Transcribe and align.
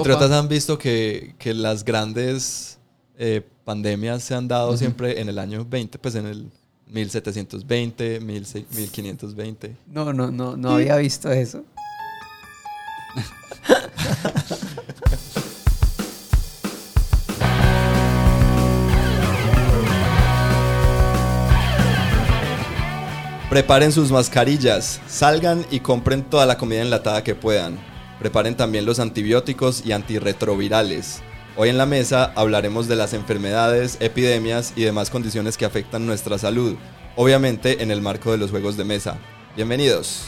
Patriotas 0.00 0.30
han 0.30 0.46
visto 0.46 0.78
que, 0.78 1.34
que 1.40 1.52
las 1.52 1.84
grandes 1.84 2.78
eh, 3.18 3.44
pandemias 3.64 4.22
se 4.22 4.32
han 4.32 4.46
dado 4.46 4.76
siempre 4.76 5.20
en 5.20 5.28
el 5.28 5.40
año 5.40 5.66
20, 5.68 5.98
pues 5.98 6.14
en 6.14 6.26
el 6.26 6.52
1720, 6.86 8.20
1520. 8.20 9.76
No, 9.88 10.12
no, 10.12 10.30
no, 10.30 10.56
no 10.56 10.70
había 10.70 10.94
visto 10.98 11.32
eso. 11.32 11.64
Preparen 23.50 23.90
sus 23.90 24.12
mascarillas, 24.12 25.00
salgan 25.08 25.66
y 25.72 25.80
compren 25.80 26.22
toda 26.22 26.46
la 26.46 26.56
comida 26.56 26.82
enlatada 26.82 27.24
que 27.24 27.34
puedan. 27.34 27.87
Preparen 28.18 28.56
también 28.56 28.84
los 28.84 28.98
antibióticos 28.98 29.84
y 29.86 29.92
antirretrovirales. 29.92 31.20
Hoy 31.56 31.68
en 31.68 31.78
la 31.78 31.86
mesa 31.86 32.32
hablaremos 32.34 32.88
de 32.88 32.96
las 32.96 33.14
enfermedades, 33.14 33.96
epidemias 34.00 34.72
y 34.74 34.82
demás 34.82 35.10
condiciones 35.10 35.56
que 35.56 35.64
afectan 35.64 36.04
nuestra 36.04 36.36
salud, 36.36 36.76
obviamente 37.16 37.82
en 37.82 37.90
el 37.90 38.00
marco 38.00 38.32
de 38.32 38.38
los 38.38 38.50
juegos 38.50 38.76
de 38.76 38.84
mesa. 38.84 39.18
Bienvenidos. 39.54 40.24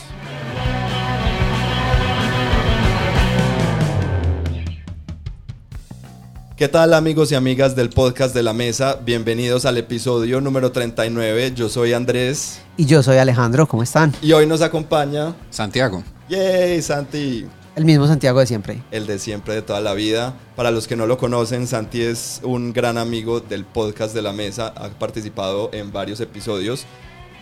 ¿Qué 6.56 6.68
tal 6.68 6.94
amigos 6.94 7.32
y 7.32 7.34
amigas 7.34 7.74
del 7.74 7.88
podcast 7.88 8.34
de 8.34 8.42
la 8.42 8.52
mesa? 8.52 8.98
Bienvenidos 9.02 9.64
al 9.64 9.78
episodio 9.78 10.40
número 10.40 10.70
39. 10.70 11.54
Yo 11.56 11.68
soy 11.68 11.94
Andrés. 11.94 12.60
Y 12.76 12.84
yo 12.84 13.02
soy 13.02 13.16
Alejandro, 13.16 13.66
¿cómo 13.66 13.82
están? 13.82 14.12
Y 14.20 14.32
hoy 14.32 14.46
nos 14.46 14.60
acompaña 14.60 15.34
Santiago. 15.48 16.04
¡Yay, 16.28 16.82
Santi! 16.82 17.46
El 17.76 17.84
mismo 17.84 18.06
Santiago 18.06 18.40
de 18.40 18.46
siempre. 18.46 18.82
El 18.90 19.06
de 19.06 19.18
siempre, 19.18 19.54
de 19.54 19.62
toda 19.62 19.80
la 19.80 19.94
vida. 19.94 20.34
Para 20.56 20.70
los 20.70 20.88
que 20.88 20.96
no 20.96 21.06
lo 21.06 21.18
conocen, 21.18 21.66
Santi 21.66 22.02
es 22.02 22.40
un 22.42 22.72
gran 22.72 22.98
amigo 22.98 23.40
del 23.40 23.64
podcast 23.64 24.14
de 24.14 24.22
la 24.22 24.32
mesa. 24.32 24.72
Ha 24.76 24.88
participado 24.90 25.70
en 25.72 25.92
varios 25.92 26.20
episodios. 26.20 26.84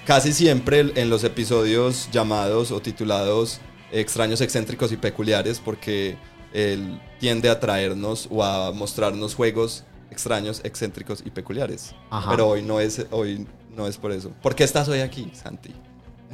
Casi 0.06 0.32
siempre 0.32 0.92
en 0.94 1.10
los 1.10 1.24
episodios 1.24 2.08
llamados 2.12 2.72
o 2.72 2.80
titulados 2.80 3.60
Extraños, 3.90 4.42
excéntricos 4.42 4.92
y 4.92 4.98
peculiares, 4.98 5.60
porque 5.64 6.18
él 6.52 7.00
tiende 7.18 7.48
a 7.48 7.58
traernos 7.58 8.28
o 8.30 8.44
a 8.44 8.70
mostrarnos 8.72 9.34
juegos 9.34 9.84
extraños, 10.10 10.60
excéntricos 10.62 11.22
y 11.24 11.30
peculiares. 11.30 11.94
Ajá. 12.10 12.30
Pero 12.30 12.48
hoy 12.48 12.62
no, 12.62 12.80
es, 12.80 13.06
hoy 13.10 13.46
no 13.74 13.86
es 13.86 13.96
por 13.96 14.12
eso. 14.12 14.30
¿Por 14.42 14.54
qué 14.54 14.64
estás 14.64 14.88
hoy 14.88 15.00
aquí, 15.00 15.30
Santi? 15.32 15.74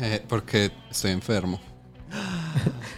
Eh, 0.00 0.20
porque 0.28 0.72
estoy 0.90 1.12
enfermo. 1.12 1.60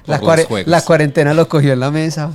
La, 0.07 0.21
cuare- 0.21 0.47
cuarentena 0.85 1.35
lo 1.35 1.49
cogió 1.49 1.73
en 1.73 1.81
la 1.81 1.91
mesa. 1.91 2.31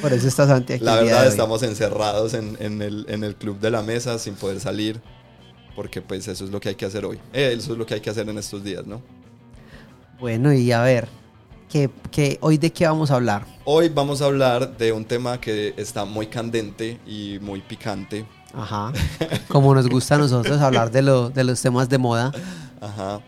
Por 0.00 0.12
eso 0.12 0.28
está 0.28 0.46
Santi 0.46 0.74
aquí. 0.74 0.84
La 0.84 0.96
verdad 0.96 1.26
estamos 1.26 1.62
encerrados 1.62 2.34
en, 2.34 2.56
en 2.60 2.82
el, 2.82 3.06
en 3.08 3.24
el 3.24 3.34
club 3.34 3.58
de 3.58 3.70
la 3.70 3.82
mesa 3.82 4.18
sin 4.18 4.34
poder 4.34 4.60
salir. 4.60 5.00
Porque 5.74 6.02
pues 6.02 6.28
eso 6.28 6.44
es 6.44 6.50
lo 6.50 6.60
que 6.60 6.68
hay 6.70 6.74
que 6.74 6.84
hacer 6.86 7.04
hoy. 7.04 7.18
Eh, 7.32 7.54
eso 7.56 7.72
es 7.72 7.78
lo 7.78 7.86
que 7.86 7.94
hay 7.94 8.00
que 8.00 8.10
hacer 8.10 8.28
en 8.28 8.38
estos 8.38 8.62
días, 8.62 8.86
¿no? 8.86 9.00
Bueno, 10.20 10.52
y 10.52 10.70
a 10.72 10.82
ver, 10.82 11.08
¿qué, 11.70 11.88
qué, 12.10 12.38
¿hoy 12.42 12.58
de 12.58 12.70
qué 12.72 12.86
vamos 12.86 13.10
a 13.10 13.14
hablar? 13.14 13.46
Hoy 13.64 13.88
vamos 13.88 14.20
a 14.20 14.26
hablar 14.26 14.76
de 14.76 14.92
un 14.92 15.04
tema 15.04 15.40
que 15.40 15.74
está 15.76 16.04
muy 16.04 16.26
candente 16.26 17.00
y 17.06 17.38
muy 17.40 17.60
picante. 17.60 18.26
Ajá. 18.52 18.92
Como 19.48 19.74
nos 19.74 19.88
gusta 19.88 20.16
a 20.16 20.18
nosotros 20.18 20.60
hablar 20.60 20.90
de, 20.90 21.02
lo, 21.02 21.30
de 21.30 21.44
los 21.44 21.60
temas 21.62 21.88
de 21.88 21.98
moda. 21.98 22.32
Ajá. 22.80 23.20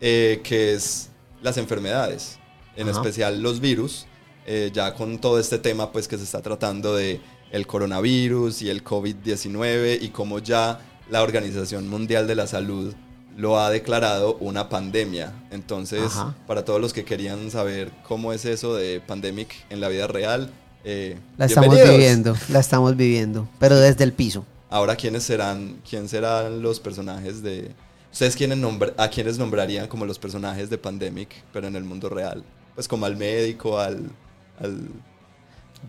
Eh, 0.00 0.40
que 0.44 0.74
es 0.74 1.07
las 1.42 1.56
enfermedades. 1.56 2.38
En 2.76 2.88
Ajá. 2.88 2.98
especial 2.98 3.42
los 3.42 3.60
virus. 3.60 4.06
Eh, 4.46 4.70
ya 4.72 4.94
con 4.94 5.18
todo 5.18 5.38
este 5.38 5.58
tema 5.58 5.92
pues 5.92 6.08
que 6.08 6.16
se 6.16 6.24
está 6.24 6.40
tratando 6.40 6.96
de 6.96 7.20
el 7.52 7.66
coronavirus 7.66 8.62
y 8.62 8.70
el 8.70 8.82
COVID-19 8.82 9.98
y 10.00 10.08
cómo 10.08 10.38
ya 10.38 10.80
la 11.10 11.22
Organización 11.22 11.88
Mundial 11.88 12.26
de 12.26 12.34
la 12.34 12.46
Salud 12.46 12.94
lo 13.36 13.60
ha 13.60 13.70
declarado 13.70 14.36
una 14.40 14.68
pandemia. 14.68 15.32
Entonces, 15.50 16.02
Ajá. 16.06 16.34
para 16.46 16.64
todos 16.64 16.80
los 16.80 16.92
que 16.92 17.04
querían 17.04 17.50
saber 17.50 17.92
cómo 18.06 18.32
es 18.32 18.44
eso 18.44 18.74
de 18.74 19.00
pandemic 19.00 19.54
en 19.70 19.80
la 19.80 19.88
vida 19.88 20.06
real, 20.06 20.50
eh, 20.84 21.18
La 21.36 21.46
estamos 21.46 21.74
viviendo, 21.74 22.36
la 22.48 22.60
estamos 22.60 22.96
viviendo, 22.96 23.48
pero 23.58 23.78
desde 23.78 24.04
el 24.04 24.12
piso. 24.12 24.44
Ahora, 24.70 24.96
¿quiénes 24.96 25.22
serán, 25.22 25.80
quién 25.88 26.08
serán 26.08 26.62
los 26.62 26.80
personajes 26.80 27.42
de... 27.42 27.72
¿Ustedes 28.18 28.34
quiénes 28.34 28.58
nombr- 28.58 28.94
a 28.96 29.08
quiénes 29.10 29.38
nombrarían 29.38 29.86
como 29.86 30.04
los 30.04 30.18
personajes 30.18 30.68
de 30.68 30.76
Pandemic, 30.76 31.28
pero 31.52 31.68
en 31.68 31.76
el 31.76 31.84
mundo 31.84 32.08
real? 32.08 32.42
Pues 32.74 32.88
como 32.88 33.06
al 33.06 33.16
médico, 33.16 33.78
al... 33.78 34.10
al 34.58 34.88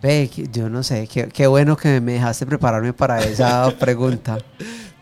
Ve, 0.00 0.30
yo 0.52 0.70
no 0.70 0.84
sé, 0.84 1.08
qué, 1.12 1.26
qué 1.26 1.48
bueno 1.48 1.76
que 1.76 2.00
me 2.00 2.12
dejaste 2.12 2.46
prepararme 2.46 2.92
para 2.92 3.20
esa 3.24 3.76
pregunta. 3.80 4.38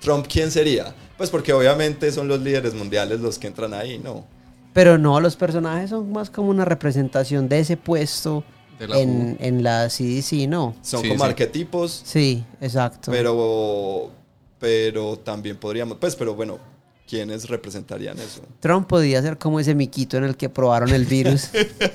Trump, 0.01 0.25
¿quién 0.27 0.51
sería? 0.51 0.95
Pues 1.19 1.29
porque 1.29 1.53
obviamente 1.53 2.11
son 2.13 2.29
los 2.29 2.41
líderes 2.41 2.73
mundiales 2.73 3.21
los 3.21 3.39
que 3.39 3.49
entran 3.49 3.75
ahí, 3.75 3.99
¿no? 3.99 4.25
Pero 4.73 4.97
no, 4.97 5.21
los 5.21 5.37
personajes 5.37 5.91
son 5.91 6.11
más 6.11 6.31
como 6.31 6.49
una 6.49 6.65
representación 6.65 7.47
de 7.47 7.59
ese 7.61 7.77
puesto 7.77 8.43
De 8.79 8.89
la 8.89 8.99
en, 8.99 9.37
en 9.39 9.63
la 9.63 9.89
CDC, 9.91 10.49
¿no? 10.49 10.75
Son 10.81 11.03
Sí, 11.03 11.09
como 11.11 11.25
sí. 11.25 11.29
arquetipos, 11.29 12.01
Sí, 12.07 12.43
exacto. 12.63 13.11
pero, 13.13 14.11
pero 14.59 15.19
también 15.19 15.59
podríamos... 15.59 15.99
Pues, 15.99 16.17
pero 16.17 16.35
bueno, 16.35 16.59
¿quiénes 17.09 17.49
representarían 17.49 18.19
eso? 18.19 18.43
Trump 18.61 18.87
podía 18.87 19.23
ser 19.23 19.39
como 19.39 19.59
ese 19.61 19.75
miquito 19.75 20.17
en 20.17 20.25
el 20.25 20.37
que 20.37 20.49
probaron 20.49 20.91
el 20.91 21.05
virus 21.07 21.49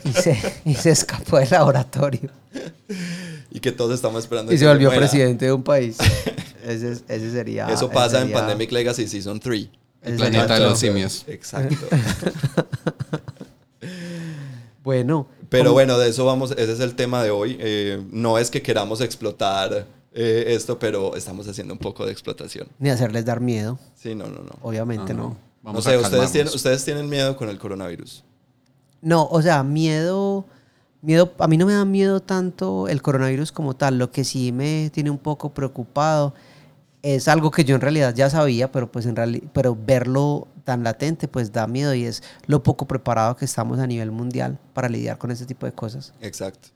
y, 0.03 0.11
se, 0.13 0.37
y 0.65 0.75
se 0.75 0.91
escapó 0.91 1.37
del 1.37 1.49
laboratorio 1.51 2.29
Y 3.51 3.59
que 3.59 3.71
todos 3.71 3.93
estamos 3.95 4.23
esperando 4.23 4.51
y 4.51 4.55
que 4.55 4.59
se 4.59 4.67
volvió 4.67 4.89
muera. 4.89 4.99
presidente 5.01 5.45
de 5.45 5.53
un 5.53 5.63
país. 5.63 5.97
Ese, 6.65 6.91
es- 6.93 7.03
ese 7.07 7.31
sería. 7.31 7.67
Eso 7.67 7.89
pasa 7.89 8.21
en 8.21 8.31
Pandemic 8.31 8.71
Legacy 8.71 9.07
Season 9.07 9.39
3. 9.39 9.67
ese 10.01 10.15
planeta 10.15 10.41
sería 10.47 10.55
de 10.63 10.69
los 10.69 10.79
simios. 10.79 11.23
Exacto. 11.27 11.75
Bueno. 14.83 15.27
Pero 15.49 15.71
bueno, 15.71 15.97
de 15.97 16.09
eso 16.09 16.25
vamos, 16.25 16.51
ese 16.51 16.73
es 16.73 16.79
el 16.79 16.95
tema 16.95 17.23
de 17.23 17.29
hoy. 17.29 17.57
Eh, 17.59 18.01
no 18.11 18.37
es 18.37 18.49
que 18.49 18.61
queramos 18.61 19.01
explotar 19.01 19.85
eh, 20.13 20.45
esto, 20.55 20.77
pero 20.79 21.15
estamos 21.15 21.47
haciendo 21.47 21.73
un 21.73 21.79
poco 21.79 22.05
de 22.05 22.11
explotación. 22.11 22.67
Ni 22.79 22.89
hacerles 22.89 23.25
dar 23.25 23.39
miedo, 23.41 23.79
Sí, 23.95 24.15
no, 24.15 24.27
no, 24.27 24.43
no. 24.43 24.51
obviamente 24.61 25.13
no. 25.13 25.29
No 25.29 25.37
Vamos 25.61 25.85
sé, 25.85 25.93
a 25.95 25.99
ustedes 25.99 26.31
tienen, 26.31 26.53
ustedes 26.53 26.83
tienen 26.83 27.09
miedo 27.09 27.37
con 27.37 27.47
el 27.49 27.57
coronavirus. 27.57 28.23
No, 29.01 29.25
o 29.27 29.41
sea, 29.41 29.63
miedo, 29.63 30.45
miedo, 31.01 31.31
a 31.39 31.47
mí 31.47 31.57
no 31.57 31.65
me 31.65 31.73
da 31.73 31.85
miedo 31.85 32.19
tanto 32.21 32.87
el 32.87 33.01
coronavirus 33.01 33.51
como 33.51 33.73
tal, 33.75 33.97
lo 33.97 34.11
que 34.11 34.23
sí 34.23 34.51
me 34.51 34.89
tiene 34.93 35.09
un 35.09 35.17
poco 35.17 35.53
preocupado 35.53 36.33
es 37.01 37.27
algo 37.27 37.51
que 37.51 37.65
yo 37.65 37.75
en 37.75 37.81
realidad 37.81 38.15
ya 38.15 38.29
sabía, 38.29 38.71
pero 38.71 38.91
pues 38.91 39.05
en 39.05 39.15
realidad, 39.15 39.47
pero 39.53 39.77
verlo 39.79 40.47
tan 40.63 40.83
latente 40.83 41.27
pues 41.27 41.51
da 41.51 41.67
miedo 41.67 41.93
y 41.93 42.05
es 42.05 42.23
lo 42.45 42.63
poco 42.63 42.87
preparado 42.87 43.35
que 43.35 43.43
estamos 43.45 43.79
a 43.79 43.87
nivel 43.87 44.11
mundial 44.11 44.57
para 44.73 44.87
lidiar 44.87 45.17
con 45.17 45.29
este 45.31 45.45
tipo 45.45 45.65
de 45.65 45.73
cosas. 45.73 46.13
Exacto. 46.21 46.69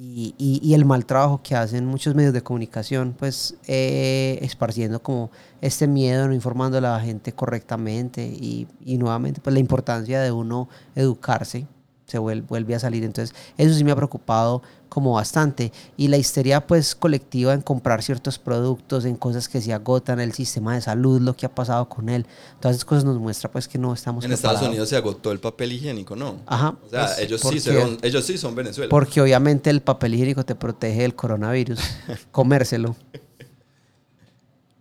Y, 0.00 0.32
y- 0.38 0.60
y 0.62 0.74
el 0.74 0.84
mal 0.84 1.04
trabajo 1.06 1.40
que 1.42 1.56
hacen 1.56 1.84
muchos 1.84 2.14
medios 2.14 2.32
de 2.32 2.42
comunicación, 2.42 3.14
pues 3.18 3.56
eh, 3.66 4.38
esparciendo 4.42 5.02
como 5.02 5.30
este 5.60 5.88
miedo, 5.88 6.28
no 6.28 6.34
informando 6.34 6.78
a 6.78 6.80
la 6.80 7.00
gente 7.00 7.32
correctamente 7.32 8.24
y, 8.24 8.68
y 8.84 8.96
nuevamente 8.96 9.40
pues 9.40 9.52
la 9.54 9.58
importancia 9.60 10.20
de 10.20 10.30
uno 10.30 10.68
educarse 10.94 11.66
se 12.08 12.18
vuel- 12.18 12.44
vuelve, 12.46 12.74
a 12.74 12.80
salir. 12.80 13.04
Entonces 13.04 13.36
eso 13.56 13.74
sí 13.74 13.84
me 13.84 13.92
ha 13.92 13.96
preocupado 13.96 14.62
como 14.88 15.12
bastante. 15.12 15.70
Y 15.96 16.08
la 16.08 16.16
histeria 16.16 16.66
pues 16.66 16.94
colectiva 16.96 17.52
en 17.54 17.60
comprar 17.60 18.02
ciertos 18.02 18.38
productos, 18.38 19.04
en 19.04 19.14
cosas 19.14 19.48
que 19.48 19.60
se 19.60 19.72
agotan, 19.72 20.18
el 20.18 20.32
sistema 20.32 20.74
de 20.74 20.80
salud, 20.80 21.20
lo 21.20 21.36
que 21.36 21.46
ha 21.46 21.54
pasado 21.54 21.88
con 21.88 22.08
él, 22.08 22.26
todas 22.58 22.76
esas 22.76 22.84
cosas 22.86 23.04
nos 23.04 23.18
muestra 23.18 23.50
pues 23.52 23.68
que 23.68 23.78
no 23.78 23.92
estamos 23.92 24.24
En 24.24 24.32
Estados 24.32 24.54
preparados. 24.56 24.70
Unidos 24.70 24.88
se 24.88 24.96
agotó 24.96 25.30
el 25.30 25.38
papel 25.38 25.72
higiénico, 25.72 26.16
¿no? 26.16 26.36
Ajá. 26.46 26.74
O 26.84 26.88
sea, 26.88 27.06
pues, 27.06 27.18
ellos, 27.18 27.40
¿por 27.42 27.52
sí 27.52 27.60
son, 27.60 27.98
ellos 28.02 28.24
sí 28.24 28.38
son 28.38 28.54
Venezuela. 28.54 28.88
Porque 28.88 29.20
obviamente 29.20 29.68
el 29.70 29.82
papel 29.82 30.14
higiénico 30.14 30.44
te 30.44 30.54
protege 30.54 31.02
del 31.02 31.14
coronavirus. 31.14 31.78
Comérselo. 32.32 32.96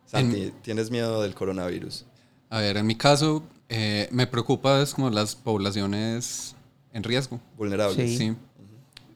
Santi, 0.06 0.54
¿tienes 0.62 0.90
miedo 0.90 1.22
del 1.22 1.36
coronavirus? 1.36 2.06
A 2.50 2.60
ver, 2.62 2.78
en 2.78 2.86
mi 2.86 2.96
caso, 2.96 3.44
eh, 3.68 4.07
me 4.12 4.25
preocupa 4.25 4.81
es 4.81 4.94
como 4.94 5.10
las 5.10 5.36
poblaciones 5.36 6.56
en 6.98 7.04
riesgo. 7.04 7.40
Vulnerables. 7.58 7.96
Sí. 8.10 8.18
Sí. 8.18 8.36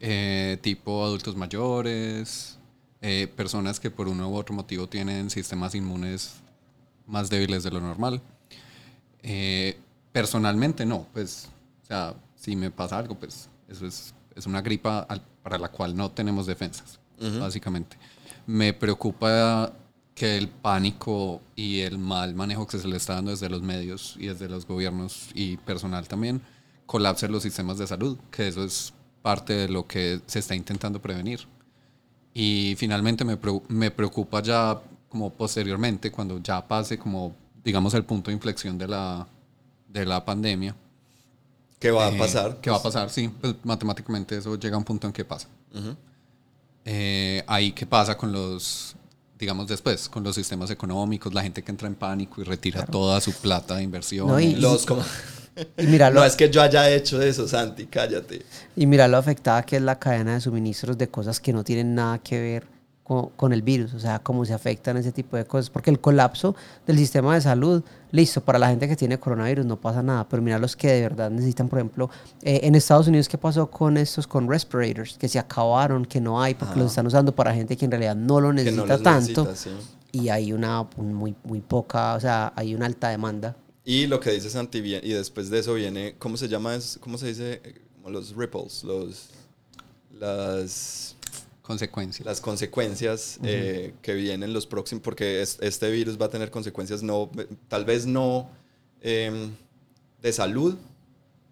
Eh, 0.00 0.58
tipo 0.62 1.04
adultos 1.04 1.36
mayores, 1.36 2.58
eh, 3.00 3.28
personas 3.36 3.78
que 3.80 3.90
por 3.90 4.08
uno 4.08 4.28
u 4.30 4.36
otro 4.36 4.54
motivo 4.54 4.88
tienen 4.88 5.30
sistemas 5.30 5.74
inmunes 5.74 6.34
más 7.06 7.28
débiles 7.28 7.62
de 7.64 7.70
lo 7.70 7.80
normal. 7.80 8.20
Eh, 9.22 9.76
personalmente 10.12 10.84
no, 10.84 11.06
pues, 11.12 11.48
o 11.82 11.86
sea, 11.86 12.14
si 12.36 12.56
me 12.56 12.70
pasa 12.70 12.98
algo, 12.98 13.14
pues 13.14 13.48
eso 13.68 13.86
es, 13.86 14.14
es 14.34 14.46
una 14.46 14.60
gripa 14.62 15.00
al- 15.08 15.22
para 15.42 15.58
la 15.58 15.68
cual 15.68 15.96
no 15.96 16.10
tenemos 16.10 16.46
defensas, 16.46 16.98
básicamente. 17.40 17.96
Me 18.46 18.72
preocupa 18.72 19.72
que 20.14 20.36
el 20.36 20.48
pánico 20.48 21.40
y 21.56 21.80
el 21.80 21.98
mal 21.98 22.34
manejo 22.34 22.66
que 22.66 22.78
se 22.78 22.86
le 22.88 22.96
está 22.96 23.14
dando 23.14 23.30
desde 23.30 23.48
los 23.48 23.62
medios 23.62 24.16
y 24.18 24.26
desde 24.26 24.48
los 24.48 24.66
gobiernos 24.66 25.28
y 25.34 25.56
personal 25.58 26.06
también 26.08 26.42
colapse 26.92 27.26
los 27.26 27.42
sistemas 27.42 27.78
de 27.78 27.86
salud, 27.86 28.18
que 28.30 28.46
eso 28.48 28.62
es 28.62 28.92
parte 29.22 29.54
de 29.54 29.68
lo 29.68 29.86
que 29.86 30.20
se 30.26 30.40
está 30.40 30.54
intentando 30.54 31.00
prevenir. 31.00 31.40
Y 32.34 32.74
finalmente 32.76 33.24
me, 33.24 33.38
me 33.68 33.90
preocupa 33.90 34.42
ya 34.42 34.78
como 35.08 35.30
posteriormente, 35.30 36.10
cuando 36.10 36.38
ya 36.42 36.66
pase 36.68 36.98
como, 36.98 37.34
digamos, 37.64 37.94
el 37.94 38.04
punto 38.04 38.30
de 38.30 38.34
inflexión 38.34 38.76
de 38.76 38.88
la, 38.88 39.26
de 39.88 40.04
la 40.04 40.22
pandemia. 40.22 40.74
¿Qué 41.78 41.90
va 41.90 42.08
Eh, 42.10 42.14
a 42.14 42.18
pasar? 42.18 42.60
¿Qué 42.60 42.70
va 42.70 42.76
a 42.76 42.82
pasar? 42.82 43.08
Sí, 43.10 43.28
pues 43.40 43.54
matemáticamente 43.64 44.36
eso 44.36 44.58
llega 44.58 44.74
a 44.76 44.78
un 44.78 44.84
punto 44.84 45.06
en 45.06 45.12
que 45.14 45.24
pasa. 45.24 45.48
Ujú. 45.74 45.96
Eh, 46.84 47.42
ahí 47.46 47.72
qué 47.72 47.86
pasa 47.86 48.16
con 48.18 48.32
los, 48.32 48.96
digamos 49.38 49.66
después, 49.66 50.08
con 50.10 50.22
los 50.24 50.34
sistemas 50.34 50.70
económicos, 50.70 51.32
la 51.32 51.42
gente 51.42 51.62
que 51.62 51.70
entra 51.70 51.88
en 51.88 51.94
pánico 51.94 52.40
y 52.40 52.44
retira 52.44 52.84
toda 52.84 53.18
su 53.20 53.32
plata 53.32 53.76
de 53.76 53.82
inversión. 53.82 54.26
No, 54.28 54.38
y- 54.38 54.56
Los 54.56 54.84
como... 54.84 55.02
Y 55.76 55.86
mira, 55.86 56.10
lo, 56.10 56.20
No 56.20 56.26
es 56.26 56.36
que 56.36 56.50
yo 56.50 56.62
haya 56.62 56.88
hecho 56.90 57.20
eso, 57.20 57.46
Santi, 57.46 57.86
cállate. 57.86 58.42
y 58.74 58.86
mira 58.86 59.08
lo 59.08 59.18
afectada 59.18 59.62
que 59.62 59.76
es 59.76 59.82
la 59.82 59.98
cadena 59.98 60.34
de 60.34 60.40
suministros 60.40 60.96
de 60.96 61.08
cosas 61.08 61.40
que 61.40 61.52
no 61.52 61.62
tienen 61.62 61.94
nada 61.94 62.18
que 62.18 62.40
ver 62.40 62.66
con, 63.02 63.30
con 63.30 63.52
el 63.52 63.62
virus, 63.62 63.94
o 63.94 64.00
sea, 64.00 64.20
cómo 64.20 64.44
se 64.44 64.54
afectan 64.54 64.96
ese 64.96 65.12
tipo 65.12 65.36
de 65.36 65.44
cosas, 65.44 65.70
porque 65.70 65.90
el 65.90 66.00
colapso 66.00 66.54
del 66.86 66.96
sistema 66.98 67.34
de 67.34 67.40
salud, 67.40 67.82
listo, 68.12 68.40
para 68.40 68.58
la 68.58 68.68
gente 68.68 68.88
que 68.88 68.96
tiene 68.96 69.18
coronavirus 69.18 69.66
no 69.66 69.76
pasa 69.80 70.02
nada, 70.02 70.26
pero 70.28 70.40
mira 70.40 70.58
los 70.58 70.76
que 70.76 70.88
de 70.88 71.02
verdad 71.02 71.30
necesitan, 71.30 71.68
por 71.68 71.80
ejemplo, 71.80 72.10
eh, 72.42 72.60
en 72.62 72.74
Estados 72.74 73.08
Unidos, 73.08 73.28
¿qué 73.28 73.38
pasó 73.38 73.70
con 73.70 73.96
estos, 73.96 74.26
con 74.26 74.48
respirators? 74.48 75.18
Que 75.18 75.28
se 75.28 75.38
acabaron, 75.38 76.04
que 76.04 76.20
no 76.20 76.40
hay, 76.40 76.54
porque 76.54 76.78
los 76.78 76.92
están 76.92 77.06
usando 77.06 77.34
para 77.34 77.52
gente 77.52 77.76
que 77.76 77.84
en 77.84 77.90
realidad 77.90 78.14
no 78.14 78.40
lo 78.40 78.52
necesita 78.52 78.86
no 78.86 78.98
tanto, 79.00 79.52
sí. 79.54 79.70
y 80.12 80.28
hay 80.28 80.52
una 80.52 80.86
un 80.96 81.12
muy, 81.12 81.34
muy 81.44 81.60
poca, 81.60 82.14
o 82.14 82.20
sea, 82.20 82.52
hay 82.54 82.74
una 82.74 82.86
alta 82.86 83.08
demanda. 83.08 83.56
Y 83.84 84.06
lo 84.06 84.20
que 84.20 84.30
dice 84.30 84.48
Santi, 84.50 84.78
y 84.78 85.10
después 85.12 85.50
de 85.50 85.58
eso 85.58 85.74
viene, 85.74 86.14
¿cómo 86.18 86.36
se 86.36 86.48
llama? 86.48 86.78
¿Cómo 87.00 87.18
se 87.18 87.26
dice? 87.28 87.60
Eh, 87.64 87.80
los 88.06 88.34
ripples, 88.36 88.84
los, 88.84 89.28
las, 90.18 91.16
Consecuencias. 91.62 92.26
las 92.26 92.40
consecuencias 92.40 93.38
eh, 93.44 93.94
que 94.02 94.14
vienen 94.14 94.52
los 94.52 94.66
próximos, 94.66 95.02
porque 95.02 95.42
es- 95.42 95.58
este 95.60 95.90
virus 95.90 96.20
va 96.20 96.26
a 96.26 96.28
tener 96.28 96.50
consecuencias 96.50 97.02
no, 97.02 97.30
tal 97.68 97.84
vez 97.84 98.04
no 98.04 98.50
em, 99.00 99.52
de 100.20 100.32
salud, 100.32 100.74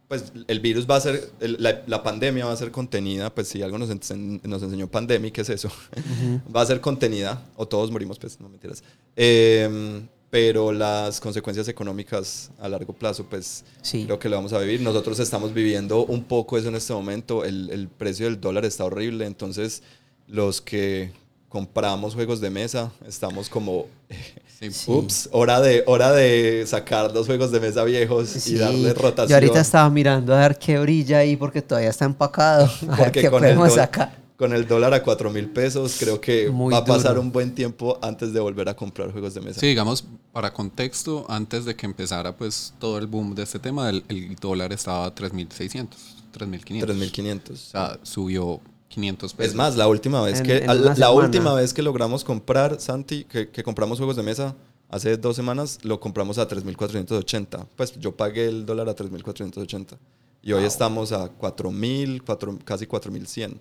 pues 0.09 0.33
el 0.49 0.59
virus 0.61 0.89
va 0.91 0.97
a 0.97 1.01
ser, 1.01 1.31
el- 1.39 1.57
la, 1.61 1.83
la 1.87 2.03
pandemia 2.03 2.45
va 2.47 2.53
a 2.53 2.57
ser 2.57 2.73
contenida, 2.73 3.33
pues 3.33 3.47
si 3.49 3.63
algo 3.63 3.79
nos, 3.79 3.89
nos 3.89 4.63
enseñó 4.63 4.89
pandemia, 4.89 5.33
¿qué 5.33 5.41
es 5.43 5.51
eso? 5.51 5.71
va 6.55 6.63
a 6.63 6.67
ser 6.67 6.81
contenida, 6.81 7.45
o 7.57 7.67
todos 7.69 7.91
morimos, 7.93 8.19
pues 8.19 8.41
no 8.41 8.49
mentiras. 8.49 8.83
Em, 9.15 10.07
pero 10.31 10.73
las 10.73 11.21
consecuencias 11.21 11.67
económicas 11.69 12.51
a 12.61 12.69
largo 12.69 12.93
plazo, 12.93 13.25
pues 13.29 13.65
Sí. 13.83 14.05
creo 14.05 14.19
que 14.19 14.29
lo 14.29 14.37
vamos 14.37 14.53
a 14.53 14.59
vivir. 14.59 14.81
Nosotros 14.81 15.19
estamos 15.19 15.53
viviendo 15.53 16.05
un 16.05 16.23
poco 16.25 16.57
eso 16.57 16.69
en 16.69 16.77
este 16.77 16.93
momento. 16.93 17.45
El, 17.45 17.69
el 17.71 17.89
precio 17.89 18.27
del 18.27 18.41
dólar 18.41 18.65
está 18.65 18.85
horrible, 18.85 19.27
entonces 19.27 19.83
los 20.29 20.61
que 20.61 21.13
compramos 21.49 22.15
juegos 22.15 22.41
de 22.41 22.49
mesa 22.51 22.93
estamos 23.07 23.49
como, 23.49 23.87
Sí. 24.61 24.91
Ups, 24.93 25.31
hora 25.33 25.59
de, 25.63 25.83
hora 25.87 26.13
de 26.13 26.65
sacar 26.67 27.13
los 27.15 27.25
juegos 27.27 27.51
de 27.51 27.61
mesa 27.61 27.83
viejos 27.83 28.29
Sí, 28.29 28.57
y 28.57 28.59
darle 28.59 28.93
rotación. 28.93 29.29
Yo 29.31 29.37
ahorita 29.37 29.59
estaba 29.61 29.89
mirando 29.89 30.35
a 30.35 30.41
ver 30.41 30.59
qué 30.59 30.79
brilla 30.79 31.19
ahí 31.21 31.35
porque 31.35 31.63
todavía 31.63 31.89
está 31.89 32.05
empacado. 32.05 32.71
A 32.91 32.97
ver 32.97 33.11
qué 33.11 33.31
podemos 33.31 33.73
sacar. 33.73 34.20
Con 34.41 34.55
el 34.55 34.67
dólar 34.67 34.95
a 34.95 35.03
4 35.03 35.31
mil 35.31 35.51
pesos, 35.51 35.97
creo 36.01 36.19
que 36.19 36.49
Muy 36.51 36.73
va 36.73 36.79
a 36.79 36.85
pasar 36.85 37.11
duro. 37.13 37.21
un 37.21 37.31
buen 37.31 37.55
tiempo 37.55 37.99
antes 38.01 38.33
de 38.33 38.41
volver 38.41 38.71
a 38.71 38.75
comprar 38.75 39.13
juegos 39.13 39.35
de 39.35 39.43
mesa. 39.43 39.61
Sí, 39.61 39.67
digamos, 39.67 40.03
para 40.33 40.51
contexto, 40.53 41.27
antes 41.29 41.67
de 41.67 41.77
que 41.77 41.85
empezara 41.85 42.35
pues 42.35 42.73
todo 42.79 42.97
el 42.97 43.07
boom 43.07 43.35
de 43.35 43.43
este 43.43 43.59
tema, 43.59 43.91
el, 43.91 44.03
el 44.09 44.35
dólar 44.37 44.73
estaba 44.73 45.05
a 45.05 45.15
3.600, 45.15 45.89
3.500. 46.33 46.87
3.500. 46.87 47.51
O 47.53 47.57
sea, 47.57 48.01
subió 48.03 48.61
500 48.89 49.35
pesos. 49.35 49.51
Es 49.51 49.55
más, 49.55 49.77
la 49.77 49.87
última 49.89 50.23
vez 50.23 50.41
En- 50.41 50.47
que 50.47 50.57
en 50.65 50.99
la 50.99 51.11
última 51.11 51.53
vez 51.53 51.75
que 51.75 51.83
logramos 51.83 52.25
comprar 52.25 52.81
Santi, 52.81 53.25
que, 53.25 53.51
que 53.51 53.63
compramos 53.63 53.99
juegos 53.99 54.17
de 54.17 54.23
mesa 54.23 54.57
hace 54.89 55.19
dos 55.19 55.37
semanas, 55.37 55.79
lo 55.83 56.01
compramos 56.01 56.39
a 56.39 56.49
3.480. 56.49 57.67
Pues 57.77 57.93
yo 58.01 58.17
pagué 58.17 58.49
el 58.49 58.65
dólar 58.65 58.89
a 58.89 58.97
3.480 58.97 59.99
y 60.43 60.53
hoy 60.55 60.65
estamos 60.65 61.13
a 61.13 61.31
4.000, 61.39 62.23
cuatro- 62.25 62.59
casi 62.65 62.87
4.100. 62.87 63.57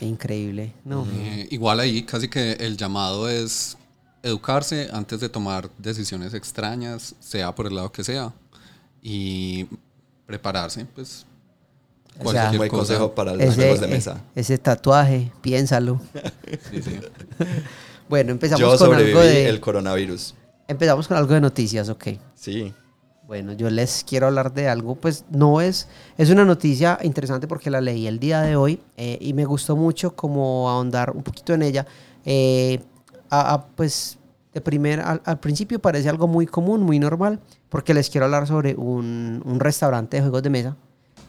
Increíble. 0.00 0.72
No. 0.84 1.06
Eh, 1.12 1.48
igual 1.50 1.80
ahí 1.80 2.02
casi 2.02 2.28
que 2.28 2.52
el 2.52 2.76
llamado 2.76 3.28
es 3.28 3.76
educarse 4.22 4.88
antes 4.92 5.20
de 5.20 5.28
tomar 5.28 5.70
decisiones 5.78 6.34
extrañas, 6.34 7.14
sea 7.20 7.54
por 7.54 7.66
el 7.66 7.74
lado 7.76 7.92
que 7.92 8.02
sea, 8.04 8.32
y 9.02 9.66
prepararse, 10.26 10.84
pues. 10.86 11.26
O 12.24 12.30
sea, 12.32 12.50
Buen 12.52 12.70
cosa. 12.70 12.78
consejo 12.78 13.14
para 13.14 13.32
los 13.34 13.42
Ese, 13.42 13.54
juegos 13.56 13.80
de 13.80 13.86
eh, 13.86 13.90
mesa. 13.90 14.22
ese 14.34 14.56
tatuaje, 14.58 15.30
piénsalo. 15.42 16.00
Sí, 16.70 16.82
sí. 16.82 16.98
Bueno, 18.08 18.30
empezamos 18.32 18.60
Yo 18.60 18.78
con 18.86 18.96
algo 18.96 19.20
de 19.20 19.48
el 19.48 19.60
coronavirus. 19.60 20.34
empezamos 20.68 21.06
con 21.08 21.16
algo 21.18 21.34
de 21.34 21.40
noticias, 21.40 21.88
ok. 21.88 22.06
Sí. 22.34 22.72
Bueno, 23.26 23.52
yo 23.54 23.68
les 23.70 24.04
quiero 24.08 24.28
hablar 24.28 24.54
de 24.54 24.68
algo, 24.68 24.94
pues 24.94 25.24
no 25.30 25.60
es, 25.60 25.88
es 26.16 26.30
una 26.30 26.44
noticia 26.44 26.98
interesante 27.02 27.48
porque 27.48 27.70
la 27.70 27.80
leí 27.80 28.06
el 28.06 28.20
día 28.20 28.42
de 28.42 28.54
hoy 28.54 28.80
eh, 28.96 29.18
y 29.20 29.32
me 29.32 29.44
gustó 29.44 29.74
mucho 29.74 30.14
como 30.14 30.70
ahondar 30.70 31.10
un 31.10 31.24
poquito 31.24 31.52
en 31.52 31.62
ella. 31.62 31.86
Eh, 32.24 32.80
a- 33.28 33.66
pues 33.74 34.18
de 34.54 34.60
primer, 34.60 35.00
al, 35.00 35.20
al 35.24 35.40
principio 35.40 35.80
parece 35.80 36.08
algo 36.08 36.28
muy 36.28 36.46
común, 36.46 36.82
muy 36.82 37.00
normal, 37.00 37.40
porque 37.68 37.92
les 37.94 38.08
quiero 38.10 38.26
hablar 38.26 38.46
sobre 38.46 38.76
un, 38.76 39.42
restaurante 39.58 40.18
de 40.18 40.22
juegos 40.22 40.42
de 40.44 40.50
mesa. 40.50 40.76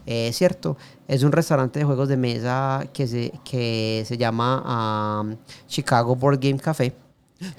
Eh, 0.06 0.32
cierto, 0.34 0.78
es 1.08 1.24
un 1.24 1.32
restaurante 1.32 1.80
de 1.80 1.86
juegos 1.86 2.08
de 2.10 2.16
mesa 2.16 2.86
que 2.94 3.08
se, 3.08 3.34
que 3.44 4.04
se 4.08 4.18
llama 4.18 4.62
ah, 4.66 5.24
Chicago 5.68 6.16
Board 6.16 6.40
Game 6.40 6.60
Café, 6.60 6.94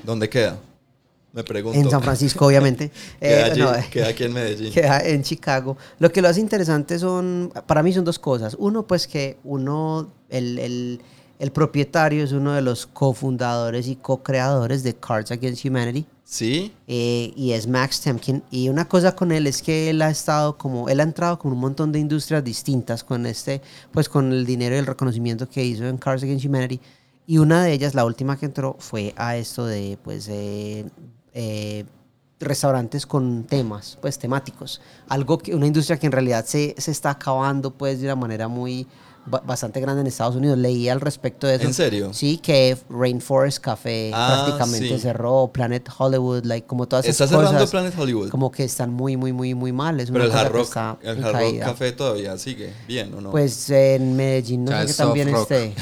¿Dónde 0.03 0.29
queda? 0.29 0.59
Me 1.33 1.45
pregunto. 1.45 1.79
en 1.79 1.91
San 1.91 2.03
Francisco, 2.03 2.47
obviamente. 2.47 2.91
Queda, 3.21 3.31
Eh, 3.49 3.51
allí, 3.53 3.61
no, 3.61 3.73
queda 3.91 4.09
aquí 4.09 4.25
en 4.25 4.33
Medellín. 4.33 4.73
queda 4.75 5.01
en 5.01 5.23
Chicago. 5.23 5.77
Lo 5.99 6.11
que 6.11 6.23
lo 6.23 6.29
hace 6.29 6.41
interesante 6.41 6.99
son, 6.99 7.53
para 7.67 7.83
mí 7.83 7.93
son 7.93 8.05
dos 8.05 8.19
cosas. 8.19 8.57
Uno, 8.59 8.87
pues 8.87 9.07
que 9.07 9.39
uno, 9.45 10.11
el, 10.31 10.59
el- 10.59 11.01
el 11.39 11.53
propietario 11.53 12.25
es 12.25 12.33
uno 12.33 12.53
de 12.53 12.63
los 12.63 12.89
cofundadores 12.89 13.87
y 13.87 13.95
co-creadores 13.95 14.83
de 14.83 14.97
Cards 14.97 15.31
Against 15.31 15.65
Humanity. 15.65 16.05
Sí. 16.25 16.73
eh, 16.89 17.33
y 17.37 17.53
es 17.53 17.69
Max 17.69 18.01
Temkin. 18.01 18.43
Y 18.51 18.69
una 18.69 18.89
cosa 18.89 19.15
con 19.15 19.31
él 19.31 19.47
es 19.47 19.63
que 19.63 19.89
él 19.89 20.03
ha 20.03 20.11
estado 20.11 20.59
como, 20.59 20.89
él 20.89 20.99
ha 21.01 21.05
entrado 21.05 21.39
con 21.39 21.53
un 21.53 21.59
montón 21.61 21.93
de 21.93 22.01
industrias 22.01 22.43
distintas 22.43 23.05
con 23.05 23.25
este, 23.25 23.63
pues 23.93 24.09
con 24.09 24.33
el 24.33 24.45
dinero 24.45 24.75
y 24.75 24.79
el 24.79 24.87
reconocimiento 24.87 25.49
que 25.49 25.65
hizo 25.65 25.87
en 25.87 25.97
Cards 25.97 26.25
Against 26.25 26.45
Humanity. 26.45 26.81
Y 27.27 27.39
una 27.39 27.63
de 27.63 27.73
ellas, 27.73 27.95
la 27.95 28.05
última 28.05 28.37
que 28.37 28.47
entró, 28.47 28.75
fue 28.81 29.15
a 29.17 29.37
esto 29.37 29.65
de, 29.65 29.97
pues, 30.03 30.27
eh, 30.29 30.87
eh, 31.41 31.85
restaurantes 32.41 33.07
con 33.07 33.45
temas, 33.45 33.97
pues, 34.01 34.19
temáticos. 34.19 34.81
Algo 35.09 35.39
que, 35.39 35.55
una 35.55 35.67
industria 35.67 35.99
que 35.99 36.07
en 36.07 36.13
realidad 36.13 36.45
se, 36.45 36.75
se 36.79 36.91
está 36.91 37.11
acabando, 37.11 37.71
pues, 37.73 38.01
de 38.01 38.07
una 38.07 38.17
manera 38.17 38.49
muy, 38.49 38.87
ba- 39.27 39.43
bastante 39.47 39.81
grande 39.81 40.01
en 40.01 40.07
Estados 40.09 40.35
Unidos. 40.37 40.57
Leí 40.59 40.89
al 40.89 41.01
respecto 41.01 41.47
de 41.47 41.57
eso. 41.57 41.65
¿En 41.65 41.75
serio? 41.75 42.13
Sí, 42.15 42.39
que 42.39 42.77
Rainforest 42.89 43.59
Café 43.59 44.11
Ah, 44.15 44.27
prácticamente 44.45 44.97
sí. 44.97 45.03
cerró, 45.03 45.51
Planet 45.53 45.89
Hollywood, 45.97 46.45
like, 46.45 46.67
como 46.67 46.87
todas 46.87 47.05
Está 47.07 47.25
esas 47.25 47.31
cerrando 47.37 47.53
cosas. 47.59 47.71
Planet 47.71 47.95
Hollywood. 47.99 48.29
Como 48.31 48.51
que 48.53 48.65
están 48.65 48.91
muy, 48.93 49.17
muy, 49.17 49.33
muy, 49.33 49.55
muy 49.55 49.73
mal. 49.73 49.99
Es 50.01 50.11
Pero 50.11 50.25
una 50.25 50.33
el 50.33 50.39
Hard 50.39 50.47
que 50.49 50.53
Rock, 50.59 50.65
está 50.67 50.99
el 51.03 51.25
Hard 51.25 51.41
Rock. 51.43 51.59
Café 51.61 51.93
todavía 51.93 52.37
sigue 52.39 52.73
bien, 52.87 53.15
¿o 53.15 53.21
no? 53.21 53.31
Pues 53.33 53.69
en 53.71 54.17
Medellín 54.17 54.65
no 54.65 54.71
Ya 54.73 54.87
sé 54.89 55.05
bien 55.13 55.29
soft 55.31 55.51
rock. 55.51 55.51
esté. 55.53 55.75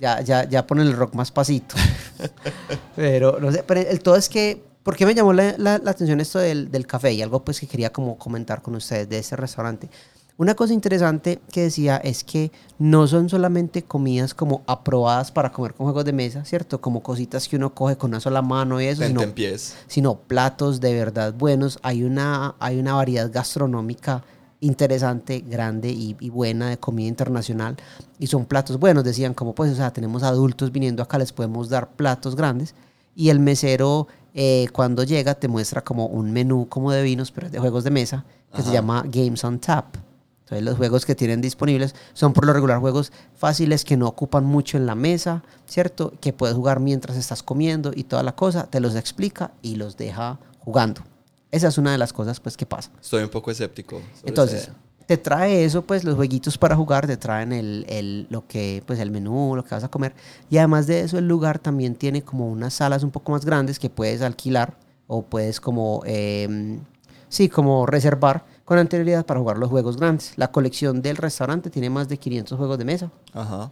Ya, 0.00 0.20
ya, 0.20 0.48
ya 0.48 0.66
ponen 0.66 0.86
el 0.88 0.92
rock 0.92 1.14
más 1.14 1.30
pasito. 1.30 1.76
pero 2.96 3.38
no 3.40 3.50
sé, 3.52 3.62
pero 3.66 3.80
el 3.80 4.00
todo 4.00 4.16
es 4.16 4.28
que, 4.28 4.62
¿por 4.84 4.94
qué 4.96 5.04
me 5.06 5.14
llamó 5.14 5.32
la, 5.32 5.56
la- 5.58 5.78
la 5.78 5.90
atención 5.90 6.20
esto 6.20 6.38
del, 6.38 6.70
del 6.70 6.86
café? 6.86 7.12
Y 7.12 7.22
algo 7.22 7.44
pues 7.44 7.58
que 7.58 7.66
quería 7.66 7.92
como 7.92 8.16
comentar 8.16 8.62
con 8.62 8.76
ustedes 8.76 9.08
de 9.08 9.18
ese 9.18 9.34
restaurante. 9.34 9.90
Una 10.36 10.54
cosa 10.56 10.72
interesante 10.72 11.40
que 11.52 11.62
decía 11.62 11.96
es 11.98 12.24
que 12.24 12.50
no 12.80 13.06
son 13.06 13.28
solamente 13.28 13.84
comidas 13.84 14.34
como 14.34 14.62
aprobadas 14.66 15.30
para 15.30 15.52
comer 15.52 15.74
con 15.74 15.86
juegos 15.86 16.04
de 16.04 16.12
mesa, 16.12 16.44
¿cierto? 16.44 16.80
Como 16.80 17.04
cositas 17.04 17.46
que 17.48 17.54
uno 17.56 17.72
coge 17.72 17.96
con 17.96 18.10
una 18.10 18.18
sola 18.20 18.42
mano 18.42 18.80
y 18.80 18.86
eso, 18.86 19.02
Tente 19.02 19.20
sino 19.20 19.32
pies. 19.34 19.76
sino 19.86 20.14
platos 20.16 20.80
de 20.80 20.92
verdad 20.92 21.32
buenos. 21.34 21.78
Hay 21.82 22.02
una, 22.02 22.56
hay 22.58 22.80
una 22.80 22.94
variedad 22.94 23.30
gastronómica 23.32 24.24
interesante, 24.60 25.44
grande 25.46 25.90
y, 25.90 26.16
y 26.18 26.30
buena 26.30 26.68
de 26.70 26.78
comida 26.78 27.06
internacional. 27.06 27.76
Y 28.18 28.26
son 28.26 28.44
platos 28.46 28.78
buenos, 28.80 29.04
decían, 29.04 29.34
como 29.34 29.54
pues, 29.54 29.70
o 29.70 29.76
sea, 29.76 29.92
tenemos 29.92 30.22
adultos 30.24 30.72
viniendo 30.72 31.02
acá, 31.02 31.18
les 31.18 31.32
podemos 31.32 31.68
dar 31.68 31.90
platos 31.92 32.34
grandes. 32.34 32.74
Y 33.14 33.28
el 33.28 33.38
mesero, 33.38 34.08
eh, 34.34 34.66
cuando 34.72 35.04
llega, 35.04 35.34
te 35.34 35.46
muestra 35.46 35.82
como 35.82 36.06
un 36.06 36.32
menú 36.32 36.68
como 36.68 36.90
de 36.90 37.02
vinos, 37.02 37.30
pero 37.30 37.46
es 37.46 37.52
de 37.52 37.60
juegos 37.60 37.84
de 37.84 37.90
mesa, 37.90 38.24
que 38.54 38.62
se 38.62 38.72
llama 38.72 39.04
Games 39.06 39.42
on 39.44 39.60
Tap. 39.60 39.96
Entonces 40.40 40.62
los 40.62 40.76
juegos 40.76 41.06
que 41.06 41.14
tienen 41.14 41.40
disponibles 41.40 41.94
son 42.12 42.34
por 42.34 42.44
lo 42.44 42.52
regular 42.52 42.78
juegos 42.78 43.12
fáciles 43.34 43.84
que 43.84 43.96
no 43.96 44.06
ocupan 44.06 44.44
mucho 44.44 44.76
en 44.76 44.84
la 44.84 44.94
mesa, 44.94 45.42
¿cierto? 45.66 46.12
Que 46.20 46.34
puedes 46.34 46.54
jugar 46.54 46.80
mientras 46.80 47.16
estás 47.16 47.42
comiendo 47.42 47.92
y 47.94 48.04
toda 48.04 48.22
la 48.22 48.34
cosa, 48.34 48.66
te 48.66 48.80
los 48.80 48.94
explica 48.94 49.52
y 49.62 49.76
los 49.76 49.96
deja 49.96 50.38
jugando. 50.58 51.02
Esa 51.50 51.68
es 51.68 51.78
una 51.78 51.92
de 51.92 51.98
las 51.98 52.12
cosas 52.12 52.40
pues 52.40 52.56
que 52.56 52.66
pasa. 52.66 52.90
Estoy 53.00 53.22
un 53.22 53.30
poco 53.30 53.52
escéptico. 53.52 54.02
sobre 54.16 54.28
Entonces. 54.28 54.70
Te 55.06 55.18
trae 55.18 55.64
eso, 55.64 55.82
pues 55.82 56.04
los 56.04 56.16
jueguitos 56.16 56.56
para 56.56 56.76
jugar, 56.76 57.06
te 57.06 57.16
traen 57.16 57.52
el, 57.52 57.84
el, 57.88 58.26
lo 58.30 58.46
que, 58.46 58.82
pues 58.86 58.98
el 58.98 59.10
menú, 59.10 59.54
lo 59.54 59.64
que 59.64 59.74
vas 59.74 59.84
a 59.84 59.88
comer. 59.88 60.14
Y 60.50 60.58
además 60.58 60.86
de 60.86 61.00
eso, 61.00 61.18
el 61.18 61.28
lugar 61.28 61.58
también 61.58 61.94
tiene 61.94 62.22
como 62.22 62.48
unas 62.48 62.74
salas 62.74 63.02
un 63.02 63.10
poco 63.10 63.32
más 63.32 63.44
grandes 63.44 63.78
que 63.78 63.90
puedes 63.90 64.22
alquilar 64.22 64.76
o 65.06 65.22
puedes 65.22 65.60
como, 65.60 66.02
em, 66.06 66.80
sí, 67.28 67.48
como 67.48 67.86
reservar 67.86 68.44
con 68.64 68.78
anterioridad 68.78 69.26
para 69.26 69.40
jugar 69.40 69.58
los 69.58 69.68
juegos 69.68 69.96
grandes. 69.98 70.32
La 70.36 70.50
colección 70.50 71.02
del 71.02 71.16
restaurante 71.16 71.70
tiene 71.70 71.90
más 71.90 72.08
de 72.08 72.16
500 72.16 72.56
juegos 72.56 72.78
de 72.78 72.84
mesa. 72.84 73.10
Ajá. 73.32 73.70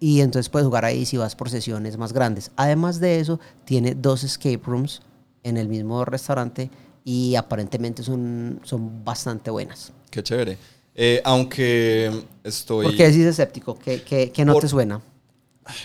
Y 0.00 0.20
entonces 0.20 0.48
puedes 0.48 0.66
jugar 0.66 0.84
ahí 0.84 1.04
si 1.04 1.16
vas 1.16 1.36
por 1.36 1.50
sesiones 1.50 1.96
más 1.98 2.12
grandes. 2.12 2.50
Además 2.56 2.98
de 2.98 3.20
eso, 3.20 3.38
tiene 3.64 3.94
dos 3.94 4.24
escape 4.24 4.60
rooms 4.64 5.02
en 5.44 5.56
el 5.58 5.68
mismo 5.68 6.04
restaurante 6.04 6.70
y 7.04 7.34
aparentemente 7.36 8.02
son, 8.02 8.60
son 8.64 9.04
bastante 9.04 9.50
buenas. 9.50 9.92
Qué 10.12 10.22
chévere. 10.22 10.56
Eh, 10.94 11.20
aunque 11.24 12.12
estoy... 12.44 12.84
¿Por 12.86 12.96
qué 12.96 13.04
decís 13.08 13.24
escéptico? 13.24 13.76
¿Qué, 13.78 14.02
qué, 14.02 14.30
qué 14.30 14.44
no 14.44 14.52
Por- 14.52 14.62
te 14.62 14.68
suena? 14.68 15.00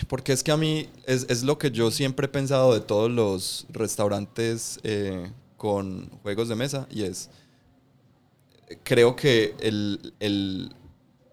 Porque 0.06 0.32
es 0.32 0.42
que 0.42 0.50
a 0.52 0.56
mí 0.56 0.88
es, 1.06 1.24
es 1.28 1.42
lo 1.44 1.56
que 1.58 1.70
yo 1.70 1.90
siempre 1.90 2.26
he 2.26 2.28
pensado 2.28 2.74
de 2.74 2.80
todos 2.80 3.10
los 3.10 3.66
restaurantes 3.70 4.78
eh, 4.82 5.30
con 5.56 6.10
juegos 6.22 6.48
de 6.48 6.56
mesa 6.56 6.86
y 6.90 7.04
es, 7.04 7.30
creo 8.82 9.16
que 9.16 9.54
el, 9.60 10.12
el- 10.20 10.72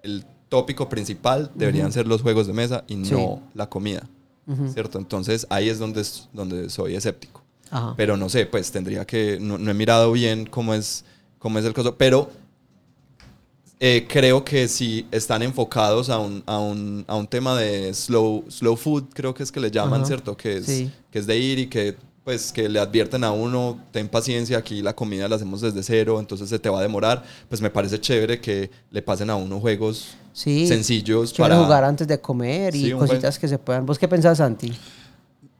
el 0.04 0.26
tópico 0.50 0.88
principal 0.88 1.52
deberían 1.56 1.92
ser 1.92 2.08
los 2.08 2.22
juegos 2.22 2.48
de 2.48 2.54
mesa 2.54 2.84
y 2.88 2.96
no 2.96 3.08
Sí. 3.08 3.50
la 3.56 3.68
comida, 3.68 4.08
Ujú. 4.48 4.70
¿cierto? 4.72 5.00
Entonces 5.00 5.48
ahí 5.50 5.68
es 5.68 5.80
donde, 5.80 6.06
donde 6.32 6.70
soy 6.70 6.96
escéptico. 6.96 7.42
Ajá. 7.72 7.96
Pero 7.98 8.16
no 8.16 8.30
sé, 8.30 8.46
pues 8.46 8.72
tendría 8.72 9.06
que, 9.06 9.40
no, 9.42 9.58
no 9.58 9.72
he 9.72 9.74
mirado 9.74 10.12
bien 10.12 10.46
cómo 10.46 10.76
es, 10.76 11.04
cómo 11.40 11.58
es 11.58 11.66
el 11.66 11.74
caso, 11.74 11.96
pero 11.98 12.30
eh, 13.80 14.06
creo 14.08 14.44
que 14.46 14.68
si 14.68 15.06
están 15.12 15.42
enfocados 15.42 16.10
a 16.10 16.18
un, 16.20 16.44
a 16.46 16.60
un, 16.60 17.04
a 17.08 17.16
un 17.16 17.28
tema 17.28 17.58
de 17.58 17.94
slow, 17.94 18.46
slow 18.50 18.76
food, 18.78 19.06
creo 19.14 19.34
que 19.34 19.44
es 19.44 19.52
que 19.52 19.60
le 19.60 19.70
llaman, 19.72 20.02
Ajá. 20.02 20.08
¿cierto? 20.08 20.38
Que 20.38 20.58
es, 20.58 20.66
Sí. 20.66 20.92
que 21.12 21.20
es 21.20 21.28
de 21.28 21.38
ir 21.38 21.60
y 21.60 21.68
que 21.68 21.96
pues 22.24 22.52
que 22.52 22.68
le 22.68 22.80
advierten 22.80 23.24
a 23.24 23.32
uno, 23.32 23.80
ten 23.92 24.08
paciencia, 24.10 24.58
aquí 24.58 24.82
la 24.82 24.96
comida 24.96 25.28
la 25.28 25.36
hacemos 25.36 25.62
desde 25.62 25.84
cero, 25.84 26.20
entonces 26.20 26.50
se 26.50 26.58
te 26.58 26.70
va 26.70 26.80
a 26.80 26.82
demorar, 26.82 27.24
pues 27.50 27.62
me 27.62 27.70
parece 27.70 28.02
chévere 28.02 28.42
que 28.42 28.72
le 28.90 29.04
pasen 29.04 29.30
a 29.30 29.36
uno 29.36 29.60
juegos 29.60 30.16
Sí. 30.34 30.66
sencillos 30.68 31.34
para 31.34 31.56
jugar 31.64 31.84
antes 31.84 32.08
de 32.08 32.20
comer 32.20 32.76
y 32.76 32.80
Sí, 32.86 32.94
un 32.94 32.98
buen- 32.98 33.10
cositas 33.10 33.38
que 33.38 33.48
se 33.48 33.60
puedan. 33.60 33.86
¿Vos 33.86 34.00
qué 34.00 34.08
pensás, 34.08 34.40
Santi? 34.40 34.74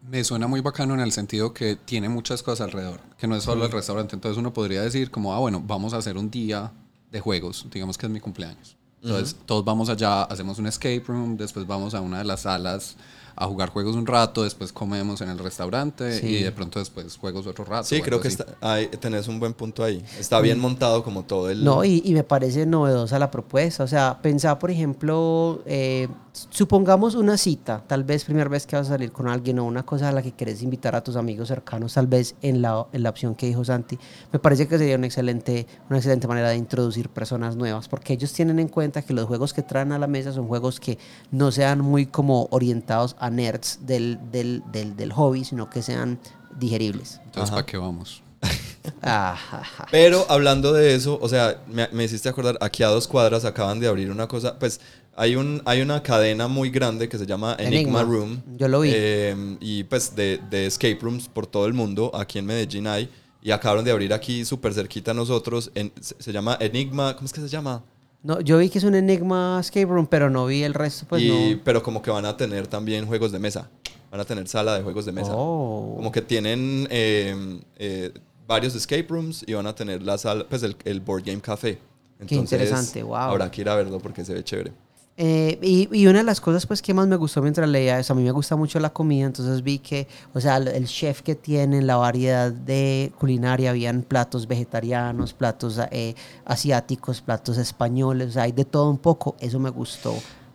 Me 0.10 0.24
suena 0.24 0.48
muy 0.48 0.62
bacano 0.62 0.96
en 0.96 1.02
el 1.02 1.12
sentido 1.12 1.54
que 1.54 1.76
tiene 1.76 2.10
muchas 2.10 2.42
cosas 2.42 2.62
alrededor, 2.66 3.00
que 3.18 3.28
no 3.28 3.36
es 3.36 3.44
solo 3.44 3.64
el 3.66 3.72
restaurante. 3.72 4.16
Entonces 4.16 4.38
uno 4.40 4.52
podría 4.52 4.82
decir 4.82 5.12
como, 5.12 5.34
ah, 5.36 5.40
bueno, 5.40 5.62
vamos 5.66 5.94
a 5.94 5.98
hacer 5.98 6.18
un 6.18 6.32
día 6.32 6.72
de 7.16 7.22
juegos, 7.22 7.66
digamos 7.72 7.98
que 7.98 8.06
es 8.06 8.12
mi 8.12 8.20
cumpleaños. 8.20 8.76
Entonces 9.02 9.36
todos 9.46 9.64
vamos 9.64 9.88
allá, 9.90 10.24
hacemos 10.24 10.60
un 10.60 10.68
escape 10.68 11.04
room, 11.08 11.38
después 11.38 11.66
vamos 11.66 11.94
a 11.94 12.02
una 12.02 12.18
de 12.18 12.24
las 12.26 12.42
salas 12.42 12.98
a 13.38 13.46
jugar 13.48 13.70
juegos 13.70 13.96
un 13.96 14.06
rato, 14.06 14.44
después 14.44 14.72
comemos 14.74 15.22
en 15.22 15.30
el 15.30 15.38
restaurante 15.38 16.20
Sí. 16.20 16.28
y 16.28 16.44
de 16.44 16.52
pronto 16.52 16.80
después 16.80 17.16
juegos 17.18 17.46
otro 17.48 17.64
rato. 17.66 17.84
Sí, 17.86 18.02
creo 18.02 18.20
que 18.20 18.28
está, 18.30 18.46
ahí 18.62 18.88
tenés 18.88 19.28
un 19.28 19.40
buen 19.40 19.54
punto 19.54 19.84
ahí. 19.84 20.04
Está 20.20 20.40
bien 20.42 20.60
montado 20.60 21.04
como 21.04 21.24
todo 21.24 21.50
el... 21.50 21.64
No, 21.64 21.84
y, 21.86 22.02
y 22.04 22.14
me 22.14 22.24
parece 22.24 22.66
novedosa 22.66 23.18
la 23.20 23.30
propuesta. 23.32 23.84
O 23.84 23.88
sea, 23.88 24.20
pensar, 24.22 24.58
por 24.60 24.72
ejemplo, 24.72 25.62
eh, 25.66 26.08
supongamos 26.50 27.16
una 27.16 27.38
cita, 27.38 27.84
tal 27.88 28.04
vez 28.04 28.26
primera 28.26 28.50
vez 28.50 28.68
que 28.68 28.76
vas 28.76 28.88
a 28.88 28.90
salir 28.92 29.12
con 29.12 29.28
alguien 29.28 29.60
o 29.60 29.64
una 29.64 29.84
cosa 29.84 30.10
a 30.10 30.12
la 30.12 30.22
que 30.22 30.34
querés 30.34 30.62
invitar 30.62 30.96
a 30.96 31.04
tus 31.04 31.16
amigos 31.16 31.48
cercanos, 31.48 31.94
tal 31.94 32.08
vez 32.08 32.36
en 32.42 32.62
la, 32.62 32.88
en 32.92 33.04
la 33.04 33.10
opción 33.10 33.36
que 33.36 33.48
dijo 33.48 33.64
Santi. 33.64 33.98
Me 34.32 34.40
parece 34.40 34.68
que 34.68 34.78
sería 34.78 34.98
una 34.98 35.08
excelente, 35.08 35.66
una 35.90 35.98
excelente 35.98 36.28
manera 36.28 36.50
de 36.50 36.58
introducir 36.58 37.10
personas 37.10 37.56
nuevas, 37.56 37.88
porque 37.88 38.14
ellos 38.14 38.34
tienen 38.34 38.60
en 38.60 38.68
cuenta 38.68 39.02
que 39.02 39.14
los 39.14 39.26
juegos 39.26 39.54
que 39.54 39.62
traen 39.62 39.92
a 39.92 40.00
la 40.00 40.08
mesa 40.08 40.34
son 40.34 40.48
juegos 40.48 40.80
que 40.80 40.98
no 41.32 41.52
sean 41.52 41.80
muy 41.80 42.06
como 42.06 42.48
orientados 42.52 43.16
a 43.20 43.30
nerds 43.30 43.80
del, 43.86 44.20
del, 44.32 44.64
del, 44.72 44.96
del 44.96 45.14
hobby, 45.14 45.46
sino 45.46 45.70
que 45.70 45.82
sean 45.82 46.20
digeribles. 46.60 47.22
Entonces. 47.26 47.52
¿para 47.52 47.66
qué 47.66 47.78
vamos? 47.78 48.22
Pero 49.92 50.26
hablando 50.30 50.74
de 50.74 50.96
eso, 50.96 51.18
o 51.22 51.30
sea, 51.30 51.62
me, 51.68 51.88
me 51.92 52.04
hiciste 52.04 52.30
acordar, 52.30 52.58
aquí 52.62 52.84
a 52.84 52.88
dos 52.88 53.08
cuadras 53.08 53.46
acaban 53.46 53.80
de 53.80 53.88
abrir 53.88 54.12
una 54.12 54.28
cosa, 54.28 54.60
pues 54.60 54.80
hay, 55.16 55.36
un, 55.36 55.62
hay 55.66 55.82
una 55.82 56.02
cadena 56.04 56.48
muy 56.48 56.70
grande 56.70 57.08
que 57.10 57.18
se 57.18 57.26
llama 57.26 57.56
Enigma, 57.60 58.02
Enigma. 58.02 58.04
Room. 58.04 58.42
Yo 58.58 58.68
lo 58.68 58.82
vi. 58.82 58.92
Eh, 58.94 59.58
y 59.60 59.84
pues 59.86 60.16
de, 60.16 60.40
de 60.50 60.66
escape 60.66 60.98
rooms 61.02 61.28
por 61.30 61.48
todo 61.48 61.66
el 61.66 61.74
mundo, 61.74 62.12
aquí 62.14 62.40
en 62.40 62.46
Medellín 62.46 62.88
hay, 62.88 63.10
y 63.42 63.52
acabaron 63.52 63.86
de 63.86 63.92
abrir 63.92 64.14
aquí 64.14 64.44
súper 64.46 64.74
cerquita 64.74 65.12
a 65.12 65.14
nosotros, 65.14 65.72
en- 65.76 65.92
se, 66.02 66.16
se 66.20 66.32
llama 66.32 66.58
Enigma, 66.60 67.16
¿cómo 67.16 67.26
es 67.26 67.34
que 67.34 67.42
se 67.42 67.48
llama? 67.50 67.84
No, 68.24 68.42
yo 68.42 68.58
vi 68.58 68.70
que 68.70 68.80
es 68.80 68.84
un 68.84 68.96
Enigma 68.96 69.60
Escape 69.62 69.86
Room, 69.86 70.08
pero 70.08 70.30
no 70.32 70.48
vi 70.48 70.64
el 70.64 70.74
resto, 70.74 71.06
pues 71.08 71.22
Y- 71.22 71.30
no. 71.56 71.62
Pero 71.64 71.84
como 71.84 72.02
que 72.02 72.10
van 72.10 72.26
a 72.26 72.36
tener 72.36 72.66
también 72.68 73.06
juegos 73.06 73.32
de 73.32 73.38
mesa, 73.40 73.70
van 74.12 74.20
a 74.22 74.26
tener 74.26 74.48
sala 74.48 74.76
de 74.78 74.82
juegos 74.84 75.06
de 75.06 75.12
mesa. 75.12 75.32
Oh. 75.36 75.94
Como 75.98 76.12
que 76.12 76.24
tienen 76.24 76.88
eh, 76.90 77.60
eh, 77.78 78.12
varios 78.48 78.74
escape 78.74 79.06
rooms 79.10 79.44
y 79.48 79.54
van 79.54 79.68
a 79.68 79.76
tener 79.76 80.02
la 80.02 80.18
sala, 80.18 80.44
pues 80.50 80.64
el, 80.64 80.76
el 80.86 81.02
Board 81.02 81.24
Game 81.24 81.40
Café. 81.40 81.78
Qué 82.26 82.34
interesante, 82.36 83.04
wow. 83.04 83.16
Habrá 83.16 83.52
que 83.52 83.62
ir 83.62 83.70
a 83.70 83.76
verlo 83.76 84.00
porque 84.00 84.26
se 84.26 84.34
ve 84.34 84.44
chévere. 84.44 84.72
Eh, 85.18 85.58
y, 85.62 86.08
una 86.08 86.20
de 86.20 86.26
las 86.26 86.42
cosas 86.42 86.66
pues 86.66 86.82
que 86.82 86.94
más 86.94 87.08
me 87.08 87.16
gustó 87.16 87.42
mientras 87.42 87.70
leía 87.70 87.98
eso, 88.00 88.12
a 88.12 88.16
mí 88.18 88.24
me 88.24 88.32
gusta 88.32 88.58
mucho 88.58 88.82
la 88.82 88.90
comida, 88.92 89.26
entonces 89.26 89.64
vi 89.64 89.80
que, 89.80 90.10
o 90.34 90.42
sea, 90.42 90.58
el, 90.58 90.88
chef 90.88 91.22
que 91.22 91.36
tiene, 91.36 91.82
la 91.82 91.96
variedad 91.96 92.52
de 92.52 93.14
culinaria, 93.18 93.70
habían 93.70 94.02
platos 94.02 94.46
vegetarianos, 94.46 95.34
platos 95.34 95.80
eh, 95.92 96.16
asiáticos, 96.44 97.22
platos 97.22 97.58
españoles, 97.58 98.30
o 98.30 98.32
sea, 98.34 98.44
hay 98.44 98.52
de 98.52 98.66
todo 98.66 98.90
un 98.90 98.98
poco, 98.98 99.38
eso 99.40 99.58
me 99.60 99.70
gustó 99.70 100.14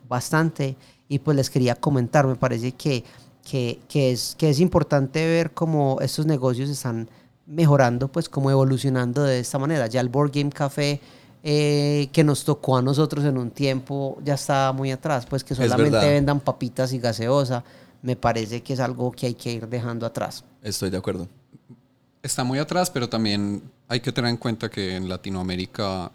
bastante. 0.08 0.76
Y 1.08 1.18
pues 1.20 1.36
les 1.36 1.50
quería 1.50 1.74
comentar, 1.74 2.26
me 2.26 2.36
parece 2.36 2.72
que, 2.72 3.02
que, 3.42 3.80
que 3.88 4.12
es, 4.12 4.36
que 4.38 4.50
es 4.50 4.60
importante 4.60 5.26
ver 5.26 5.52
cómo 5.52 5.98
estos 6.02 6.26
negocios 6.26 6.68
están 6.68 7.08
mejorando, 7.46 8.08
pues 8.08 8.28
como 8.28 8.50
evolucionando 8.50 9.24
de 9.24 9.40
esta 9.40 9.58
manera, 9.58 9.86
ya 9.86 10.00
el 10.00 10.08
Board 10.08 10.30
Game 10.32 10.50
Café 10.50 11.00
eh, 11.42 12.08
que 12.12 12.22
nos 12.24 12.44
tocó 12.44 12.76
a 12.76 12.82
nosotros 12.82 13.24
en 13.24 13.38
un 13.38 13.50
tiempo 13.50 14.18
ya 14.24 14.34
estaba 14.34 14.72
muy 14.72 14.90
atrás, 14.90 15.26
pues 15.26 15.42
que 15.44 15.54
solamente 15.54 15.98
vendan 16.08 16.40
papitas 16.40 16.92
y 16.92 16.98
gaseosa, 16.98 17.64
me 18.02 18.16
parece 18.16 18.62
que 18.62 18.72
es 18.74 18.80
algo 18.80 19.10
que 19.12 19.26
hay 19.26 19.34
que 19.34 19.52
ir 19.52 19.68
dejando 19.68 20.06
atrás. 20.06 20.44
Estoy 20.62 20.90
de 20.90 20.96
acuerdo. 20.98 21.28
Está 22.22 22.44
muy 22.44 22.58
atrás, 22.58 22.90
pero 22.90 23.08
también 23.08 23.62
hay 23.88 24.00
que 24.00 24.12
tener 24.12 24.30
en 24.30 24.36
cuenta 24.36 24.68
que 24.68 24.96
en 24.96 25.08
Latinoamérica 25.08 26.12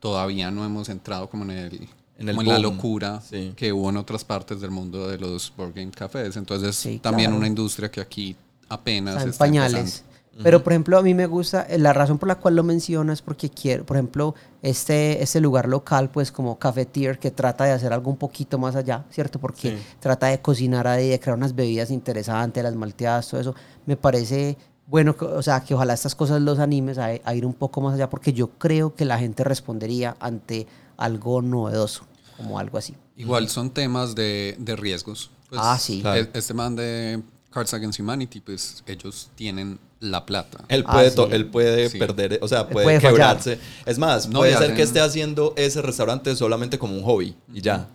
todavía 0.00 0.50
no 0.50 0.64
hemos 0.64 0.88
entrado 0.88 1.28
como 1.28 1.44
en 1.44 1.50
el 1.50 1.88
En 2.18 2.28
el 2.28 2.36
como 2.36 2.42
en 2.42 2.48
la 2.48 2.58
locura 2.58 3.20
sí. 3.20 3.52
que 3.56 3.72
hubo 3.72 3.90
en 3.90 3.96
otras 3.98 4.24
partes 4.24 4.60
del 4.60 4.70
mundo 4.70 5.08
de 5.08 5.18
los 5.18 5.52
board 5.56 5.74
game 5.74 5.90
cafés. 5.90 6.36
Entonces, 6.36 6.76
Sí, 6.76 6.98
también 6.98 7.28
claro. 7.30 7.38
una 7.38 7.46
industria 7.48 7.90
que 7.90 8.00
aquí 8.00 8.34
apenas 8.68 9.14
Está 9.16 9.22
en 9.24 9.30
está 9.30 9.44
pañales. 9.44 9.74
empezando. 9.80 10.13
Pero, 10.42 10.62
por 10.64 10.72
ejemplo, 10.72 10.98
a 10.98 11.02
mí 11.02 11.14
me 11.14 11.26
gusta, 11.26 11.62
eh, 11.68 11.78
la 11.78 11.92
razón 11.92 12.18
por 12.18 12.28
la 12.28 12.34
cual 12.36 12.56
lo 12.56 12.62
menciono 12.64 13.12
es 13.12 13.22
porque 13.22 13.48
quiero, 13.50 13.84
por 13.86 13.96
ejemplo, 13.96 14.34
este, 14.62 15.22
este 15.22 15.40
lugar 15.40 15.68
local, 15.68 16.10
pues 16.10 16.32
como 16.32 16.58
Cafetier, 16.58 17.18
que 17.18 17.30
trata 17.30 17.64
de 17.64 17.72
hacer 17.72 17.92
algo 17.92 18.10
un 18.10 18.16
poquito 18.16 18.58
más 18.58 18.74
allá, 18.76 19.04
¿cierto? 19.10 19.38
Porque 19.38 19.76
Sí. 19.76 19.82
trata 20.00 20.26
de 20.28 20.40
cocinar 20.40 20.86
ahí, 20.88 21.08
de 21.08 21.20
crear 21.20 21.36
unas 21.36 21.54
bebidas 21.54 21.90
interesantes, 21.90 22.62
las 22.64 22.74
malteadas, 22.74 23.28
todo 23.28 23.40
eso. 23.40 23.54
Me 23.86 23.96
parece 23.96 24.56
bueno, 24.86 25.16
que- 25.16 25.24
o 25.24 25.42
sea, 25.42 25.60
que 25.60 25.72
ojalá 25.74 25.94
estas 25.94 26.14
cosas 26.14 26.42
los 26.42 26.58
animes 26.58 26.98
a, 26.98 27.06
a 27.24 27.34
ir 27.34 27.46
un 27.46 27.54
poco 27.54 27.80
más 27.80 27.94
allá, 27.94 28.10
porque 28.10 28.34
yo 28.34 28.50
creo 28.58 28.94
que 28.94 29.06
la 29.06 29.18
gente 29.18 29.42
respondería 29.42 30.14
ante 30.20 30.66
algo 30.98 31.40
novedoso, 31.40 32.04
como 32.36 32.58
algo 32.58 32.76
así. 32.76 32.94
Igual 33.16 33.48
son 33.48 33.70
temas 33.70 34.14
de, 34.14 34.56
de 34.58 34.76
riesgos. 34.76 35.30
Pues, 35.48 35.60
Ah, 35.64 35.78
sí. 35.78 36.00
Claro. 36.02 36.26
Este 36.34 36.52
man 36.52 36.76
de 36.76 37.22
Cards 37.50 37.72
Against 37.72 37.98
Humanity, 37.98 38.40
pues 38.40 38.82
ellos 38.86 39.30
tienen 39.36 39.78
la 40.00 40.26
plata. 40.26 40.64
Él 40.68 40.84
Ah, 40.86 40.92
puede, 40.92 41.10
sí. 41.10 41.16
to- 41.16 41.30
él 41.30 41.46
puede 41.46 41.88
Sí. 41.88 41.98
perder, 41.98 42.38
o 42.42 42.48
sea, 42.48 42.68
puede, 42.68 42.84
puede 42.84 43.00
fallar. 43.00 43.12
quebrarse. 43.38 43.58
Es 43.86 43.98
más, 43.98 44.28
No, 44.28 44.40
puede 44.40 44.52
y 44.52 44.54
ser 44.54 44.64
hacen- 44.64 44.76
que 44.76 44.82
esté 44.82 45.00
haciendo 45.00 45.54
ese 45.56 45.80
restaurante 45.82 46.34
solamente 46.36 46.78
como 46.78 46.94
un 46.96 47.02
hobby 47.02 47.34
y 47.52 47.60
ya. 47.60 47.88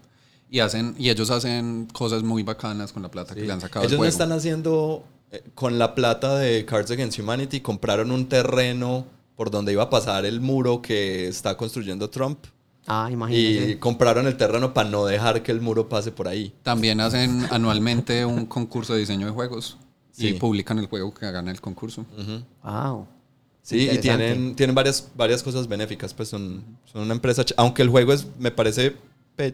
Y 0.52 0.60
hacen 0.62 0.96
y 0.98 1.10
ellos 1.10 1.30
hacen 1.30 1.88
cosas 1.94 2.24
muy 2.24 2.42
bacanas 2.44 2.92
con 2.92 3.04
la 3.04 3.12
plata 3.12 3.36
que 3.36 3.42
le 3.42 3.52
han 3.54 3.62
sacado 3.62 3.86
Ellos 3.86 4.00
no 4.00 4.06
están 4.06 4.32
haciendo 4.32 5.04
eh, 5.32 5.44
con 5.54 5.78
la 5.78 5.94
plata 5.94 6.40
de 6.40 6.66
Cards 6.66 6.90
Against 6.90 7.20
Humanity, 7.20 7.60
compraron 7.62 8.10
un 8.12 8.28
terreno 8.28 9.06
por 9.36 9.52
donde 9.52 9.72
iba 9.74 9.84
a 9.84 9.90
pasar 9.92 10.26
el 10.26 10.42
muro 10.42 10.82
que 10.82 11.28
está 11.28 11.56
construyendo 11.56 12.10
Trump 12.10 12.40
Ah, 12.88 13.06
y 13.10 13.14
imagínense. 13.14 13.78
compraron 13.80 14.26
el 14.26 14.36
terreno 14.38 14.74
para 14.74 14.90
no 14.90 15.06
dejar 15.06 15.44
que 15.44 15.52
el 15.52 15.62
muro 15.62 15.88
pase 15.88 16.12
por 16.12 16.28
ahí. 16.28 16.52
También 16.64 17.00
hacen 17.00 17.46
anualmente 17.52 18.26
un 18.26 18.48
concurso 18.48 18.94
de 18.96 19.02
diseño 19.02 19.28
de 19.28 19.32
juegos 19.34 19.78
Sí. 20.20 20.28
y 20.30 20.34
publican 20.34 20.78
el 20.80 20.88
juego 20.88 21.14
que 21.14 21.32
gana 21.32 21.52
el 21.52 21.62
concurso. 21.62 22.06
Wow. 22.64 23.08
Sí, 23.62 23.90
y 23.92 23.98
tienen, 24.00 24.56
tienen 24.56 24.76
varias, 24.76 25.10
varias 25.16 25.44
cosas 25.44 25.68
benéficas, 25.68 26.14
pues 26.14 26.30
son, 26.30 26.64
son 26.86 27.04
una 27.04 27.14
empresa, 27.14 27.44
aunque 27.58 27.82
el 27.82 27.90
juego 27.90 28.14
es, 28.14 28.26
me 28.40 28.52
parece 28.52 28.96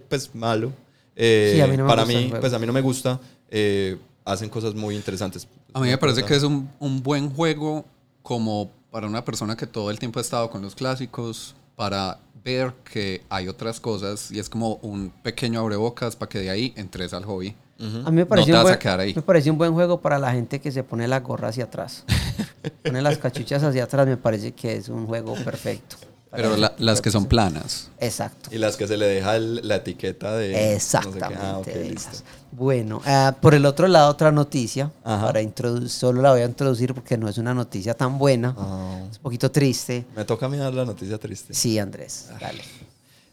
pues 0.10 0.34
malo, 0.34 0.72
eh, 1.16 1.52
Sí, 1.56 1.62
a 1.62 1.68
mí 1.68 1.78
no 1.78 1.84
me 1.84 1.90
para 1.90 2.04
gusta 2.04 2.20
mí, 2.20 2.34
pues 2.40 2.54
a 2.54 2.60
mí 2.60 2.66
no 2.66 2.74
me 2.74 2.82
gusta, 2.82 3.20
eh, 3.50 3.98
hacen 4.24 4.50
cosas 4.50 4.74
muy 4.74 4.96
interesantes. 4.96 5.48
A 5.74 5.80
mí 5.80 5.90
me 5.90 5.98
parece 5.98 6.24
que 6.24 6.36
es 6.36 6.44
un, 6.44 6.70
un 6.80 7.04
buen 7.04 7.30
juego 7.30 7.86
como 8.22 8.72
para 8.90 9.08
una 9.08 9.24
persona 9.24 9.56
que 9.56 9.68
todo 9.68 9.92
el 9.92 10.00
tiempo 10.00 10.20
ha 10.20 10.22
estado 10.22 10.50
con 10.50 10.62
los 10.62 10.74
clásicos 10.76 11.56
para 11.76 12.20
ver 12.44 12.74
que 12.92 13.24
hay 13.30 13.48
otras 13.48 13.80
cosas 13.80 14.32
y 14.32 14.40
es 14.40 14.50
como 14.50 14.76
un 14.76 15.12
pequeño 15.24 15.60
abrebocas 15.60 16.16
para 16.16 16.30
que 16.30 16.40
de 16.40 16.50
ahí 16.50 16.74
entres 16.78 17.14
al 17.14 17.26
hobby. 17.26 17.56
A 17.78 18.10
mí 18.10 18.16
me 18.18 18.26
parece, 18.26 18.52
No 18.52 18.64
te 18.64 18.74
un 18.74 18.78
buen, 18.98 19.16
me 19.16 19.22
parece 19.22 19.52
un 19.52 19.58
buen 19.58 19.74
juego 19.74 20.00
para 20.00 20.18
la 20.18 20.32
gente 20.32 20.62
que 20.62 20.72
se 20.72 20.84
pone 20.84 21.08
la 21.08 21.20
gorra 21.20 21.50
hacia 21.50 21.66
atrás. 21.66 22.06
pone 22.84 23.02
las 23.02 23.18
cachuchas 23.18 23.64
hacia 23.64 23.84
atrás, 23.84 24.08
me 24.08 24.18
parece 24.18 24.54
que 24.54 24.76
es 24.78 24.88
un 24.90 25.06
juego 25.06 25.36
perfecto. 25.36 25.98
Pero 26.32 26.58
la- 26.58 26.74
las 26.80 27.02
que 27.02 27.12
son 27.12 27.26
planas. 27.26 27.90
Exacto. 28.00 28.50
Y 28.54 28.58
las 28.58 28.76
que 28.76 28.88
se 28.88 28.98
le 28.98 29.06
deja 29.08 29.36
el- 29.36 29.66
la 29.68 29.78
etiqueta 29.78 30.36
de... 30.36 30.50
no 30.52 30.58
sé. 30.58 30.74
Exactamente. 30.76 31.38
Ah, 31.42 31.58
ok, 31.60 31.66
de 31.66 31.90
listo. 31.90 32.10
esas. 32.12 32.24
Bueno, 32.52 33.02
ah, 33.06 33.36
por 33.42 33.54
el 33.54 33.66
otro 33.66 33.88
lado, 33.88 34.10
otra 34.10 34.32
noticia. 34.32 34.92
Ajá. 35.04 35.28
Para 35.28 35.42
introducir, 35.42 35.90
solo 35.90 36.22
la 36.22 36.32
voy 36.32 36.42
a 36.42 36.46
introducir 36.46 36.94
porque 36.94 37.18
no 37.18 37.28
es 37.30 37.38
una 37.38 37.54
noticia 37.54 37.94
tan 37.94 38.18
buena. 38.18 38.54
Ah. 38.58 39.00
Es 39.10 39.18
un 39.18 39.24
poquito 39.24 39.50
triste. 39.52 40.06
Me 40.16 40.26
toca 40.26 40.46
a 40.46 40.50
mí 40.50 40.58
dar 40.58 40.74
la 40.74 40.86
noticia 40.86 41.18
triste. 41.18 41.54
Sí, 41.54 41.78
Andrés, 41.80 42.30
dale. 42.40 42.64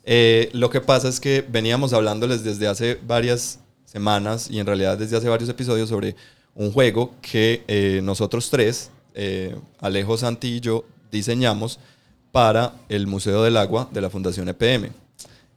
Eh, 0.05 0.51
lo 0.53 0.69
que 0.71 0.81
pasa 0.81 1.09
es 1.09 1.21
que 1.21 1.47
veníamos 1.49 1.93
hablándoles 1.93 2.43
desde 2.43 2.67
hace 2.67 2.99
varias 3.07 3.59
semanas 3.93 4.49
y 4.51 4.59
en 4.59 4.67
realidad 4.67 4.97
desde 4.97 5.17
hace 5.17 5.29
varios 5.29 5.51
episodios 5.51 5.89
sobre 5.89 6.17
un 6.55 6.73
juego 6.73 7.15
que 7.21 7.63
eh, 7.69 8.01
nosotros 8.03 8.49
tres, 8.51 8.91
eh, 9.15 9.55
Alejo, 9.81 10.17
Santi 10.17 10.49
y 10.57 10.61
yo, 10.61 10.85
diseñamos 11.11 11.79
para 12.31 12.73
el 12.89 13.07
Museo 13.07 13.43
del 13.43 13.57
Agua 13.59 13.89
de 13.93 14.01
la 14.01 14.09
Fundación 14.09 14.49
EPM. 14.49 14.91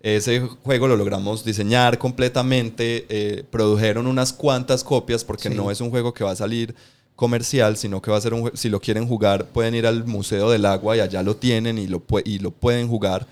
Ese 0.01 0.41
juego 0.41 0.87
lo 0.87 0.97
logramos 0.97 1.43
diseñar 1.45 1.97
completamente, 1.97 3.05
eh, 3.09 3.43
produjeron 3.49 4.05
unas 4.05 4.33
cuantas 4.33 4.83
copias 4.83 5.23
porque 5.23 5.49
Sí. 5.49 5.55
no 5.55 5.71
es 5.71 5.79
un 5.81 5.89
juego 5.89 6.13
que 6.13 6.23
va 6.23 6.31
a 6.31 6.35
salir 6.35 6.75
comercial, 7.15 7.77
sino 7.77 8.01
que 8.01 8.11
va 8.11 8.17
a 8.17 8.21
ser 8.21 8.33
un 8.33 8.41
juego, 8.41 8.57
si 8.57 8.67
lo 8.69 8.81
quieren 8.81 9.07
jugar 9.07 9.45
pueden 9.47 9.73
ir 9.73 9.87
al 9.87 10.05
Museo 10.05 10.49
del 10.51 10.65
Agua 10.65 10.97
y 10.97 10.99
allá 10.99 11.23
lo 11.23 11.37
tienen 11.37 11.77
y 11.77 11.87
lo, 11.87 12.05
pue- 12.05 12.23
y 12.25 12.39
lo 12.39 12.51
pueden 12.51 12.89
jugar 12.89 13.25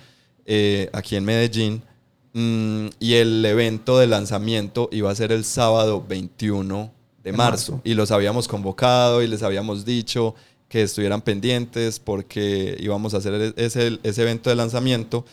eh, 0.45 0.89
aquí 0.93 1.15
en 1.17 1.25
Medellín. 1.25 1.81
Mm, 2.33 2.87
y 2.99 3.13
el 3.15 3.45
evento 3.45 3.97
de 3.99 4.07
lanzamiento 4.07 4.89
iba 4.91 5.11
a 5.11 5.15
ser 5.15 5.31
el 5.31 5.45
sábado 5.45 6.03
21 6.07 6.91
de 7.23 7.31
De 7.31 7.37
marzo. 7.37 7.73
marzo. 7.73 7.81
Y 7.83 7.93
los 7.93 8.11
habíamos 8.11 8.47
convocado 8.47 9.21
y 9.21 9.27
les 9.27 9.43
habíamos 9.43 9.85
dicho 9.85 10.33
que 10.67 10.81
estuvieran 10.81 11.21
pendientes 11.21 11.99
porque 11.99 12.75
íbamos 12.79 13.13
a 13.13 13.17
hacer 13.17 13.33
e- 13.35 13.53
ese, 13.63 13.99
ese 14.03 14.21
evento 14.23 14.49
de 14.49 14.55
lanzamiento. 14.55 15.25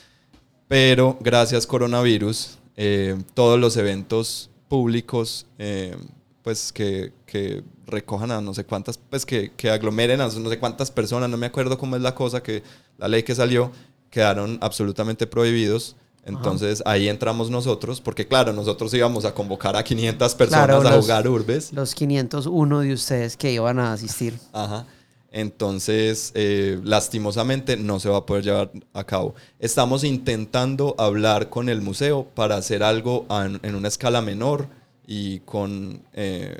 Pero 0.68 1.16
gracias 1.20 1.66
coronavirus, 1.66 2.58
eh, 2.76 3.16
todos 3.34 3.58
los 3.58 3.76
eventos 3.76 4.50
públicos, 4.68 5.46
eh, 5.58 5.96
pues 6.42 6.72
que, 6.72 7.12
que 7.26 7.62
recojan 7.86 8.30
a 8.30 8.40
no 8.40 8.54
sé 8.54 8.64
cuántas, 8.64 8.98
pues 8.98 9.26
que, 9.26 9.50
que 9.56 9.70
aglomeren 9.70 10.20
a 10.20 10.28
no 10.28 10.48
sé 10.50 10.58
cuántas 10.58 10.90
personas, 10.90 11.28
no 11.28 11.36
me 11.36 11.46
acuerdo 11.46 11.76
cómo 11.76 11.96
es 11.96 12.02
la 12.02 12.14
cosa, 12.14 12.42
que 12.42 12.62
la 12.98 13.08
ley 13.08 13.22
que 13.24 13.34
salió, 13.34 13.72
quedaron 14.10 14.58
absolutamente 14.60 15.26
prohibidos. 15.26 15.96
Entonces 16.24 16.82
ahí 16.86 17.08
entramos 17.08 17.50
nosotros, 17.50 18.00
porque 18.00 18.26
claro, 18.26 18.52
nosotros 18.52 18.92
íbamos 18.94 19.24
a 19.24 19.32
convocar 19.34 19.74
a 19.76 19.82
500 19.82 20.34
personas 20.34 20.66
Claro, 20.66 20.86
a 20.86 20.90
los- 20.96 21.04
jugar 21.04 21.26
Urbes. 21.28 21.72
Los 21.72 21.94
501 21.94 22.80
de 22.80 22.92
ustedes 22.92 23.36
que 23.36 23.52
iban 23.52 23.78
a 23.78 23.92
asistir. 23.92 24.38
Ajá. 24.52 24.86
Entonces, 25.32 26.32
eh, 26.34 26.80
lastimosamente 26.84 27.76
no 27.76 28.00
se 28.00 28.08
va 28.08 28.18
a 28.18 28.26
poder 28.26 28.44
llevar 28.44 28.70
a 28.92 29.04
cabo. 29.04 29.34
Estamos 29.58 30.04
intentando 30.04 30.94
hablar 30.98 31.48
con 31.48 31.68
el 31.68 31.80
museo 31.80 32.26
para 32.34 32.56
hacer 32.56 32.82
algo 32.82 33.26
en 33.62 33.74
una 33.74 33.88
escala 33.88 34.20
menor 34.20 34.66
y 35.06 35.38
con 35.40 36.02
eh, 36.12 36.56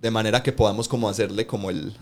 de 0.00 0.10
manera 0.10 0.42
que 0.42 0.52
podamos 0.52 0.88
como 0.88 1.08
hacerle 1.08 1.46
como 1.46 1.70
el, 1.70 1.92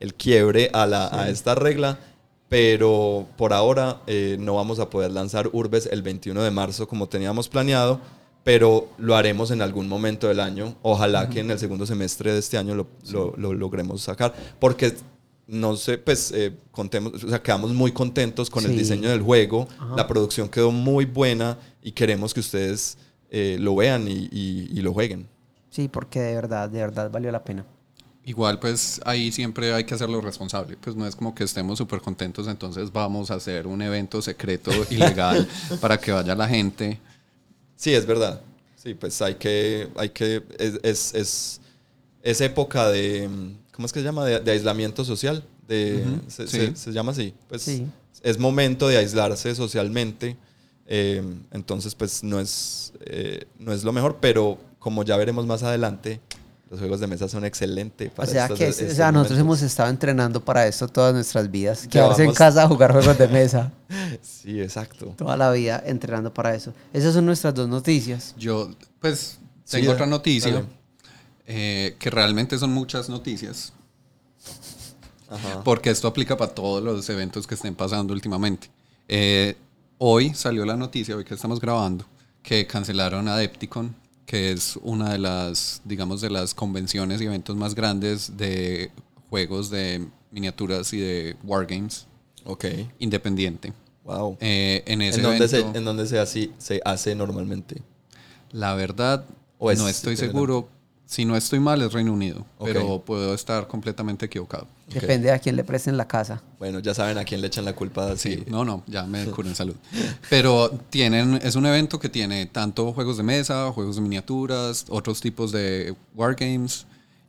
el 0.00 0.14
quiebre 0.14 0.70
a, 0.72 0.86
la, 0.86 1.08
a 1.12 1.28
esta 1.30 1.54
regla. 1.54 1.98
Pero 2.48 3.26
por 3.36 3.52
ahora 3.52 4.00
eh, 4.06 4.36
no 4.40 4.54
vamos 4.54 4.78
a 4.78 4.88
poder 4.88 5.10
lanzar 5.12 5.50
Urbes 5.52 5.86
el 5.92 6.02
21 6.02 6.42
de 6.42 6.50
marzo 6.50 6.88
como 6.88 7.08
teníamos 7.08 7.48
planeado, 7.48 8.00
pero 8.42 8.88
lo 8.96 9.16
haremos 9.16 9.50
en 9.50 9.60
algún 9.60 9.88
momento 9.88 10.28
del 10.28 10.40
año. 10.40 10.74
Ojalá 10.82 11.28
que 11.28 11.40
en 11.40 11.50
el 11.50 11.58
segundo 11.58 11.84
semestre 11.86 12.32
de 12.32 12.38
este 12.38 12.56
año 12.56 12.74
lo, 12.74 12.86
lo- 13.10 13.34
lo 13.36 13.52
logremos 13.52 14.00
sacar, 14.00 14.32
porque 14.58 14.94
no 15.46 15.76
sé, 15.76 15.98
pues 15.98 16.32
eh, 16.32 16.54
contemos, 16.70 17.22
o 17.24 17.28
sea, 17.28 17.42
quedamos 17.42 17.72
muy 17.74 17.92
contentos 17.92 18.48
con 18.50 18.64
el 18.64 18.72
Sí. 18.72 18.78
diseño 18.78 19.08
del 19.10 19.22
juego, 19.22 19.66
Ajá. 19.78 19.96
la 19.96 20.06
producción 20.06 20.48
quedó 20.48 20.70
muy 20.70 21.04
buena 21.04 21.58
y 21.82 21.92
queremos 21.92 22.32
que 22.34 22.40
ustedes 22.40 22.96
eh, 23.30 23.56
lo 23.60 23.76
vean 23.76 24.08
y, 24.08 24.28
y- 24.32 24.68
y 24.72 24.80
lo 24.80 24.94
jueguen. 24.94 25.28
Sí, 25.70 25.88
porque 25.88 26.20
de 26.20 26.34
verdad, 26.34 26.70
de 26.70 26.78
verdad 26.80 27.10
valió 27.10 27.30
la 27.30 27.44
pena. 27.44 27.66
Igual, 28.28 28.58
pues 28.60 29.00
ahí 29.06 29.32
siempre 29.32 29.72
hay 29.72 29.84
que 29.84 29.94
hacerlo 29.94 30.20
responsable. 30.20 30.76
Pues 30.76 30.94
no 30.94 31.06
es 31.06 31.16
como 31.16 31.34
que 31.34 31.44
estemos 31.44 31.78
súper 31.78 32.02
contentos, 32.02 32.46
entonces 32.46 32.92
vamos 32.92 33.30
a 33.30 33.34
hacer 33.36 33.66
un 33.66 33.80
evento 33.80 34.20
secreto 34.20 34.70
ilegal 34.90 35.48
para 35.80 35.98
que 35.98 36.12
vaya 36.12 36.34
la 36.34 36.46
gente. 36.46 36.98
Sí, 37.74 37.94
es 37.94 38.04
verdad. 38.04 38.42
Sí, 38.76 38.92
pues 38.92 39.22
hay 39.22 39.36
que, 39.36 39.88
hay 39.96 40.10
que, 40.10 40.42
es, 40.58 40.78
es, 40.82 41.14
es, 41.14 41.60
es 42.22 42.40
época 42.42 42.88
de, 42.90 43.30
¿cómo 43.72 43.86
es 43.86 43.92
que 43.94 44.00
se 44.00 44.04
llama? 44.04 44.26
De, 44.26 44.40
de 44.40 44.50
aislamiento 44.50 45.06
social. 45.06 45.42
De, 45.66 46.04
Ujú, 46.06 46.30
se, 46.30 46.46
sí. 46.48 46.56
se- 46.58 46.76
se 46.76 46.92
llama 46.92 47.12
así. 47.12 47.32
Pues 47.48 47.62
Sí. 47.62 47.86
es 48.22 48.38
momento 48.38 48.88
de 48.88 48.98
aislarse 48.98 49.54
socialmente. 49.54 50.36
eh, 50.86 51.22
entonces, 51.52 51.94
pues 51.94 52.22
no 52.22 52.40
es, 52.40 52.92
eh, 53.06 53.46
no 53.58 53.72
es 53.72 53.84
lo 53.84 53.92
mejor, 53.94 54.18
pero 54.20 54.58
como 54.78 55.02
ya 55.02 55.16
veremos 55.16 55.46
más 55.46 55.62
adelante, 55.62 56.20
los 56.70 56.78
juegos 56.80 57.00
de 57.00 57.06
mesa 57.06 57.28
son 57.28 57.44
excelentes. 57.44 58.10
O 58.10 58.14
para 58.14 58.30
sea, 58.30 58.42
estos- 58.44 58.58
que 58.58 58.68
estos 58.68 58.92
o 58.92 58.94
sea, 58.94 59.10
nosotros 59.12 59.38
hemos 59.38 59.62
estado 59.62 59.88
entrenando 59.90 60.44
para 60.44 60.66
esto 60.66 60.86
todas 60.88 61.14
nuestras 61.14 61.50
vidas. 61.50 61.84
Ya 61.84 61.88
Quedarse 61.90 62.24
en 62.24 62.32
casa 62.34 62.62
a 62.64 62.68
jugar 62.68 62.92
juegos 62.92 63.16
de 63.18 63.28
mesa. 63.28 63.72
Sí, 64.22 64.60
exacto. 64.60 65.14
Toda 65.16 65.36
la 65.36 65.50
vida 65.50 65.82
entrenando 65.86 66.32
para 66.32 66.54
eso. 66.54 66.72
Esas 66.92 67.14
son 67.14 67.26
nuestras 67.26 67.54
dos 67.54 67.68
noticias. 67.68 68.34
Yo, 68.38 68.70
pues, 69.00 69.38
Sí, 69.64 69.76
tengo 69.78 69.88
da- 69.88 69.94
otra 69.94 70.06
noticia, 70.06 70.64
eh, 71.46 71.96
que 71.98 72.10
realmente 72.10 72.58
son 72.58 72.70
muchas 72.72 73.08
noticias, 73.08 73.72
Ajá. 75.30 75.62
porque 75.64 75.90
esto 75.90 76.08
aplica 76.08 76.36
para 76.36 76.54
todos 76.54 76.82
los 76.82 77.08
eventos 77.10 77.46
que 77.46 77.54
estén 77.54 77.74
pasando 77.74 78.12
últimamente. 78.14 78.70
Eh, 79.08 79.56
hoy 79.98 80.32
salió 80.34 80.64
la 80.64 80.76
noticia, 80.76 81.16
hoy 81.16 81.24
que 81.24 81.34
estamos 81.34 81.60
grabando, 81.60 82.04
que 82.42 82.66
cancelaron 82.66 83.28
Adepticon, 83.28 83.94
que 84.28 84.52
es 84.52 84.78
una 84.82 85.10
de 85.10 85.18
las, 85.18 85.80
digamos, 85.86 86.20
de 86.20 86.28
las 86.28 86.52
convenciones 86.52 87.22
y 87.22 87.24
eventos 87.24 87.56
más 87.56 87.74
grandes 87.74 88.36
de 88.36 88.90
juegos 89.30 89.70
de 89.70 90.06
miniaturas 90.30 90.92
y 90.92 90.98
de 90.98 91.36
wargames 91.42 92.06
Ok. 92.44 92.66
independiente. 92.98 93.72
Wow. 94.04 94.36
Eh, 94.40 94.82
en 94.84 95.00
ese 95.00 95.16
¿En 95.16 95.22
dónde, 95.22 95.48
se, 95.48 95.60
evento, 95.60 95.78
¿En 95.78 95.84
dónde 95.86 96.06
se, 96.06 96.18
así, 96.18 96.52
se 96.58 96.82
hace 96.84 97.14
normalmente? 97.14 97.80
la 98.52 98.74
verdad, 98.74 99.24
¿O 99.58 99.70
es 99.70 99.78
no 99.78 99.88
estoy 99.88 100.18
seguro. 100.18 100.68
Si 101.10 101.24
no 101.24 101.36
estoy 101.36 101.58
mal, 101.58 101.80
es 101.80 101.90
Reino 101.94 102.12
Unido, 102.12 102.44
pero 102.62 103.00
puedo 103.00 103.32
estar 103.32 103.66
completamente 103.66 104.26
equivocado. 104.26 104.66
Depende 104.88 105.28
de 105.28 105.32
a 105.32 105.38
quién 105.38 105.56
le 105.56 105.64
presten 105.64 105.96
la 105.96 106.06
casa. 106.06 106.42
Bueno, 106.58 106.80
ya 106.80 106.92
saben 106.92 107.16
a 107.16 107.24
quién 107.24 107.40
le 107.40 107.46
echan 107.46 107.64
la 107.64 107.74
culpa. 107.74 108.14
Sí, 108.14 108.34
Sí. 108.34 108.44
no, 108.46 108.62
no, 108.62 108.82
ya 108.86 109.04
me 109.04 109.24
curo 109.30 109.48
en 109.48 109.54
salud. 109.54 109.74
Pero 110.28 110.68
tienen, 110.90 111.40
es 111.42 111.56
un 111.56 111.64
evento 111.64 111.98
que 111.98 112.10
tiene 112.10 112.44
tanto 112.44 112.92
juegos 112.92 113.16
de 113.16 113.22
mesa, 113.22 113.72
juegos 113.72 113.96
de 113.96 114.02
miniaturas, 114.02 114.84
otros 114.90 115.22
tipos 115.22 115.50
de 115.50 115.94
wargames. 116.14 116.84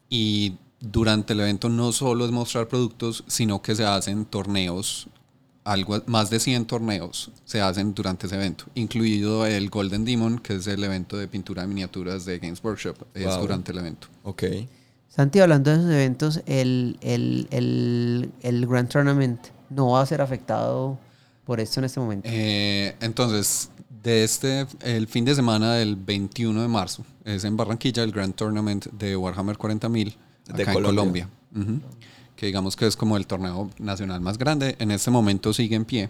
Y 0.10 0.58
durante 0.82 1.32
el 1.32 1.40
evento 1.40 1.70
no 1.70 1.94
solo 1.94 2.26
es 2.26 2.32
mostrar 2.32 2.68
productos, 2.68 3.24
sino 3.28 3.62
que 3.62 3.76
se 3.76 3.86
hacen 3.86 4.26
torneos, 4.26 5.08
algo, 5.64 6.02
más 6.08 6.30
de 6.30 6.40
100 6.40 6.66
torneos 6.66 7.32
se 7.46 7.62
hacen 7.62 7.94
durante 7.94 8.28
ese 8.28 8.36
evento, 8.36 8.66
incluido 8.76 9.46
el 9.46 9.70
Golden 9.70 10.06
Demon, 10.06 10.40
que 10.40 10.56
es 10.56 10.68
el 10.68 10.84
evento 10.84 11.18
de 11.18 11.28
pintura 11.28 11.62
de 11.64 11.68
miniaturas 11.68 12.26
de 12.26 12.40
Games 12.40 12.64
Workshop, 12.64 12.96
es 13.14 13.26
Wow. 13.26 13.42
durante 13.42 13.72
el 13.72 13.78
evento. 13.80 14.08
Ok. 14.24 14.44
Santi, 15.10 15.40
hablando 15.40 15.72
de 15.72 15.78
esos 15.78 15.92
eventos, 15.92 16.42
el, 16.46 16.98
el, 17.02 17.48
el, 17.52 18.32
el 18.42 18.68
Grand 18.68 18.88
Tournament 18.90 19.40
no 19.70 19.92
va 19.92 20.02
a 20.02 20.06
ser 20.06 20.22
afectado 20.22 20.98
por 21.46 21.60
esto 21.60 21.80
en 21.80 21.86
este 21.86 22.00
momento. 22.00 22.28
Eh, 22.32 22.96
entonces, 23.02 23.70
de 24.04 24.24
este, 24.24 24.66
el 24.82 25.08
fin 25.08 25.26
de 25.26 25.36
semana 25.36 25.74
del 25.74 25.96
21 25.96 26.62
de 26.62 26.68
marzo, 26.68 27.04
es 27.26 27.44
en 27.44 27.58
Barranquilla 27.58 28.04
el 28.04 28.12
Grand 28.12 28.34
Tournament 28.36 28.86
de 28.86 29.18
Warhammer 29.18 29.58
40.000 29.58 30.16
De 30.54 30.64
acá 30.64 30.72
en 30.72 30.74
Colombia. 30.82 31.28
Colombia. 31.54 31.80
Ujú. 31.80 31.82
Que 32.40 32.46
digamos 32.46 32.78
que 32.78 32.88
es 32.88 32.96
como 32.96 33.18
el 33.18 33.28
torneo 33.28 33.70
nacional 33.80 34.22
más 34.22 34.38
grande. 34.38 34.78
En 34.80 34.92
este 34.92 35.12
momento 35.12 35.52
sigue 35.52 35.76
en 35.76 35.84
pie. 35.84 36.10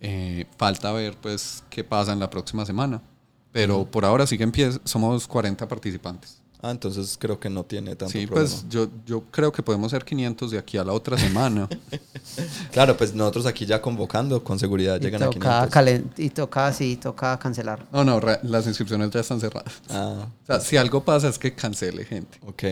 Eh, 0.00 0.46
falta 0.56 0.92
ver 0.92 1.16
pues 1.20 1.64
qué 1.68 1.82
pasa 1.82 2.12
en 2.12 2.20
la 2.20 2.30
próxima 2.30 2.64
semana. 2.64 3.02
Pero 3.50 3.84
por 3.84 4.04
ahora 4.04 4.24
sigue 4.24 4.44
en 4.44 4.52
pie. 4.52 4.70
Somos 4.84 5.26
40 5.26 5.66
participantes. 5.66 6.38
Ah, 6.62 6.70
entonces 6.70 7.18
creo 7.20 7.40
que 7.40 7.50
no 7.50 7.64
tiene 7.64 7.96
tanto 7.96 8.12
Sí, 8.12 8.24
problema. 8.24 8.48
pues 8.48 8.64
yo, 8.70 8.86
yo 9.04 9.24
creo 9.32 9.50
que 9.50 9.64
podemos 9.64 9.90
ser 9.90 10.04
500 10.04 10.52
de 10.52 10.58
aquí 10.58 10.78
a 10.78 10.84
la 10.84 10.92
otra 10.92 11.18
semana. 11.18 11.68
Claro, 12.70 12.96
pues 12.96 13.12
nosotros 13.14 13.44
aquí 13.46 13.66
ya 13.66 13.82
convocando, 13.82 14.42
con 14.44 14.58
seguridad 14.60 14.96
y, 15.00 15.04
llegan 15.04 15.24
a 15.24 15.26
toca 15.26 15.66
500. 15.66 15.70
calen- 15.70 16.10
y 16.16 16.30
toca, 16.30 16.72
sí, 16.72 16.96
toca 16.96 17.36
cancelar. 17.38 17.84
No, 17.92 18.04
no, 18.04 18.20
las 18.44 18.66
inscripciones 18.68 19.10
ya 19.10 19.20
están 19.20 19.40
cerradas. 19.40 19.82
Ah, 19.90 20.28
O 20.44 20.46
sea, 20.46 20.60
si 20.60 20.76
algo 20.76 21.04
pasa 21.04 21.28
es 21.28 21.36
que 21.38 21.52
cancele 21.52 22.04
gente. 22.04 22.38
ok. 22.46 22.62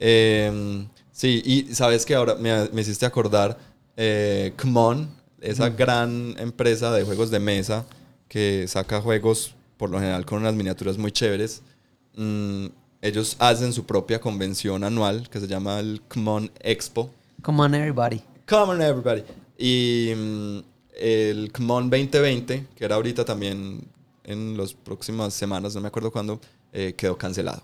Em, 0.00 0.88
sí, 1.12 1.42
y 1.44 1.74
sabes 1.74 2.04
que 2.04 2.14
ahora 2.14 2.34
me, 2.34 2.68
me 2.70 2.80
hiciste 2.80 3.06
acordar, 3.06 3.58
eh, 3.96 4.52
Come 4.60 4.80
On, 4.80 5.10
esa 5.40 5.70
Mm. 5.70 5.76
gran 5.76 6.34
empresa 6.38 6.92
de 6.92 7.04
juegos 7.04 7.30
de 7.30 7.38
mesa 7.40 7.84
que 8.28 8.66
saca 8.68 9.00
juegos 9.00 9.54
por 9.76 9.90
lo 9.90 9.98
general 9.98 10.24
con 10.24 10.38
unas 10.40 10.54
miniaturas 10.54 10.96
muy 10.98 11.12
chéveres. 11.12 11.62
mm, 12.14 12.66
ellos 13.00 13.36
hacen 13.40 13.72
su 13.72 13.84
propia 13.84 14.20
convención 14.20 14.84
anual 14.84 15.28
que 15.30 15.40
se 15.40 15.46
llama 15.48 15.80
el 15.80 16.00
Kmon 16.08 16.50
Expo. 16.60 17.10
Come 17.42 17.60
on, 17.62 17.74
everybody. 17.74 18.22
Come 18.48 18.72
on 18.74 18.82
everybody. 18.82 19.22
Y 19.58 20.12
mm, 20.14 20.58
el 21.00 21.50
Kmon 21.52 21.90
2020, 21.90 22.66
que 22.76 22.84
era 22.84 22.94
ahorita 22.96 23.24
también 23.24 23.80
en 24.24 24.56
las 24.56 24.72
próximas 24.74 25.34
semanas, 25.34 25.74
no 25.74 25.80
me 25.80 25.88
acuerdo 25.88 26.12
cuándo, 26.12 26.38
eh, 26.72 26.94
quedó 26.96 27.16
cancelado. 27.18 27.62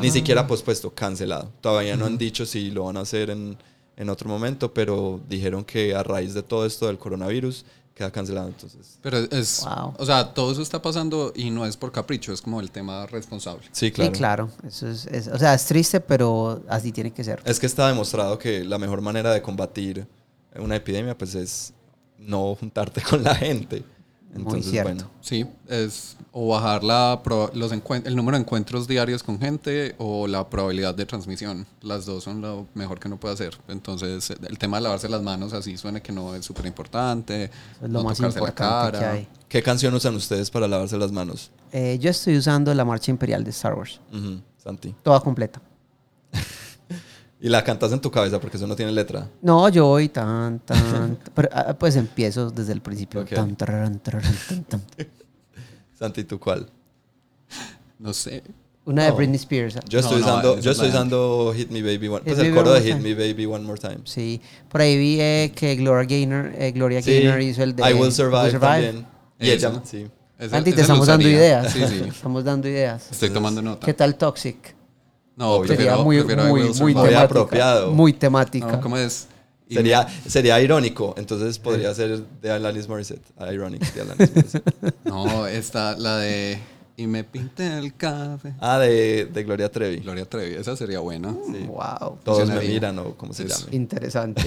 Ni 0.00 0.08
Ah. 0.08 0.12
siquiera 0.12 0.46
pospuesto, 0.46 0.92
cancelado. 0.94 1.50
Todavía 1.60 1.96
no 1.96 2.06
han 2.06 2.18
dicho 2.18 2.44
si 2.46 2.70
lo 2.70 2.84
van 2.84 2.96
a 2.96 3.00
hacer 3.00 3.30
en, 3.30 3.56
en 3.96 4.08
otro 4.10 4.28
momento, 4.28 4.72
pero 4.74 5.20
dijeron 5.28 5.64
que 5.64 5.94
a 5.94 6.02
raíz 6.02 6.34
de 6.34 6.42
todo 6.42 6.66
esto 6.66 6.86
del 6.88 6.98
coronavirus 6.98 7.64
queda 7.94 8.10
cancelado. 8.10 8.48
Entonces, 8.48 8.98
Pero 9.02 9.18
es, 9.18 9.62
Wow. 9.64 9.94
o 9.98 10.04
sea, 10.04 10.34
todo 10.34 10.50
eso 10.50 10.62
está 10.62 10.82
pasando 10.82 11.32
y 11.36 11.50
no 11.50 11.64
es 11.64 11.76
por 11.76 11.92
capricho, 11.92 12.32
es 12.32 12.42
como 12.42 12.60
el 12.60 12.72
tema 12.72 13.06
responsable. 13.06 13.62
sí, 13.70 13.92
claro. 13.92 14.10
Sí, 14.12 14.18
claro. 14.18 14.50
Eso 14.66 14.88
es, 14.88 15.06
es- 15.06 15.28
o 15.28 15.38
sea, 15.38 15.54
es 15.54 15.64
triste, 15.66 16.00
pero 16.00 16.60
así 16.68 16.90
tiene 16.90 17.12
que 17.12 17.22
ser. 17.22 17.40
Es 17.44 17.60
que 17.60 17.66
está 17.66 17.86
demostrado 17.86 18.36
que 18.36 18.64
la 18.64 18.78
mejor 18.78 19.00
manera 19.00 19.32
de 19.32 19.40
combatir 19.42 20.06
una 20.56 20.74
epidemia 20.76 21.16
pues 21.16 21.36
es 21.36 21.72
no 22.18 22.56
juntarte 22.56 23.00
con 23.08 23.22
la 23.22 23.34
gente. 23.36 23.84
Entonces, 24.34 24.72
cierto. 24.72 24.90
bueno. 24.92 25.10
Sí, 25.20 25.46
es 25.68 26.16
o 26.36 26.48
bajar 26.48 26.82
la 26.82 27.20
pro- 27.22 27.48
los 27.54 27.70
el 27.70 28.16
número 28.16 28.36
de 28.36 28.42
encuentros 28.42 28.88
diarios 28.88 29.22
con 29.22 29.38
gente 29.38 29.94
o 29.98 30.26
la 30.26 30.50
probabilidad 30.50 30.92
de 30.92 31.06
transmisión. 31.06 31.64
Las 31.80 32.06
dos 32.06 32.24
son 32.24 32.40
lo 32.40 32.66
mejor 32.74 32.98
que 32.98 33.06
uno 33.06 33.18
puede 33.20 33.34
hacer. 33.34 33.56
Entonces, 33.68 34.30
el 34.30 34.58
tema 34.58 34.78
de 34.78 34.82
lavarse 34.82 35.08
las 35.08 35.22
manos 35.22 35.52
así 35.52 35.76
suena 35.76 36.00
que 36.00 36.10
no 36.10 36.34
es 36.34 36.44
súper 36.44 36.66
importante. 36.66 37.44
Es 37.44 37.50
lo 37.82 37.88
no 37.88 38.02
más 38.02 38.16
tocarse 38.18 38.40
la 38.40 38.46
que 38.48 38.52
cara. 38.54 39.12
hay. 39.12 39.28
¿Qué 39.48 39.62
canción 39.62 39.94
usan 39.94 40.16
ustedes 40.16 40.50
para 40.50 40.66
lavarse 40.66 40.96
las 40.98 41.12
manos? 41.12 41.52
Eh, 41.70 41.98
yo 42.00 42.10
estoy 42.10 42.36
usando 42.36 42.74
la 42.74 42.84
marcha 42.84 43.12
imperial 43.12 43.44
de 43.44 43.50
Star 43.50 43.74
Wars. 43.74 44.00
Santi. 44.56 44.92
Toda 45.04 45.20
completa. 45.20 45.60
Y 47.40 47.48
la 47.50 47.62
cantas 47.62 47.92
en 47.92 48.00
tu 48.00 48.10
cabeza 48.10 48.40
porque 48.40 48.56
eso 48.56 48.66
no 48.66 48.74
tiene 48.74 48.90
letra. 48.90 49.28
No, 49.42 49.68
yo 49.68 49.84
voy 49.86 50.08
tan, 50.08 50.60
tan. 50.60 51.18
pero, 51.34 51.50
ah, 51.52 51.74
pues 51.78 51.94
empiezo 51.96 52.50
desde 52.50 52.72
el 52.72 52.80
principio. 52.80 53.20
Ok. 53.20 53.28
Tan, 53.34 53.54
tararán, 53.54 53.98
tararán, 53.98 54.34
tan, 54.48 54.64
tan. 54.64 54.82
Santi, 56.04 56.24
¿tú 56.24 56.38
cuál? 56.38 56.68
No 57.98 58.12
sé. 58.12 58.42
Una 58.84 59.04
de 59.04 59.10
No. 59.10 59.16
Britney 59.16 59.36
Spears. 59.36 59.78
Yo 59.88 60.00
estoy 60.00 60.20
No, 60.20 60.26
no, 60.26 60.32
usando, 60.32 60.52
esa 60.52 60.60
yo 60.60 60.70
es 60.72 60.76
la 60.78 60.84
estoy 60.84 60.86
de 60.88 60.92
usando 60.94 61.52
Hit 61.56 61.70
Me 61.70 61.80
Baby 61.82 62.08
One. 62.08 62.20
Pues 62.22 62.36
Hit 62.36 62.46
el 62.46 62.54
coro 62.54 62.72
de 62.74 62.82
Hit 62.82 62.96
Me 62.98 63.14
Baby 63.14 63.46
One 63.46 63.64
More 63.64 63.80
Time. 63.80 64.00
Sí. 64.04 64.42
Por 64.68 64.82
ahí 64.82 64.98
vi 64.98 65.18
eh, 65.20 65.52
que 65.56 65.74
Gloria 65.76 66.06
Gaynor, 66.06 66.52
eh, 66.58 66.72
Gloria 66.72 67.00
Sí, 67.00 67.10
Gaynor 67.14 67.40
hizo 67.40 67.62
el 67.62 67.74
de 67.74 67.90
I 67.90 67.94
Will 67.94 68.12
Survive, 68.12 68.58
también. 68.58 69.06
Y 69.40 69.48
Eso. 69.50 69.68
ella, 69.68 69.80
sí. 69.84 70.06
Ese- 70.38 70.54
Andy, 70.56 70.72
te 70.72 70.80
estamos 70.82 71.06
dando 71.06 71.22
usaría. 71.26 71.38
ideas. 71.38 71.72
Sí, 71.72 71.80
sí. 71.88 72.04
Estamos 72.08 72.44
dando 72.44 72.68
ideas. 72.68 73.10
Estoy 73.10 73.30
tomando 73.30 73.62
nota. 73.62 73.86
¿Qué 73.86 73.94
tal 73.94 74.16
Toxic? 74.16 74.74
No, 75.36 75.52
Obvio. 75.52 75.66
prefiero, 75.68 75.90
Sería 75.92 76.04
muy, 76.04 76.18
prefiero 76.18 76.42
I 76.44 76.48
muy, 76.50 76.60
Will 76.60 76.68
muy 76.68 76.74
Survive. 76.76 76.92
Muy 76.94 77.04
temática. 77.08 77.22
apropiado. 77.24 77.90
Muy 77.92 78.12
temática. 78.12 78.66
No, 78.72 78.80
¿Cómo 78.82 78.98
es? 78.98 79.28
Sería, 79.70 80.06
sería 80.28 80.60
irónico, 80.60 81.14
entonces 81.16 81.58
podría 81.58 81.94
ser 81.94 82.22
de 82.42 82.50
Alanis 82.50 82.86
Morissette. 82.88 83.24
Ironic 83.50 83.94
de 83.94 84.00
Alanis 84.02 84.34
Morissette. 84.34 84.74
No, 85.04 85.46
está 85.46 85.96
la 85.96 86.18
de 86.18 86.58
Y 86.96 87.06
me 87.06 87.24
pinté 87.24 87.78
el 87.78 87.94
café. 87.96 88.54
Ah, 88.60 88.78
de, 88.78 89.24
de 89.26 89.42
Gloria 89.42 89.70
Trevi. 89.70 89.96
Gloria 89.96 90.26
Trevi, 90.26 90.54
esa 90.54 90.76
sería 90.76 91.00
buena. 91.00 91.34
Sí. 91.50 91.66
Wow. 91.66 92.18
Todos 92.22 92.48
me 92.48 92.60
miran 92.60 92.98
o 93.00 93.14
como 93.16 93.32
se 93.32 93.48
Sí. 93.48 93.48
llame. 93.48 93.76
Interesante. 93.76 94.42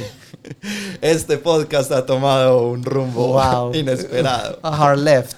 Este 1.02 1.38
podcast 1.38 1.92
ha 1.92 2.06
tomado 2.06 2.68
un 2.68 2.84
rumbo 2.84 3.34
Wow. 3.34 3.72
inesperado. 3.76 4.60
A 4.64 4.70
hard 4.92 5.00
left. 5.00 5.38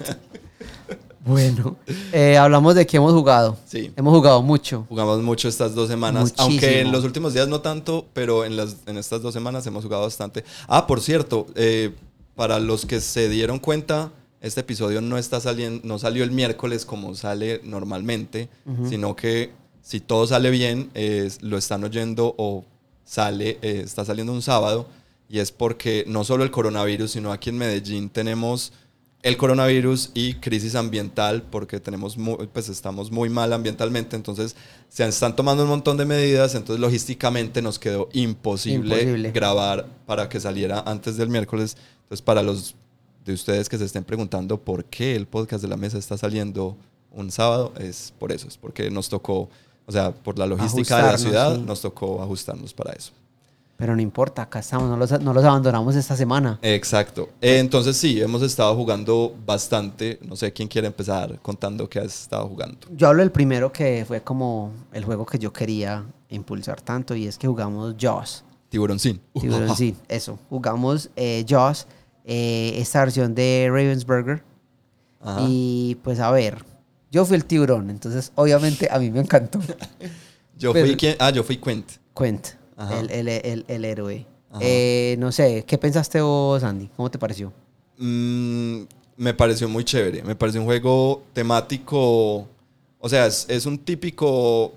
Bueno, 1.24 1.76
eh, 2.12 2.36
hablamos 2.38 2.74
de 2.74 2.86
que 2.86 2.96
hemos 2.96 3.12
jugado. 3.12 3.56
Sí. 3.66 3.92
Hemos 3.96 4.14
jugado 4.14 4.42
mucho. 4.42 4.86
Jugamos 4.88 5.22
mucho 5.22 5.48
estas 5.48 5.74
dos 5.74 5.88
semanas, 5.88 6.22
Muchísimo. 6.22 6.48
aunque 6.48 6.80
en 6.80 6.92
los 6.92 7.04
últimos 7.04 7.34
días 7.34 7.46
no 7.48 7.60
tanto, 7.60 8.06
pero 8.12 8.44
en, 8.44 8.56
las, 8.56 8.76
en 8.86 8.96
estas 8.96 9.20
dos 9.22 9.34
semanas 9.34 9.66
hemos 9.66 9.84
jugado 9.84 10.02
bastante. 10.04 10.44
Ah, 10.66 10.86
por 10.86 11.00
cierto, 11.00 11.46
eh, 11.54 11.94
para 12.36 12.58
los 12.58 12.86
que 12.86 13.00
se 13.00 13.28
dieron 13.28 13.58
cuenta, 13.58 14.12
este 14.40 14.60
episodio 14.62 15.02
no 15.02 15.18
está 15.18 15.40
saliendo, 15.40 15.86
no 15.86 15.98
salió 15.98 16.24
el 16.24 16.30
miércoles 16.30 16.86
como 16.86 17.14
sale 17.14 17.60
normalmente, 17.64 18.48
sino 18.88 19.14
que 19.14 19.52
si 19.82 20.00
todo 20.00 20.26
sale 20.26 20.50
bien, 20.50 20.90
eh, 20.94 21.30
lo 21.42 21.58
están 21.58 21.84
oyendo 21.84 22.34
o 22.38 22.64
sale, 23.04 23.58
eh, 23.60 23.82
está 23.84 24.04
saliendo 24.04 24.32
un 24.32 24.40
sábado, 24.40 24.86
y 25.28 25.40
es 25.40 25.52
porque 25.52 26.04
no 26.06 26.24
solo 26.24 26.44
el 26.44 26.50
coronavirus, 26.50 27.10
sino 27.10 27.32
aquí 27.32 27.50
en 27.50 27.58
Medellín 27.58 28.08
tenemos 28.08 28.72
el 29.22 29.36
coronavirus 29.36 30.10
y 30.14 30.34
crisis 30.34 30.74
ambiental 30.74 31.42
porque 31.50 31.78
tenemos 31.78 32.16
mu- 32.16 32.38
pues 32.52 32.68
estamos 32.70 33.10
muy 33.10 33.28
mal 33.28 33.52
ambientalmente 33.52 34.16
entonces 34.16 34.56
se 34.88 35.06
están 35.06 35.36
tomando 35.36 35.64
un 35.64 35.68
montón 35.68 35.96
de 35.98 36.06
medidas 36.06 36.54
entonces 36.54 36.80
logísticamente 36.80 37.60
nos 37.60 37.78
quedó 37.78 38.08
imposible, 38.14 38.94
Imposible. 39.02 39.30
grabar 39.32 39.86
para 40.06 40.28
que 40.28 40.40
saliera 40.40 40.82
antes 40.86 41.16
del 41.18 41.28
miércoles 41.28 41.76
entonces 42.04 42.22
para 42.22 42.42
los 42.42 42.74
de 43.26 43.34
ustedes 43.34 43.68
que 43.68 43.76
se 43.76 43.84
estén 43.84 44.04
preguntando 44.04 44.58
por 44.58 44.86
qué 44.86 45.14
el 45.16 45.26
podcast 45.26 45.62
de 45.62 45.68
la 45.68 45.76
mesa 45.76 45.98
está 45.98 46.16
saliendo 46.16 46.76
un 47.12 47.30
sábado 47.30 47.74
es 47.78 48.14
por 48.18 48.32
eso 48.32 48.48
es 48.48 48.56
porque 48.56 48.90
nos 48.90 49.10
tocó 49.10 49.50
o 49.86 49.92
sea 49.92 50.12
por 50.12 50.38
la 50.38 50.46
logística 50.46 50.96
de 50.96 51.12
la 51.12 51.18
ciudad 51.18 51.56
sí. 51.56 51.62
nos 51.66 51.82
tocó 51.82 52.22
ajustarnos 52.22 52.72
para 52.72 52.92
eso 52.94 53.12
Pero 53.80 53.96
no 53.96 54.02
importa, 54.02 54.42
acá 54.42 54.58
estamos, 54.60 54.88
no 54.90 54.96
los, 54.96 55.20
no 55.22 55.32
los 55.32 55.42
abandonamos 55.42 55.96
esta 55.96 56.14
semana. 56.14 56.58
Exacto. 56.62 57.30
Eh, 57.40 57.58
entonces 57.58 57.96
sí, 57.96 58.20
hemos 58.20 58.42
estado 58.42 58.76
jugando 58.76 59.34
bastante. 59.46 60.18
No 60.22 60.36
sé 60.36 60.52
quién 60.52 60.68
quiere 60.68 60.86
empezar 60.86 61.40
contando 61.40 61.88
qué 61.88 61.98
has 61.98 62.22
estado 62.22 62.46
jugando. 62.46 62.78
Yo 62.94 63.08
hablo 63.08 63.22
del 63.22 63.32
primero 63.32 63.72
que 63.72 64.04
fue 64.06 64.22
como 64.22 64.70
el 64.92 65.04
juego 65.04 65.24
que 65.24 65.38
yo 65.38 65.52
quería 65.52 66.04
impulsar 66.28 66.80
tanto 66.82 67.14
y 67.16 67.26
es 67.26 67.38
que 67.38 67.48
jugamos 67.48 67.96
Jaws. 67.98 68.44
Tiburón 68.68 68.98
Sin. 69.00 69.18
Tiburón, 69.40 69.74
sí, 69.74 69.96
eso. 70.08 70.38
Jugamos 70.48 71.10
eh, 71.16 71.44
Jaws, 71.48 71.86
eh, 72.24 72.74
esta 72.76 73.00
versión 73.00 73.34
de 73.34 73.66
Ravensburger. 73.68 74.44
Ajá. 75.22 75.40
Y 75.48 75.96
pues 76.04 76.20
a 76.20 76.30
ver, 76.30 76.64
yo 77.10 77.24
fui 77.24 77.36
el 77.36 77.44
tiburón, 77.44 77.90
entonces 77.90 78.30
obviamente 78.36 78.88
a 78.90 78.98
mí 78.98 79.10
me 79.10 79.20
encantó. 79.20 79.58
Yo 80.56 80.74
Pero- 80.74 80.86
fui 80.86 80.96
quien, 80.96 81.16
ah, 81.18 81.30
yo 81.30 81.42
fui 81.42 81.56
Quent. 81.56 81.92
Quent, 82.14 82.46
Ajá. 82.48 82.59
El, 83.00 83.10
el, 83.10 83.28
el, 83.28 83.64
el 83.68 83.84
héroe. 83.84 84.26
Eh, 84.60 85.16
no 85.18 85.30
sé, 85.30 85.64
¿qué 85.66 85.78
pensaste 85.78 86.20
vos, 86.20 86.62
Andy? 86.64 86.88
¿Cómo 86.96 87.10
te 87.10 87.18
pareció? 87.18 87.52
Mm, 87.98 88.82
me 89.16 89.34
pareció 89.34 89.68
muy 89.68 89.84
chévere. 89.84 90.22
Me 90.22 90.34
pareció 90.34 90.60
un 90.60 90.66
juego 90.66 91.22
temático. 91.32 92.48
O 92.98 93.08
sea, 93.08 93.26
es, 93.26 93.46
es 93.48 93.66
un 93.66 93.78
típico 93.78 94.72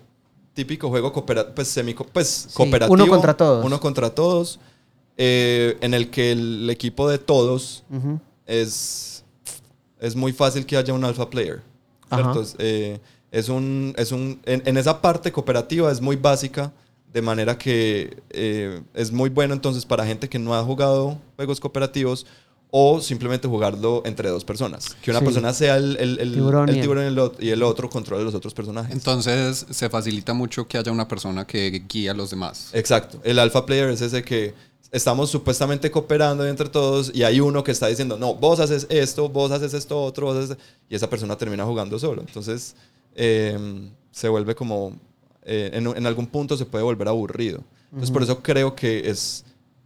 típico 0.53 0.87
juego 0.89 1.11
cooperativo, 1.11 1.55
pues, 1.55 1.67
semi, 1.67 1.95
pues, 1.95 2.27
Sí, 2.27 2.53
cooperativo. 2.53 2.93
uno 2.93 3.07
contra 3.07 3.35
todos. 3.35 3.65
Uno 3.65 3.79
contra 3.79 4.13
todos. 4.13 4.59
eh, 5.17 5.77
en 5.81 5.93
el 5.95 6.09
que 6.11 6.31
el 6.31 6.69
equipo 6.69 7.09
de 7.09 7.17
todos 7.17 7.83
es, 8.45 9.23
es 9.99 10.15
muy 10.15 10.31
fácil 10.33 10.65
que 10.65 10.77
haya 10.77 10.93
un 10.93 11.03
alpha 11.03 11.29
player. 11.29 11.61
Ajá. 12.09 12.21
¿cierto? 12.21 12.41
Es, 12.41 12.55
eh, 12.59 12.99
es 13.31 13.49
un, 13.49 13.93
es 13.97 14.11
un, 14.11 14.39
en, 14.45 14.61
en 14.65 14.77
esa 14.77 15.01
parte 15.01 15.31
cooperativa 15.31 15.91
es 15.91 15.99
muy 16.01 16.15
básica, 16.15 16.71
de 17.13 17.21
manera 17.21 17.57
que 17.57 18.21
eh, 18.31 18.81
es 18.93 19.11
muy 19.11 19.29
bueno 19.29 19.53
entonces 19.53 19.85
para 19.85 20.05
gente 20.05 20.27
que 20.29 20.39
no 20.39 20.55
ha 20.55 20.63
jugado 20.63 21.19
juegos 21.35 21.59
cooperativos 21.59 22.25
o 22.75 22.99
simplemente 23.01 23.47
jugarlo 23.47 24.01
entre 24.03 24.29
dos 24.29 24.43
personas. 24.43 24.95
Que 25.03 25.11
una 25.11 25.19
Sí. 25.19 25.25
persona 25.25 25.53
sea 25.53 25.77
el, 25.77 25.95
el, 25.97 26.19
el- 26.19 26.33
Tiburón 26.33 26.69
el 26.69 26.75
y 26.75 26.79
el- 26.79 26.81
tiburón 26.83 27.03
y 27.03 27.07
el, 27.07 27.17
ot- 27.19 27.35
y 27.39 27.49
el 27.51 27.61
otro 27.61 27.87
controle 27.87 28.23
los 28.23 28.33
otros 28.33 28.55
personajes. 28.55 28.91
Entonces 28.91 29.63
se 29.69 29.89
facilita 29.89 30.33
mucho 30.33 30.67
que 30.67 30.79
haya 30.79 30.91
una 30.91 31.07
persona 31.07 31.45
que 31.45 31.83
guíe 31.87 32.09
a 32.09 32.15
los 32.15 32.31
demás. 32.31 32.71
Exacto. 32.73 33.19
El 33.23 33.37
alpha 33.37 33.63
player 33.63 33.89
es 33.89 34.01
ese 34.01 34.23
que 34.23 34.55
estamos 34.91 35.29
supuestamente 35.29 35.91
cooperando 35.91 36.47
entre 36.47 36.67
todos 36.67 37.11
y 37.13 37.21
hay 37.21 37.39
uno 37.39 37.63
que 37.63 37.71
está 37.71 37.85
diciendo, 37.87 38.17
no, 38.17 38.33
vos 38.33 38.59
haces 38.59 38.87
esto, 38.89 39.29
vos 39.29 39.51
haces 39.51 39.75
esto 39.75 40.01
otro, 40.01 40.25
vos 40.27 40.37
haces... 40.37 40.57
y 40.89 40.95
esa 40.95 41.07
persona 41.07 41.37
termina 41.37 41.63
jugando 41.65 41.99
solo. 41.99 42.21
Entonces 42.25 42.75
eh, 43.15 43.55
se 44.11 44.29
vuelve 44.29 44.55
como, 44.55 44.93
eh, 45.45 45.71
en, 45.73 45.87
en 45.87 46.05
algún 46.05 46.27
punto 46.27 46.57
se 46.57 46.65
puede 46.65 46.83
volver 46.83 47.07
aburrido. 47.07 47.61
Entonces 47.85 48.11
por 48.11 48.23
eso 48.23 48.41
creo 48.41 48.75
que 48.75 49.09
es, 49.09 49.45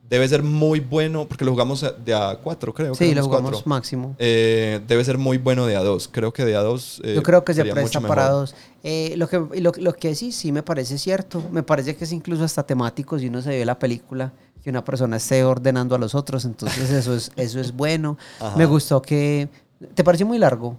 debe 0.09 0.25
ser 0.29 0.41
muy 0.41 0.79
bueno, 0.79 1.27
porque 1.27 1.43
lo 1.43 1.51
jugamos 1.51 1.85
de 2.05 2.13
a 2.13 2.39
4, 2.41 2.73
creo. 2.73 2.91
que 2.93 2.97
Sí, 2.97 3.05
lo 3.07 3.11
éramos 3.11 3.27
jugamos 3.27 3.51
cuatro. 3.51 3.69
máximo. 3.69 4.15
Eh, 4.17 4.79
debe 4.87 5.03
ser 5.03 5.17
muy 5.17 5.37
bueno 5.37 5.65
de 5.65 5.75
a 5.75 5.81
2. 5.83 6.07
Creo 6.11 6.31
que 6.31 6.45
de 6.45 6.55
a 6.55 6.61
2... 6.61 7.01
Yo 7.15 7.21
creo 7.23 7.43
que 7.43 7.53
se 7.53 7.65
presta 7.65 7.99
para 7.99 8.29
dos. 8.29 8.55
Eh, 8.83 9.15
lo, 9.17 9.27
que, 9.27 9.37
lo, 9.59 9.73
lo 9.77 9.93
que 9.93 10.15
sí, 10.15 10.31
sí 10.31 10.53
me 10.53 10.63
parece 10.63 10.97
cierto. 10.97 11.43
Me 11.51 11.63
parece 11.63 11.97
que 11.97 12.05
es 12.05 12.13
incluso 12.13 12.45
hasta 12.45 12.63
temático 12.63 13.19
si 13.19 13.27
uno 13.27 13.41
se 13.41 13.49
ve 13.49 13.65
la 13.65 13.77
película, 13.77 14.31
que 14.63 14.69
una 14.69 14.85
persona 14.85 15.17
esté 15.17 15.43
ordenando 15.43 15.93
a 15.95 15.97
los 15.99 16.15
otros. 16.15 16.45
Entonces 16.45 16.89
eso 16.89 17.13
es, 17.13 17.31
eso 17.35 17.59
es 17.59 17.73
bueno. 17.75 18.17
Ajá. 18.39 18.55
Me 18.55 18.65
gustó 18.65 19.01
que... 19.01 19.49
¿Te 19.93 20.03
pareció 20.05 20.25
muy 20.25 20.37
largo? 20.39 20.77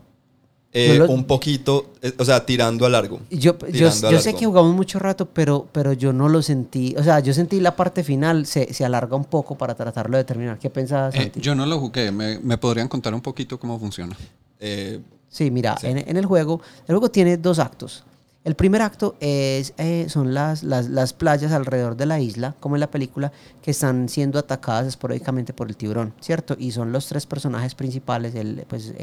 Eh, 0.73 0.97
lo- 0.99 1.09
Un 1.11 1.25
poquito, 1.25 1.93
eh, 2.03 2.13
o 2.19 2.25
sea, 2.27 2.45
tirando 2.45 2.85
a 2.85 2.91
largo. 2.91 3.21
Yo, 3.31 3.39
yo, 3.39 3.57
Tirando 3.59 4.09
a 4.09 4.13
yo 4.13 4.21
sé 4.21 4.35
que 4.35 4.45
jugamos 4.45 4.75
mucho 4.75 4.99
rato, 4.99 5.27
pero, 5.27 5.67
pero 5.73 5.95
yo 5.95 6.13
no 6.13 6.29
lo 6.29 6.43
sentí. 6.43 6.95
O 6.99 7.03
sea, 7.03 7.21
yo 7.21 7.33
sentí 7.33 7.59
la 7.59 7.75
parte 7.75 8.05
final, 8.05 8.45
se, 8.45 8.73
se 8.75 8.85
alarga 8.85 9.17
un 9.17 9.25
poco 9.25 9.57
para 9.57 9.75
tratarlo 9.75 10.17
de 10.19 10.25
terminar. 10.25 10.59
¿Qué 10.59 10.69
pensabas, 10.69 11.15
Eh, 11.15 11.23
Santi? 11.23 11.41
yo 11.41 11.55
no 11.55 11.65
lo 11.65 11.81
jugué. 11.81 12.13
¿Me, 12.13 12.39
me 12.41 12.59
podrían 12.59 12.87
contar 12.89 13.15
un 13.15 13.23
poquito 13.23 13.59
cómo 13.59 13.79
funciona? 13.79 14.17
Eh, 14.61 15.01
Sí, 15.31 15.51
mira, 15.51 15.77
Sí. 15.79 15.87
En, 15.89 15.99
en 15.99 16.17
el 16.17 16.25
juego, 16.27 16.61
el 16.87 16.95
juego 16.95 17.11
tiene 17.11 17.37
dos 17.37 17.59
actos. 17.59 18.05
El 18.45 18.55
primer 18.55 18.81
acto 18.81 19.15
es, 19.21 19.75
eh, 19.77 20.07
son 20.09 20.33
las, 20.33 20.63
las, 20.63 20.89
las 20.89 21.13
playas 21.13 21.53
alrededor 21.53 21.97
de 21.97 22.07
la 22.07 22.19
isla, 22.19 22.55
como 22.61 22.77
en 22.77 22.81
la 22.81 22.91
película, 22.91 23.31
que 23.63 23.71
están 23.73 24.09
siendo 24.09 24.39
atacadas 24.39 24.87
esporádicamente 24.87 25.53
por 25.53 25.69
el 25.69 25.77
tiburón, 25.77 26.15
¿cierto? 26.21 26.57
Y 26.59 26.71
son 26.73 26.93
los 26.93 27.07
tres 27.09 27.27
personajes 27.27 27.75
principales, 27.75 28.35
el, 28.35 28.65
pues, 28.69 28.95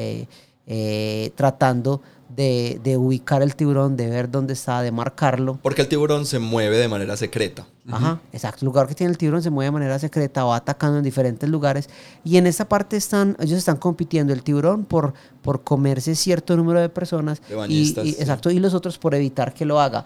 eh, 0.68 1.32
tratando 1.36 2.02
de, 2.36 2.82
de 2.84 2.98
ubicar 2.98 3.42
el 3.42 3.56
tiburón, 3.56 3.96
de 3.96 4.10
ver 4.10 4.30
dónde 4.30 4.54
está, 4.54 4.82
de 4.82 4.92
marcarlo. 4.92 5.58
porque 5.62 5.82
el 5.84 5.88
tiburón 5.88 6.26
se 6.26 6.40
mueve 6.40 6.78
de 6.78 6.88
manera 6.90 7.16
secreta. 7.16 7.66
Ajá, 7.90 8.20
exacto. 8.34 8.60
El 8.62 8.66
lugar 8.66 8.88
que 8.88 8.96
tiene 8.96 9.12
el 9.12 9.18
tiburón 9.18 9.42
se 9.44 9.52
mueve 9.52 9.68
de 9.68 9.72
manera 9.72 10.00
secreta, 10.00 10.44
va 10.44 10.58
atacando 10.58 10.98
en 10.98 11.04
diferentes 11.04 11.48
lugares. 11.48 11.88
Y 12.26 12.36
en 12.38 12.48
esta 12.48 12.68
parte 12.68 12.98
están, 12.98 13.38
ellos 13.40 13.60
están 13.60 13.78
compitiendo 13.78 14.34
el 14.34 14.44
tiburón 14.44 14.84
por, 14.86 15.14
por 15.44 15.64
comerse 15.64 16.16
cierto 16.16 16.58
número 16.58 16.82
de 16.82 16.90
personas. 16.90 17.42
De 17.48 17.54
y- 17.54 17.58
bañistas, 17.58 18.06
y, 18.06 18.12
sí. 18.14 18.18
Exacto, 18.20 18.50
y 18.52 18.60
los 18.60 18.74
otros 18.74 18.98
por 18.98 19.14
evitar 19.16 19.54
que 19.54 19.64
lo 19.66 19.80
haga. 19.80 20.04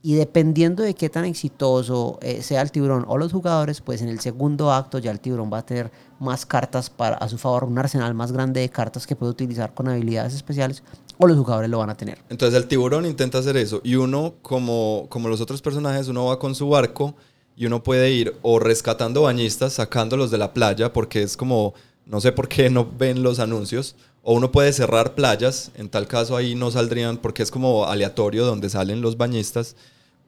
Y 0.00 0.14
dependiendo 0.14 0.84
de 0.84 0.94
qué 0.94 1.08
tan 1.08 1.24
exitoso 1.24 2.18
eh, 2.22 2.42
sea 2.42 2.62
el 2.62 2.70
tiburón 2.70 3.04
o 3.08 3.18
los 3.18 3.32
jugadores, 3.32 3.80
pues 3.80 4.00
en 4.00 4.08
el 4.08 4.20
segundo 4.20 4.72
acto 4.72 4.98
ya 4.98 5.10
el 5.10 5.18
tiburón 5.18 5.50
va 5.52 5.58
a 5.58 5.66
tener 5.66 5.90
más 6.20 6.46
cartas 6.46 6.88
para, 6.88 7.16
a 7.16 7.28
su 7.28 7.36
favor, 7.36 7.64
un 7.64 7.78
arsenal 7.78 8.14
más 8.14 8.30
grande 8.30 8.60
de 8.60 8.68
cartas 8.68 9.06
que 9.06 9.16
puede 9.16 9.32
utilizar 9.32 9.74
con 9.74 9.88
habilidades 9.88 10.34
especiales, 10.34 10.84
o 11.18 11.26
los 11.26 11.36
jugadores 11.36 11.68
lo 11.68 11.78
van 11.78 11.90
a 11.90 11.96
tener. 11.96 12.18
Entonces 12.28 12.56
el 12.60 12.68
tiburón 12.68 13.06
intenta 13.06 13.38
hacer 13.38 13.56
eso 13.56 13.80
y 13.82 13.96
uno, 13.96 14.34
como, 14.40 15.06
como 15.08 15.28
los 15.28 15.40
otros 15.40 15.62
personajes, 15.62 16.06
uno 16.06 16.26
va 16.26 16.38
con 16.38 16.54
su 16.54 16.68
barco 16.68 17.16
y 17.56 17.66
uno 17.66 17.82
puede 17.82 18.12
ir 18.12 18.36
o 18.42 18.60
rescatando 18.60 19.22
bañistas, 19.22 19.72
sacándolos 19.74 20.30
de 20.30 20.38
la 20.38 20.54
playa, 20.54 20.92
porque 20.92 21.22
es 21.22 21.36
como, 21.36 21.74
no 22.06 22.20
sé 22.20 22.30
por 22.30 22.48
qué 22.48 22.70
no 22.70 22.88
ven 22.96 23.24
los 23.24 23.40
anuncios, 23.40 23.96
o 24.30 24.34
uno 24.34 24.52
puede 24.52 24.74
cerrar 24.74 25.14
playas, 25.14 25.70
en 25.74 25.88
tal 25.88 26.06
caso 26.06 26.36
ahí 26.36 26.54
no 26.54 26.70
saldrían 26.70 27.16
porque 27.16 27.42
es 27.42 27.50
como 27.50 27.86
aleatorio 27.86 28.44
donde 28.44 28.68
salen 28.68 29.00
los 29.00 29.16
bañistas, 29.16 29.74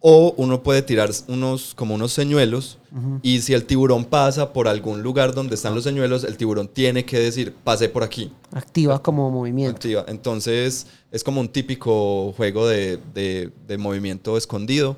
o 0.01 0.33
uno 0.39 0.63
puede 0.63 0.81
tirar 0.81 1.11
unos, 1.29 1.75
como 1.75 1.95
unos 1.97 2.11
señuelos 2.13 2.79
y 3.23 3.43
si 3.43 3.53
el 3.53 3.67
tiburón 3.67 4.07
pasa 4.07 4.55
por 4.55 4.69
algún 4.69 5.03
lugar 5.03 5.35
donde 5.35 5.55
están 5.55 5.75
los 5.75 5.85
señuelos, 5.85 6.25
el 6.25 6.39
tiburón 6.39 6.67
tiene 6.69 7.05
que 7.05 7.19
decir, 7.19 7.53
pasé 7.63 7.91
por 7.91 8.03
aquí. 8.03 8.33
Activa 8.53 9.03
como 9.03 9.31
movimiento. 9.31 9.73
Activa. 9.77 10.07
Entonces 10.09 10.87
es 11.13 11.23
como 11.23 11.43
un 11.43 11.49
típico 11.51 12.33
juego 12.39 12.67
de, 12.67 12.99
de- 13.13 13.51
de 13.69 13.77
movimiento 13.77 14.39
escondido. 14.39 14.97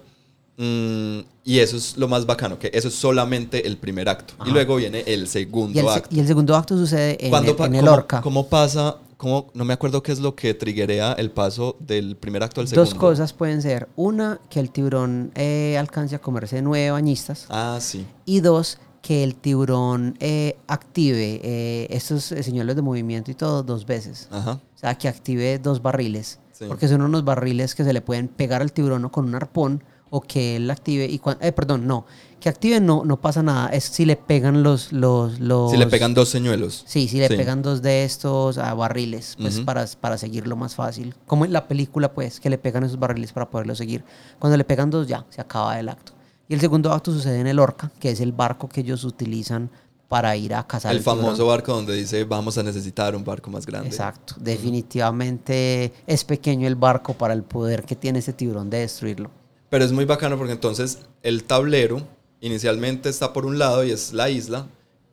Mm, 0.57 1.21
y 1.45 1.59
eso 1.59 1.77
es 1.77 1.97
lo 1.97 2.09
más 2.09 2.27
bacano, 2.27 2.59
que 2.59 2.71
eso 2.75 2.88
es 2.88 2.95
solamente 2.95 3.67
el 3.67 3.79
primer 3.79 4.09
acto. 4.09 4.35
Y 4.41 4.43
Ajá. 4.43 4.51
luego 4.53 4.77
viene 4.77 5.03
el 5.07 5.27
segundo 5.27 5.79
Y 5.79 5.83
el, 5.83 5.88
acto. 5.88 6.15
y 6.15 6.21
el 6.21 6.27
segundo 6.27 6.55
acto 6.55 6.77
sucede 6.77 7.17
en, 7.25 7.31
¿Cuándo 7.31 7.57
el, 7.59 7.65
en 7.65 7.75
el 7.77 7.88
Orca. 7.88 8.21
¿Cómo 8.21 8.49
pasa? 8.49 8.99
Cómo, 9.17 9.51
no 9.55 9.65
me 9.65 9.73
acuerdo 9.73 10.03
qué 10.03 10.12
es 10.12 10.19
lo 10.19 10.35
que 10.35 10.53
triguea 10.53 11.12
el 11.12 11.31
paso 11.31 11.77
del 11.79 12.17
primer 12.17 12.43
acto 12.43 12.61
al 12.61 12.69
segundo. 12.69 12.91
Dos 12.91 12.99
cosas 12.99 13.33
pueden 13.33 13.62
ser. 13.62 13.88
Una, 13.97 14.41
que 14.51 14.61
el 14.61 14.71
tiburón 14.71 15.31
eh, 15.37 15.77
alcance 15.79 16.17
a 16.17 16.19
comerse 16.19 16.61
nueve 16.61 16.91
bañistas. 16.91 17.47
Ah, 17.49 17.79
sí. 17.81 18.05
Y 18.25 18.41
dos, 18.41 18.79
que 19.01 19.25
el 19.25 19.35
tiburón 19.37 20.17
eh, 20.21 20.57
active 20.67 21.41
eh, 21.43 21.87
estos 21.91 22.25
señales 22.25 22.77
de 22.77 22.83
movimiento 22.83 23.31
y 23.31 23.35
todo 23.35 23.62
dos 23.62 23.87
veces. 23.87 24.29
Ajá. 24.31 24.53
O 24.53 24.79
sea, 24.79 24.97
que 24.97 25.09
active 25.09 25.59
dos 25.59 25.83
barriles. 25.83 26.38
Sí. 26.53 26.67
Porque 26.69 26.88
son 26.88 27.03
unos 27.03 27.25
barriles 27.25 27.75
que 27.75 27.85
se 27.85 27.93
le 27.93 28.01
pueden 28.01 28.29
pegar 28.29 28.61
al 28.61 28.73
tiburón 28.73 29.05
o 29.05 29.12
con 29.12 29.25
un 29.25 29.35
arpón 29.35 29.83
o 30.14 30.20
que 30.20 30.57
él 30.57 30.70
active 30.70 31.07
y 31.07 31.18
cuan- 31.18 31.38
eh, 31.40 31.53
perdón, 31.53 31.87
no, 31.87 32.05
que 32.38 32.48
active 32.51 32.81
no, 32.81 33.03
no 33.05 33.20
pasa 33.20 33.42
nada, 33.42 33.68
es 33.68 33.85
si 33.85 34.05
le 34.05 34.16
pegan 34.16 34.62
los 34.62 34.92
los 34.92 35.40
los 35.40 35.70
Si 35.70 35.77
le 35.79 35.87
pegan 35.87 36.12
dos 36.12 36.29
señuelos. 36.29 36.85
Sí, 36.87 37.09
si 37.09 37.18
le 37.18 37.29
Sí. 37.29 37.37
pegan 37.37 37.62
dos 37.62 37.81
de 37.81 38.05
estos 38.05 38.59
a 38.59 38.75
barriles, 38.75 39.37
pues 39.40 39.61
para, 39.61 39.87
para 40.01 40.18
seguirlo 40.18 40.55
más 40.57 40.75
fácil. 40.75 41.14
Como 41.27 41.44
en 41.46 41.53
la 41.53 41.66
película, 41.66 42.12
pues, 42.12 42.40
que 42.40 42.51
le 42.51 42.59
pegan 42.59 42.85
esos 42.85 42.98
barriles 42.98 43.33
para 43.33 43.48
poderlo 43.48 43.75
seguir. 43.75 44.05
Cuando 44.38 44.57
le 44.59 44.64
pegan 44.64 44.90
dos, 44.90 45.07
ya, 45.09 45.25
se 45.31 45.40
acaba 45.40 45.79
el 45.81 45.88
acto. 45.88 46.12
Y 46.48 46.55
el 46.55 46.61
segundo 46.61 46.92
acto 46.92 47.11
sucede 47.12 47.40
en 47.40 47.46
el 47.46 47.59
Orca, 47.59 47.90
que 47.98 48.11
es 48.11 48.20
el 48.20 48.33
barco 48.33 48.68
que 48.68 48.81
ellos 48.83 49.05
utilizan 49.05 49.70
para 50.09 50.37
ir 50.37 50.53
a 50.55 50.66
cazar 50.66 50.90
El 50.92 50.98
el 50.98 51.05
tiburón. 51.05 51.25
famoso 51.25 51.46
barco 51.46 51.72
donde 51.72 51.94
dice 51.94 52.25
vamos 52.25 52.59
a 52.59 52.62
necesitar 52.62 53.16
un 53.16 53.25
barco 53.25 53.51
más 53.51 53.64
grande. 53.64 53.88
Exacto. 53.88 54.35
Definitivamente 54.38 55.92
es 56.07 56.25
pequeño 56.25 56.66
el 56.68 56.75
barco 56.77 57.14
para 57.14 57.33
el 57.35 57.42
poder 57.44 57.85
que 57.85 57.96
tiene 57.96 58.18
ese 58.18 58.33
tiburón 58.35 58.68
de 58.68 58.79
destruirlo. 58.81 59.31
Pero 59.73 59.87
es 59.87 59.93
muy 59.93 60.05
bacano 60.05 60.37
porque 60.37 60.53
entonces 60.53 60.99
el 61.23 61.45
tablero 61.45 62.07
inicialmente 62.43 63.09
está 63.09 63.33
por 63.33 63.47
un 63.47 63.59
lado 63.59 63.83
y 63.85 63.91
es 63.91 64.13
la 64.13 64.29
isla, 64.29 64.67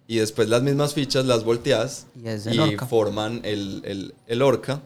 y 0.06 0.18
después 0.18 0.50
las 0.50 0.64
mismas 0.64 0.94
fichas 0.94 1.24
las 1.26 1.46
volteas 1.46 2.08
Y 2.52 2.58
el 2.74 2.78
forman 2.90 3.40
el, 3.46 3.82
el- 3.86 4.14
el 4.28 4.42
orca. 4.42 4.82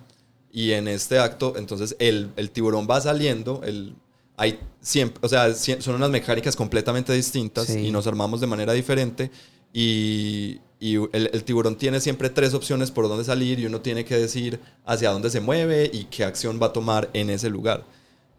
Y 0.52 0.74
en 0.74 0.88
este 0.88 1.18
acto, 1.18 1.56
entonces 1.58 1.96
el, 1.98 2.30
el 2.36 2.52
tiburón 2.52 2.88
va 2.88 3.02
saliendo, 3.02 3.62
el, 3.64 3.96
hay 4.38 4.60
siempre, 4.80 5.18
o 5.24 5.28
sea, 5.28 5.52
son 5.56 5.96
unas 5.96 6.12
mecánicas 6.12 6.56
completamente 6.56 7.12
distintas 7.12 7.66
Sí. 7.66 7.80
y 7.88 7.92
nos 7.92 8.06
armamos 8.06 8.42
de 8.42 8.46
manera 8.48 8.74
diferente. 8.74 9.32
Y, 9.74 10.60
y 10.80 10.96
el, 11.14 11.32
el 11.34 11.44
tiburón 11.44 11.78
tiene 11.78 12.00
siempre 12.00 12.30
tres 12.30 12.54
opciones 12.54 12.92
por 12.92 13.08
dónde 13.08 13.24
salir 13.24 13.58
y 13.60 13.66
uno 13.66 13.82
tiene 13.82 14.06
que 14.06 14.18
decir 14.18 14.60
hacia 14.86 15.10
dónde 15.10 15.32
se 15.32 15.40
mueve 15.40 15.90
y 15.92 16.04
qué 16.06 16.24
acción 16.26 16.60
va 16.62 16.68
a 16.68 16.74
tomar 16.74 17.10
en 17.14 17.32
ese 17.32 17.50
lugar. 17.50 17.84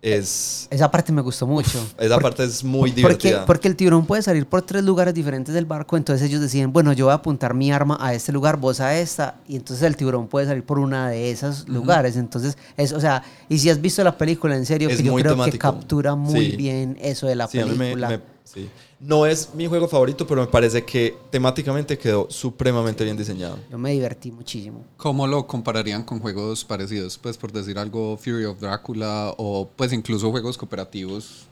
Es, 0.06 0.68
Esa 0.70 0.90
parte 0.90 1.12
me 1.12 1.22
gustó 1.22 1.46
mucho. 1.46 1.82
esa 1.98 2.18
parte 2.18 2.44
es 2.44 2.62
muy 2.62 2.90
Porque, 2.90 2.94
divertida. 2.96 3.46
porque 3.46 3.68
el 3.68 3.74
tiburón 3.74 4.04
puede 4.04 4.20
salir 4.20 4.44
por 4.44 4.60
tres 4.60 4.84
lugares 4.84 5.14
diferentes 5.14 5.54
del 5.54 5.64
barco, 5.64 5.96
entonces 5.96 6.28
ellos 6.28 6.42
deciden, 6.42 6.74
bueno, 6.74 6.92
yo 6.92 7.06
voy 7.06 7.12
a 7.12 7.14
apuntar 7.14 7.54
mi 7.54 7.72
arma 7.72 7.96
a 7.98 8.12
este 8.12 8.30
lugar, 8.30 8.58
vos 8.58 8.80
a 8.80 8.94
esta, 8.98 9.36
y 9.48 9.56
entonces 9.56 9.82
el 9.86 9.96
tiburón 9.96 10.28
puede 10.28 10.46
salir 10.46 10.62
por 10.62 10.78
una 10.78 11.08
de 11.08 11.30
esos 11.30 11.66
lugares. 11.70 12.16
Entonces, 12.18 12.58
es, 12.76 12.92
o 12.92 13.00
sea, 13.00 13.22
y 13.48 13.58
si 13.58 13.70
has 13.70 13.80
visto 13.80 14.04
la 14.04 14.18
película, 14.18 14.54
en 14.56 14.66
serio, 14.66 14.90
Es 14.90 14.98
que 14.98 15.04
yo 15.04 15.12
muy 15.12 15.22
creo 15.22 15.42
que 15.42 15.58
captura 15.58 16.14
muy 16.14 16.50
Sí. 16.50 16.56
bien 16.56 16.98
eso 17.00 17.26
de 17.26 17.36
la 17.36 17.48
Sí, 17.48 17.60
a 17.60 17.64
mí 17.64 17.70
me- 17.72 17.78
película. 17.78 18.08
me- 18.10 18.20
sí. 18.44 18.68
No 19.00 19.26
es 19.26 19.54
mi 19.54 19.66
juego 19.66 19.88
favorito, 19.88 20.26
pero 20.26 20.40
me 20.40 20.46
parece 20.46 20.84
que 20.84 21.16
temáticamente 21.30 21.98
quedó 21.98 22.26
supremamente 22.30 23.04
bien 23.04 23.16
diseñado. 23.16 23.58
Yo 23.70 23.78
me 23.78 23.92
divertí 23.92 24.30
muchísimo. 24.30 24.84
¿Cómo 24.96 25.26
lo 25.26 25.46
compararían 25.46 26.04
con 26.04 26.20
juegos 26.20 26.64
parecidos? 26.64 27.18
Pues 27.18 27.36
por 27.36 27.52
decir 27.52 27.78
algo, 27.78 28.16
Fury 28.16 28.44
of 28.44 28.60
Drácula 28.60 29.34
o 29.36 29.68
pues 29.76 29.92
incluso 29.92 30.30
juegos 30.30 30.56
cooperativos 30.56 31.46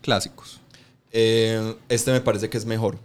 clásicos. 0.00 0.60
Eh, 1.12 1.74
este 1.88 2.12
me 2.12 2.20
parece 2.20 2.48
que 2.48 2.58
es 2.58 2.64
mejor. 2.64 2.98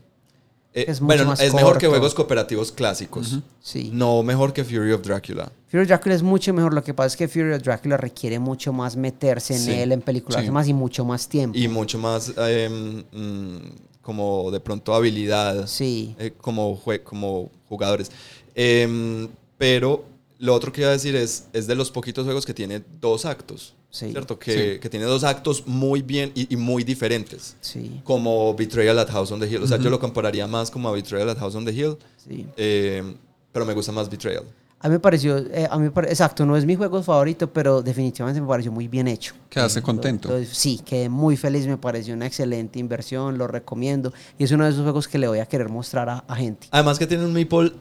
Eh, 0.73 0.85
Es 0.87 1.01
mucho 1.01 1.07
bueno, 1.15 1.25
más 1.25 1.41
es 1.41 1.53
mejor 1.53 1.77
que 1.77 1.87
juegos 1.87 2.13
cooperativos 2.13 2.71
clásicos. 2.71 3.39
Sí. 3.61 3.89
No 3.93 4.23
mejor 4.23 4.53
que 4.53 4.63
Fury 4.63 4.93
of 4.93 5.01
Dracula. 5.01 5.51
Fury 5.67 5.81
of 5.83 5.87
Dracula 5.89 6.15
es 6.15 6.23
mucho 6.23 6.53
mejor. 6.53 6.73
Lo 6.73 6.81
que 6.83 6.93
pasa 6.93 7.07
es 7.07 7.15
que 7.17 7.27
Fury 7.27 7.53
of 7.53 7.61
Dracula 7.63 7.97
requiere 7.97 8.39
mucho 8.39 8.71
más 8.71 8.95
meterse 8.95 9.53
en 9.55 9.59
Sí. 9.59 9.71
él, 9.71 9.91
en 9.91 10.01
películas 10.01 10.45
Sí. 10.45 10.51
más 10.51 10.67
y 10.69 10.73
mucho 10.73 11.03
más 11.03 11.27
tiempo. 11.27 11.57
Y 11.57 11.67
mucho 11.67 11.97
más 11.97 12.31
eh, 12.37 13.03
mm, 13.11 13.57
como 14.01 14.49
de 14.49 14.59
pronto 14.61 14.93
habilidad. 14.95 15.67
Sí. 15.67 16.15
eh, 16.17 16.31
como, 16.39 16.77
jue- 16.81 17.03
como 17.03 17.49
jugadores. 17.67 18.09
Em, 18.55 19.27
pero 19.57 20.05
lo 20.39 20.53
otro 20.55 20.71
que 20.71 20.81
iba 20.81 20.89
a 20.89 20.93
decir 20.93 21.15
es, 21.15 21.47
es 21.53 21.67
de 21.67 21.75
los 21.75 21.91
poquitos 21.91 22.23
juegos 22.25 22.45
que 22.45 22.53
tiene 22.53 22.81
dos 22.99 23.25
actos. 23.25 23.73
Sí. 23.91 24.09
¿Cierto? 24.11 24.39
Que, 24.39 24.79
que 24.81 24.89
tiene 24.89 25.05
dos 25.05 25.23
actos 25.23 25.67
muy 25.67 26.01
bien 26.01 26.31
y, 26.33 26.51
y 26.51 26.57
muy 26.57 26.83
diferentes. 26.83 27.55
Sí. 27.61 28.01
Como 28.05 28.55
Betrayal 28.55 28.97
at 28.99 29.09
House 29.09 29.31
on 29.31 29.39
the 29.39 29.47
Hill. 29.47 29.61
O 29.63 29.67
sea, 29.67 29.77
yo 29.77 29.89
lo 29.89 29.99
compararía 29.99 30.47
más 30.47 30.71
como 30.71 30.87
a 30.89 30.93
Betrayal 30.93 31.29
at 31.29 31.37
House 31.37 31.55
on 31.55 31.65
the 31.65 31.73
Hill. 31.73 31.97
Sí. 32.17 32.47
em, 32.57 33.15
pero 33.51 33.65
me 33.65 33.73
gusta 33.73 33.91
más 33.91 34.09
Betrayal. 34.09 34.45
A 34.83 34.87
mí 34.87 34.93
me 34.93 34.99
pareció, 34.99 35.37
eh, 35.37 35.67
a 35.69 35.77
mí 35.77 35.91
exacto, 36.07 36.43
no 36.43 36.57
es 36.57 36.65
mi 36.65 36.75
juego 36.75 37.03
favorito, 37.03 37.51
pero 37.53 37.83
definitivamente 37.83 38.41
me 38.41 38.47
pareció 38.47 38.71
muy 38.71 38.87
bien 38.87 39.07
hecho. 39.07 39.35
Quedaste 39.49 39.81
contento. 39.83 40.29
lo- 40.29 40.43
sí, 40.45 40.81
quedé 40.83 41.07
muy 41.07 41.37
feliz, 41.37 41.67
me 41.67 41.77
pareció 41.77 42.15
una 42.15 42.25
excelente 42.25 42.79
inversión, 42.79 43.37
lo 43.37 43.45
recomiendo. 43.45 44.11
Y 44.39 44.45
es 44.45 44.51
uno 44.51 44.63
de 44.63 44.71
esos 44.71 44.81
juegos 44.81 45.07
que 45.07 45.19
le 45.19 45.27
voy 45.27 45.37
a 45.37 45.45
querer 45.45 45.69
mostrar 45.69 46.09
a, 46.09 46.19
a 46.27 46.35
gente. 46.35 46.67
Además 46.71 46.97
que 46.97 47.05
tiene 47.05 47.25
un 47.25 47.33
meeple, 47.33 47.73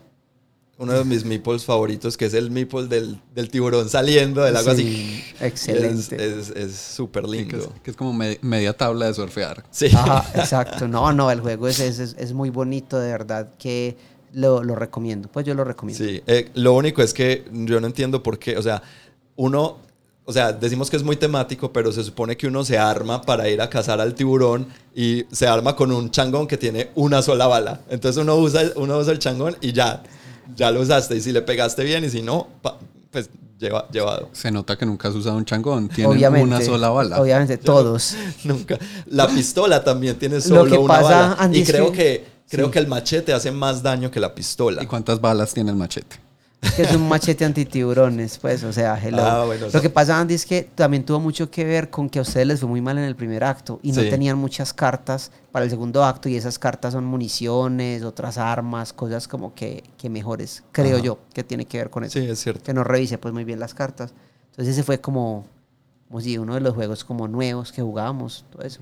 uno 0.80 0.94
de 0.94 1.04
mis 1.04 1.24
meeples 1.24 1.64
favoritos, 1.64 2.16
que 2.16 2.24
es 2.24 2.34
el 2.34 2.50
meeple 2.50 2.86
del, 2.86 3.20
del 3.34 3.50
tiburón 3.50 3.88
saliendo 3.88 4.42
del 4.42 4.56
agua 4.56 4.72
así. 4.72 4.82
Sí, 4.82 5.24
excelente. 5.40 6.16
Es- 6.16 6.48
Es 6.48 6.56
es 6.56 6.74
súper 6.74 7.24
Sí, 7.26 7.30
que, 7.30 7.36
lindo. 7.36 7.58
es, 7.58 7.68
que 7.82 7.90
es 7.92 7.96
como 7.96 8.12
me- 8.12 8.38
media 8.42 8.72
tabla 8.76 9.06
de 9.06 9.14
surfear. 9.14 9.62
Sí. 9.70 9.86
Ajá, 9.94 10.24
exacto. 10.40 10.88
No, 10.88 11.12
no, 11.12 11.30
el 11.30 11.40
juego 11.40 11.68
es, 11.68 11.78
es, 11.80 11.98
es- 11.98 12.16
es 12.18 12.32
muy 12.32 12.50
bonito, 12.50 12.98
de 12.98 13.12
verdad, 13.12 13.50
que 13.58 13.96
lo, 14.32 14.62
lo 14.64 14.74
recomiendo. 14.74 15.28
Pues 15.28 15.44
yo 15.46 15.54
lo 15.54 15.64
recomiendo. 15.64 16.02
Sí, 16.04 16.22
eh, 16.26 16.50
lo 16.54 16.72
único 16.72 17.02
es 17.02 17.12
que 17.14 17.44
yo 17.52 17.78
no 17.80 17.86
entiendo 17.86 18.22
por 18.22 18.38
qué, 18.38 18.56
o 18.56 18.62
sea, 18.62 18.82
uno, 19.36 19.78
o 20.24 20.32
sea, 20.32 20.52
decimos 20.52 20.88
que 20.88 20.96
es 20.96 21.02
muy 21.02 21.16
temático, 21.16 21.72
pero 21.72 21.92
se 21.92 22.04
supone 22.04 22.36
que 22.36 22.46
uno 22.46 22.64
se 22.64 22.78
arma 22.78 23.20
para 23.22 23.48
ir 23.48 23.60
a 23.60 23.68
cazar 23.68 24.00
al 24.00 24.14
tiburón 24.14 24.66
y 24.94 25.24
se 25.32 25.46
arma 25.46 25.74
con 25.76 25.92
un 25.92 26.10
changón 26.10 26.46
que 26.46 26.56
tiene 26.56 26.88
una 26.94 27.20
sola 27.20 27.46
bala. 27.48 27.80
Entonces 27.90 28.22
uno 28.22 28.36
usa, 28.36 28.62
uno 28.76 28.96
usa 28.98 29.12
el 29.12 29.18
changón 29.18 29.56
y 29.60 29.72
ya, 29.72 30.02
ya 30.56 30.70
lo 30.70 30.80
usaste. 30.80 31.16
Y 31.16 31.20
si 31.20 31.32
le 31.32 31.42
pegaste 31.42 31.84
bien 31.84 32.04
y 32.04 32.10
si 32.10 32.22
no, 32.22 32.48
pa- 32.62 32.78
pues 33.10 33.28
lleva- 33.58 33.88
llevado. 33.90 34.28
Se 34.32 34.50
nota 34.50 34.76
que 34.76 34.86
nunca 34.86 35.08
has 35.08 35.14
usado 35.14 35.36
un 35.36 35.44
changón. 35.44 35.88
Tienen 35.88 36.12
obviamente. 36.16 36.46
una 36.46 36.60
sola 36.62 36.90
bala. 36.90 37.20
Obviamente, 37.20 37.56
todos. 37.58 38.14
Nunca. 38.44 38.78
La 39.06 39.26
pistola 39.28 39.82
también 39.84 40.18
tiene 40.18 40.40
solo 40.40 40.64
que 40.70 40.78
una 40.78 40.88
pasa, 40.94 41.02
bala. 41.02 41.36
Andy, 41.38 41.60
y 41.60 41.64
creo 41.64 41.92
que- 41.92 41.98
que, 41.98 42.26
creo 42.56 42.66
sí. 42.66 42.72
que 42.72 42.78
el 42.80 42.86
machete 42.86 43.32
hace 43.32 43.50
más 43.52 43.82
daño 43.82 44.10
que 44.10 44.18
la 44.20 44.34
pistola. 44.34 44.82
¿Y 44.82 44.86
cuántas 44.86 45.20
balas 45.20 45.52
tiene 45.54 45.70
el 45.70 45.76
machete? 45.76 46.16
Que 46.76 46.82
es 46.82 46.94
un 46.94 47.08
machete 47.08 47.44
antitiburones, 47.44 48.36
pues, 48.38 48.62
o 48.64 48.72
sea, 48.72 48.98
hello. 49.02 49.22
Ah, 49.24 49.44
bueno, 49.46 49.66
Lo 49.72 49.80
que 49.80 49.88
pasa, 49.88 50.18
Andy, 50.20 50.34
es 50.34 50.44
que 50.44 50.62
también 50.74 51.04
tuvo 51.06 51.18
mucho 51.18 51.50
que 51.50 51.64
ver 51.64 51.88
con 51.88 52.10
que 52.10 52.18
a 52.18 52.22
ustedes 52.22 52.46
les 52.46 52.60
fue 52.60 52.68
muy 52.68 52.80
mal 52.82 52.98
en 52.98 53.04
el 53.04 53.16
primer 53.16 53.44
acto 53.44 53.80
y 53.82 53.92
no 53.92 54.02
Sí. 54.02 54.10
tenían 54.10 54.36
muchas 54.36 54.74
cartas 54.74 55.32
para 55.52 55.64
el 55.64 55.70
segundo 55.70 56.04
acto 56.04 56.28
y 56.28 56.36
esas 56.36 56.58
cartas 56.58 56.92
son 56.92 57.04
municiones, 57.06 58.02
otras 58.02 58.36
armas, 58.36 58.92
cosas 58.92 59.26
como 59.26 59.54
que, 59.54 59.84
que 59.96 60.10
mejores, 60.10 60.62
creo 60.70 60.96
Ajá. 60.96 61.04
yo, 61.04 61.18
que 61.32 61.42
tiene 61.44 61.64
que 61.64 61.78
ver 61.78 61.88
con 61.90 62.04
eso. 62.04 62.18
Sí, 62.20 62.26
es 62.28 62.38
cierto. 62.40 62.62
Que 62.62 62.74
no 62.74 62.84
revise 62.84 63.16
pues 63.16 63.32
muy 63.32 63.44
bien 63.44 63.58
las 63.58 63.72
cartas. 63.72 64.12
Entonces 64.50 64.74
ese 64.74 64.82
fue 64.82 65.00
como, 65.00 65.46
como 66.08 66.20
si 66.20 66.36
uno 66.36 66.54
de 66.54 66.60
los 66.60 66.74
juegos 66.74 67.04
como 67.04 67.26
nuevos 67.26 67.72
que 67.72 67.80
jugábamos, 67.80 68.44
todo 68.52 68.62
eso. 68.62 68.80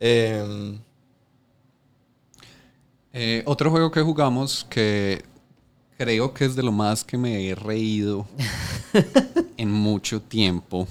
Em, 0.00 0.78
Eh, 3.16 3.44
otro 3.46 3.70
juego 3.70 3.92
que 3.92 4.02
jugamos 4.02 4.66
que 4.68 5.24
creo 6.04 6.34
que 6.34 6.44
es 6.44 6.54
de 6.54 6.62
lo 6.62 6.70
más 6.72 7.02
que 7.02 7.16
me 7.16 7.48
he 7.48 7.54
reído 7.54 8.26
en 9.56 9.70
mucho 9.70 10.20
tiempo 10.20 10.86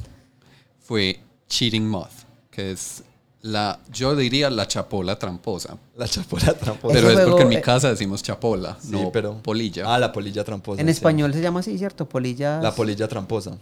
fue 0.80 1.20
Cheating 1.48 1.88
Moth, 1.88 2.10
que 2.50 2.72
es 2.72 3.04
la, 3.42 3.80
yo 3.92 4.16
diría 4.16 4.50
la 4.50 4.68
chapola 4.68 5.20
tramposa. 5.20 5.78
la 5.96 6.08
chapola 6.08 6.54
tramposa. 6.54 6.94
Pero 6.96 7.10
Ese 7.12 7.22
es 7.22 7.28
porque 7.28 7.44
en 7.44 7.50
mi 7.50 7.56
eh, 7.58 7.62
casa 7.62 7.90
decimos 7.90 8.24
chapola, 8.24 8.78
Sí, 8.82 8.90
no 8.92 9.12
pero- 9.12 9.38
polilla. 9.44 9.84
Ah, 9.94 10.00
la 10.00 10.12
polilla 10.12 10.44
tramposa. 10.44 10.82
En 10.82 10.88
sí. 10.88 10.92
español 10.92 11.32
se 11.34 11.42
llama 11.42 11.60
así, 11.60 11.78
¿cierto? 11.78 12.08
Polillas. 12.10 12.64
La 12.64 12.74
polilla 12.74 13.08
tramposa. 13.08 13.58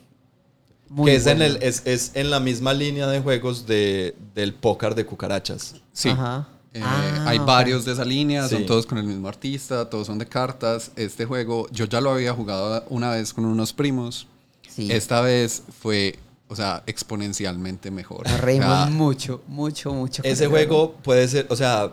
Muy 0.89 1.09
que 1.11 1.17
es 1.17 1.25
en, 1.27 1.41
el, 1.41 1.57
es, 1.63 1.83
es 1.85 2.11
en 2.15 2.29
la 2.29 2.39
misma 2.39 2.73
línea 2.73 3.07
de 3.07 3.21
juegos 3.21 3.65
de, 3.65 4.15
del 4.35 4.53
póker 4.53 4.93
de 4.95 5.05
cucarachas. 5.05 5.75
Sí. 5.93 6.09
Ajá. 6.09 6.47
Eh, 6.73 6.81
Ah, 6.83 7.25
hay 7.27 7.37
varios 7.39 7.83
de 7.85 7.91
esa 7.93 8.05
línea, 8.05 8.47
Sí. 8.47 8.55
son 8.55 8.65
todos 8.65 8.85
con 8.85 8.97
el 8.97 9.03
mismo 9.03 9.27
artista, 9.27 9.89
todos 9.89 10.07
son 10.07 10.17
de 10.17 10.25
cartas. 10.25 10.91
Este 10.95 11.25
juego 11.25 11.67
yo 11.71 11.85
ya 11.85 11.99
lo 11.99 12.11
había 12.11 12.33
jugado 12.33 12.85
una 12.89 13.11
vez 13.11 13.33
con 13.33 13.45
unos 13.45 13.73
primos. 13.73 14.27
Sí. 14.69 14.89
Esta 14.91 15.19
vez 15.21 15.63
fue, 15.81 16.17
o 16.47 16.55
sea, 16.55 16.81
exponencialmente 16.87 17.91
mejor. 17.91 18.25
Nos 18.25 18.39
O 18.39 18.41
reímos 18.41 18.67
sea, 18.67 18.85
mucho, 18.85 19.41
mucho, 19.47 19.93
mucho. 19.93 20.21
Ese 20.23 20.47
juego 20.47 20.93
puede 21.03 21.27
ser, 21.27 21.45
o 21.49 21.55
sea, 21.57 21.91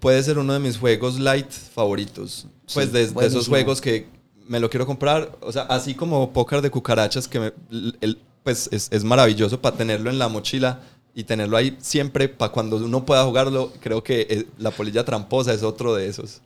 puede 0.00 0.22
ser 0.22 0.38
uno 0.38 0.52
de 0.54 0.60
mis 0.60 0.78
juegos 0.78 1.18
light 1.18 1.50
favoritos. 1.50 2.46
Pues 2.72 2.92
de, 2.92 3.06
de 3.08 3.26
esos 3.26 3.48
juegos 3.48 3.80
que 3.80 4.06
me 4.46 4.60
lo 4.60 4.70
quiero 4.70 4.86
comprar, 4.86 5.36
o 5.42 5.52
sea, 5.52 5.62
así 5.64 5.94
como 5.94 6.32
póker 6.32 6.62
de 6.62 6.70
cucarachas, 6.70 7.28
que 7.28 7.38
me- 7.40 7.52
el- 8.00 8.18
pues 8.44 8.68
es, 8.72 8.88
es 8.90 9.04
maravilloso 9.04 9.60
para 9.60 9.76
tenerlo 9.76 10.08
en 10.08 10.18
la 10.18 10.28
mochila 10.28 10.80
y 11.18 11.24
tenerlo 11.24 11.56
ahí 11.56 11.76
siempre 11.80 12.28
para 12.28 12.52
cuando 12.52 12.76
uno 12.76 13.04
pueda 13.04 13.24
jugarlo. 13.24 13.72
Creo 13.80 14.04
que 14.04 14.20
eh, 14.30 14.46
la 14.56 14.70
polilla 14.70 15.04
tramposa 15.04 15.52
es 15.52 15.64
otro 15.64 15.92
de 15.96 16.06
esos. 16.06 16.40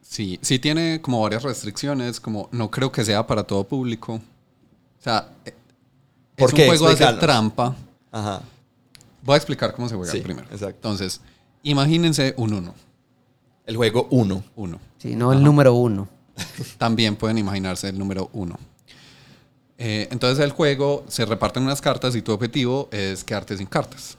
Sí, 0.00 0.38
sí 0.42 0.60
tiene 0.60 1.00
como 1.02 1.20
varias 1.20 1.42
restricciones, 1.42 2.20
como 2.20 2.48
no 2.52 2.70
creo 2.70 2.92
que 2.92 3.04
sea 3.04 3.26
para 3.26 3.42
todo 3.42 3.64
público. 3.64 4.14
O 4.14 5.02
sea, 5.02 5.28
eh, 5.44 5.52
¿Por 6.36 6.50
es 6.50 6.54
qué? 6.54 6.62
un 6.62 6.68
juego 6.68 6.86
de 6.86 6.92
hacer 7.04 7.18
trampa. 7.18 7.74
Ajá. 8.12 8.42
Voy 9.24 9.34
a 9.34 9.36
explicar 9.38 9.74
cómo 9.74 9.88
se 9.88 9.96
juega 9.96 10.12
Sí, 10.12 10.20
primero. 10.20 10.46
exacto. 10.52 10.76
Entonces, 10.76 11.20
imagínense 11.64 12.32
un 12.36 12.52
1. 12.52 12.74
El 13.66 13.76
juego 13.76 14.06
1. 14.12 14.44
Uno. 14.54 14.78
Sí, 14.98 15.16
no 15.16 15.32
el 15.32 15.42
número 15.42 15.74
uno. 15.74 16.08
También 16.78 17.16
pueden 17.16 17.38
imaginarse 17.38 17.88
el 17.88 17.98
número 17.98 18.30
1. 18.34 18.56
Entonces 20.10 20.44
el 20.44 20.50
juego 20.52 21.04
se 21.08 21.24
reparten 21.24 21.62
unas 21.62 21.80
cartas 21.80 22.14
y 22.14 22.22
tu 22.22 22.32
objetivo 22.32 22.88
es 22.92 23.24
quedarte 23.24 23.56
sin 23.56 23.66
cartas. 23.66 24.16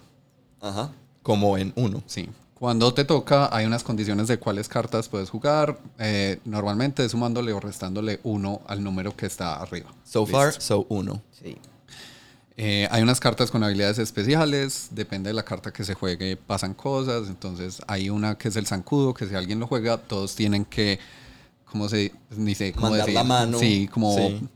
Ajá. 0.61 0.91
Como 1.21 1.57
en 1.57 1.71
1. 1.75 2.03
Sí. 2.05 2.29
Cuando 2.55 2.93
te 2.93 3.03
toca, 3.03 3.49
hay 3.55 3.65
unas 3.65 3.83
condiciones 3.83 4.27
de 4.27 4.37
cuáles 4.39 4.67
cartas 4.69 5.09
puedes 5.09 5.29
jugar. 5.29 5.77
eh, 5.99 6.39
normalmente 6.45 7.07
sumándole 7.09 7.51
o 7.53 7.59
restándole 7.59 8.19
uno 8.23 8.61
al 8.67 8.83
número 8.83 9.15
que 9.15 9.25
está 9.25 9.55
arriba. 9.55 9.93
So 10.05 10.21
Listo. 10.21 10.37
far, 10.37 10.53
so 10.61 10.85
1. 10.89 11.21
Sí. 11.31 11.57
Eh, 12.55 12.87
hay 12.91 13.01
unas 13.01 13.19
cartas 13.19 13.49
con 13.49 13.63
habilidades 13.63 13.97
especiales, 13.97 14.89
depende 14.91 15.29
de 15.29 15.33
la 15.33 15.43
carta 15.43 15.73
que 15.73 15.83
se 15.83 15.93
juegue, 15.95 16.37
pasan 16.37 16.73
cosas. 16.73 17.27
Entonces 17.27 17.81
hay 17.87 18.09
una 18.09 18.37
que 18.37 18.47
es 18.49 18.55
el 18.55 18.67
zancudo, 18.67 19.13
que 19.13 19.27
si 19.27 19.35
alguien 19.35 19.59
lo 19.59 19.67
juega, 19.67 19.97
todos 19.97 20.35
tienen 20.35 20.63
que, 20.65 20.99
¿cómo 21.65 21.89
se 21.89 22.13
ni 22.37 22.53
sé 22.55 22.71
cómo 22.71 22.89
Mandar 22.89 23.07
decir? 23.07 23.15
la 23.15 23.23
mano. 23.23 23.59
Sí, 23.59 23.89
como 23.91 24.15
Sí. 24.15 24.47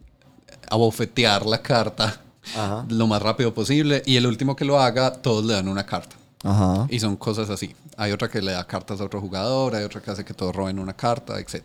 Abofetear 0.70 1.46
la 1.46 1.62
carta 1.62 2.22
Ajá. 2.56 2.86
lo 2.90 3.08
más 3.08 3.22
rápido 3.22 3.54
posible. 3.54 4.04
Y 4.06 4.16
el 4.18 4.26
último 4.26 4.56
que 4.56 4.66
lo 4.66 4.80
haga, 4.80 5.14
todos 5.14 5.46
le 5.46 5.54
dan 5.54 5.68
una 5.68 5.86
carta. 5.86 6.16
Ajá. 6.44 6.88
Y 6.90 7.00
son 7.00 7.16
cosas 7.18 7.50
así. 7.50 7.76
Hay 7.98 8.12
otra 8.12 8.30
que 8.30 8.42
le 8.42 8.52
da 8.52 8.66
cartas 8.66 9.02
a 9.02 9.06
otro 9.06 9.20
jugador, 9.20 9.76
hay 9.76 9.84
otra 9.84 10.02
que 10.02 10.12
hace 10.12 10.24
que 10.24 10.34
todos 10.34 10.56
roben 10.56 10.80
una 10.80 10.94
carta, 10.94 11.40
etc. 11.40 11.62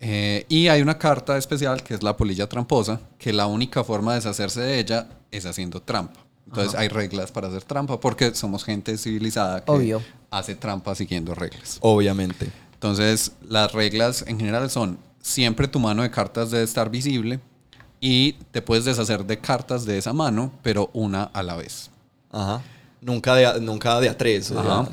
Eh, 0.00 0.46
y 0.48 0.68
hay 0.68 0.82
una 0.82 0.98
carta 0.98 1.36
especial 1.36 1.82
que 1.82 1.94
es 1.94 2.02
la 2.02 2.16
polilla 2.16 2.48
tramposa, 2.48 3.00
que 3.18 3.32
la 3.32 3.46
única 3.46 3.84
forma 3.84 4.12
de 4.12 4.18
deshacerse 4.18 4.60
de 4.60 4.78
ella 4.78 5.06
es 5.30 5.46
haciendo 5.46 5.80
trampa. 5.80 6.20
Entonces 6.46 6.74
hay 6.74 6.88
reglas 6.88 7.30
para 7.30 7.48
hacer 7.48 7.62
trampa 7.62 8.00
porque 8.00 8.34
somos 8.34 8.64
gente 8.64 8.98
civilizada 8.98 9.64
que 9.64 9.70
Obvio. 9.70 10.02
hace 10.30 10.54
trampa 10.54 10.94
siguiendo 10.94 11.34
reglas. 11.34 11.78
Obviamente. 11.80 12.50
Entonces 12.74 13.32
las 13.48 13.72
reglas 13.72 14.24
en 14.26 14.38
general 14.38 14.68
son 14.70 14.98
siempre 15.20 15.68
tu 15.68 15.78
mano 15.78 16.02
de 16.02 16.10
cartas 16.10 16.50
debe 16.50 16.64
estar 16.64 16.90
visible 16.90 17.40
y 18.04 18.32
te 18.50 18.60
puedes 18.60 18.84
deshacer 18.84 19.24
de 19.24 19.38
cartas 19.38 19.86
de 19.86 19.96
esa 19.96 20.12
mano, 20.12 20.50
pero 20.62 20.90
una 20.92 21.22
a 21.22 21.42
la 21.44 21.54
vez. 21.56 21.88
Ajá. 22.32 22.60
Nunca 23.00 23.34
de 23.36 23.46
a, 23.46 23.54
nunca 23.58 23.98
de 24.00 24.08
a 24.08 24.18
tres. 24.18 24.50
o 24.50 24.58
Ajá. 24.58 24.88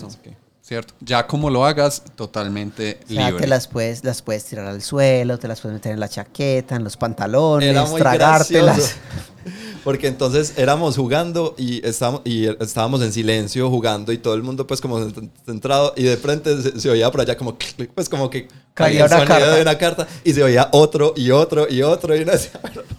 ¿Cierto? 0.62 0.94
Ya 1.00 1.26
como 1.26 1.50
lo 1.50 1.66
hagas, 1.66 2.04
totalmente 2.16 3.00
O 3.06 3.14
sea, 3.14 3.26
libre. 3.30 3.42
te 3.42 3.48
las 3.48 3.68
puedes, 3.68 4.04
las 4.04 4.22
puedes 4.22 4.46
tirar 4.46 4.68
al 4.68 4.84
suelo, 4.84 5.40
te 5.40 5.48
las 5.48 5.60
puedes 5.62 5.74
meter 5.74 5.94
en 5.94 6.00
la 6.00 6.08
chaqueta, 6.08 6.76
en 6.76 6.84
los 6.84 6.96
pantalones, 6.96 7.70
Era 7.70 7.86
muy 7.86 8.00
tragártelas. 8.00 8.78
gracioso. 8.78 8.96
Porque 9.84 10.08
entonces 10.08 10.54
éramos 10.58 10.96
jugando 10.98 11.56
y 11.58 11.86
estábamos, 11.88 12.22
y 12.26 12.46
estábamos 12.46 13.02
en 13.02 13.12
silencio 13.14 13.70
jugando 13.70 14.12
y 14.12 14.18
todo 14.18 14.34
el 14.34 14.44
mundo 14.44 14.68
pues 14.68 14.82
como 14.82 15.00
centrado 15.46 15.94
y 15.96 16.04
de 16.04 16.18
frente 16.18 16.62
se, 16.62 16.80
se 16.80 16.90
oía 16.90 17.10
por 17.12 17.22
allá 17.22 17.38
como 17.38 17.58
pues 17.96 18.10
como 18.10 18.30
que 18.30 18.48
Caía 18.74 19.06
una 19.06 19.26
carta. 19.26 19.56
de 19.56 19.62
una 19.62 19.78
carta 19.78 20.08
y 20.24 20.34
se 20.34 20.42
oía 20.44 20.70
otro 20.72 21.14
y 21.16 21.32
otro 21.32 21.68
y 21.70 21.82
otro 21.82 22.16
y 22.16 22.24
decía, 22.24 22.52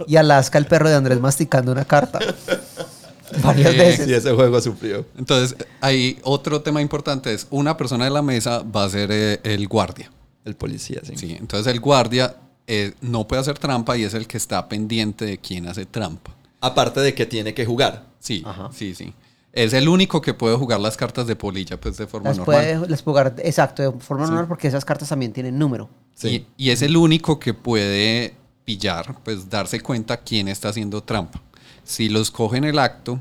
Y 0.06 0.16
Alaska, 0.16 0.58
el 0.58 0.66
perro 0.66 0.88
de 0.88 0.94
Andrés, 0.94 1.20
masticando 1.20 1.72
una 1.72 1.84
carta. 1.86 2.18
Varias 3.42 3.74
Eh, 3.74 3.78
veces. 3.78 4.08
y 4.08 4.12
ese 4.14 4.32
juego 4.32 4.60
sufrió. 4.60 5.06
Entonces, 5.16 5.56
hay 5.80 6.18
otro 6.22 6.62
tema 6.62 6.82
importante, 6.82 7.32
es 7.32 7.46
una 7.50 7.76
persona 7.76 8.04
de 8.04 8.10
la 8.10 8.22
mesa 8.22 8.62
va 8.62 8.84
a 8.84 8.88
ser 8.90 9.08
eh, 9.12 9.40
el 9.44 9.68
guardia. 9.68 10.10
El 10.44 10.56
policía, 10.56 11.00
sí. 11.04 11.12
Sí, 11.16 11.36
entonces 11.38 11.72
el 11.72 11.78
guardia 11.80 12.34
eh, 12.66 12.92
no 13.00 13.28
puede 13.28 13.40
hacer 13.42 13.58
trampa 13.58 13.96
y 13.96 14.02
es 14.04 14.14
el 14.14 14.26
que 14.26 14.36
está 14.36 14.68
pendiente 14.68 15.24
de 15.26 15.38
quién 15.38 15.68
hace 15.68 15.86
trampa. 15.86 16.32
Aparte 16.60 17.00
de 17.00 17.14
que 17.14 17.26
tiene 17.26 17.54
que 17.54 17.64
jugar. 17.64 18.06
Sí, 18.18 18.42
Ajá. 18.46 18.68
sí, 18.72 18.94
sí. 18.94 19.14
Es 19.52 19.72
el 19.72 19.88
único 19.88 20.20
que 20.20 20.32
puede 20.34 20.56
jugar 20.56 20.78
las 20.78 20.96
cartas 20.96 21.26
de 21.26 21.34
polilla, 21.34 21.80
pues 21.80 21.96
de 21.96 22.06
forma 22.06 22.28
Las 22.28 22.38
normal. 22.38 22.56
puede, 22.56 22.88
las 22.88 23.02
puede 23.02 23.12
jugar, 23.12 23.34
exacto, 23.38 23.82
de 23.82 23.98
forma 24.00 24.26
normal 24.26 24.46
porque 24.46 24.68
esas 24.68 24.84
cartas 24.84 25.08
también 25.08 25.32
tienen 25.32 25.58
número. 25.58 25.88
Sí. 26.14 26.46
Y, 26.56 26.66
y 26.66 26.70
es 26.70 26.82
el 26.82 26.96
único 26.96 27.40
que 27.40 27.52
puede 27.54 28.36
pillar, 28.64 29.16
pues 29.24 29.48
darse 29.50 29.80
cuenta 29.80 30.18
quién 30.18 30.46
está 30.46 30.68
haciendo 30.68 31.02
trampa. 31.02 31.42
Si 31.82 32.08
los 32.08 32.30
coge 32.30 32.58
en 32.58 32.64
el 32.64 32.78
acto, 32.78 33.20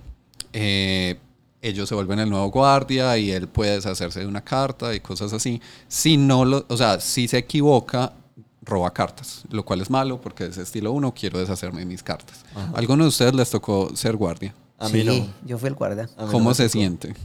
eh, 0.53 1.17
ellos 1.61 1.89
se 1.89 1.95
vuelven 1.95 2.19
el 2.19 2.29
nuevo 2.29 2.51
guardia 2.51 3.17
y 3.17 3.31
él 3.31 3.47
puede 3.47 3.71
deshacerse 3.71 4.19
de 4.19 4.27
una 4.27 4.43
carta 4.43 4.93
y 4.93 4.99
cosas 4.99 5.33
así. 5.33 5.59
Si 5.87 6.17
no 6.17 6.45
lo, 6.45 6.65
o 6.69 6.77
sea, 6.77 6.99
si 6.99 7.27
se 7.27 7.39
equivoca, 7.39 8.13
roba 8.69 8.91
cartas, 8.93 9.43
lo 9.49 9.65
cual 9.65 9.81
es 9.81 9.89
malo 9.89 10.21
porque 10.21 10.45
es 10.45 10.57
estilo 10.57 10.91
1, 10.93 11.13
quiero 11.13 11.39
deshacerme 11.39 11.79
de 11.79 11.85
mis 11.85 12.03
cartas. 12.03 12.37
¿A 12.55 12.77
alguno 12.77 13.03
de 13.03 13.09
ustedes 13.09 13.33
les 13.33 13.49
tocó 13.49 13.93
ser 13.95 14.15
guardia? 14.15 14.53
A 14.77 14.87
mí 14.89 15.01
sí, 15.01 15.03
no. 15.03 15.33
yo 15.47 15.57
fui 15.57 15.67
el 15.67 15.75
guardia. 15.75 16.07
No 16.17 16.27
¿Cómo 16.31 16.53
se 16.53 16.63
tocó. 16.63 16.71
siente? 16.73 17.15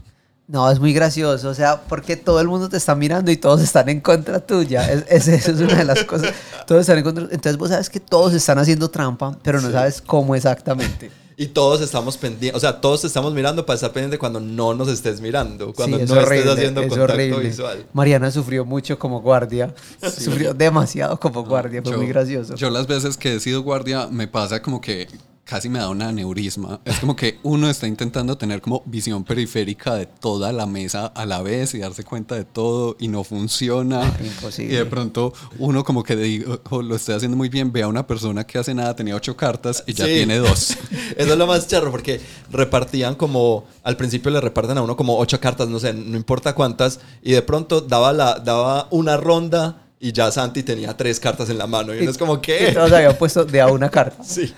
No, 0.47 0.71
es 0.71 0.79
muy 0.79 0.93
gracioso, 0.93 1.49
o 1.49 1.55
sea, 1.55 1.81
porque 1.83 2.17
todo 2.17 2.39
el 2.41 2.49
mundo 2.49 2.69
te 2.69 2.77
está 2.77 2.95
mirando 2.95 3.31
y 3.31 3.37
todos 3.39 3.63
están 3.63 3.89
en 3.89 4.01
contra 4.01 4.41
tuya. 4.41 4.91
Es, 4.93 5.05
es- 5.09 5.29
eso 5.29 5.53
es 5.53 5.61
una 5.61 5.75
de 5.77 5.85
las 5.85 6.05
cosas. 6.05 6.35
Todos 6.67 6.83
están 6.83 6.99
en 6.99 7.05
contra. 7.05 7.25
Entonces 7.25 7.57
vos 7.57 7.71
sabes 7.71 7.89
que 7.89 8.01
todos 8.01 8.35
están 8.35 8.59
haciendo 8.59 8.91
trampa, 8.91 9.39
pero 9.43 9.61
no 9.61 9.69
Sí. 9.69 9.73
sabes 9.73 10.03
cómo 10.03 10.35
exactamente. 10.35 11.11
Y 11.37 11.47
todos 11.49 11.81
estamos 11.81 12.17
pendientes, 12.17 12.57
o 12.57 12.61
sea, 12.61 12.81
todos 12.81 13.05
estamos 13.05 13.35
mirando 13.35 13.67
para 13.67 13.75
estar 13.75 13.93
pendiente 13.93 14.19
cuando 14.19 14.39
no 14.39 14.73
nos 14.75 14.89
estés 14.89 15.21
mirando, 15.21 15.73
cuando 15.73 15.97
Sí, 15.97 16.05
es 16.05 16.09
no 16.11 16.17
horrible, 16.17 16.39
estés 16.39 16.53
haciendo 16.55 16.81
es 16.83 16.89
contacto 16.89 17.13
horrible. 17.15 17.39
visual. 17.41 17.87
Mariana 17.93 18.31
sufrió 18.31 18.65
mucho 18.65 18.99
como 18.99 19.21
guardia. 19.21 19.75
Sufrió 20.19 20.55
demasiado 20.55 21.19
como 21.19 21.45
guardia, 21.45 21.83
fue 21.83 21.93
Yo- 21.93 21.99
muy 21.99 22.07
gracioso. 22.07 22.55
Yo 22.55 22.71
las 22.71 22.87
veces 22.87 23.17
que 23.17 23.35
he 23.35 23.41
sido 23.41 23.63
guardia 23.63 24.07
me 24.07 24.29
pasa 24.29 24.63
como 24.63 24.81
que 24.81 25.09
casi 25.45 25.69
me 25.69 25.79
da 25.79 25.89
un 25.91 26.01
aneurisma. 26.01 26.81
Es 26.85 26.99
como 27.01 27.15
que 27.15 27.39
uno 27.43 27.69
está 27.69 27.87
intentando 27.87 28.37
tener 28.39 28.61
como 28.63 28.83
visión 28.87 29.25
periférica 29.25 29.95
de 29.95 30.07
toda 30.07 30.53
la 30.53 30.67
mesa 30.67 31.07
a 31.07 31.27
la 31.27 31.43
vez 31.43 31.75
y 31.75 31.79
darse 31.79 32.03
cuenta 32.03 32.35
de 32.35 32.45
todo 32.45 32.97
y 32.99 33.09
no 33.09 33.25
funciona. 33.25 34.03
Imposible. 34.25 34.73
Y 34.73 34.77
de 34.77 34.87
pronto 34.87 35.33
uno 35.59 35.85
como 35.85 36.03
que 36.03 36.17
digo, 36.17 36.61
"Oh, 36.71 36.81
lo 36.83 36.97
estoy 36.97 37.15
haciendo 37.17 37.37
muy 37.37 37.49
bien, 37.51 37.73
ve 37.73 37.83
a 37.83 37.89
una 37.89 38.07
persona 38.07 38.45
que 38.45 38.59
hace 38.59 38.75
nada, 38.75 38.97
tenía 38.97 39.15
ocho 39.15 39.37
cartas 39.37 39.85
y 39.87 39.93
ya 39.93 40.07
Sí. 40.07 40.15
tiene 40.15 40.39
dos. 40.39 40.71
Eso 41.17 41.33
es 41.33 41.37
lo 41.39 41.47
más 41.47 41.67
charro, 41.69 41.91
porque 41.91 42.21
repartían 42.51 43.15
como, 43.15 43.65
al 43.83 43.97
principio 43.97 44.31
le 44.31 44.41
reparten 44.41 44.79
a 44.79 44.83
uno 44.83 44.97
como 44.97 45.19
ocho 45.19 45.39
cartas, 45.41 45.69
no 45.69 45.79
sé, 45.79 45.93
no 45.93 46.17
importa 46.17 46.55
cuántas, 46.55 47.01
y 47.23 47.33
de 47.33 47.43
pronto 47.43 47.81
daba, 47.83 48.13
la, 48.13 48.39
daba 48.39 48.89
una 48.91 49.17
ronda 49.17 49.84
y 50.07 50.13
ya 50.13 50.31
Santi 50.31 50.63
tenía 50.63 50.95
tres 50.97 51.19
cartas 51.19 51.49
en 51.49 51.57
la 51.57 51.67
mano, 51.67 51.95
y 51.95 52.01
uno 52.01 52.11
es 52.11 52.19
como, 52.19 52.41
Que 52.43 52.59
¿qué? 52.59 52.73
todos 52.73 52.93
habían 52.93 53.17
puesto 53.17 53.45
de 53.45 53.61
a 53.61 53.69
una 53.69 53.89
carta. 53.91 54.23
Sí. 54.25 54.53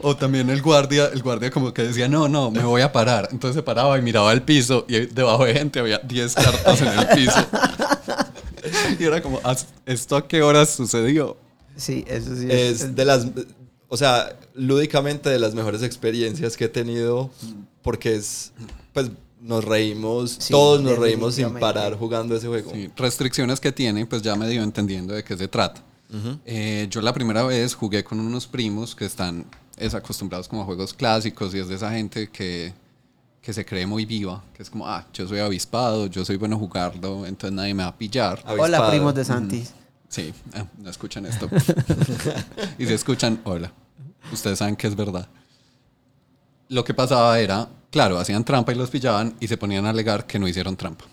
O 0.00 0.14
también 0.14 0.50
el 0.50 0.60
guardia, 0.60 1.06
el 1.12 1.22
guardia 1.22 1.50
como 1.50 1.72
que 1.72 1.82
decía, 1.84 2.06
no, 2.06 2.28
no, 2.28 2.50
me 2.50 2.62
voy 2.62 2.82
a 2.82 2.92
parar. 2.92 3.28
Entonces 3.32 3.56
se 3.56 3.62
paraba 3.62 3.98
y 3.98 4.02
miraba 4.02 4.30
al 4.30 4.42
piso 4.42 4.84
y 4.88 5.06
debajo 5.06 5.44
de 5.46 5.54
gente 5.54 5.80
había 5.80 5.98
10 5.98 6.34
cartas 6.34 6.80
en 6.82 6.88
el 6.88 7.06
piso. 7.08 7.46
y 8.98 9.04
era 9.04 9.22
como, 9.22 9.40
"¿Haz- 9.42 9.66
¿esto 9.86 10.16
a 10.16 10.26
qué 10.28 10.42
horas 10.42 10.70
sucedió? 10.70 11.36
Sí, 11.76 12.04
eso 12.06 12.36
sí. 12.36 12.46
Es, 12.50 12.82
Es 12.82 12.94
de 12.94 13.04
las, 13.04 13.26
o 13.88 13.96
sea, 13.96 14.36
lúdicamente 14.54 15.30
de 15.30 15.38
las 15.38 15.54
mejores 15.54 15.82
experiencias 15.82 16.56
que 16.56 16.66
he 16.66 16.68
tenido, 16.68 17.30
porque 17.82 18.14
es, 18.16 18.52
pues, 18.92 19.10
nos 19.40 19.64
reímos, 19.64 20.36
Sí, 20.40 20.52
todos 20.52 20.82
nos 20.82 20.98
reímos 20.98 21.34
sin 21.34 21.54
parar 21.54 21.96
jugando 21.96 22.36
ese 22.36 22.48
juego. 22.48 22.72
Sí, 22.72 22.90
restricciones 22.96 23.60
que 23.60 23.72
tiene, 23.72 24.06
pues 24.06 24.22
ya 24.22 24.36
medio 24.36 24.62
entendiendo 24.62 25.14
de 25.14 25.24
qué 25.24 25.36
se 25.36 25.48
trata. 25.48 25.82
Eh, 26.46 26.86
yo 26.90 27.02
la 27.02 27.12
primera 27.12 27.42
vez 27.42 27.74
jugué 27.74 28.02
con 28.02 28.18
unos 28.18 28.46
primos 28.46 28.94
que 28.94 29.04
están 29.04 29.44
es, 29.76 29.94
acostumbrados 29.94 30.48
como 30.48 30.62
a 30.62 30.64
juegos 30.64 30.94
clásicos 30.94 31.54
y 31.54 31.58
es 31.58 31.68
de 31.68 31.74
esa 31.74 31.90
gente 31.90 32.30
que, 32.30 32.72
que 33.42 33.52
se 33.52 33.64
cree 33.64 33.86
muy 33.86 34.06
viva, 34.06 34.42
que 34.54 34.62
es 34.62 34.70
como, 34.70 34.88
ah, 34.88 35.06
yo 35.12 35.28
soy 35.28 35.40
avispado, 35.40 36.06
yo 36.06 36.24
soy 36.24 36.36
bueno 36.36 36.58
jugando, 36.58 37.26
entonces 37.26 37.54
nadie 37.54 37.74
me 37.74 37.82
va 37.82 37.90
a 37.90 37.98
pillar. 37.98 38.38
Avispado. 38.44 38.62
Hola, 38.62 38.90
primos 38.90 39.14
de 39.14 39.24
Santis. 39.24 39.74
Sí, 40.08 40.32
ah, 40.54 40.64
no 40.78 40.88
escuchan 40.88 41.26
esto. 41.26 41.48
y 42.78 42.86
si 42.86 42.92
escuchan, 42.92 43.40
hola. 43.44 43.70
Ustedes 44.32 44.58
saben 44.58 44.76
que 44.76 44.86
es 44.86 44.96
verdad. 44.96 45.28
Lo 46.68 46.84
que 46.84 46.94
pasaba 46.94 47.38
era, 47.38 47.68
claro, 47.90 48.18
hacían 48.18 48.44
trampa 48.44 48.72
y 48.72 48.76
los 48.76 48.90
pillaban 48.90 49.34
y 49.40 49.48
se 49.48 49.56
ponían 49.56 49.86
a 49.86 49.90
alegar 49.90 50.26
que 50.26 50.38
no 50.38 50.48
hicieron 50.48 50.76
trampa. 50.76 51.04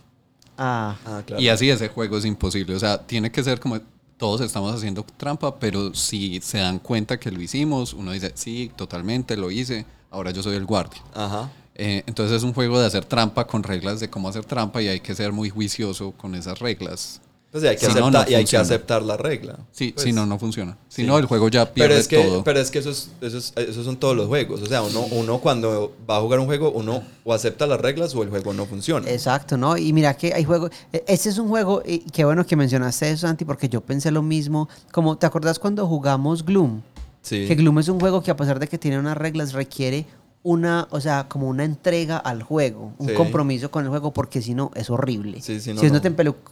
Ah, 0.58 0.96
Ah, 1.06 1.22
claro. 1.26 1.42
Y 1.42 1.50
así 1.50 1.70
ese 1.70 1.90
juego 1.90 2.18
es 2.18 2.26
imposible. 2.26 2.76
O 2.76 2.80
sea, 2.80 3.06
tiene 3.06 3.32
que 3.32 3.44
ser 3.44 3.60
como 3.60 3.80
todos 4.18 4.42
estamos 4.42 4.74
haciendo 4.74 5.06
trampa, 5.18 5.60
pero 5.60 5.94
si 5.94 6.40
se 6.42 6.60
dan 6.60 6.80
cuenta 6.80 7.20
que 7.20 7.32
lo 7.32 7.42
hicimos, 7.42 7.94
uno 7.94 8.12
dice, 8.12 8.32
sí, 8.36 8.72
totalmente 8.76 9.36
lo 9.36 9.52
hice, 9.52 9.86
ahora 10.10 10.32
yo 10.32 10.42
soy 10.42 10.56
el 10.56 10.66
guardia. 10.66 11.02
Ajá. 11.14 11.52
Eh, 11.78 12.04
entonces 12.08 12.38
es 12.38 12.44
un 12.44 12.54
juego 12.54 12.80
de 12.80 12.86
hacer 12.86 13.04
trampa 13.04 13.46
con 13.46 13.62
reglas 13.62 14.00
de 14.00 14.10
cómo 14.10 14.30
hacer 14.30 14.46
trampa 14.46 14.82
y 14.82 14.88
hay 14.88 15.02
que 15.02 15.14
ser 15.14 15.34
muy 15.34 15.50
juicioso 15.50 16.14
con 16.14 16.34
esas 16.36 16.60
reglas. 16.60 17.20
Pues 17.52 17.64
y 17.64 17.68
hay 17.68 17.76
que, 17.78 17.86
Si 17.86 17.94
no, 17.94 18.08
aceptar, 18.08 18.26
no 18.26 18.32
y 18.32 18.36
hay 18.36 18.44
que 18.46 18.58
aceptar 18.58 19.02
la 19.02 19.16
regla. 19.16 19.58
Sí, 19.72 19.94
Pues, 19.94 20.04
si 20.04 20.12
no, 20.12 20.26
no 20.26 20.38
funciona. 20.38 20.78
Si 20.90 21.04
sí. 21.04 21.08
no, 21.08 21.18
el 21.18 21.26
juego 21.26 21.48
ya 21.48 21.72
pierde 21.74 21.88
Pero 21.90 22.00
es 22.02 22.08
que, 22.10 22.22
todo. 22.22 22.44
pero 22.44 22.60
es 22.60 22.70
que 22.70 22.80
eso 22.80 22.90
es, 22.90 23.12
eso 23.22 23.38
es- 23.38 23.54
son 23.86 23.96
todos 23.96 24.14
los 24.16 24.28
juegos. 24.28 24.62
O 24.62 24.66
sea, 24.66 24.82
uno, 24.82 25.02
uno 25.12 25.40
cuando 25.40 25.94
va 26.10 26.18
a 26.18 26.22
jugar 26.22 26.40
un 26.42 26.48
juego, 26.48 26.72
uno 26.72 27.02
o 27.24 27.34
acepta 27.34 27.66
las 27.66 27.80
reglas 27.80 28.14
o 28.14 28.24
el 28.24 28.30
juego 28.30 28.52
no 28.54 28.66
funciona. 28.66 29.10
exacto, 29.10 29.56
¿no? 29.56 29.78
Y 29.78 29.94
mira 29.94 30.16
que 30.18 30.34
hay 30.34 30.44
juegos. 30.44 30.72
e- 30.92 31.06
Este 31.08 31.30
es 31.30 31.38
un 31.38 31.48
juego, 31.48 31.82
y 31.86 32.00
qué 32.00 32.26
bueno 32.26 32.46
que 32.46 32.58
mencionaste 32.58 33.10
eso, 33.12 33.26
Santi, 33.28 33.46
porque 33.46 33.70
yo 33.70 33.80
pensé 33.80 34.12
lo 34.12 34.22
mismo. 34.22 34.68
Como, 34.92 35.18
¿te 35.18 35.26
acordás 35.26 35.58
cuando 35.58 35.88
jugamos 35.88 36.44
Gloom? 36.44 36.82
Sí. 37.22 37.46
Que 37.48 37.56
Gloom 37.56 37.80
es 37.80 37.88
un 37.88 38.00
juego 38.02 38.22
que 38.22 38.32
a 38.32 38.36
pesar 38.36 38.60
de 38.60 38.68
que 38.68 38.78
tiene 38.78 39.00
unas 39.00 39.16
reglas 39.18 39.54
requiere 39.54 40.06
una, 40.46 40.88
o 40.92 41.02
sea, 41.02 41.28
como 41.28 41.48
una 41.50 41.64
entrega 41.64 42.18
al 42.18 42.44
juego, 42.44 42.94
un 43.00 43.08
Sí. 43.10 43.14
compromiso 43.16 43.72
con 43.72 43.84
el 43.84 43.90
juego, 43.90 44.14
porque 44.14 44.44
si 44.44 44.54
no 44.54 44.70
es 44.76 44.92
horrible. 44.92 45.42
Sí, 45.42 45.56
no, 45.56 45.60
si 45.60 45.72
uno 45.88 45.94
no. 45.94 46.02
te 46.02 46.08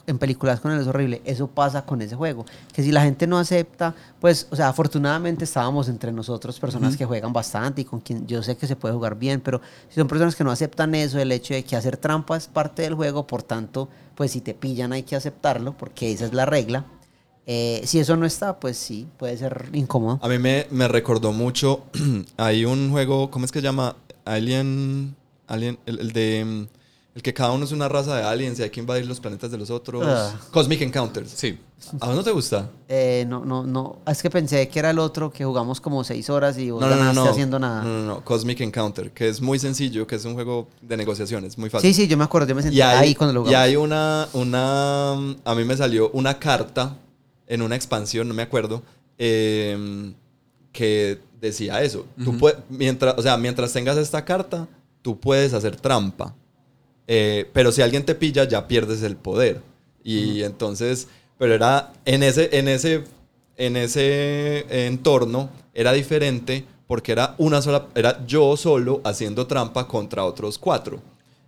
en 0.08 0.18
películas 0.18 0.60
con 0.60 0.72
él 0.72 0.82
es 0.82 0.88
horrible, 0.88 1.22
eso 1.26 1.46
pasa 1.46 1.86
con 1.86 2.02
ese 2.02 2.16
juego. 2.16 2.44
Que 2.74 2.82
si 2.82 2.91
la 2.91 3.04
gente 3.04 3.28
no 3.28 3.38
acepta, 3.38 3.94
pues, 4.20 4.48
o 4.50 4.56
sea, 4.56 4.70
afortunadamente 4.70 5.44
estábamos 5.44 5.89
entre 5.89 6.12
nosotros 6.12 6.60
personas 6.60 6.98
que 6.98 7.06
juegan 7.06 7.34
bastante 7.34 7.82
y 7.82 7.86
con 7.86 8.00
quien 8.00 8.26
yo 8.26 8.41
sé 8.41 8.58
que 8.58 8.66
se 8.66 8.76
puede 8.76 8.96
jugar 8.96 9.16
bien, 9.16 9.41
pero 9.41 9.62
si 9.89 9.96
son 10.00 10.08
personas 10.08 10.36
que 10.36 10.44
no 10.44 10.50
aceptan 10.50 10.96
eso, 10.96 11.20
el 11.20 11.32
hecho 11.32 11.54
de 11.54 11.64
que 11.64 11.76
hacer 11.76 11.96
trampa 11.98 12.36
es 12.36 12.48
parte 12.48 12.82
del 12.82 12.96
juego, 12.96 13.28
por 13.28 13.44
tanto, 13.44 13.89
pues 14.16 14.32
si 14.32 14.41
te 14.41 14.56
pillan 14.56 14.91
hay 14.91 15.04
que 15.04 15.16
aceptarlo, 15.16 15.74
porque 15.78 16.12
esa 16.12 16.26
es 16.26 16.34
la 16.34 16.48
regla. 16.48 16.86
Eh, 17.46 17.82
si 17.86 18.00
eso 18.00 18.16
no 18.16 18.26
está, 18.26 18.60
pues 18.60 18.78
sí, 18.78 19.08
puede 19.18 19.38
ser 19.38 19.70
incómodo. 19.74 20.20
A 20.22 20.28
mí 20.30 20.39
me, 20.39 20.68
me 20.72 20.88
recordó 20.88 21.32
mucho. 21.34 21.84
hay 22.38 22.66
un 22.66 22.91
juego, 22.91 23.30
¿cómo 23.32 23.46
es 23.46 23.52
que 23.52 23.60
se 23.60 23.64
llama? 23.64 23.96
Alien. 24.26 25.16
Alien. 25.48 25.78
El, 25.86 26.00
el 26.00 26.14
de. 26.14 26.46
mm, 26.46 26.68
El 27.16 27.22
que 27.22 27.34
cada 27.34 27.52
uno 27.52 27.66
es 27.66 27.72
una 27.74 27.88
raza 27.89 28.16
de 28.16 28.24
aliens 28.24 28.58
y 28.60 28.64
hay 28.64 28.70
que 28.70 28.80
invadir 28.80 29.06
los 29.06 29.20
planetas 29.20 29.52
de 29.52 29.58
los 29.58 29.70
otros. 29.70 30.04
Ah. 30.08 30.34
Cosmic 30.52 30.82
Encounters. 30.82 31.32
Sí. 31.36 31.60
¿A 32.00 32.08
vos 32.08 32.16
no 32.16 32.24
te 32.24 32.32
gusta? 32.32 32.70
Eh, 32.88 33.26
no, 33.28 33.44
no, 33.44 33.66
no. 33.66 33.98
Es 34.08 34.22
que 34.24 34.30
pensé 34.30 34.70
que 34.70 34.80
era 34.80 34.89
el 34.91 35.00
otro 35.00 35.30
que 35.30 35.44
jugamos 35.44 35.82
como 35.82 36.02
seis 36.06 36.30
horas 36.30 36.58
y 36.58 36.72
vos 36.72 36.80
No, 36.82 36.89
no, 36.89 36.96
no, 36.96 37.12
no. 37.14 37.26
haciendo 37.30 37.60
nada. 37.60 37.84
No, 37.84 37.89
no, 37.89 38.06
no. 38.08 38.24
Cosmic 38.24 38.62
Encounter, 38.62 39.12
que 39.12 39.28
es 39.28 39.41
muy 39.41 39.60
sencillo, 39.60 40.08
que 40.08 40.16
es 40.16 40.24
un 40.24 40.34
juego 40.34 40.70
de 40.82 40.96
negociaciones, 40.96 41.58
muy 41.58 41.70
fácil. 41.70 41.94
Sí, 41.94 42.04
sí, 42.04 42.08
yo 42.08 42.16
me 42.16 42.24
acuerdo, 42.24 42.48
yo 42.48 42.56
me 42.56 42.62
senté 42.62 42.78
Y 42.78 42.82
hay, 42.82 42.98
ahí 43.10 43.16
cuando 43.16 43.34
lo 43.34 43.41
y 43.41 43.46
jugamos. 43.48 43.66
hay 43.68 43.76
una, 43.76 44.30
una, 44.32 45.12
a 45.44 45.56
mí 45.56 45.66
me 45.66 45.76
salió 45.76 46.10
una 46.12 46.39
carta 46.39 46.96
en 47.48 47.62
una 47.62 47.76
expansión, 47.76 48.28
no 48.28 48.34
me 48.34 48.44
acuerdo, 48.44 48.84
eh, 49.18 50.14
que 50.72 51.20
decía 51.39 51.82
eso. 51.84 52.06
Tú 52.24 52.38
puedes, 52.38 52.60
mientras, 52.70 53.16
o 53.18 53.22
sea, 53.22 53.38
mientras 53.38 53.74
tengas 53.74 53.98
esta 53.98 54.26
carta, 54.26 54.68
tú 55.02 55.20
puedes 55.20 55.54
hacer 55.54 55.76
trampa. 55.76 56.34
Eh, 57.08 57.50
pero 57.54 57.72
si 57.72 57.82
alguien 57.82 58.06
te 58.06 58.16
pilla, 58.16 58.46
ya 58.46 58.68
pierdes 58.68 59.04
el 59.04 59.16
poder. 59.16 59.62
Y 60.04 60.44
entonces, 60.44 61.08
pero 61.38 61.54
era 61.54 61.94
en 62.06 62.24
ese, 62.24 62.58
en 62.58 62.68
ese, 62.68 63.04
en 63.58 63.78
ese 63.78 64.88
entorno 64.88 65.50
era 65.74 65.94
diferente 65.94 66.66
porque 66.88 67.12
era 67.12 67.36
una 67.38 67.62
sola, 67.62 67.88
era 67.96 68.26
yo 68.26 68.58
solo 68.58 69.02
haciendo 69.04 69.48
trampa 69.48 69.88
contra 69.88 70.26
otros 70.26 70.58
cuatro. 70.58 71.02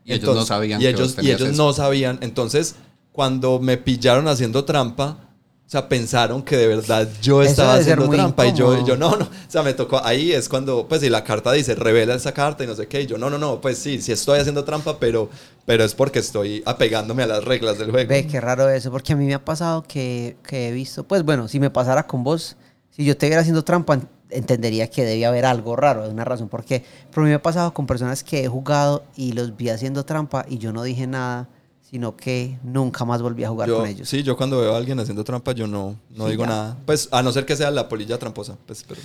Y 0.04 0.14
ellos 0.14 0.36
no 0.36 0.46
sabían 0.46 0.82
y 0.82 0.88
ellos, 0.88 1.16
y 1.22 1.32
ellos 1.32 1.50
eso. 1.50 1.64
no 1.64 1.74
sabían. 1.74 2.20
Entonces, 2.22 2.76
cuando 3.12 3.60
me 3.60 3.78
pillaron 3.78 4.28
haciendo 4.28 4.66
trampa, 4.66 5.25
o 5.68 5.70
sea, 5.70 5.90
pensaron 5.90 6.44
que 6.44 6.58
de 6.58 6.68
verdad 6.68 7.08
yo 7.22 7.42
estaba 7.42 7.74
haciendo 7.82 8.06
trampa 8.18 8.46
y 8.46 8.50
yo, 8.60 8.86
yo 8.86 8.98
no, 8.98 9.16
no. 9.18 9.26
O 9.26 9.30
sea, 9.52 9.64
me 9.64 9.74
tocó, 9.74 10.00
ahí 10.04 10.32
es 10.32 10.48
cuando, 10.48 10.88
pues 10.88 11.02
si 11.02 11.10
la 11.10 11.24
carta 11.24 11.52
dice, 11.52 11.74
revela 11.76 12.14
esa 12.14 12.34
carta 12.34 12.64
y 12.64 12.68
no 12.68 12.76
sé 12.76 12.88
qué, 12.88 13.02
y 13.02 13.08
yo 13.08 13.18
no, 13.18 13.30
no, 13.32 13.38
no, 13.40 13.60
pues 13.62 13.78
sí, 13.80 14.00
sí 14.02 14.12
estoy 14.12 14.40
haciendo 14.40 14.64
trampa, 14.64 15.00
pero, 15.00 15.30
pero 15.66 15.84
es 15.84 15.96
porque 15.96 16.20
estoy 16.20 16.62
apegándome 16.66 17.24
a 17.24 17.28
las 17.28 17.44
reglas 17.44 17.80
del 17.80 17.90
juego. 17.92 18.08
Ve, 18.10 18.28
qué 18.28 18.40
raro 18.40 18.70
eso, 18.70 18.92
porque 18.92 19.14
a 19.14 19.16
mí 19.16 19.26
me 19.26 19.34
ha 19.34 19.44
pasado 19.44 19.84
que, 19.84 20.38
que 20.48 20.70
he 20.70 20.72
visto, 20.72 21.04
pues 21.04 21.24
bueno, 21.24 21.48
si 21.48 21.60
me 21.60 21.72
pasara 21.72 22.06
con 22.06 22.24
vos, 22.24 22.56
si 22.92 23.04
yo 23.04 23.18
te 23.18 23.26
viera 23.26 23.42
haciendo 23.42 23.64
trampa, 23.64 23.96
en- 23.96 24.08
entendería 24.30 24.90
que 24.90 25.04
debía 25.04 25.30
haber 25.30 25.46
algo 25.46 25.76
raro, 25.76 26.08
una 26.10 26.26
razón, 26.26 26.48
porque 26.50 26.84
pero 27.10 27.22
a 27.22 27.24
mí 27.26 27.30
me 27.30 27.36
ha 27.36 27.42
pasado 27.42 27.74
con 27.74 27.88
personas 27.88 28.24
que 28.24 28.44
he 28.44 28.48
jugado 28.48 29.04
y 29.16 29.32
los 29.34 29.56
vi 29.58 29.70
haciendo 29.70 30.04
trampa 30.06 30.46
y 30.48 30.58
yo 30.60 30.72
no 30.74 30.84
dije 30.84 31.08
nada, 31.08 31.48
sino 31.96 32.18
que 32.18 32.60
nunca 32.62 33.06
más 33.06 33.22
volví 33.22 33.46
a 33.46 33.50
jugar 33.50 33.70
Yo- 33.70 33.78
con 33.78 33.88
ellos. 33.88 34.10
Sí, 34.10 34.22
yo 34.22 34.36
cuando 34.36 34.60
veo 34.60 34.74
a 34.74 34.78
alguien 34.78 35.00
haciendo 35.00 35.24
trampa, 35.24 35.54
yo 35.54 35.66
no, 35.66 35.96
no 36.10 36.26
Sí, 36.26 36.32
digo 36.32 36.44
ya. 36.44 36.50
nada. 36.50 36.78
Pues 36.86 37.08
a 37.10 37.24
no 37.24 37.32
ser 37.32 37.46
que 37.46 37.56
sea 37.56 37.72
la 37.72 37.88
polilla 37.88 38.20
tramposa. 38.20 38.58
Pues, 38.68 38.84
pero... 38.86 39.00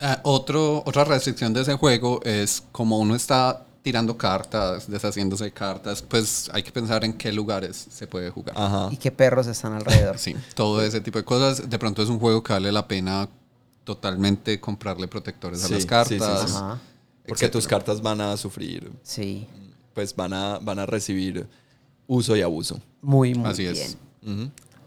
Ah, 0.00 0.18
otro, 0.24 0.82
otra 0.84 1.04
restricción 1.04 1.52
de 1.52 1.60
ese 1.62 1.74
juego 1.76 2.20
es 2.24 2.64
como 2.72 2.98
uno 2.98 3.14
está 3.14 3.64
tirando 3.82 4.18
cartas, 4.18 4.90
deshaciéndose 4.90 5.44
de 5.44 5.52
cartas, 5.52 6.02
pues 6.02 6.50
hay 6.52 6.64
que 6.64 6.72
pensar 6.72 7.04
en 7.04 7.12
qué 7.12 7.32
lugares 7.32 7.86
se 7.88 8.08
puede 8.08 8.30
jugar. 8.30 8.56
Ajá. 8.58 8.88
Y 8.90 8.96
qué 8.96 9.12
perros 9.12 9.46
están 9.46 9.72
alrededor. 9.74 10.18
Sí, 10.18 10.34
todo 10.56 10.82
ese 10.82 11.00
tipo 11.00 11.18
de 11.18 11.24
cosas. 11.24 11.70
De 11.70 11.78
pronto 11.78 12.02
es 12.02 12.08
un 12.08 12.18
juego 12.18 12.42
que 12.42 12.52
vale 12.52 12.72
la 12.72 12.88
pena 12.88 13.28
totalmente 13.84 14.58
comprarle 14.58 15.06
protectores 15.06 15.62
a 15.62 15.68
Sí, 15.68 15.74
las 15.74 15.82
sí, 15.82 15.88
cartas. 15.88 16.40
sí, 16.40 16.48
sí. 16.48 16.56
Ajá, 16.56 16.80
Porque 17.28 17.48
tus 17.48 17.68
cartas 17.68 18.02
van 18.02 18.20
a 18.20 18.36
sufrir, 18.36 18.90
sí, 19.04 19.46
pues 19.94 20.16
van 20.16 20.32
a, 20.32 20.58
van 20.58 20.80
a 20.80 20.86
recibir 20.86 21.46
uso 22.06 22.36
y 22.36 22.42
abuso. 22.42 22.80
muy, 23.02 23.34
muy 23.34 23.48
Así 23.50 23.62
bien. 23.62 23.74
es. 23.74 23.96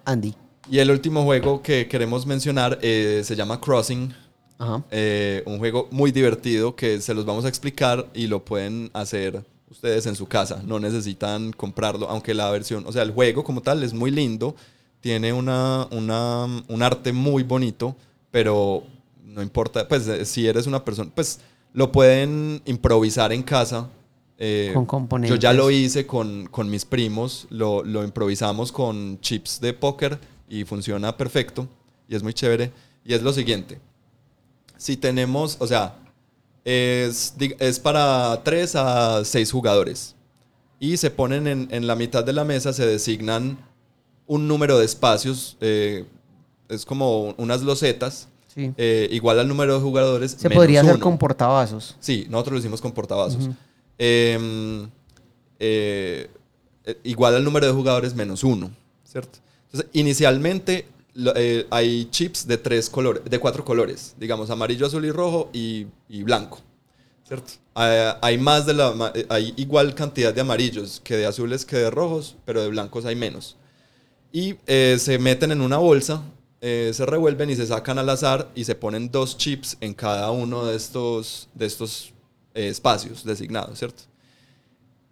Andy. 0.05 0.34
Y 0.70 0.80
el 0.80 0.91
último 0.91 1.24
juego 1.24 1.61
que 1.61 1.88
queremos 1.88 2.26
mencionar 2.26 2.80
eh, 2.82 3.22
se 3.24 3.36
llama 3.36 3.59
Crossing. 3.61 4.13
Ajá. 4.59 4.84
Eh, 4.91 5.43
un 5.45 5.59
juego 5.59 5.88
muy 5.91 6.11
divertido 6.11 6.76
que 6.76 6.99
se 6.99 7.13
los 7.13 7.26
vamos 7.26 7.45
a 7.45 7.47
explicar 7.47 8.07
y 8.13 8.28
lo 8.28 8.43
pueden 8.43 8.89
hacer 8.93 9.43
ustedes 9.70 10.05
en 10.07 10.15
su 10.15 10.26
casa. 10.28 10.61
No 10.65 10.80
necesitan 10.80 11.51
comprarlo, 11.53 12.09
aunque 12.09 12.34
la 12.34 12.49
versión, 12.49 12.86
o 12.88 12.91
sea, 12.91 13.03
el 13.03 13.11
juego 13.11 13.43
como 13.43 13.61
tal 13.61 13.84
es 13.84 13.93
muy 13.93 14.11
lindo, 14.11 14.55
tiene 14.99 15.32
una, 15.32 15.88
una, 15.91 16.45
un 16.68 16.82
arte 16.84 17.13
muy 17.13 17.43
bonito, 17.43 17.95
pero 18.32 18.84
no 19.24 19.41
importa, 19.43 19.88
pues 19.88 20.07
eh, 20.07 20.26
si 20.26 20.47
eres 20.47 20.65
una 20.68 20.84
persona, 20.84 21.11
pues 21.13 21.39
lo 21.74 21.91
pueden 21.91 22.61
improvisar 22.65 23.32
en 23.32 23.43
casa. 23.43 23.89
Eh, 24.40 24.72
Con 24.74 24.86
componentes. 24.86 25.36
Yo 25.36 25.40
ya 25.42 25.52
lo 25.54 25.72
hice 25.72 26.06
con, 26.06 26.48
con 26.48 26.70
mis 26.70 26.86
primos, 26.86 27.48
lo, 27.50 27.84
lo 27.84 28.04
improvisamos 28.04 28.72
con 28.72 29.20
chips 29.22 29.60
de 29.62 29.74
póker 29.74 30.20
y 30.48 30.64
funciona 30.64 31.18
perfecto 31.18 31.68
y 32.08 32.16
es 32.16 32.24
muy 32.24 32.34
chévere. 32.34 32.72
Y 33.04 33.14
es 33.14 33.22
lo 33.24 33.32
siguiente, 33.34 33.80
si 34.78 34.98
tenemos, 34.98 35.56
o 35.60 35.66
sea, 35.68 35.96
Es, 36.66 37.34
es 37.60 37.80
para 37.80 38.42
3 38.44 38.76
a 38.76 39.22
6 39.24 39.52
jugadores. 39.52 40.14
Y 40.80 40.98
se 40.98 41.10
ponen 41.10 41.48
en, 41.48 41.68
en 41.72 41.88
la 41.88 41.96
mitad 41.96 42.24
de 42.26 42.34
la 42.34 42.44
mesa, 42.44 42.74
se 42.74 42.86
designan 42.86 43.58
un 44.28 44.48
número 44.50 44.78
de 44.78 44.86
espacios, 44.86 45.56
eh, 45.62 46.06
es 46.68 46.86
como 46.86 47.34
unas 47.38 47.62
losetas, 47.64 48.28
Sí. 48.54 48.74
eh, 48.76 49.08
igual 49.12 49.40
al 49.40 49.48
número 49.48 49.76
de 49.76 49.80
jugadores. 49.82 50.32
Se 50.32 50.50
menos 50.50 50.62
podría 50.64 50.82
hacer 50.82 50.96
uno. 50.96 51.04
con 51.04 51.18
portavasos. 51.18 51.96
Sí, 52.02 52.26
nosotros 52.30 52.54
lo 52.54 52.60
hicimos 52.60 52.82
con 52.82 52.92
portavasos. 52.92 53.46
Eh, 53.46 53.52
eh, 53.98 54.88
eh, 55.60 56.30
igual 57.04 57.36
al 57.36 57.43
número 57.43 57.66
de 57.68 57.74
jugadores 57.74 58.16
menos 58.16 58.43
uno, 58.43 58.72
¿cierto? 59.04 59.39
Entonces, 59.66 59.89
inicialmente 59.93 60.86
eh, 61.36 61.66
hay 61.70 62.06
chips 62.12 62.48
de 62.48 62.58
tres 62.58 62.89
colores, 62.89 63.24
de 63.26 63.39
cuatro 63.39 63.66
colores, 63.66 64.16
digamos 64.20 64.50
amarillo, 64.50 64.86
azul 64.86 65.04
y 65.06 65.12
rojo 65.12 65.50
y, 65.52 65.88
y 66.08 66.24
blanco, 66.24 66.60
¿cierto? 67.28 67.54
Eh, 67.76 68.14
hay 68.22 68.38
más 68.38 68.66
de 68.66 68.74
la, 68.74 69.12
eh, 69.14 69.26
hay 69.30 69.54
igual 69.58 69.93
cantidad 69.95 70.34
de 70.34 70.41
amarillos 70.41 71.02
que 71.04 71.18
de 71.18 71.26
azules 71.26 71.66
que 71.66 71.76
de 71.76 71.89
rojos, 71.89 72.38
pero 72.45 72.62
de 72.62 72.70
blancos 72.70 73.06
hay 73.06 73.16
menos. 73.16 73.58
Y 74.32 74.56
eh, 74.68 74.98
se 75.00 75.20
meten 75.20 75.52
en 75.52 75.62
una 75.62 75.78
bolsa, 75.78 76.22
eh, 76.62 76.91
se 76.93 77.06
revuelven 77.06 77.50
y 77.50 77.56
se 77.56 77.68
sacan 77.68 78.00
al 78.00 78.10
azar 78.10 78.50
y 78.56 78.64
se 78.66 78.76
ponen 78.76 79.12
dos 79.12 79.38
chips 79.38 79.78
en 79.82 79.93
cada 79.93 80.32
uno 80.32 80.66
de 80.66 80.76
estos, 80.76 81.50
de 81.54 81.66
estos 81.66 82.14
eh, 82.58 82.68
espacios 82.70 83.24
designados, 83.24 83.78
¿cierto? 83.80 84.03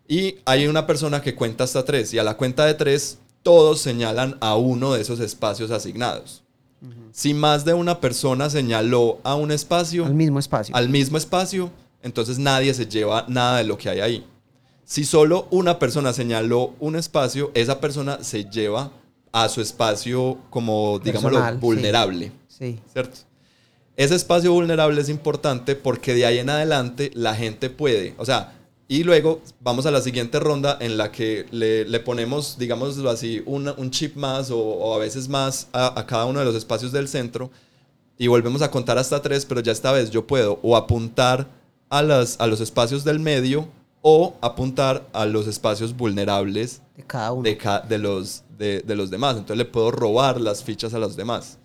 Y 0.08 0.36
hay 0.46 0.68
una 0.68 0.86
persona 0.86 1.22
que 1.22 1.36
cuenta 1.36 1.64
hasta 1.64 1.84
tres 1.86 2.14
y 2.14 2.20
a 2.20 2.24
la 2.24 2.36
cuenta 2.38 2.66
de 2.66 2.74
tres 2.76 3.18
todos 3.44 3.80
señalan 3.82 4.38
a 4.42 4.56
uno 4.56 4.94
de 4.94 5.02
esos 5.02 5.20
espacios 5.20 5.72
asignados. 5.72 6.42
Si 7.12 7.34
más 7.34 7.66
de 7.66 7.74
una 7.74 8.00
persona 8.00 8.50
señaló 8.50 9.20
a 9.24 9.36
un 9.36 9.52
espacio, 9.52 10.06
Al 10.06 10.14
mismo 10.14 10.38
espacio. 10.40 10.76
al 10.76 10.90
mismo 10.90 11.18
espacio, 11.18 11.72
entonces 12.04 12.38
nadie 12.38 12.74
se 12.74 12.86
lleva 12.86 13.26
nada 13.28 13.58
de 13.60 13.64
lo 13.64 13.78
que 13.78 13.90
hay 13.90 14.00
ahí. 14.02 14.28
Si 14.84 15.04
solo 15.06 15.48
una 15.50 15.80
persona 15.80 16.14
señaló 16.14 16.74
un 16.80 16.96
espacio, 16.96 17.50
esa 17.56 17.80
persona 17.80 18.24
se 18.24 18.46
lleva 18.46 18.92
a 19.32 19.50
su 19.50 19.62
espacio 19.62 20.38
como, 20.52 21.00
digámoslo, 21.04 21.40
sí. 21.44 21.58
vulnerable, 21.60 22.32
Sí. 22.48 22.80
¿cierto? 22.94 23.18
Ese 23.98 24.16
espacio 24.16 24.52
vulnerable 24.52 25.00
es 25.02 25.10
importante 25.10 25.76
porque 25.76 26.14
de 26.14 26.26
ahí 26.26 26.40
en 26.40 26.50
adelante 26.50 27.12
la 27.14 27.34
gente 27.36 27.70
puede, 27.70 28.14
o 28.18 28.26
sea, 28.26 28.54
y 28.88 29.04
luego 29.04 29.42
vamos 29.62 29.86
a 29.88 29.92
la 29.92 30.02
siguiente 30.02 30.40
ronda 30.40 30.78
en 30.80 30.98
la 30.98 31.12
que 31.12 31.46
le, 31.52 31.86
le 31.86 32.00
ponemos, 32.02 32.58
digámoslo 32.60 33.10
así, 33.10 33.42
una- 33.46 33.74
un 33.74 33.90
chip 33.92 34.16
más 34.16 34.52
o, 34.52 34.60
o 34.60 34.94
a 34.94 35.00
veces 35.00 35.28
más 35.30 35.70
a, 35.74 36.00
a 36.00 36.06
cada 36.06 36.26
uno 36.26 36.40
de 36.40 36.46
los 36.46 36.56
espacios 36.56 36.92
del 36.92 37.08
centro 37.08 37.50
y 38.18 38.28
volvemos 38.28 38.62
a 38.62 38.70
contar 38.70 38.98
hasta 38.98 39.22
tres, 39.22 39.46
pero 39.46 39.62
ya 39.62 39.72
esta 39.72 39.92
vez 39.92 40.12
yo 40.12 40.28
puedo 40.28 40.60
o 40.62 40.76
apuntar 40.78 41.48
a, 41.90 42.02
las, 42.04 42.40
a 42.40 42.48
los 42.48 42.60
espacios 42.62 43.04
del 43.04 43.20
medio 43.20 43.68
o 44.02 44.36
apuntar 44.42 45.08
a 45.14 45.26
los 45.26 45.48
espacios 45.48 45.96
vulnerables 45.98 46.82
De 46.96 47.04
cada 47.04 47.32
uno. 47.32 47.42
de, 47.44 47.58
ca- 47.58 47.80
de, 47.82 47.98
los, 47.98 48.44
de, 48.58 48.82
de 48.82 48.96
los 48.96 49.10
demás. 49.10 49.32
Entonces 49.36 49.58
le 49.58 49.66
puedo 49.66 49.90
robar 49.90 50.40
las 50.40 50.64
fichas 50.64 50.94
a 50.94 51.00
los 51.00 51.16
demás. 51.16 51.58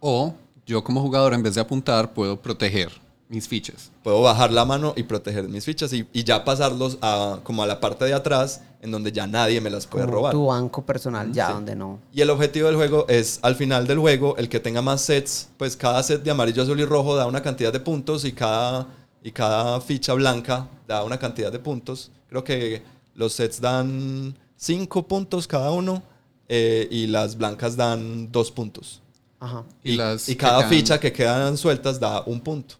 O 0.00 0.34
yo 0.72 0.82
como 0.82 1.02
jugador, 1.02 1.34
en 1.34 1.42
vez 1.42 1.54
de 1.54 1.60
apuntar, 1.60 2.14
puedo 2.14 2.40
proteger 2.40 2.90
mis 3.28 3.46
fichas. 3.48 3.90
Puedo 4.02 4.20
bajar 4.22 4.50
la 4.52 4.64
mano 4.64 4.94
y 4.96 5.02
proteger 5.04 5.48
mis 5.48 5.64
fichas 5.64 5.92
y, 5.92 6.06
y 6.12 6.24
ya 6.24 6.44
pasarlos 6.44 6.98
a, 7.02 7.40
como 7.42 7.62
a 7.62 7.66
la 7.66 7.78
parte 7.80 8.04
de 8.06 8.14
atrás 8.14 8.60
en 8.82 8.90
donde 8.90 9.12
ya 9.12 9.26
nadie 9.26 9.60
me 9.60 9.70
las 9.70 9.86
puede 9.86 10.04
Como 10.04 10.16
robar. 10.16 10.32
Tu 10.32 10.46
banco 10.46 10.84
personal, 10.84 11.32
ya 11.32 11.46
Sí. 11.48 11.52
donde 11.52 11.76
no. 11.76 11.98
Y 12.12 12.20
el 12.20 12.30
objetivo 12.30 12.66
del 12.68 12.76
juego 12.76 13.06
es, 13.08 13.38
al 13.42 13.54
final 13.54 13.86
del 13.86 13.98
juego, 13.98 14.36
el 14.38 14.48
que 14.48 14.60
tenga 14.60 14.82
más 14.82 15.02
sets, 15.02 15.48
pues 15.56 15.76
cada 15.76 16.02
set 16.02 16.22
de 16.22 16.30
amarillo, 16.30 16.62
azul 16.62 16.80
y 16.80 16.84
rojo 16.84 17.14
da 17.16 17.26
una 17.26 17.42
cantidad 17.42 17.72
de 17.72 17.80
puntos 17.80 18.24
y 18.24 18.32
cada, 18.32 18.86
y 19.22 19.30
cada 19.30 19.80
ficha 19.82 20.14
blanca 20.14 20.68
da 20.88 21.04
una 21.04 21.18
cantidad 21.18 21.52
de 21.52 21.58
puntos. 21.58 22.10
Creo 22.28 22.44
que 22.44 22.82
los 23.14 23.34
sets 23.34 23.60
dan 23.60 24.34
5 24.56 25.06
puntos 25.06 25.46
cada 25.46 25.70
uno 25.70 26.02
eh, 26.48 26.88
y 26.90 27.06
las 27.08 27.36
blancas 27.36 27.76
dan 27.76 28.30
2 28.32 28.50
puntos. 28.52 29.01
Ajá. 29.44 29.64
Y 29.82 29.96
las 29.96 30.28
y 30.28 30.32
que 30.32 30.38
cada 30.38 30.58
quedan- 30.60 30.70
ficha 30.70 31.00
que 31.00 31.12
quedan 31.12 31.56
sueltas 31.56 31.98
da 31.98 32.22
un 32.24 32.40
punto. 32.40 32.76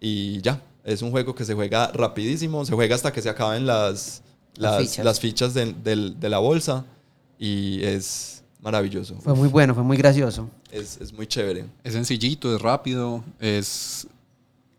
Y 0.00 0.40
ya, 0.40 0.60
es 0.84 1.00
un 1.00 1.12
juego 1.12 1.32
que 1.34 1.44
se 1.44 1.54
juega 1.54 1.92
rapidísimo, 1.92 2.64
se 2.64 2.74
juega 2.74 2.96
hasta 2.96 3.12
que 3.12 3.22
se 3.22 3.28
acaben 3.30 3.66
las, 3.66 4.20
Las 4.56 4.72
las, 4.72 4.82
fichas. 4.82 5.04
las 5.04 5.20
fichas 5.20 5.54
de, 5.54 5.72
de 6.18 6.28
la 6.28 6.38
bolsa 6.38 6.84
y 7.38 7.82
es 7.84 8.42
maravilloso. 8.60 9.14
Fue 9.20 9.34
muy 9.34 9.48
bueno, 9.48 9.74
fue 9.74 9.84
muy 9.84 9.96
gracioso. 9.96 10.48
Es, 10.72 10.98
es 11.00 11.12
muy 11.12 11.26
chévere. 11.28 11.66
Es 11.84 11.92
sencillito, 11.92 12.54
es 12.54 12.60
rápido, 12.60 13.22
es... 13.38 14.06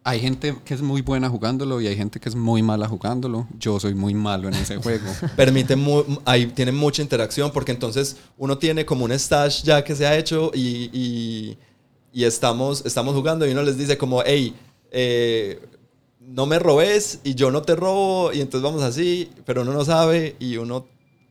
Hay 0.05 0.19
gente 0.19 0.53
que 0.65 0.73
es 0.73 0.81
muy 0.81 1.01
buena 1.01 1.29
jugándolo 1.29 1.79
y 1.79 1.87
hay 1.87 1.95
gente 1.95 2.19
que 2.19 2.27
es 2.27 2.35
muy 2.35 2.61
mala 2.61 2.87
jugándolo. 2.89 3.47
Yo 3.57 3.79
soy 3.79 3.93
muy 3.93 4.13
malo 4.13 4.49
en 4.49 4.53
ese 4.55 4.75
juego. 4.77 5.05
Permite, 5.37 5.75
mu- 5.77 6.03
ahí 6.25 6.47
tiene 6.47 6.73
mucha 6.73 7.01
interacción 7.01 7.51
porque 7.51 7.71
entonces 7.71 8.17
uno 8.37 8.57
tiene 8.57 8.85
como 8.85 9.05
un 9.05 9.11
stash 9.13 9.63
ya 9.63 9.83
que 9.83 9.95
se 9.95 10.05
ha 10.05 10.17
hecho 10.17 10.51
y, 10.53 10.89
y, 10.91 11.57
y 12.11 12.23
estamos, 12.25 12.85
estamos 12.85 13.15
jugando 13.15 13.47
y 13.47 13.51
uno 13.51 13.63
les 13.63 13.77
dice 13.77 13.97
como, 13.97 14.21
hey, 14.25 14.53
eh, 14.91 15.61
no 16.19 16.45
me 16.47 16.59
robes 16.59 17.19
y 17.23 17.35
yo 17.35 17.49
no 17.51 17.61
te 17.61 17.75
robo 17.75 18.33
y 18.33 18.41
entonces 18.41 18.61
vamos 18.63 18.83
así, 18.83 19.29
pero 19.45 19.61
uno 19.61 19.71
no 19.71 19.85
sabe 19.85 20.35
y 20.39 20.57
uno, 20.57 20.85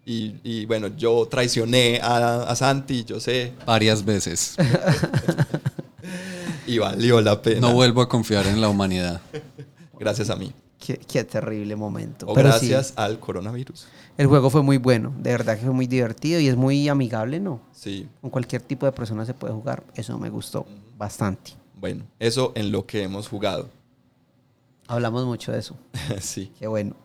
y, 0.06 0.34
y 0.44 0.64
bueno, 0.66 0.88
yo 0.96 1.28
traicioné 1.30 2.00
a, 2.02 2.42
a 2.44 2.56
Santi, 2.56 3.04
yo 3.04 3.20
sé, 3.20 3.52
Varias 3.66 4.02
veces. 4.04 4.56
y 6.74 6.78
valió 6.78 7.20
la 7.20 7.40
pena. 7.42 7.60
No 7.60 7.72
vuelvo 7.74 8.00
a 8.02 8.08
confiar 8.08 8.46
en 8.46 8.60
la 8.60 8.68
humanidad. 8.68 9.20
gracias 9.98 10.30
a 10.30 10.36
mí. 10.36 10.52
Qué, 10.84 10.96
qué 10.98 11.22
terrible 11.24 11.76
momento. 11.76 12.26
O 12.26 12.34
Pero 12.34 12.48
sí, 12.58 12.68
gracias 12.68 12.94
al 12.96 13.20
coronavirus. 13.20 13.86
el 14.18 14.26
juego 14.26 14.50
fue 14.50 14.62
muy 14.62 14.78
bueno. 14.78 15.12
De 15.18 15.30
verdad 15.30 15.56
que 15.56 15.64
fue 15.64 15.72
muy 15.72 15.86
divertido 15.86 16.40
y 16.40 16.48
es 16.48 16.56
muy 16.56 16.88
amigable, 16.88 17.38
¿no? 17.38 17.60
Sí, 17.72 18.08
Con 18.20 18.30
cualquier 18.30 18.62
tipo 18.62 18.84
de 18.86 18.92
persona 18.92 19.24
se 19.24 19.32
puede 19.34 19.52
jugar. 19.54 19.84
Eso 19.94 20.18
me 20.18 20.28
gustó 20.30 20.66
bastante. 20.98 21.52
bueno, 21.80 22.04
eso 22.18 22.52
en 22.56 22.72
lo 22.72 22.84
que 22.86 23.02
hemos 23.04 23.28
jugado. 23.28 23.68
Hablamos 24.88 25.24
mucho 25.24 25.52
de 25.52 25.60
eso. 25.60 25.76
sí. 26.20 26.52
Qué 26.58 26.66
bueno. 26.66 26.96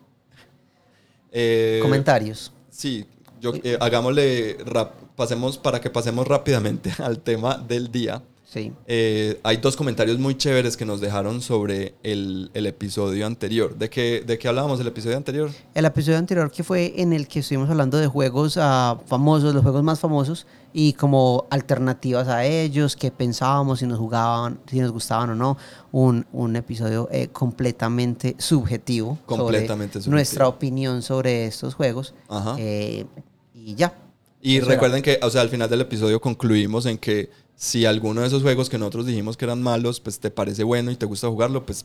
Eh, 1.30 1.78
Comentarios. 1.82 2.52
Sí, 2.70 3.06
yo, 3.40 3.52
eh, 3.62 3.76
hagámosle, 3.80 4.58
rap- 4.64 4.94
pasemos 5.14 5.58
para 5.58 5.80
que 5.80 5.90
pasemos 5.90 6.26
rápidamente 6.26 6.92
al 6.98 7.20
tema 7.20 7.56
del 7.58 7.90
día. 7.92 8.22
Sí. 8.50 8.72
Eh, 8.86 9.38
hay 9.42 9.58
dos 9.58 9.76
comentarios 9.76 10.18
muy 10.18 10.34
chéveres 10.34 10.78
que 10.78 10.86
nos 10.86 11.02
dejaron 11.02 11.42
sobre 11.42 11.96
el, 12.02 12.50
el 12.54 12.66
episodio 12.66 13.26
anterior. 13.26 13.76
¿De 13.76 13.90
qué, 13.90 14.24
¿De 14.26 14.38
qué 14.38 14.48
hablábamos 14.48 14.80
el 14.80 14.86
episodio 14.86 15.18
anterior? 15.18 15.50
El 15.74 15.84
episodio 15.84 16.16
anterior 16.16 16.50
que 16.50 16.64
fue 16.64 16.94
en 16.96 17.12
el 17.12 17.28
que 17.28 17.40
estuvimos 17.40 17.68
hablando 17.68 17.98
de 17.98 18.06
juegos 18.06 18.56
ah, 18.58 18.98
famosos, 19.06 19.52
los 19.52 19.62
juegos 19.62 19.82
más 19.82 20.00
famosos 20.00 20.46
y 20.72 20.94
como 20.94 21.46
alternativas 21.50 22.28
a 22.28 22.46
ellos, 22.46 22.96
qué 22.96 23.10
pensábamos, 23.10 23.80
si 23.80 23.86
nos 23.86 23.98
jugaban, 23.98 24.58
si 24.66 24.80
nos 24.80 24.92
gustaban 24.92 25.28
o 25.28 25.34
no. 25.34 25.58
Un, 25.92 26.24
un 26.32 26.56
episodio 26.56 27.06
eh, 27.12 27.28
completamente 27.28 28.34
subjetivo. 28.38 29.18
sobre 29.28 29.42
Completamente 29.42 29.92
subjetivo. 29.98 30.14
Nuestra 30.14 30.48
opinión 30.48 31.02
sobre 31.02 31.44
estos 31.44 31.74
juegos. 31.74 32.14
Ajá. 32.28 32.56
Eh, 32.58 33.04
y 33.52 33.74
ya. 33.74 33.94
Y 34.40 34.60
recuerden 34.60 35.02
que, 35.02 35.18
o 35.22 35.28
sea, 35.28 35.42
al 35.42 35.50
final 35.50 35.68
del 35.68 35.82
episodio 35.82 36.18
concluimos 36.18 36.86
en 36.86 36.96
que 36.96 37.28
si 37.60 37.84
alguno 37.86 38.20
de 38.20 38.28
esos 38.28 38.42
juegos 38.42 38.70
que 38.70 38.78
nosotros 38.78 39.04
dijimos 39.04 39.36
que 39.36 39.44
eran 39.44 39.60
malos, 39.60 39.98
pues 39.98 40.20
te 40.20 40.30
parece 40.30 40.62
bueno 40.62 40.92
y 40.92 40.96
te 40.96 41.06
gusta 41.06 41.26
jugarlo, 41.28 41.66
pues 41.66 41.84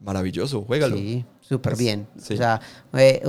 maravilloso, 0.00 0.62
juégalo. 0.62 0.96
Sí, 0.96 1.24
súper 1.40 1.72
Pues, 1.72 1.78
bien. 1.80 2.06
sí. 2.22 2.34
O 2.34 2.36
sea, 2.36 2.60
eh, 2.92 3.20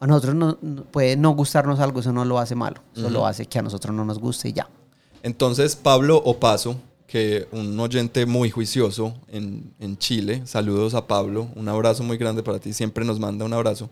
a 0.00 0.06
nosotros 0.08 0.34
no, 0.34 0.58
no- 0.60 0.82
puede 0.82 1.16
no 1.16 1.30
gustarnos 1.36 1.78
algo, 1.78 2.00
eso 2.00 2.12
no 2.12 2.24
lo 2.24 2.40
hace 2.40 2.56
malo. 2.56 2.82
Eso 2.94 3.08
lo 3.08 3.24
hace 3.24 3.46
que 3.46 3.60
a 3.60 3.62
nosotros 3.62 3.94
no 3.94 4.04
nos 4.04 4.18
guste 4.18 4.48
y 4.48 4.52
ya. 4.52 4.68
Entonces, 5.22 5.76
Pablo 5.76 6.16
Opaso, 6.18 6.76
que 7.06 7.46
un 7.52 7.78
oyente 7.78 8.26
muy 8.26 8.50
juicioso 8.50 9.14
en, 9.28 9.72
en 9.78 9.96
Chile, 9.96 10.42
saludos 10.44 10.94
a 10.94 11.06
Pablo, 11.06 11.48
un 11.54 11.68
abrazo 11.68 12.02
muy 12.02 12.16
grande 12.18 12.42
para 12.42 12.58
ti, 12.58 12.72
siempre 12.72 13.04
nos 13.04 13.20
manda 13.20 13.44
un 13.44 13.52
abrazo, 13.52 13.88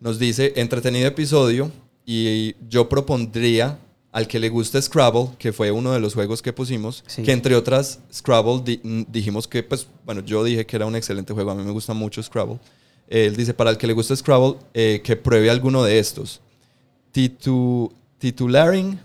nos 0.00 0.18
dice, 0.18 0.52
entretenido 0.56 1.08
episodio 1.08 1.72
y 2.06 2.54
yo 2.68 2.88
propondría 2.90 3.78
al 4.12 4.26
que 4.26 4.38
le 4.38 4.48
guste 4.48 4.80
Scrabble, 4.80 5.28
que 5.38 5.52
fue 5.52 5.70
uno 5.70 5.92
de 5.92 6.00
los 6.00 6.14
juegos 6.14 6.40
que 6.42 6.52
pusimos, 6.52 7.04
Sí. 7.06 7.22
que 7.22 7.32
entre 7.32 7.54
otras, 7.54 8.00
Scrabble 8.12 8.62
di- 8.64 8.80
mm, 8.82 9.02
dijimos 9.12 9.46
que, 9.46 9.62
pues, 9.62 9.86
bueno, 10.06 10.22
yo 10.22 10.42
dije 10.44 10.64
que 10.66 10.76
era 10.76 10.86
un 10.86 10.96
excelente 10.96 11.32
juego, 11.34 11.50
a 11.50 11.54
mí 11.54 11.62
me 11.62 11.70
gusta 11.72 11.92
mucho 11.94 12.22
Scrabble. 12.22 12.58
Él 13.06 13.36
dice, 13.36 13.54
para 13.54 13.70
el 13.70 13.76
que 13.78 13.86
le 13.86 13.92
guste 13.92 14.16
Scrabble, 14.16 14.56
eh, 14.74 15.00
que 15.04 15.16
pruebe 15.16 15.50
alguno 15.50 15.82
de 15.82 15.98
estos. 15.98 16.40
Titu, 17.12 17.92
titularing, 18.18 18.98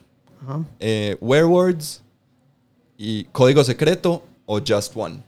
eh, 0.80 1.18
Werewords 1.22 2.01
y 2.97 3.24
Código 3.26 3.64
Secreto 3.64 4.24
o 4.45 4.60
Just 4.66 4.93
One. 4.95 5.22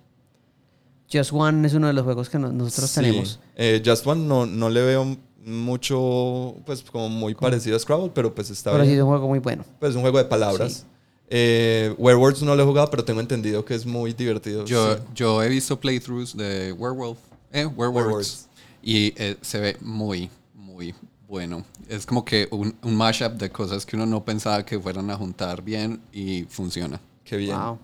Just 1.12 1.32
One 1.34 1.66
es 1.68 1.74
uno 1.74 1.88
de 1.88 1.94
los 1.94 2.04
juegos 2.04 2.30
que 2.30 2.38
no- 2.40 2.52
nosotros 2.52 2.90
Sí, 2.90 2.96
tenemos. 3.02 3.40
eh, 3.56 3.82
Just 3.86 4.06
One 4.08 4.26
no, 4.26 4.46
no 4.46 4.70
le 4.70 4.82
veo 4.82 5.18
mucho, 5.46 6.56
pues 6.66 6.82
como 6.82 7.10
muy 7.10 7.36
parecido 7.36 7.76
a 7.76 7.80
Scrabble, 7.80 8.12
pero 8.14 8.34
pues 8.34 8.50
está 8.50 8.72
Pero 8.72 8.84
sí 8.84 8.90
bien. 8.90 9.00
es 9.00 9.04
un 9.04 9.10
juego 9.10 9.28
muy 9.28 9.40
bueno. 9.40 9.64
Pues 9.80 9.92
es 9.92 9.96
un 9.96 10.02
juego 10.02 10.18
de 10.18 10.26
palabras. 10.26 10.86
Eh, 11.30 11.94
Werewords 11.98 12.42
no 12.44 12.56
lo 12.56 12.64
he 12.64 12.66
jugado, 12.66 12.90
pero 12.92 13.04
tengo 13.04 13.20
entendido 13.20 13.64
que 13.66 13.74
es 13.76 13.86
muy 13.86 14.14
divertido. 14.14 14.66
Yo, 14.66 14.96
sí. 14.96 15.02
yo 15.16 15.42
he 15.44 15.50
visto 15.50 15.80
playthroughs 15.80 16.36
de 16.38 16.72
Werewolf 16.74 17.18
Eh, 17.52 17.66
Works. 17.66 18.06
Works. 18.12 18.48
Y 18.84 19.14
eh, 19.18 19.38
se 19.42 19.60
ve 19.60 19.78
muy, 19.82 20.30
muy 20.54 20.94
bueno. 21.28 21.64
Es 21.90 22.06
como 22.06 22.24
que 22.24 22.48
un, 22.52 22.76
un 22.84 22.96
mashup 22.96 23.34
de 23.34 23.50
cosas 23.50 23.86
que 23.86 23.96
uno 23.96 24.06
no 24.06 24.24
pensaba 24.24 24.64
que 24.66 24.80
fueran 24.80 25.10
a 25.10 25.16
juntar 25.16 25.64
bien 25.64 26.00
y 26.14 26.44
funciona. 26.44 27.00
Qué 27.24 27.38
bien. 27.38 27.58
Wow. 27.58 27.80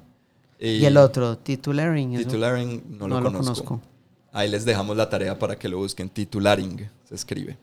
Y, 0.59 0.86
el 0.86 0.97
otro, 0.97 1.36
Titularing. 1.39 2.18
Titularing 2.18 2.84
no, 2.99 3.07
lo, 3.07 3.16
No 3.16 3.22
lo 3.22 3.32
conozco. 3.39 3.66
conozco. 3.66 3.91
Ahí 4.32 4.50
les 4.50 4.64
dejamos 4.64 4.96
la 4.96 5.10
tarea 5.10 5.38
para 5.38 5.58
que 5.58 5.68
lo 5.68 5.78
busquen. 5.78 6.10
Titularing 6.10 6.90
se 7.04 7.16
escribe. 7.16 7.58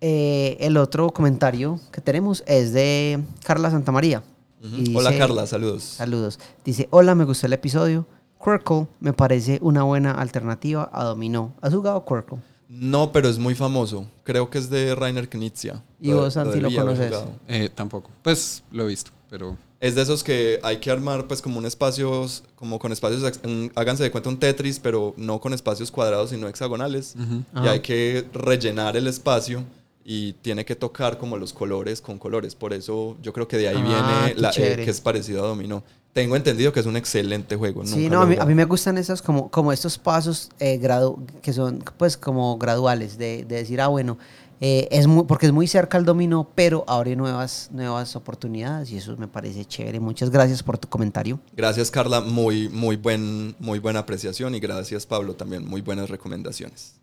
Eh, 0.00 0.56
el 0.60 0.76
otro 0.76 1.10
comentario 1.10 1.80
que 1.92 2.00
tenemos 2.00 2.42
es 2.46 2.72
de 2.72 3.22
Carla 3.44 3.70
Santamaría. 3.70 4.22
Y 4.62 4.96
Hola 4.96 5.16
Carla, 5.16 5.46
saludos. 5.46 5.82
Saludos. 5.82 6.38
Dice, 6.64 6.88
hola, 6.90 7.14
me 7.14 7.24
gustó 7.24 7.46
el 7.46 7.52
episodio. 7.52 8.06
Quirkle 8.42 8.86
me 9.00 9.12
parece 9.12 9.58
una 9.62 9.82
buena 9.82 10.12
alternativa 10.12 10.90
a 10.92 11.04
Dominó. 11.04 11.52
¿Has 11.60 11.74
jugado 11.74 12.04
Quirkle? 12.04 12.38
No, 12.68 13.12
pero 13.12 13.28
es 13.28 13.38
muy 13.38 13.54
famoso. 13.54 14.06
Creo 14.24 14.50
que 14.50 14.58
es 14.58 14.70
de 14.70 14.94
Rainer 14.94 15.28
Knizia. 15.28 15.82
¿Y 16.00 16.12
vos, 16.12 16.34
Santi, 16.34 16.60
lo 16.60 16.68
haber 16.68 16.80
conoces? 16.80 17.12
Eh, 17.46 17.70
tampoco. 17.74 18.10
Pues 18.22 18.62
lo 18.72 18.84
he 18.84 18.88
visto, 18.88 19.10
pero 19.30 19.56
Es 19.78 19.94
de 19.94 20.02
esos 20.02 20.24
que 20.24 20.58
hay 20.62 20.78
que 20.78 20.90
armar 20.90 21.26
pues 21.26 21.42
como 21.42 21.58
un 21.58 21.66
espacio, 21.66 22.26
como 22.54 22.78
con 22.78 22.92
espacios, 22.92 23.22
un- 23.44 23.70
háganse 23.74 24.02
de 24.02 24.10
cuenta 24.10 24.30
un 24.30 24.38
Tetris, 24.38 24.78
pero 24.80 25.12
no 25.18 25.38
con 25.40 25.52
espacios 25.52 25.90
cuadrados, 25.90 26.30
sino 26.30 26.48
hexagonales. 26.48 27.14
Y 27.16 27.58
Ajá. 27.58 27.70
hay 27.72 27.80
que 27.80 28.24
rellenar 28.32 28.96
el 28.96 29.06
espacio 29.06 29.64
y 30.04 30.32
tiene 30.34 30.64
que 30.64 30.76
tocar 30.76 31.18
como 31.18 31.36
los 31.36 31.52
colores 31.52 32.00
con 32.00 32.18
colores. 32.18 32.54
Por 32.54 32.72
eso 32.72 33.16
yo 33.22 33.32
creo 33.34 33.46
que 33.48 33.58
de 33.58 33.68
ahí 33.68 33.76
Ah, 33.78 34.24
viene 34.26 34.40
la, 34.40 34.50
eh, 34.56 34.76
que 34.84 34.90
es 34.90 35.00
parecido 35.00 35.44
a 35.44 35.48
Dominó. 35.48 35.82
Tengo 36.14 36.34
entendido 36.36 36.72
que 36.72 36.80
es 36.80 36.86
un 36.86 36.96
excelente 36.96 37.56
juego. 37.56 37.84
Sí, 37.84 38.08
nunca 38.08 38.24
no, 38.24 38.42
a 38.42 38.46
mí 38.46 38.54
me 38.54 38.64
gustan 38.64 38.96
esos 38.96 39.20
como, 39.20 39.50
como 39.50 39.70
estos 39.72 39.98
pasos 39.98 40.48
eh, 40.58 40.80
gradu- 40.80 41.18
que 41.42 41.52
son 41.52 41.84
pues 41.98 42.16
como 42.16 42.56
graduales, 42.56 43.18
de, 43.18 43.44
de 43.44 43.56
decir, 43.56 43.82
ah, 43.82 43.88
bueno, 43.88 44.16
eh, 44.60 44.88
es 44.90 45.06
muy, 45.06 45.24
porque 45.24 45.46
es 45.46 45.52
muy 45.52 45.66
cerca 45.66 45.98
al 45.98 46.04
dominó, 46.04 46.48
pero 46.54 46.84
abre 46.86 47.14
nuevas, 47.16 47.68
nuevas 47.72 48.16
oportunidades 48.16 48.90
y 48.90 48.96
eso 48.96 49.16
me 49.16 49.28
parece 49.28 49.64
chévere. 49.64 50.00
Muchas 50.00 50.30
gracias 50.30 50.62
por 50.62 50.78
tu 50.78 50.88
comentario. 50.88 51.38
Gracias 51.56 51.90
Carla, 51.90 52.20
muy, 52.20 52.68
muy, 52.68 52.96
buen, 52.96 53.54
muy 53.58 53.78
buena 53.78 54.00
apreciación 54.00 54.54
y 54.54 54.60
gracias 54.60 55.04
Pablo 55.06 55.34
también, 55.34 55.66
muy 55.66 55.80
buenas 55.82 56.08
recomendaciones. 56.08 56.94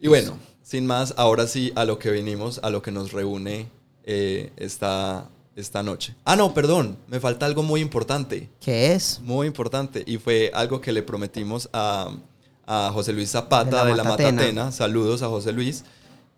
Y 0.00 0.08
bueno, 0.08 0.36
sin 0.62 0.86
más, 0.86 1.14
ahora 1.16 1.46
sí 1.46 1.72
a 1.74 1.84
lo 1.84 1.98
que 1.98 2.10
venimos, 2.10 2.60
a 2.62 2.70
lo 2.70 2.82
que 2.82 2.92
nos 2.92 3.12
reúne 3.12 3.68
eh, 4.04 4.52
esta, 4.56 5.28
esta 5.56 5.82
noche. 5.82 6.14
Ah, 6.24 6.36
no, 6.36 6.54
perdón, 6.54 6.96
me 7.08 7.18
falta 7.20 7.46
algo 7.46 7.62
muy 7.62 7.80
importante, 7.80 8.48
¿Qué 8.60 8.92
es? 8.94 9.20
muy 9.22 9.46
importante 9.46 10.02
y 10.06 10.18
fue 10.18 10.50
algo 10.54 10.80
que 10.80 10.92
le 10.92 11.02
prometimos 11.02 11.68
a, 11.72 12.10
a 12.66 12.90
José 12.92 13.12
Luis 13.12 13.30
Zapata 13.30 13.84
De 13.84 13.90
de 13.90 13.96
la 13.96 14.04
la, 14.04 14.04
Matatena. 14.04 14.32
Matatena. 14.32 14.72
Saludos 14.72 15.22
a 15.22 15.28
José 15.28 15.52
Luis, 15.52 15.84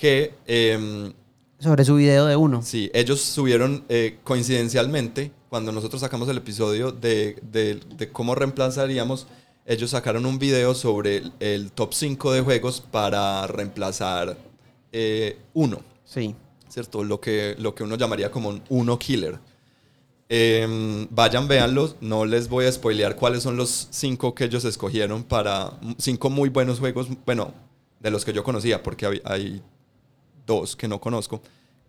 que... 0.00 0.34
em, 0.46 1.12
Sobre 1.58 1.84
su 1.84 1.94
video 1.96 2.24
de 2.26 2.36
uno. 2.36 2.62
Sí, 2.62 2.90
ellos 2.94 3.20
subieron 3.20 3.84
eh, 3.90 4.18
coincidencialmente, 4.24 5.30
cuando 5.50 5.72
nosotros 5.72 6.00
sacamos 6.00 6.28
el 6.30 6.38
episodio 6.38 6.90
de, 6.90 7.36
de- 7.42 7.80
de 7.96 8.08
cómo 8.10 8.34
reemplazaríamos, 8.34 9.26
ellos 9.66 9.90
sacaron 9.90 10.24
un 10.24 10.38
video 10.38 10.74
sobre 10.74 11.22
el, 11.38 11.70
top 11.72 11.92
5 11.92 12.32
de 12.32 12.40
juegos 12.40 12.80
para 12.80 13.46
reemplazar 13.46 14.38
eh, 14.92 15.36
uno, 15.52 15.80
Sí. 16.04 16.34
¿cierto? 16.68 17.04
Lo 17.04 17.20
que, 17.20 17.54
lo 17.58 17.74
que 17.74 17.82
uno 17.82 17.96
llamaría 17.96 18.30
como 18.30 18.48
un 18.48 18.62
uno 18.70 18.98
killer. 18.98 19.38
Em, 20.28 21.08
vayan, 21.10 21.48
véanlos, 21.48 21.96
no 22.00 22.24
les 22.24 22.48
voy 22.48 22.64
a 22.66 22.72
spoilear 22.72 23.16
cuáles 23.16 23.42
son 23.42 23.56
los 23.56 23.88
cinco 23.90 24.32
que 24.34 24.44
ellos 24.44 24.64
escogieron 24.64 25.24
para 25.24 25.72
cinco 25.98 26.30
muy 26.30 26.48
buenos 26.48 26.78
juegos, 26.78 27.08
bueno, 27.26 27.52
de 27.98 28.10
los 28.12 28.24
que 28.24 28.32
yo 28.32 28.44
conocía, 28.44 28.80
porque 28.82 29.06
hay, 29.06 29.20
hay 29.24 29.62
dos 30.50 30.74
que 30.76 30.88
no 30.88 31.00
conozco. 31.00 31.40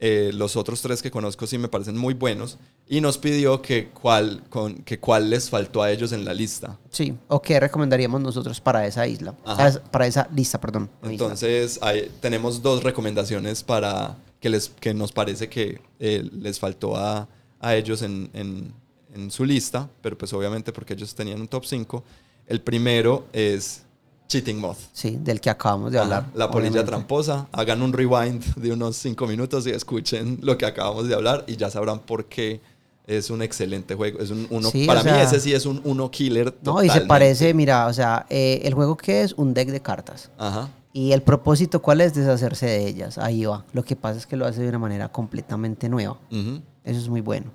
Eh, 0.04 0.32
los 0.34 0.56
otros 0.56 0.82
tres 0.82 1.02
que 1.04 1.12
conozco 1.12 1.46
sí 1.46 1.58
me 1.60 1.68
parecen 1.68 1.96
muy 1.98 2.14
buenos. 2.16 2.58
Y 2.88 3.02
nos 3.02 3.18
pidió 3.18 3.62
que 3.62 3.90
cuál, 3.90 4.44
con, 4.50 4.76
que 4.84 5.00
cuál 5.00 5.30
les 5.30 5.50
faltó 5.50 5.82
a 5.84 5.92
ellos 5.92 6.12
en 6.12 6.26
la 6.26 6.34
lista. 6.34 6.78
Sí. 6.90 7.14
¿O 7.28 7.42
qué 7.42 7.60
recomendaríamos 7.60 8.20
nosotros 8.22 8.60
para 8.60 8.86
esa 8.88 9.06
isla? 9.08 9.36
Ajá. 9.46 9.80
Para 9.92 10.08
esa 10.08 10.28
lista, 10.36 10.60
perdón. 10.60 10.90
Entonces, 11.04 11.78
hay- 11.82 12.12
tenemos 12.20 12.62
dos 12.62 12.84
recomendaciones 12.84 13.64
para 13.64 14.18
que, 14.40 14.50
les, 14.50 14.70
que 14.70 14.94
nos 14.94 15.12
parece 15.12 15.48
que 15.50 15.82
eh, 16.00 16.28
les 16.34 16.60
faltó 16.60 16.96
a, 16.98 17.28
a 17.60 17.76
ellos 17.76 18.02
en, 18.02 18.30
en- 18.34 18.74
en 19.14 19.30
su 19.30 19.46
lista, 19.46 19.88
pero 20.02 20.18
pues 20.18 20.34
obviamente 20.34 20.72
porque 20.74 20.94
ellos 20.94 21.14
tenían 21.14 21.40
un 21.42 21.48
top 21.48 21.64
5. 21.66 22.04
El 22.48 22.60
primero 22.62 23.26
es 23.34 23.84
Cheating 24.32 24.60
Moth. 24.60 24.78
Sí, 24.94 25.18
del 25.22 25.42
que 25.42 25.50
acabamos 25.50 25.92
de 25.92 25.98
Ajá, 25.98 26.06
hablar. 26.06 26.26
la 26.34 26.50
polilla 26.50 26.70
obviamente. 26.72 26.90
tramposa. 26.90 27.48
Hagan 27.52 27.82
un 27.82 27.92
rewind 27.92 28.42
de 28.56 28.72
unos 28.72 28.96
5 28.96 29.28
minutos 29.28 29.68
y 29.68 29.72
escuchen 29.72 30.40
lo 30.42 30.58
que 30.58 30.66
acabamos 30.66 31.08
de 31.10 31.16
hablar 31.16 31.44
y 31.48 31.58
ya 31.58 31.70
sabrán 31.70 32.00
por 32.00 32.26
qué 32.26 32.62
es 33.08 33.30
un 33.30 33.42
excelente 33.42 33.94
juego. 33.96 34.20
Es 34.20 34.30
un 34.32 34.48
uno, 34.50 34.70
Sí, 34.72 34.86
para 34.86 35.04
mí 35.04 35.10
sea- 35.10 35.24
ese 35.24 35.40
sí 35.42 35.54
es 35.54 35.66
un 35.66 35.82
uno 35.84 36.10
killer. 36.10 36.56
No, 36.64 36.76
y 36.80 36.84
se 36.84 36.88
totalmente. 36.88 37.08
parece, 37.08 37.54
mira, 37.54 37.88
o 37.88 37.94
sea, 37.94 38.26
eh, 38.30 38.62
el 38.64 38.74
juego 38.74 38.96
que 38.96 39.24
es 39.24 39.34
un 39.34 39.54
deck 39.54 39.70
de 39.70 39.82
cartas. 39.82 40.30
Ajá. 40.38 40.70
Y 40.94 41.12
el 41.12 41.22
propósito, 41.24 41.82
¿cuál 41.82 42.00
es? 42.02 42.14
Deshacerse 42.14 42.66
de 42.68 42.88
ellas. 42.88 43.18
Ahí 43.18 43.44
va. 43.46 43.66
Lo 43.74 43.84
que 43.84 43.96
pasa 43.98 44.18
es 44.18 44.28
que 44.28 44.38
lo 44.38 44.46
hace 44.46 44.62
de 44.62 44.70
una 44.70 44.80
manera 44.80 45.10
completamente 45.10 45.90
nueva. 45.90 46.18
ujú. 46.32 46.62
Eso 46.84 47.00
es 47.00 47.10
muy 47.10 47.22
bueno. 47.22 47.52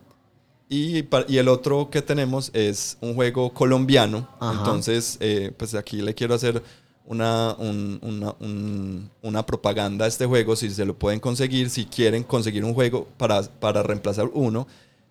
Y, 0.68 1.04
y 1.28 1.36
el 1.38 1.48
otro 1.48 1.90
que 1.90 2.02
tenemos 2.02 2.50
es 2.52 2.96
un 3.00 3.14
juego 3.14 3.52
colombiano. 3.52 4.28
Ajá. 4.40 4.58
Entonces, 4.58 5.16
eh, 5.20 5.52
pues 5.56 5.74
aquí 5.74 6.02
le 6.02 6.14
quiero 6.14 6.34
hacer 6.34 6.62
una, 7.04 7.54
un- 7.58 8.00
una, 8.02 8.34
un- 8.40 9.10
una 9.22 9.46
propaganda 9.46 10.06
a 10.06 10.08
este 10.08 10.26
juego, 10.26 10.56
si 10.56 10.70
se 10.70 10.84
lo 10.84 10.94
pueden 10.98 11.20
conseguir, 11.20 11.70
si 11.70 11.84
quieren 11.84 12.24
conseguir 12.24 12.64
un 12.64 12.74
juego 12.74 13.06
para, 13.16 13.42
para 13.42 13.82
reemplazar 13.84 14.28
uno, 14.34 14.66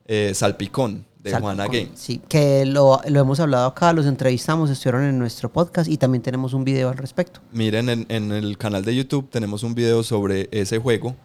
eh, 0.08 0.34
Salpicón, 0.36 1.06
de 1.24 1.32
Salpicón. 1.32 1.56
Juana 1.56 1.66
Game. 1.72 1.90
Sí, 1.96 2.22
que 2.28 2.66
lo, 2.66 3.00
lo 3.08 3.20
hemos 3.22 3.40
hablado 3.40 3.68
acá, 3.68 3.94
los 3.94 4.06
entrevistamos, 4.08 4.70
estuvieron 4.70 5.04
en 5.06 5.18
nuestro 5.18 5.50
podcast 5.52 5.90
y 5.90 5.96
también 5.98 6.22
tenemos 6.22 6.54
un 6.54 6.66
video 6.66 6.90
al 6.90 6.98
respecto. 6.98 7.40
Miren, 7.54 7.88
en, 7.90 8.06
en 8.10 8.32
el 8.34 8.58
canal 8.58 8.84
de 8.84 8.94
YouTube 8.94 9.30
tenemos 9.30 9.64
un 9.64 9.74
video 9.74 10.04
sobre 10.04 10.50
ese 10.52 10.80
juego. 10.80 11.16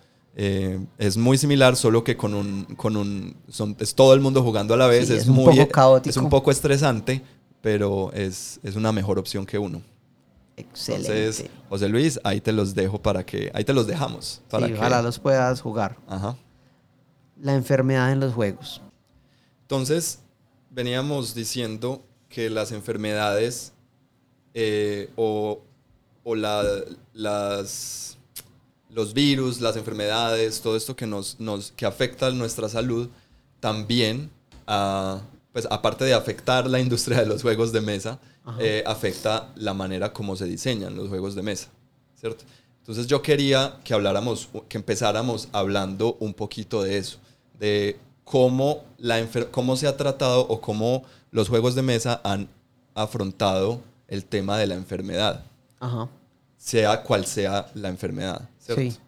Eh, 0.42 0.80
es 0.96 1.18
muy 1.18 1.36
similar, 1.36 1.76
solo 1.76 2.02
que 2.02 2.16
con 2.16 2.32
un, 2.32 2.64
con 2.74 2.96
un 2.96 3.36
son, 3.50 3.76
es 3.78 3.94
todo 3.94 4.14
el 4.14 4.20
mundo 4.20 4.42
jugando 4.42 4.72
a 4.72 4.78
la 4.78 4.86
vez. 4.86 5.08
Sí, 5.08 5.12
es, 5.12 5.26
muy, 5.26 5.54
poco 5.54 5.68
caótico. 5.68 6.08
Es 6.08 6.16
un 6.16 6.30
poco 6.30 6.50
estresante, 6.50 7.22
pero 7.60 8.10
es, 8.14 8.58
es 8.62 8.74
una 8.74 8.90
mejor 8.90 9.18
opción 9.18 9.44
que 9.44 9.58
uno. 9.58 9.82
Excelente. 10.56 11.12
Entonces, 11.12 11.50
José 11.68 11.90
Luis, 11.90 12.18
ahí 12.24 12.40
te 12.40 12.52
los 12.52 12.74
dejo 12.74 13.02
para 13.02 13.26
que, 13.26 13.50
ahí 13.52 13.64
te 13.64 13.74
los 13.74 13.86
dejamos. 13.86 14.40
Para 14.48 14.64
sí, 14.66 14.72
que, 14.72 14.78
ojalá 14.78 15.02
los 15.02 15.18
puedas 15.18 15.60
jugar. 15.60 15.98
Ajá. 16.08 16.34
La 17.42 17.52
enfermedad 17.54 18.10
en 18.10 18.20
los 18.20 18.32
juegos. 18.32 18.80
Entonces, 19.60 20.20
veníamos 20.70 21.34
diciendo 21.34 22.02
que 22.30 22.48
las 22.48 22.72
enfermedades 22.72 23.74
eh, 24.54 25.10
o, 25.16 25.60
o 26.24 26.34
la- 26.34 26.64
las, 27.12 28.16
los 28.92 29.14
virus, 29.14 29.60
las 29.60 29.76
enfermedades, 29.76 30.60
todo 30.60 30.76
esto 30.76 30.96
que, 30.96 31.06
nos, 31.06 31.38
nos, 31.40 31.72
que 31.72 31.86
afecta 31.86 32.30
nuestra 32.30 32.68
salud, 32.68 33.08
también, 33.60 34.30
pues 35.52 35.66
aparte 35.70 36.04
de 36.04 36.14
afectar 36.14 36.68
la 36.68 36.80
industria 36.80 37.18
de 37.20 37.26
los 37.26 37.42
juegos 37.42 37.72
de 37.72 37.80
mesa, 37.80 38.18
eh, 38.58 38.82
afecta 38.86 39.50
la 39.54 39.74
manera 39.74 40.12
como 40.12 40.34
se 40.34 40.44
diseñan 40.46 40.96
los 40.96 41.08
juegos 41.08 41.34
de 41.34 41.42
mesa, 41.42 41.68
¿cierto? 42.18 42.44
Entonces 42.78 43.06
yo 43.06 43.22
quería 43.22 43.76
que 43.84 43.94
habláramos, 43.94 44.48
que 44.68 44.78
empezáramos 44.78 45.48
hablando 45.52 46.16
un 46.18 46.34
poquito 46.34 46.82
de 46.82 46.98
eso, 46.98 47.18
de 47.58 47.96
cómo, 48.24 48.82
la 48.98 49.20
enfer- 49.20 49.50
cómo 49.50 49.76
se 49.76 49.86
ha 49.86 49.96
tratado 49.96 50.40
o 50.48 50.60
cómo 50.60 51.04
los 51.30 51.48
juegos 51.48 51.74
de 51.74 51.82
mesa 51.82 52.20
han 52.24 52.48
afrontado 52.94 53.80
el 54.08 54.24
tema 54.24 54.58
de 54.58 54.66
la 54.66 54.74
enfermedad, 54.74 55.44
Ajá. 55.78 56.08
sea 56.56 57.02
cual 57.02 57.26
sea 57.26 57.70
la 57.74 57.88
enfermedad, 57.88 58.48
¿cierto? 58.74 58.94
Sí. 58.96 58.98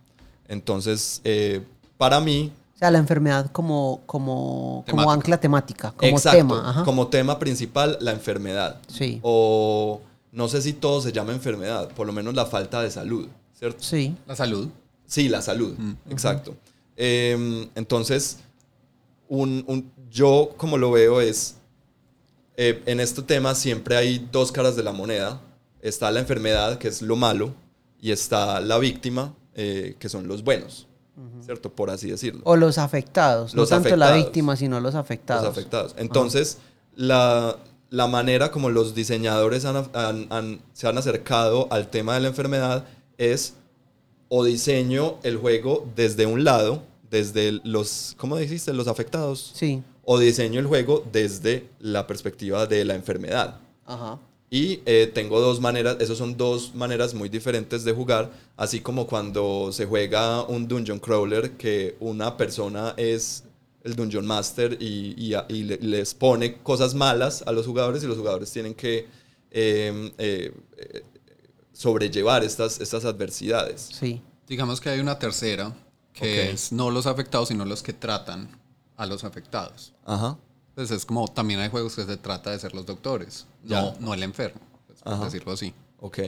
Entonces, 0.48 1.20
eh, 1.24 1.62
para 1.96 2.20
mí, 2.20 2.52
O 2.74 2.78
sea, 2.78 2.90
la 2.90 2.98
enfermedad 2.98 3.50
como, 3.52 4.00
como, 4.06 4.84
como 4.90 5.10
ancla 5.10 5.38
temática, 5.40 5.92
como 5.92 6.10
exacto, 6.16 6.36
tema. 6.38 6.68
Ajá. 6.70 6.84
como 6.84 7.06
tema 7.08 7.38
principal, 7.38 7.96
la 8.00 8.10
enfermedad. 8.12 8.80
Sí. 8.88 9.20
O 9.22 10.00
no 10.32 10.48
sé 10.48 10.60
si 10.62 10.72
todo 10.72 11.00
se 11.00 11.12
llama 11.12 11.32
enfermedad, 11.32 11.88
por 11.90 12.06
lo 12.06 12.12
menos 12.12 12.34
la 12.34 12.44
falta 12.46 12.82
de 12.82 12.90
salud, 12.90 13.28
¿cierto? 13.58 13.82
Sí. 13.82 14.16
la 14.26 14.34
salud. 14.34 14.68
Sí, 15.06 15.28
la 15.28 15.42
salud, 15.42 15.74
Mm. 15.78 15.92
exacto. 16.10 16.54
Em, 16.96 17.68
entonces, 17.74 18.38
un, 19.28 19.64
un- 19.66 19.90
yo 20.10 20.50
como 20.56 20.76
lo 20.76 20.90
veo 20.90 21.20
es, 21.20 21.56
eh, 22.56 22.82
en 22.86 23.00
este 23.00 23.22
tema 23.22 23.54
siempre 23.54 23.96
hay 23.96 24.26
dos 24.32 24.52
caras 24.52 24.74
de 24.76 24.82
la 24.82 24.92
moneda. 24.92 25.40
Está 25.80 26.10
la 26.10 26.20
enfermedad, 26.20 26.78
que 26.78 26.88
es 26.88 27.00
lo 27.02 27.16
malo, 27.16 27.54
y 28.00 28.10
está 28.10 28.60
la 28.60 28.78
víctima, 28.78 29.32
eh, 29.54 29.96
que 29.98 30.08
son 30.08 30.26
los 30.28 30.42
buenos, 30.44 30.86
¿cierto? 31.44 31.70
Por 31.70 31.90
así 31.90 32.10
decirlo. 32.10 32.40
O 32.44 32.56
los 32.56 32.78
afectados. 32.78 33.54
Los 33.54 33.70
no 33.70 33.76
tanto 33.76 33.96
la 33.96 34.06
afectados. 34.06 34.24
víctima, 34.26 34.56
sino 34.56 34.80
los 34.80 34.94
afectados. 34.94 35.44
Los 35.44 35.52
afectados. 35.52 35.94
Entonces, 35.98 36.58
la, 36.96 37.56
la 37.90 38.06
manera 38.06 38.50
como 38.50 38.70
los 38.70 38.94
diseñadores 38.94 39.64
han- 39.64 39.88
han- 39.94 40.26
han- 40.30 40.60
se 40.72 40.88
han 40.88 40.96
acercado 40.98 41.68
al 41.70 41.88
tema 41.88 42.14
de 42.14 42.20
la 42.20 42.28
enfermedad 42.28 42.84
es 43.18 43.54
o 44.28 44.44
diseño 44.44 45.18
el 45.22 45.36
juego 45.36 45.86
desde 45.94 46.24
un 46.26 46.42
lado, 46.44 46.82
desde 47.10 47.60
los, 47.64 48.14
¿cómo 48.16 48.36
dijiste? 48.38 48.72
Los 48.72 48.88
afectados. 48.88 49.52
Sí. 49.54 49.82
O 50.04 50.18
diseño 50.18 50.58
el 50.58 50.66
juego 50.66 51.04
desde 51.12 51.68
la 51.78 52.06
perspectiva 52.06 52.66
de 52.66 52.84
la 52.86 52.94
enfermedad. 52.94 53.56
Ajá. 53.84 54.18
Y 54.52 54.82
eh, 54.84 55.10
tengo 55.12 55.40
dos 55.40 55.60
maneras, 55.60 55.96
esos 55.98 56.18
son 56.18 56.36
dos 56.36 56.74
maneras 56.74 57.14
muy 57.14 57.30
diferentes 57.30 57.84
de 57.84 57.92
jugar, 57.92 58.30
así 58.58 58.80
como 58.80 59.06
cuando 59.06 59.72
se 59.72 59.86
juega 59.86 60.42
un 60.42 60.68
Dungeon 60.68 60.98
Crawler, 60.98 61.52
que 61.52 61.96
una 62.00 62.36
persona 62.36 62.92
es 62.98 63.44
el 63.82 63.96
Dungeon 63.96 64.26
Master 64.26 64.76
y, 64.78 65.34
y 65.48 65.62
les 65.62 66.14
pone 66.14 66.58
cosas 66.58 66.94
malas 66.94 67.42
a 67.46 67.52
los 67.52 67.66
jugadores 67.66 68.04
y 68.04 68.06
los 68.06 68.18
jugadores 68.18 68.52
tienen 68.52 68.74
que 68.74 69.06
eh, 69.50 70.12
eh, 70.18 70.54
eh, 70.76 71.02
sobrellevar 71.72 72.44
estas, 72.44 72.80
estas 72.80 73.04
adversidades. 73.04 73.90
Sí. 73.98 74.22
Digamos 74.46 74.80
que 74.80 74.90
hay 74.90 75.00
una 75.00 75.18
tercera, 75.18 75.74
que 76.12 76.50
es 76.50 76.72
no 76.72 76.90
los 76.90 77.06
afectados, 77.06 77.48
sino 77.48 77.64
los 77.64 77.82
que 77.82 77.92
tratan 77.92 78.48
a 78.96 79.06
los 79.06 79.24
afectados. 79.24 79.92
Ajá. 80.04 80.38
Pues 80.74 80.90
es 80.90 81.04
como 81.04 81.28
también 81.28 81.60
hay 81.60 81.68
juegos 81.68 81.94
que 81.96 82.04
se 82.04 82.16
trata 82.16 82.50
de 82.50 82.58
ser 82.58 82.74
los 82.74 82.86
doctores, 82.86 83.46
no, 83.62 83.92
Ya. 83.92 84.00
no 84.00 84.14
el 84.14 84.22
enfermo, 84.22 84.60
pues, 84.86 85.02
por 85.02 85.24
decirlo 85.24 85.52
así. 85.52 85.74
Ok. 86.00 86.18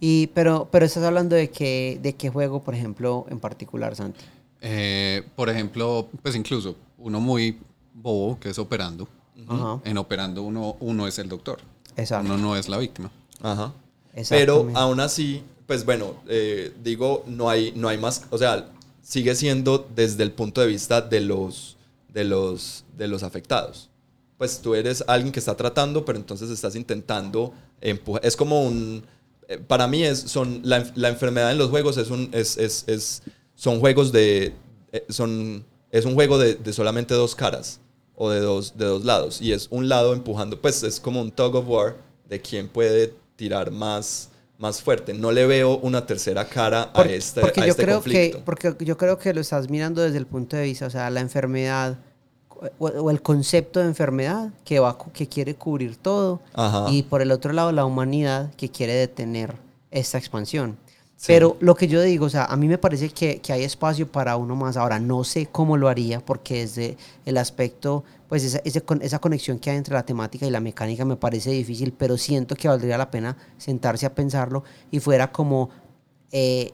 Y, 0.00 0.28
pero, 0.28 0.68
pero 0.70 0.84
estás 0.86 1.04
hablando 1.04 1.36
de 1.36 1.50
qué, 1.50 1.98
de 2.02 2.14
qué 2.14 2.28
juego, 2.30 2.62
por 2.62 2.74
ejemplo, 2.74 3.26
en 3.28 3.40
particular, 3.40 3.94
Santi. 3.96 4.24
Eh, 4.60 5.26
por 5.36 5.48
ejemplo, 5.48 6.08
pues 6.22 6.34
incluso 6.34 6.76
uno 6.98 7.20
muy 7.20 7.58
bobo 7.94 8.38
que 8.38 8.50
es 8.50 8.58
operando. 8.58 9.08
Ajá. 9.48 9.80
En 9.84 9.98
operando 9.98 10.42
uno, 10.42 10.76
uno 10.80 11.06
es 11.06 11.18
el 11.18 11.28
doctor. 11.28 11.60
Exacto. 11.96 12.26
Uno 12.32 12.38
no 12.42 12.56
es 12.56 12.68
la 12.68 12.78
víctima. 12.78 13.10
Ajá. 13.42 13.72
Pero 14.30 14.70
aún 14.74 15.00
así, 15.00 15.42
pues 15.66 15.84
bueno, 15.84 16.14
eh, 16.26 16.72
digo, 16.82 17.22
no 17.26 17.50
hay, 17.50 17.72
no 17.76 17.88
hay 17.88 17.98
más, 17.98 18.24
o 18.30 18.38
sea, 18.38 18.70
sigue 19.02 19.34
siendo 19.34 19.86
desde 19.94 20.22
el 20.22 20.32
punto 20.32 20.60
de 20.62 20.66
vista 20.68 21.00
de 21.02 21.20
los, 21.20 21.75
de 22.16 22.24
los, 22.24 22.84
de 22.96 23.08
los 23.08 23.22
afectados. 23.22 23.90
Pues 24.38 24.60
tú 24.62 24.74
eres 24.74 25.04
alguien 25.06 25.32
que 25.32 25.38
está 25.38 25.54
tratando, 25.54 26.02
pero 26.06 26.18
entonces 26.18 26.48
estás 26.48 26.74
intentando 26.74 27.52
empujar. 27.82 28.24
Es 28.24 28.36
como 28.36 28.62
un, 28.62 29.04
eh, 29.48 29.58
para 29.58 29.86
mí 29.86 30.02
es, 30.02 30.18
son, 30.20 30.60
la, 30.64 30.82
la 30.94 31.10
enfermedad 31.10 31.52
en 31.52 31.58
los 31.58 31.68
juegos 31.68 31.98
es 31.98 32.08
un, 32.10 32.30
es, 32.32 32.56
es, 32.56 32.84
es- 32.86 33.22
son 33.54 33.80
juegos 33.80 34.12
de, 34.12 34.54
eh, 34.92 35.04
son, 35.10 35.62
es 35.90 36.06
un 36.06 36.14
juego 36.14 36.38
de, 36.38 36.54
de 36.54 36.72
solamente 36.72 37.12
dos 37.14 37.34
caras 37.34 37.80
o 38.14 38.30
de 38.30 38.40
dos, 38.40 38.78
de 38.78 38.86
dos 38.86 39.04
lados. 39.04 39.42
Y 39.42 39.52
es 39.52 39.68
un 39.70 39.88
lado 39.90 40.14
empujando, 40.14 40.58
pues 40.58 40.82
es 40.84 40.98
como 40.98 41.20
un 41.20 41.30
tug 41.30 41.54
of 41.54 41.68
war 41.68 41.96
de 42.28 42.40
quién 42.40 42.68
puede 42.68 43.12
tirar 43.36 43.70
más, 43.70 44.30
más 44.58 44.80
fuerte. 44.82 45.12
No 45.12 45.32
le 45.32 45.46
veo 45.46 45.76
una 45.78 46.06
tercera 46.06 46.46
cara 46.48 46.90
a 46.94 47.02
este, 47.02 47.42
porque 47.42 47.60
a 47.60 47.64
yo 47.66 47.70
este 47.72 47.84
creo 47.84 47.96
conflicto. 47.96 48.38
que 48.38 48.44
porque 48.44 48.74
yo 48.86 48.96
creo 48.96 49.18
que 49.18 49.32
lo 49.34 49.40
estás 49.42 49.68
mirando 49.68 50.00
desde 50.02 50.16
el 50.18 50.26
punto 50.26 50.56
de 50.56 50.64
vista 50.64 50.86
o 50.86 50.90
sea 50.90 51.08
la 51.10 51.20
enfermedad 51.20 51.98
o, 52.78 52.86
o 52.86 53.10
el 53.10 53.22
concepto 53.22 53.80
de 53.80 53.86
enfermedad 53.86 54.50
que 54.64 54.78
va 54.80 54.96
que 55.12 55.28
quiere 55.28 55.54
cubrir 55.54 55.96
todo 55.96 56.40
Ajá. 56.54 56.86
y 56.90 57.02
por 57.02 57.22
el 57.22 57.30
otro 57.32 57.52
lado 57.52 57.72
la 57.72 57.84
humanidad 57.84 58.52
que 58.54 58.70
quiere 58.70 58.94
detener 58.94 59.54
esta 59.90 60.18
expansión 60.18 60.78
Sí. 61.18 61.28
pero 61.28 61.56
lo 61.60 61.74
que 61.74 61.88
yo 61.88 62.02
digo 62.02 62.26
o 62.26 62.28
sea 62.28 62.44
a 62.44 62.56
mí 62.56 62.68
me 62.68 62.76
parece 62.76 63.08
que, 63.08 63.38
que 63.40 63.50
hay 63.54 63.62
espacio 63.64 64.06
para 64.06 64.36
uno 64.36 64.54
más 64.54 64.76
ahora 64.76 64.98
no 65.00 65.24
sé 65.24 65.46
cómo 65.46 65.78
lo 65.78 65.88
haría 65.88 66.20
porque 66.20 66.58
desde 66.60 66.98
el 67.24 67.38
aspecto 67.38 68.04
pues 68.28 68.44
esa, 68.44 68.80
con- 68.82 69.00
esa 69.00 69.18
conexión 69.18 69.58
que 69.58 69.70
hay 69.70 69.78
entre 69.78 69.94
la 69.94 70.04
temática 70.04 70.44
y 70.46 70.50
la 70.50 70.60
mecánica 70.60 71.06
me 71.06 71.16
parece 71.16 71.52
difícil 71.52 71.94
pero 71.96 72.18
siento 72.18 72.54
que 72.54 72.68
valdría 72.68 72.98
la 72.98 73.10
pena 73.10 73.34
sentarse 73.56 74.04
a 74.04 74.14
pensarlo 74.14 74.62
y 74.90 75.00
fuera 75.00 75.32
como 75.32 75.70
eh, 76.32 76.72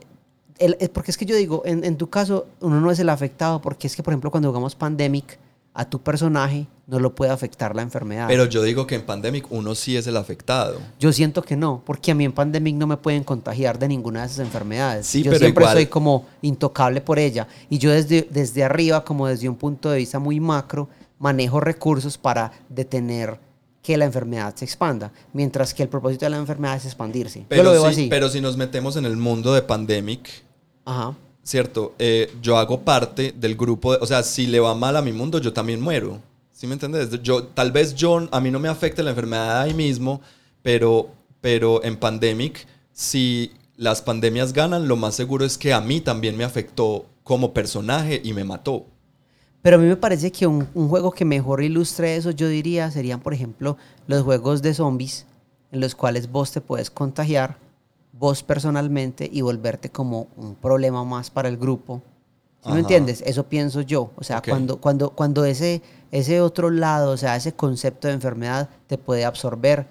el- 0.59 0.75
porque 0.91 1.11
es 1.11 1.17
que 1.17 1.25
yo 1.25 1.35
digo, 1.37 1.61
en, 1.65 1.83
en 1.85 1.95
tu 1.97 2.09
caso, 2.09 2.47
uno 2.61 2.79
no 2.79 2.91
es 2.91 2.99
el 2.99 3.09
afectado, 3.09 3.59
porque 3.61 3.87
es 3.87 3.95
que, 3.95 4.03
por 4.03 4.13
ejemplo, 4.13 4.29
cuando 4.29 4.49
jugamos 4.49 4.75
Pandemic, 4.75 5.39
a 5.75 5.89
tu 5.89 6.01
personaje 6.01 6.67
no 6.85 6.99
lo 6.99 7.15
puede 7.15 7.31
afectar 7.31 7.75
la 7.75 7.81
enfermedad. 7.81 8.27
Pero 8.27 8.45
yo 8.45 8.61
digo 8.61 8.85
que 8.85 8.95
en 8.95 9.01
Pandemic 9.03 9.45
uno 9.51 9.73
sí 9.73 9.95
es 9.97 10.05
el 10.05 10.17
afectado. 10.17 10.79
yo 10.99 11.11
siento 11.13 11.41
que 11.41 11.55
no, 11.55 11.81
porque 11.85 12.11
a 12.11 12.15
mí 12.15 12.25
en 12.25 12.31
Pandemic 12.33 12.75
no 12.75 12.85
me 12.87 12.97
pueden 12.97 13.23
contagiar 13.23 13.79
de 13.79 13.87
ninguna 13.87 14.21
de 14.21 14.27
esas 14.27 14.39
enfermedades. 14.39 15.07
Sí, 15.07 15.23
yo 15.23 15.31
pero 15.31 15.39
siempre 15.39 15.63
igual- 15.63 15.75
soy 15.77 15.85
como 15.87 16.25
intocable 16.41 17.01
por 17.01 17.17
ella. 17.19 17.47
Y 17.69 17.77
yo 17.79 17.89
desde, 17.91 18.27
desde 18.29 18.63
arriba, 18.63 19.03
como 19.03 19.27
desde 19.27 19.49
un 19.49 19.55
punto 19.55 19.89
de 19.89 19.97
vista 19.99 20.19
muy 20.19 20.39
macro, 20.39 20.89
manejo 21.19 21.59
recursos 21.59 22.17
para 22.17 22.51
detener 22.69 23.39
que 23.81 23.97
la 23.97 24.05
enfermedad 24.05 24.53
se 24.55 24.65
expanda, 24.65 25.11
mientras 25.33 25.73
que 25.73 25.83
el 25.83 25.89
propósito 25.89 26.25
de 26.25 26.29
la 26.31 26.37
enfermedad 26.37 26.75
es 26.77 26.85
expandirse. 26.85 27.45
Pero, 27.49 27.63
yo 27.63 27.69
lo 27.69 27.71
veo 27.71 27.85
sí- 27.85 27.91
así. 28.01 28.07
pero 28.09 28.29
si 28.29 28.39
nos 28.41 28.57
metemos 28.57 28.95
en 28.97 29.05
el 29.05 29.17
mundo 29.17 29.53
de 29.53 29.61
Pandemic, 29.61 30.29
Ajá. 30.85 31.15
¿Cierto? 31.43 31.93
Eh, 31.99 32.33
yo 32.41 32.57
hago 32.57 32.81
parte 32.81 33.33
del 33.37 33.55
grupo, 33.55 33.97
o 33.99 34.05
sea, 34.05 34.23
si 34.23 34.47
le 34.47 34.59
va 34.59 34.73
mal 34.73 34.95
a 34.95 35.01
mi 35.01 35.11
mundo, 35.11 35.39
yo 35.39 35.53
también 35.53 35.81
muero. 35.81 36.19
¿Sí 36.51 36.67
me 36.67 36.73
entiendes? 36.73 37.21
Yo, 37.21 37.43
tal 37.43 37.71
vez 37.71 37.93
yo, 37.93 38.27
a 38.31 38.39
mí 38.39 38.49
no 38.49 38.59
me 38.59 38.69
afecte 38.69 39.03
la 39.03 39.09
enfermedad 39.09 39.61
ahí 39.61 39.73
mismo, 39.73 40.21
pero, 40.61 41.09
pero 41.41 41.83
en 41.83 41.97
Pandemic, 41.97 42.65
si 42.93 43.51
las 43.75 44.01
pandemias 44.01 44.53
ganan, 44.53 44.87
lo 44.87 44.95
más 44.95 45.15
seguro 45.15 45.43
es 45.43 45.57
que 45.57 45.73
a 45.73 45.81
mí 45.81 45.99
también 45.99 46.37
me 46.37 46.43
afectó 46.43 47.05
como 47.23 47.53
personaje 47.53 48.21
y 48.23 48.33
me 48.33 48.43
mató. 48.43 48.85
Pero 49.61 49.77
a 49.77 49.79
mí 49.79 49.87
me 49.87 49.97
parece 49.97 50.31
que 50.31 50.45
un, 50.45 50.67
un 50.73 50.89
juego 50.89 51.11
que 51.11 51.25
mejor 51.25 51.63
ilustre 51.63 52.15
eso, 52.15 52.31
yo 52.31 52.47
diría, 52.47 52.91
serían, 52.91 53.19
por 53.19 53.33
ejemplo, 53.33 53.77
los 54.07 54.23
juegos 54.23 54.61
de 54.61 54.73
zombies, 54.73 55.25
en 55.71 55.79
los 55.79 55.95
cuales 55.95 56.31
vos 56.31 56.51
te 56.51 56.61
puedes 56.61 56.89
contagiar, 56.89 57.57
vos 58.13 58.43
personalmente, 58.43 59.29
y 59.31 59.41
volverte 59.41 59.89
como 59.89 60.27
un 60.37 60.55
problema 60.55 61.03
más 61.03 61.29
para 61.29 61.49
el 61.49 61.57
grupo. 61.57 62.01
¿Sí 62.63 62.71
me 62.71 62.79
entiendes? 62.79 63.21
Eso 63.25 63.43
pienso 63.43 63.81
yo. 63.81 64.11
O 64.15 64.23
sea, 64.23 64.41
cuando, 64.41 64.79
cuando, 64.79 65.09
cuando 65.09 65.43
ese, 65.43 65.81
ese 66.11 66.39
otro 66.39 66.69
lado, 66.69 67.11
o 67.11 67.17
sea, 67.17 67.35
ese 67.35 67.53
concepto 67.53 68.07
de 68.07 68.13
enfermedad 68.13 68.69
te 68.87 68.97
puede 68.97 69.25
absorber 69.25 69.85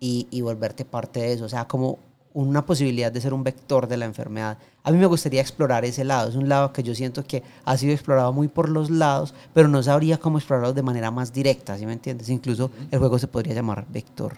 y, 0.00 0.26
y 0.30 0.40
volverte 0.40 0.86
parte 0.86 1.20
de 1.20 1.34
eso. 1.34 1.44
O 1.44 1.48
sea, 1.50 1.68
como 1.68 1.98
una 2.32 2.66
posibilidad 2.66 3.10
de 3.10 3.20
ser 3.20 3.32
un 3.32 3.42
vector 3.42 3.86
de 3.86 3.96
la 3.96 4.04
enfermedad. 4.04 4.58
A 4.86 4.92
mí 4.92 4.98
me 4.98 5.06
gustaría 5.06 5.40
explorar 5.40 5.84
ese 5.84 6.04
lado. 6.04 6.28
Es 6.30 6.36
un 6.36 6.48
lado 6.48 6.72
que 6.72 6.82
yo 6.84 6.94
siento 6.94 7.24
que 7.24 7.42
ha 7.64 7.76
sido 7.76 7.92
explorado 7.92 8.32
muy 8.32 8.46
por 8.46 8.68
los 8.68 8.88
lados, 8.88 9.34
pero 9.52 9.66
no 9.66 9.82
sabría 9.82 10.16
cómo 10.18 10.38
explorarlo 10.38 10.72
de 10.72 10.82
manera 10.82 11.10
más 11.10 11.32
directa, 11.32 11.76
¿sí 11.76 11.84
me 11.86 11.92
entiendes? 11.92 12.28
Incluso 12.28 12.70
el 12.92 13.00
juego 13.00 13.18
se 13.18 13.26
podría 13.26 13.52
llamar 13.54 13.84
vector. 13.90 14.36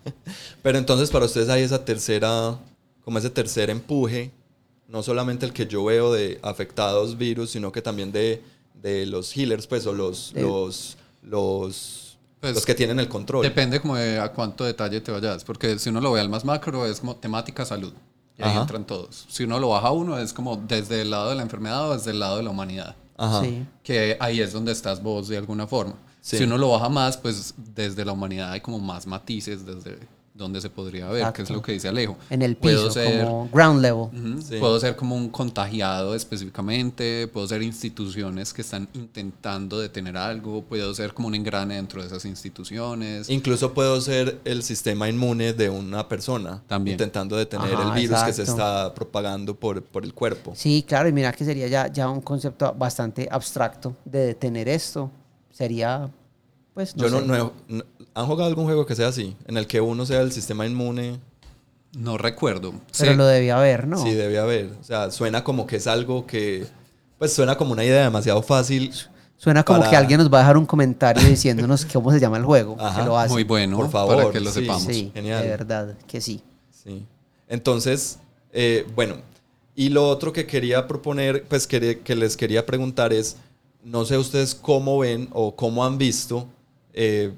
Pero 0.62 0.78
entonces 0.78 1.10
para 1.10 1.26
ustedes 1.26 1.48
hay 1.48 1.62
esa 1.62 1.84
tercera, 1.84 2.58
como 3.04 3.18
ese 3.18 3.30
tercer 3.30 3.70
empuje, 3.70 4.32
no 4.88 5.02
solamente 5.02 5.46
el 5.46 5.52
que 5.52 5.66
yo 5.66 5.84
veo 5.84 6.12
de 6.12 6.38
afectados 6.42 7.16
virus, 7.16 7.50
sino 7.50 7.70
que 7.72 7.80
también 7.80 8.10
de, 8.12 8.42
de 8.82 9.06
los 9.06 9.34
healers, 9.36 9.66
pues, 9.66 9.86
o 9.86 9.92
los, 9.92 10.32
De- 10.34 10.42
los, 10.42 10.96
los, 11.22 12.18
Pues, 12.40 12.54
los 12.54 12.66
que 12.66 12.74
tienen 12.74 12.98
el 12.98 13.08
control. 13.08 13.42
Depende 13.44 13.80
como 13.80 13.96
de 13.96 14.18
a 14.18 14.32
cuánto 14.32 14.64
detalle 14.64 15.00
te 15.00 15.12
vayas, 15.12 15.44
porque 15.44 15.78
si 15.78 15.90
uno 15.90 16.00
lo 16.00 16.12
ve 16.12 16.20
al 16.20 16.28
más 16.28 16.44
macro 16.44 16.84
es 16.86 17.00
como 17.00 17.16
temática 17.16 17.64
salud. 17.64 17.92
Y 18.36 18.42
ahí 18.42 18.50
Ajá. 18.50 18.62
entran 18.62 18.84
todos. 18.84 19.26
Si 19.28 19.44
uno 19.44 19.60
lo 19.60 19.68
baja 19.68 19.88
a 19.88 19.92
uno 19.92 20.18
es 20.18 20.32
como 20.32 20.56
desde 20.56 21.02
el 21.02 21.10
lado 21.10 21.30
de 21.30 21.36
la 21.36 21.42
enfermedad 21.42 21.90
o 21.90 21.94
desde 21.94 22.10
el 22.10 22.18
lado 22.18 22.36
de 22.38 22.42
la 22.42 22.50
humanidad. 22.50 22.96
Ajá. 23.16 23.42
Sí. 23.42 23.66
Que 23.82 24.16
ahí 24.20 24.40
es 24.40 24.52
donde 24.52 24.72
estás 24.72 25.02
vos 25.02 25.28
de 25.28 25.36
alguna 25.36 25.66
forma. 25.66 25.94
Sí. 26.20 26.38
Si 26.38 26.44
uno 26.44 26.58
lo 26.58 26.70
baja 26.70 26.88
más, 26.88 27.16
pues 27.16 27.54
desde 27.56 28.04
la 28.04 28.12
humanidad 28.12 28.50
hay 28.52 28.60
como 28.60 28.78
más 28.78 29.06
matices 29.06 29.64
desde 29.64 29.98
donde 30.36 30.60
se 30.60 30.68
podría 30.68 31.06
ver, 31.06 31.22
que 31.32 31.42
es 31.42 31.50
Exacto. 31.50 31.52
lo 31.54 31.62
que 31.62 31.70
dice 31.72 31.86
Alejo. 31.86 32.16
En 32.28 32.42
el 32.42 32.56
Puedo 32.56 32.88
piso, 32.88 32.90
ser- 32.92 33.24
como 33.24 33.48
ground 33.52 33.80
level. 33.80 34.42
Sí. 34.42 34.56
Puedo 34.58 34.80
ser 34.80 34.96
como 34.96 35.14
un 35.14 35.28
contagiado 35.28 36.12
específicamente, 36.16 37.28
puedo 37.28 37.46
ser 37.46 37.62
instituciones 37.62 38.52
que 38.52 38.62
están 38.62 38.88
intentando 38.94 39.78
detener 39.78 40.16
algo, 40.16 40.62
puedo 40.62 40.92
ser 40.92 41.14
como 41.14 41.28
un 41.28 41.36
engrane 41.36 41.76
dentro 41.76 42.00
de 42.00 42.08
esas 42.08 42.24
instituciones. 42.24 43.30
Incluso 43.30 43.72
puedo 43.74 44.00
ser 44.00 44.40
el 44.44 44.64
sistema 44.64 45.08
inmune 45.08 45.52
de 45.52 45.70
una 45.70 46.08
persona, 46.08 46.60
También. 46.66 46.94
intentando 46.94 47.36
detener 47.36 47.72
Ajá, 47.74 47.88
el 47.94 48.00
virus 48.00 48.18
que 48.24 48.32
se 48.32 48.42
exacto. 48.42 48.62
está 48.62 48.94
propagando 48.94 49.54
por, 49.54 49.82
por 49.82 50.04
el 50.04 50.14
cuerpo. 50.14 50.52
Sí, 50.56 50.84
claro, 50.86 51.08
y 51.08 51.12
mira 51.12 51.30
que 51.32 51.44
sería 51.44 51.68
ya, 51.68 51.86
ya 51.86 52.08
un 52.10 52.20
concepto 52.20 52.74
bastante 52.76 53.28
abstracto 53.30 53.94
de 54.04 54.26
detener 54.26 54.68
esto. 54.68 55.10
Sería, 55.52 56.10
pues, 56.74 56.96
no 56.96 57.04
yo 57.04 57.10
no, 57.10 57.20
sé. 57.20 57.26
no 57.26 57.34
he- 57.36 57.72
no- 57.76 57.84
¿Han 58.14 58.26
jugado 58.26 58.48
algún 58.48 58.64
juego 58.64 58.86
que 58.86 58.94
sea 58.94 59.08
así? 59.08 59.36
En 59.46 59.56
el 59.56 59.66
que 59.66 59.80
uno 59.80 60.06
sea 60.06 60.20
el 60.20 60.32
sistema 60.32 60.66
inmune. 60.66 61.18
No 61.96 62.18
recuerdo. 62.18 62.72
Pero 62.98 63.12
Sí, 63.12 63.16
lo 63.16 63.26
debía 63.26 63.56
haber, 63.58 63.86
¿no? 63.86 64.02
Sí, 64.02 64.12
debe 64.14 64.38
haber. 64.38 64.70
O 64.80 64.84
sea, 64.84 65.10
suena 65.10 65.44
como 65.44 65.66
que 65.66 65.76
es 65.76 65.86
algo 65.86 66.26
que. 66.26 66.66
Pues 67.18 67.32
suena 67.32 67.56
como 67.56 67.72
una 67.72 67.84
idea 67.84 68.02
demasiado 68.04 68.42
fácil. 68.42 68.92
Suena 69.36 69.62
como 69.64 69.78
para- 69.80 69.90
que 69.90 69.96
alguien 69.96 70.18
nos 70.18 70.32
va 70.32 70.38
a 70.38 70.40
dejar 70.42 70.56
un 70.56 70.66
comentario 70.66 71.22
diciéndonos 71.28 71.84
cómo 71.92 72.10
se 72.12 72.18
llama 72.20 72.36
el 72.38 72.44
juego. 72.44 72.76
Ajá, 72.80 73.00
que 73.00 73.06
lo 73.06 73.18
hace. 73.18 73.32
muy 73.32 73.44
bueno, 73.44 73.76
Por 73.76 73.90
favor, 73.90 74.16
para 74.16 74.30
que 74.30 74.40
lo 74.40 74.50
sí. 74.50 74.60
sepamos. 74.60 74.82
Sí, 74.84 75.10
Genial. 75.14 75.42
de 75.42 75.48
verdad 75.48 75.94
que 76.06 76.20
sí. 76.20 76.42
Sí. 76.70 77.04
Entonces, 77.48 78.18
eh, 78.52 78.86
bueno. 78.94 79.16
Y 79.76 79.88
lo 79.88 80.08
otro 80.08 80.32
que 80.32 80.46
quería 80.46 80.86
proponer, 80.86 81.44
pues 81.48 81.66
que, 81.66 81.98
que 82.00 82.14
les 82.14 82.36
quería 82.36 82.64
preguntar 82.64 83.12
es: 83.12 83.36
no 83.82 84.04
sé 84.04 84.16
ustedes 84.18 84.54
cómo 84.54 84.98
ven 84.98 85.28
o 85.32 85.54
cómo 85.56 85.84
han 85.84 85.98
visto 85.98 86.46
eh, 86.92 87.32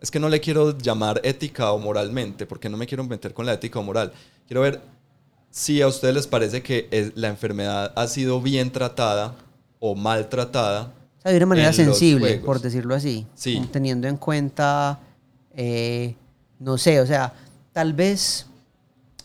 es 0.00 0.10
que 0.10 0.18
no 0.20 0.28
le 0.28 0.40
quiero 0.40 0.76
llamar 0.78 1.20
ética 1.24 1.72
o 1.72 1.78
moralmente, 1.78 2.46
porque 2.46 2.68
no 2.68 2.76
me 2.76 2.86
quiero 2.86 3.04
meter 3.04 3.34
con 3.34 3.46
la 3.46 3.54
ética 3.54 3.78
o 3.78 3.82
moral. 3.82 4.12
Quiero 4.46 4.62
ver 4.62 4.80
si 5.50 5.82
a 5.82 5.88
ustedes 5.88 6.14
les 6.14 6.26
parece 6.26 6.62
que 6.62 6.88
es- 6.90 7.12
la 7.16 7.28
enfermedad 7.28 7.92
ha 7.96 8.06
sido 8.06 8.40
bien 8.40 8.70
tratada 8.70 9.34
o 9.78 9.94
maltratada. 9.94 10.92
O 11.18 11.22
sea, 11.22 11.32
de 11.32 11.36
una 11.38 11.46
manera 11.46 11.72
sensible, 11.72 12.36
por 12.38 12.60
decirlo 12.60 12.94
así. 12.94 13.26
Sí. 13.34 13.66
Teniendo 13.72 14.08
en 14.08 14.16
cuenta, 14.16 15.00
eh, 15.54 16.14
no 16.58 16.78
sé, 16.78 17.00
o 17.00 17.06
sea, 17.06 17.32
tal 17.72 17.92
vez... 17.92 18.46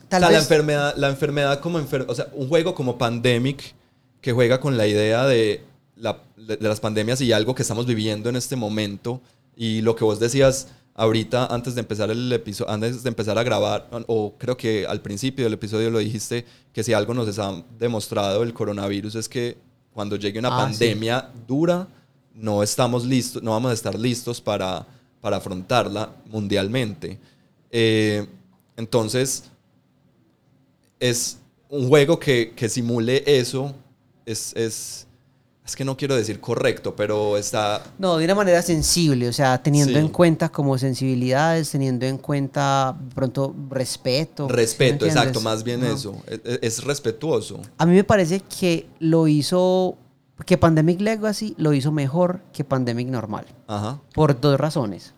Tal 0.09 0.21
o 0.23 0.27
sea, 0.27 0.31
la 0.31 0.37
vez 0.39 0.43
enfermedad, 0.51 0.93
la 0.97 1.09
enfermedad 1.09 1.59
como 1.61 1.79
enfer- 1.79 2.05
o 2.07 2.13
sea, 2.13 2.27
un 2.33 2.47
juego 2.47 2.75
como 2.75 2.97
Pandemic 2.97 3.73
que 4.21 4.31
juega 4.33 4.59
con 4.59 4.77
la 4.77 4.87
idea 4.87 5.25
de, 5.25 5.63
la- 5.95 6.19
de 6.37 6.57
las 6.59 6.79
pandemias 6.79 7.21
y 7.21 7.31
algo 7.31 7.55
que 7.55 7.61
estamos 7.61 7.85
viviendo 7.85 8.29
en 8.29 8.35
este 8.35 8.55
momento 8.55 9.21
y 9.55 9.81
lo 9.81 9.95
que 9.95 10.03
vos 10.03 10.19
decías 10.19 10.67
ahorita 10.95 11.47
antes 11.47 11.75
de 11.75 11.81
empezar 11.81 12.09
el 12.09 12.31
episodio, 12.31 12.71
antes 12.71 13.03
de 13.03 13.09
empezar 13.09 13.37
a 13.37 13.43
grabar, 13.43 13.87
o 14.07 14.33
creo 14.37 14.55
que 14.55 14.85
al 14.87 15.01
principio 15.01 15.43
del 15.45 15.53
episodio 15.53 15.89
lo 15.89 15.99
dijiste, 15.99 16.45
que 16.71 16.83
si 16.83 16.93
algo 16.93 17.13
nos 17.13 17.37
ha 17.39 17.63
demostrado 17.77 18.43
el 18.43 18.53
coronavirus 18.53 19.15
es 19.15 19.29
que 19.29 19.57
cuando 19.93 20.15
llegue 20.15 20.39
una 20.39 20.49
Ah, 20.49 20.67
sí. 20.71 20.79
pandemia 20.79 21.29
dura, 21.47 21.87
no 22.33 22.63
estamos 22.63 23.05
listos, 23.05 23.41
no 23.43 23.51
vamos 23.51 23.71
a 23.71 23.73
estar 23.73 23.97
listos 23.97 24.41
para, 24.41 24.85
para 25.21 25.37
afrontarla 25.37 26.13
mundialmente. 26.27 27.17
Eh, 27.71 28.25
entonces, 28.77 29.43
es 30.99 31.37
un 31.69 31.87
juego 31.87 32.19
que, 32.19 32.53
que 32.55 32.67
simule 32.69 33.23
eso. 33.25 33.73
Es, 34.25 34.53
es, 34.55 35.07
es 35.65 35.75
que 35.75 35.83
no 35.83 35.97
quiero 35.97 36.15
decir 36.15 36.39
correcto, 36.39 36.95
pero 36.95 37.37
está... 37.37 37.81
No, 37.97 38.17
de 38.17 38.25
una 38.25 38.35
manera 38.35 38.61
sensible, 38.61 39.27
o 39.27 39.33
sea, 39.33 39.61
teniendo 39.63 39.93
Sí. 39.93 39.99
en 39.99 40.09
cuenta 40.09 40.49
como 40.49 40.77
sensibilidades, 40.77 41.71
teniendo 41.71 42.05
en 42.05 42.17
cuenta 42.19 42.95
pronto 43.15 43.55
respeto. 43.69 44.45
¿sí 44.47 44.53
me 44.53 44.55
Respeto, 44.57 45.05
exacto, 45.05 45.41
más 45.41 45.63
bien 45.63 45.83
eso. 45.83 46.21
Es, 46.27 46.59
es 46.61 46.83
respetuoso. 46.83 47.59
A 47.79 47.85
mí 47.87 47.95
me 47.95 48.03
parece 48.03 48.41
que 48.41 48.87
lo 48.99 49.27
hizo, 49.27 49.97
que 50.45 50.57
Pandemic 50.59 51.01
Legacy 51.01 51.55
lo 51.57 51.73
hizo 51.73 51.91
mejor 51.91 52.41
que 52.53 52.63
Pandemic 52.63 53.07
normal, 53.07 53.45
Ajá. 53.67 53.99
por 54.13 54.39
dos 54.39 54.59
razones. 54.59 55.13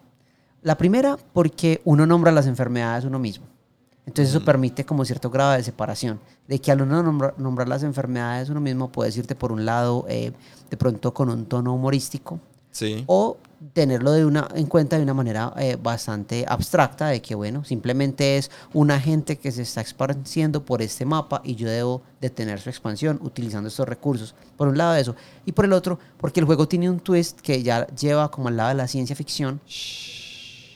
La 0.61 0.77
primera, 0.77 1.17
porque 1.33 1.81
uno 1.83 2.05
nombra 2.05 2.31
las 2.31 2.47
enfermedades 2.47 3.03
uno 3.05 3.19
mismo. 3.19 3.45
Entonces 4.07 4.33
eso 4.33 4.43
permite 4.43 4.85
como 4.85 5.05
cierto 5.05 5.29
grado 5.29 5.51
de 5.51 5.61
separación, 5.63 6.19
de 6.47 6.59
que 6.59 6.71
al 6.71 6.81
uno 6.81 7.03
nombra- 7.03 7.33
nombrar 7.37 7.67
las 7.67 7.83
enfermedades 7.83 8.49
uno 8.49 8.61
mismo 8.61 8.89
puedes 8.91 9.15
irte 9.17 9.35
por 9.35 9.51
un 9.51 9.65
lado 9.65 10.05
eh, 10.07 10.31
de 10.71 10.77
pronto 10.77 11.13
con 11.13 11.29
un 11.29 11.45
tono 11.45 11.73
humorístico, 11.75 12.39
Sí. 12.71 13.03
o 13.07 13.37
tenerlo 13.73 14.11
de 14.11 14.23
una, 14.23 14.47
en 14.53 14.67
cuenta 14.67 14.97
de 14.97 15.03
una 15.03 15.13
manera 15.15 15.51
eh, 15.57 15.77
bastante 15.81 16.45
abstracta 16.47 17.07
de 17.07 17.21
que, 17.23 17.33
bueno, 17.33 17.65
simplemente 17.65 18.37
es 18.37 18.51
un 18.71 18.91
agente 18.91 19.37
que 19.37 19.51
se 19.51 19.63
está 19.63 19.81
expandiendo 19.81 20.63
por 20.63 20.81
este 20.83 21.03
mapa 21.03 21.41
y 21.43 21.55
yo 21.55 21.67
debo 21.67 22.03
detener 22.21 22.61
su 22.61 22.69
expansión 22.69 23.19
utilizando 23.23 23.67
estos 23.67 23.89
recursos. 23.89 24.35
Por 24.57 24.67
un 24.67 24.77
lado 24.77 24.93
eso. 24.95 25.15
Y 25.45 25.53
por 25.53 25.65
el 25.65 25.73
otro, 25.73 25.97
porque 26.19 26.39
el 26.39 26.45
juego 26.45 26.67
tiene 26.67 26.87
un 26.89 26.99
twist 26.99 27.39
que 27.41 27.63
ya 27.63 27.87
lleva 27.87 28.29
como 28.29 28.47
al 28.49 28.57
lado 28.57 28.69
de 28.69 28.75
la 28.75 28.87
ciencia 28.87 29.15
ficción. 29.15 29.59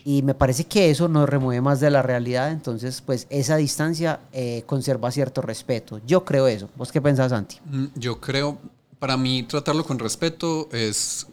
Y 0.04 0.22
me 0.24 0.34
parece 0.34 0.66
que 0.66 0.90
eso 0.90 1.08
nos 1.08 1.30
remueve 1.30 1.62
más 1.62 1.80
de 1.80 1.90
la 1.90 2.02
realidad, 2.02 2.52
entonces 2.52 3.02
pues 3.02 3.28
esa 3.30 3.58
distancia 3.58 4.22
eh, 4.32 4.64
conserva 4.66 5.12
cierto 5.12 5.42
respeto. 5.42 6.00
Yo 6.06 6.26
creo 6.26 6.48
eso. 6.48 6.70
¿Vos 6.76 6.92
qué 6.92 7.02
pensás, 7.02 7.30
Santi? 7.32 7.58
Mm, 7.66 7.86
Yo 7.96 8.20
creo, 8.20 8.58
para 9.00 9.18
mí 9.18 9.44
tratarlo 9.44 9.84
con 9.84 10.00
respeto 10.00 10.70
es, 10.72 11.28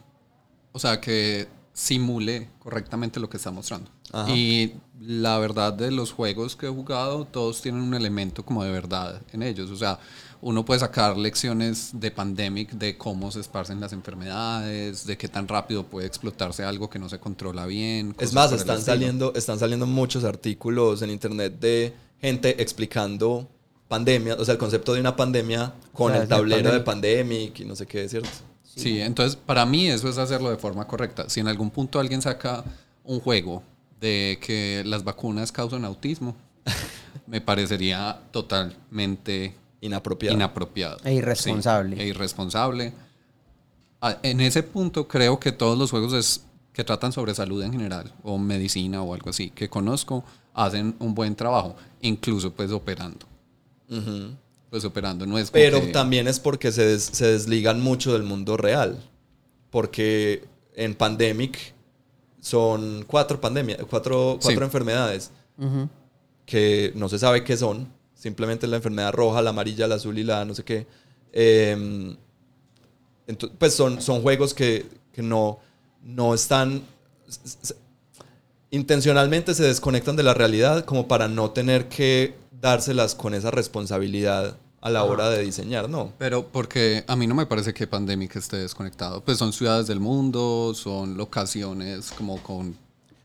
o 0.71 0.79
sea, 0.79 0.99
que 0.99 1.47
simule 1.73 2.49
correctamente 2.59 3.19
lo 3.19 3.29
que 3.29 3.37
está 3.37 3.51
mostrando. 3.51 3.89
Ajá. 4.11 4.29
Y 4.31 4.75
la 4.99 5.37
verdad 5.37 5.73
de 5.73 5.91
los 5.91 6.11
juegos 6.11 6.55
que 6.55 6.65
he 6.65 6.69
jugado, 6.69 7.25
todos 7.25 7.61
tienen 7.61 7.81
un 7.81 7.93
elemento 7.93 8.43
como 8.43 8.63
de 8.63 8.71
verdad 8.71 9.21
en 9.31 9.43
ellos. 9.43 9.69
O 9.69 9.75
sea, 9.75 9.99
uno 10.41 10.63
puede 10.63 10.79
sacar 10.79 11.17
lecciones 11.17 11.91
de 11.93 12.11
Pandemic 12.11 12.71
de 12.71 12.97
cómo 12.97 13.31
se 13.31 13.41
esparcen 13.41 13.79
las 13.79 13.91
enfermedades, 13.91 15.05
de 15.05 15.17
qué 15.17 15.27
tan 15.27 15.47
rápido 15.47 15.83
puede 15.83 16.07
explotarse 16.07 16.63
algo 16.63 16.89
que 16.89 16.99
no 16.99 17.09
se 17.09 17.19
controla 17.19 17.65
bien. 17.65 18.15
Es 18.19 18.33
más, 18.33 18.51
están 18.51 18.81
saliendo, 18.81 19.33
están 19.35 19.59
saliendo 19.59 19.85
muchos 19.85 20.23
artículos 20.23 21.01
en 21.01 21.09
internet 21.09 21.59
de 21.59 21.93
gente 22.21 22.61
explicando 22.61 23.47
pandemias, 23.87 24.37
o 24.39 24.45
sea, 24.45 24.53
el 24.53 24.57
concepto 24.57 24.93
de 24.93 25.01
una 25.01 25.15
pandemia 25.15 25.73
con 25.93 26.11
O 26.11 26.13
sea, 26.13 26.23
el 26.23 26.29
tablero 26.29 26.71
de 26.71 26.79
pandemic. 26.81 27.49
pandemic 27.49 27.59
y 27.59 27.65
no 27.65 27.75
sé 27.75 27.85
qué, 27.85 28.07
¿cierto? 28.07 28.29
Sí, 28.63 29.01
entonces 29.01 29.35
para 29.35 29.65
mí 29.65 29.89
eso 29.89 30.07
es 30.07 30.17
hacerlo 30.17 30.49
de 30.49 30.57
forma 30.57 30.87
correcta. 30.87 31.29
Si 31.29 31.39
en 31.41 31.47
algún 31.47 31.69
punto 31.69 31.99
alguien 31.99 32.21
saca 32.21 32.63
un 33.03 33.19
juego 33.19 33.63
de 33.99 34.39
que 34.41 34.83
las 34.85 35.03
vacunas 35.03 35.51
causan 35.51 35.83
autismo, 35.83 36.35
me 37.27 37.41
parecería 37.41 38.21
totalmente 38.31 39.55
Inapropiado. 39.81 40.35
inapropiado. 40.35 40.97
E 41.05 41.13
irresponsable. 41.13 41.95
Sí, 41.95 42.01
e 42.01 42.07
irresponsable. 42.07 42.93
Ah, 44.01 44.17
En 44.23 44.41
ese 44.41 44.63
punto 44.63 45.07
creo 45.07 45.39
que 45.39 45.51
todos 45.51 45.77
los 45.77 45.91
juegos 45.91 46.13
es- 46.13 46.43
que 46.73 46.83
tratan 46.83 47.11
sobre 47.11 47.33
salud 47.35 47.61
en 47.63 47.71
general, 47.73 48.13
o 48.23 48.37
medicina 48.37 49.01
o 49.03 49.13
algo 49.13 49.29
así, 49.31 49.49
que 49.49 49.67
conozco, 49.69 50.23
hacen 50.53 50.95
un 50.99 51.13
buen 51.13 51.35
trabajo, 51.35 51.75
incluso 52.01 52.51
pues 52.53 52.71
operando. 52.71 53.25
Pues 54.69 54.85
operando 54.85 55.25
no 55.25 55.37
es 55.37 55.49
como 55.51 55.61
Pero 55.61 55.81
que- 55.81 55.87
también 55.87 56.27
es 56.27 56.39
porque 56.39 56.71
se, 56.71 56.85
des- 56.85 57.09
se 57.11 57.27
desligan 57.27 57.81
mucho 57.81 58.13
del 58.13 58.23
mundo 58.23 58.55
real. 58.55 59.01
Porque 59.71 60.45
en 60.75 60.95
Pandemic 60.95 61.73
son 62.39 63.03
cuatro 63.07 63.41
pandemias, 63.41 63.79
cuatro, 63.89 64.37
Sí. 64.39 64.45
cuatro 64.47 64.63
enfermedades 64.65 65.31
que 66.45 66.91
no 66.95 67.09
se 67.09 67.19
sabe 67.19 67.43
qué 67.43 67.57
son. 67.57 67.87
Simplemente 68.19 68.67
la 68.67 68.75
enfermedad 68.75 69.13
roja, 69.13 69.41
la 69.41 69.51
amarilla, 69.51 69.87
la 69.87 69.95
azul 69.95 70.17
y 70.19 70.23
la 70.25 70.43
no 70.43 70.53
sé 70.53 70.65
qué. 70.65 70.85
Eh, 71.31 72.15
ento- 73.27 73.49
pues 73.57 73.73
son, 73.73 74.01
son 74.01 74.21
juegos 74.21 74.53
que, 74.53 74.85
que 75.13 75.21
no, 75.21 75.59
no 76.03 76.33
están... 76.33 76.81
intencionalmente 78.71 79.53
se 79.55 79.63
desconectan 79.63 80.15
de 80.17 80.23
la 80.23 80.33
realidad 80.33 80.83
como 80.83 81.07
para 81.07 81.27
no 81.29 81.51
tener 81.51 81.87
que 81.87 82.35
dárselas 82.61 83.15
con 83.15 83.33
esa 83.33 83.51
responsabilidad 83.51 84.57
a 84.81 84.89
la 84.89 85.03
hora 85.03 85.29
de 85.29 85.43
diseñar, 85.43 85.89
¿no? 85.89 86.13
Pero 86.17 86.47
porque 86.47 87.03
a 87.07 87.15
mí 87.15 87.25
no 87.25 87.35
me 87.35 87.45
parece 87.45 87.73
que 87.73 87.87
Pandemic 87.87 88.35
esté 88.35 88.57
desconectado. 88.57 89.23
Pues 89.23 89.37
son 89.37 89.53
ciudades 89.53 89.87
del 89.87 89.99
mundo, 89.99 90.73
son 90.75 91.17
locaciones 91.17 92.11
como 92.11 92.41
con... 92.43 92.75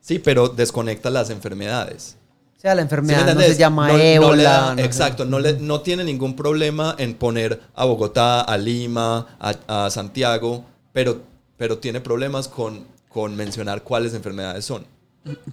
Sí, 0.00 0.18
pero 0.18 0.48
desconecta 0.48 1.10
las 1.10 1.30
enfermedades. 1.30 2.16
Sea, 2.64 2.74
la 2.74 2.80
¿Sí 2.80 2.88
me 2.88 2.96
enfermedad 2.96 3.34
no 3.34 3.40
se 3.42 3.56
llama 3.58 3.86
No- 3.88 3.92
no 3.92 3.98
le 3.98 4.14
ébola. 4.14 4.42
da- 4.42 4.70
no 4.70 4.76
sé. 4.76 4.84
exacto, 4.86 5.26
no, 5.26 5.38
le- 5.38 5.58
no 5.58 5.82
tiene 5.82 6.02
ningún 6.02 6.34
problema 6.34 6.94
en 6.98 7.12
poner 7.12 7.60
a 7.74 7.84
Bogotá, 7.84 8.40
a 8.40 8.56
Lima, 8.56 9.36
a, 9.38 9.84
a 9.84 9.90
Santiago, 9.90 10.64
pero, 10.94 11.20
pero 11.58 11.76
tiene 11.76 12.00
problemas 12.00 12.48
con, 12.48 12.86
con 13.10 13.36
mencionar 13.36 13.82
cuáles 13.82 14.14
enfermedades 14.14 14.64
son. 14.64 14.86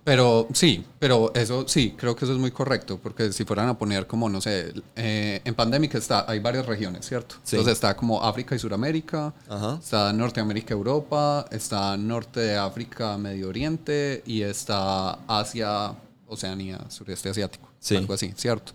Pero 0.05 0.47
sí, 0.53 0.85
pero 0.99 1.33
eso 1.35 1.65
sí, 1.67 1.95
creo 1.97 2.15
que 2.15 2.23
eso 2.23 2.33
es 2.33 2.39
muy 2.39 2.51
correcto, 2.51 2.97
porque 3.03 3.33
si 3.33 3.43
fueran 3.43 3.67
a 3.67 3.77
poner 3.77 4.07
como, 4.07 4.29
no 4.29 4.39
sé, 4.39 4.73
eh, 4.95 5.41
en 5.43 5.53
Pandemic 5.53 5.95
está, 5.95 6.23
hay 6.31 6.39
varias 6.39 6.65
regiones, 6.65 7.05
¿cierto? 7.05 7.35
Sí. 7.43 7.57
Entonces 7.57 7.73
está 7.73 7.93
como 7.97 8.23
África 8.23 8.55
y 8.55 8.59
Suramérica, 8.59 9.33
Ajá. 9.49 9.79
está 9.83 10.13
Norteamérica, 10.13 10.73
Europa, 10.73 11.45
está 11.51 11.97
Norte 11.97 12.39
de 12.39 12.57
África, 12.57 13.17
Medio 13.17 13.49
Oriente 13.49 14.23
y 14.25 14.43
está 14.43 15.19
Asia, 15.27 15.93
Oceanía, 16.31 16.79
Sureste 16.89 17.29
Asiático, 17.29 17.69
Sí. 17.79 17.95
algo 17.97 18.13
así, 18.13 18.33
¿cierto? 18.35 18.71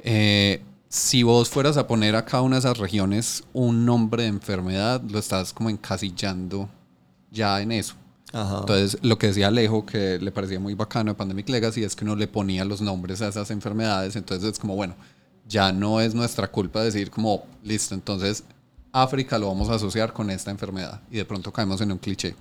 Eh, 0.00 0.62
si 0.88 1.22
vos 1.22 1.50
fueras 1.50 1.76
a 1.76 1.86
poner 1.86 2.16
a 2.16 2.24
cada 2.24 2.42
una 2.42 2.56
de 2.56 2.60
esas 2.60 2.78
regiones 2.78 3.44
un 3.52 3.84
nombre 3.84 4.22
de 4.22 4.28
enfermedad, 4.28 5.02
lo 5.02 5.18
estás 5.18 5.52
como 5.52 5.68
encasillando 5.70 6.68
ya 7.30 7.60
en 7.60 7.72
eso. 7.72 7.94
Ajá. 8.32 8.58
Entonces, 8.60 8.98
lo 9.02 9.18
que 9.18 9.28
decía 9.28 9.48
Alejo, 9.48 9.84
que 9.84 10.18
le 10.18 10.30
parecía 10.30 10.60
muy 10.60 10.74
bacano 10.74 11.10
de 11.10 11.14
Pandemic 11.16 11.48
Legacy, 11.48 11.82
es 11.82 11.96
que 11.96 12.04
uno 12.04 12.14
le 12.14 12.28
ponía 12.28 12.64
los 12.64 12.80
nombres 12.80 13.20
a 13.22 13.28
esas 13.28 13.50
enfermedades. 13.50 14.16
Entonces, 14.16 14.52
es 14.52 14.58
como, 14.58 14.76
bueno, 14.76 14.94
ya 15.46 15.72
no 15.72 16.00
es 16.00 16.14
nuestra 16.14 16.46
culpa 16.48 16.82
decir, 16.82 17.10
como, 17.10 17.44
listo, 17.64 17.94
entonces 17.94 18.44
África 18.92 19.38
lo 19.38 19.48
vamos 19.48 19.68
a 19.70 19.74
asociar 19.74 20.12
con 20.12 20.30
esta 20.30 20.50
enfermedad. 20.50 21.00
Y 21.10 21.16
de 21.16 21.24
pronto 21.24 21.52
caemos 21.52 21.80
en 21.80 21.92
un 21.92 21.98
cliché. 21.98 22.34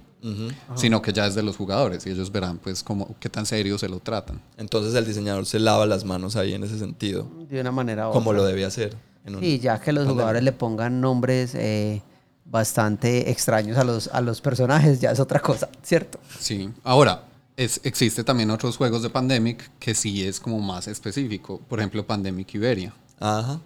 Sino 0.75 1.01
que 1.01 1.13
ya 1.13 1.25
es 1.27 1.35
de 1.35 1.43
los 1.43 1.55
jugadores 1.55 2.05
y 2.05 2.09
ellos 2.09 2.31
verán, 2.31 2.57
pues, 2.57 2.83
como, 2.83 3.15
qué 3.19 3.29
tan 3.29 3.45
serio 3.45 3.77
se 3.77 3.87
lo 3.87 3.99
tratan. 3.99 4.41
Entonces 4.57 4.93
el 4.95 5.05
diseñador 5.05 5.45
se 5.45 5.59
lava 5.59 5.85
las 5.85 6.03
manos 6.03 6.35
ahí 6.35 6.53
en 6.53 6.63
ese 6.63 6.77
sentido, 6.79 7.27
De 7.49 7.61
una 7.61 7.71
manera 7.71 8.09
u 8.09 8.11
como 8.11 8.31
otra. 8.31 8.41
lo 8.41 8.47
debe 8.47 8.65
hacer. 8.65 8.95
en 9.25 9.39
Sí, 9.39 9.59
ya 9.59 9.79
que 9.79 9.91
los 9.93 10.01
pandemia. 10.01 10.13
jugadores 10.13 10.43
le 10.43 10.51
pongan 10.51 10.99
nombres 10.99 11.53
eh, 11.55 12.01
bastante 12.45 13.29
extraños 13.29 13.77
a 13.77 13.83
los, 13.83 14.07
a 14.07 14.21
los 14.21 14.41
personajes, 14.41 14.99
ya 14.99 15.11
es 15.11 15.19
otra 15.19 15.39
cosa, 15.39 15.69
¿cierto? 15.83 16.19
Sí. 16.39 16.69
Ahora, 16.83 17.23
es, 17.55 17.79
existe 17.83 18.23
también 18.23 18.51
otros 18.51 18.77
juegos 18.77 19.01
de 19.03 19.09
Pandemic 19.09 19.69
que 19.79 19.95
sí 19.95 20.23
es 20.25 20.39
como 20.39 20.59
más 20.59 20.87
específico. 20.87 21.59
Por 21.67 21.79
ejemplo, 21.79 22.05
Pandemic 22.05 22.53
Iberia. 22.53 22.93
Ajá. 23.19 23.59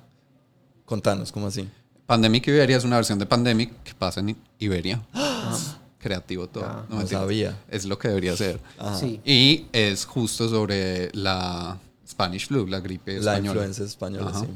Contanos, 0.86 1.32
¿cómo 1.32 1.48
así? 1.48 1.68
Pandemic 2.06 2.48
Iberia 2.48 2.78
es 2.78 2.84
una 2.84 2.98
versión 2.98 3.20
de 3.20 3.26
Pandemic 3.26 3.72
que 3.84 3.94
pasa 3.94 4.20
en 4.20 4.36
Iberia. 4.60 5.02
creativo 6.02 6.48
todo. 6.48 6.66
Ah. 6.66 6.86
No 6.90 6.98
mentira. 6.98 7.20
sabía. 7.20 7.58
Es 7.70 7.86
lo 7.86 7.98
que 7.98 8.08
debería 8.10 8.36
ser. 8.36 8.60
Ajá. 8.78 8.98
Sí. 8.98 9.22
Y 9.24 9.68
es 9.72 10.06
justo 10.06 10.50
sobre 10.50 11.10
la 11.14 11.78
Spanish 12.08 12.48
flu, 12.48 12.68
la 12.68 12.80
gripe 12.80 13.14
La 13.14 13.20
española. 13.36 13.48
influencia 13.60 13.86
española, 13.86 14.30
Ajá. 14.32 14.42
sí. 14.42 14.48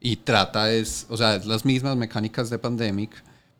Y 0.00 0.16
trata 0.16 0.70
es, 0.72 1.06
o 1.08 1.16
sea, 1.16 1.36
es 1.36 1.46
las 1.46 1.64
mismas 1.64 1.96
mecánicas 1.96 2.50
de 2.50 2.58
Pandemic, 2.58 3.10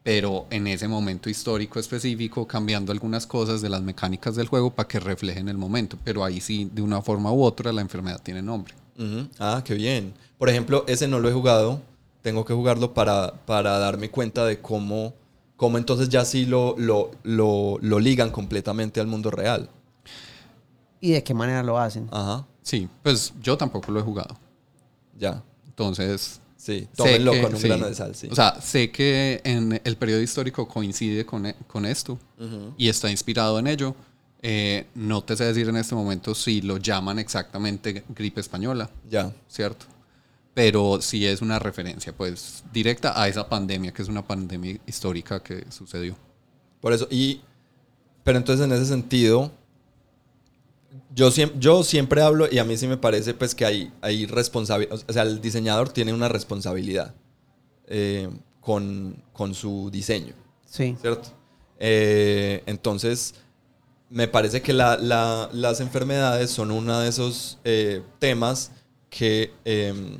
pero 0.02 0.46
en 0.50 0.66
ese 0.68 0.86
momento 0.86 1.28
histórico 1.28 1.80
específico, 1.80 2.46
cambiando 2.46 2.92
algunas 2.92 3.26
cosas 3.26 3.60
de 3.62 3.68
las 3.68 3.82
mecánicas 3.82 4.36
del 4.36 4.46
juego 4.46 4.70
para 4.72 4.86
que 4.86 5.00
reflejen 5.00 5.48
el 5.48 5.56
momento. 5.58 5.96
Pero 6.04 6.22
ahí 6.22 6.40
sí, 6.40 6.70
de 6.72 6.82
una 6.82 7.02
forma 7.02 7.32
u 7.32 7.42
otra, 7.42 7.72
la 7.72 7.80
enfermedad 7.80 8.20
tiene 8.22 8.42
nombre. 8.42 8.74
Ujú. 8.98 9.26
Ah, 9.40 9.62
qué 9.64 9.74
bien. 9.74 10.12
Por 10.38 10.48
ejemplo, 10.48 10.84
ese 10.86 11.08
no 11.08 11.18
lo 11.18 11.28
he 11.28 11.32
jugado. 11.32 11.80
Tengo 12.22 12.44
que 12.44 12.54
jugarlo 12.54 12.94
para, 12.94 13.32
para 13.46 13.78
darme 13.78 14.10
cuenta 14.10 14.44
de 14.44 14.60
cómo, 14.60 15.14
cómo 15.56 15.78
entonces 15.78 16.08
ya 16.08 16.24
sí 16.24 16.46
lo, 16.46 16.74
lo, 16.78 17.10
lo, 17.22 17.78
lo 17.80 17.98
ligan 17.98 18.30
completamente 18.30 19.00
al 19.00 19.06
mundo 19.06 19.30
real. 19.30 19.68
¿Y 21.00 21.12
de 21.12 21.22
qué 21.22 21.34
manera 21.34 21.62
lo 21.62 21.78
hacen? 21.78 22.08
Ajá, 22.10 22.46
Sí, 22.62 22.88
pues 23.02 23.32
yo 23.40 23.56
tampoco 23.56 23.92
lo 23.92 24.00
he 24.00 24.02
jugado. 24.02 24.36
ya. 25.18 25.42
Entonces, 25.66 26.40
Sí, 26.56 26.88
tómenlo 26.96 27.32
que- 27.32 27.42
con 27.42 27.54
un 27.54 27.60
sí. 27.60 27.68
grano 27.68 27.86
de 27.86 27.94
sal, 27.94 28.14
sí. 28.16 28.28
O 28.30 28.34
sea, 28.34 28.60
sé 28.60 28.90
que 28.90 29.40
en 29.44 29.80
el 29.84 29.96
periodo 29.96 30.20
histórico 30.22 30.66
coincide 30.66 31.24
con, 31.26 31.46
e- 31.46 31.54
con 31.68 31.84
esto 31.86 32.18
y 32.78 32.88
está 32.88 33.10
inspirado 33.10 33.58
en 33.58 33.66
ello. 33.66 33.94
Eh, 34.42 34.86
no 34.94 35.22
te 35.22 35.36
sé 35.36 35.44
decir 35.44 35.68
en 35.68 35.76
este 35.76 35.94
momento 35.94 36.34
si 36.34 36.62
lo 36.62 36.78
llaman 36.78 37.18
exactamente 37.18 38.04
gripe 38.08 38.40
española, 38.40 38.90
Ya. 39.08 39.32
¿cierto? 39.48 39.86
Pero 40.56 41.02
sí 41.02 41.26
es 41.26 41.42
una 41.42 41.58
referencia, 41.58 42.16
pues, 42.16 42.64
directa 42.72 43.12
a 43.20 43.28
esa 43.28 43.46
pandemia, 43.46 43.92
que 43.92 44.00
es 44.00 44.08
una 44.08 44.26
pandemia 44.26 44.78
histórica 44.86 45.42
que 45.42 45.66
sucedió. 45.70 46.16
Por 46.80 46.94
eso, 46.94 47.06
y, 47.10 47.42
pero 48.24 48.38
entonces 48.38 48.64
en 48.64 48.72
ese 48.72 48.86
sentido, 48.86 49.52
yo, 51.14 51.28
siem- 51.30 51.52
yo 51.58 51.82
siempre 51.82 52.22
hablo 52.22 52.48
y 52.50 52.56
a 52.58 52.64
mí 52.64 52.74
sí 52.78 52.86
me 52.88 52.96
parece 52.96 53.34
pues 53.34 53.54
que 53.54 53.66
hay, 53.66 53.92
hay 54.00 54.24
responsabilidad, 54.24 54.98
o 55.06 55.12
sea, 55.12 55.24
el 55.24 55.42
diseñador 55.42 55.90
tiene 55.90 56.14
una 56.14 56.28
responsabilidad 56.28 57.14
eh, 57.86 58.30
con, 58.62 59.22
con 59.34 59.52
su 59.54 59.90
diseño, 59.90 60.32
Sí. 60.64 60.96
¿cierto? 61.02 61.28
Eh, 61.78 62.62
entonces, 62.64 63.34
me 64.08 64.26
parece 64.26 64.62
que 64.62 64.72
la- 64.72 64.96
la- 64.96 65.50
las 65.52 65.80
enfermedades 65.80 66.50
son 66.50 66.70
uno 66.70 66.98
de 67.00 67.10
esos 67.10 67.58
eh, 67.64 68.02
temas 68.18 68.72
que 69.10 69.52
em, 69.66 70.16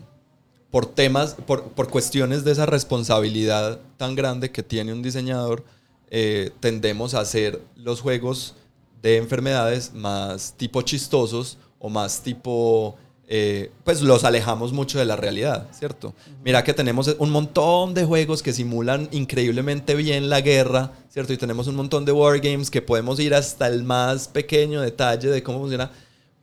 por 0.77 0.85
temas, 0.85 1.35
por, 1.47 1.70
por 1.70 1.89
cuestiones 1.89 2.45
de 2.45 2.53
esa 2.53 2.66
responsabilidad 2.66 3.81
tan 3.97 4.14
grande 4.14 4.51
que 4.51 4.62
tiene 4.62 4.93
un 4.93 5.01
diseñador, 5.01 5.64
eh, 6.11 6.51
tendemos 6.61 7.14
a 7.14 7.20
hacer 7.20 7.62
los 7.77 8.03
juegos 8.03 8.57
de 9.01 9.16
enfermedades 9.16 9.95
más 9.95 10.53
tipo 10.59 10.83
chistosos 10.83 11.57
o 11.79 11.89
más 11.89 12.20
tipo, 12.20 12.95
eh, 13.27 13.70
pues 13.85 14.03
los 14.03 14.24
alejamos 14.24 14.74
mucho 14.74 14.99
de 14.99 15.07
la 15.07 15.16
realidad, 15.16 15.66
¿cierto? 15.72 16.12
Mira 16.45 16.62
que 16.62 16.74
tenemos 16.74 17.09
un 17.18 17.31
montón 17.31 17.95
de 17.95 18.05
juegos 18.05 18.43
que 18.43 18.53
simulan 18.53 19.09
increíblemente 19.12 19.95
bien 19.95 20.29
la 20.29 20.43
guerra, 20.43 20.93
¿cierto? 21.09 21.33
Y 21.33 21.39
tenemos 21.39 21.68
un 21.68 21.77
montón 21.77 22.05
de 22.05 22.12
wargames 22.12 22.70
que 22.70 22.83
podemos 22.83 23.18
ir 23.18 23.33
hasta 23.35 23.66
el 23.66 23.83
más 23.83 24.29
pequeño 24.29 24.83
detalle 24.83 25.31
de 25.31 25.43
cómo 25.43 25.61
funciona, 25.61 25.91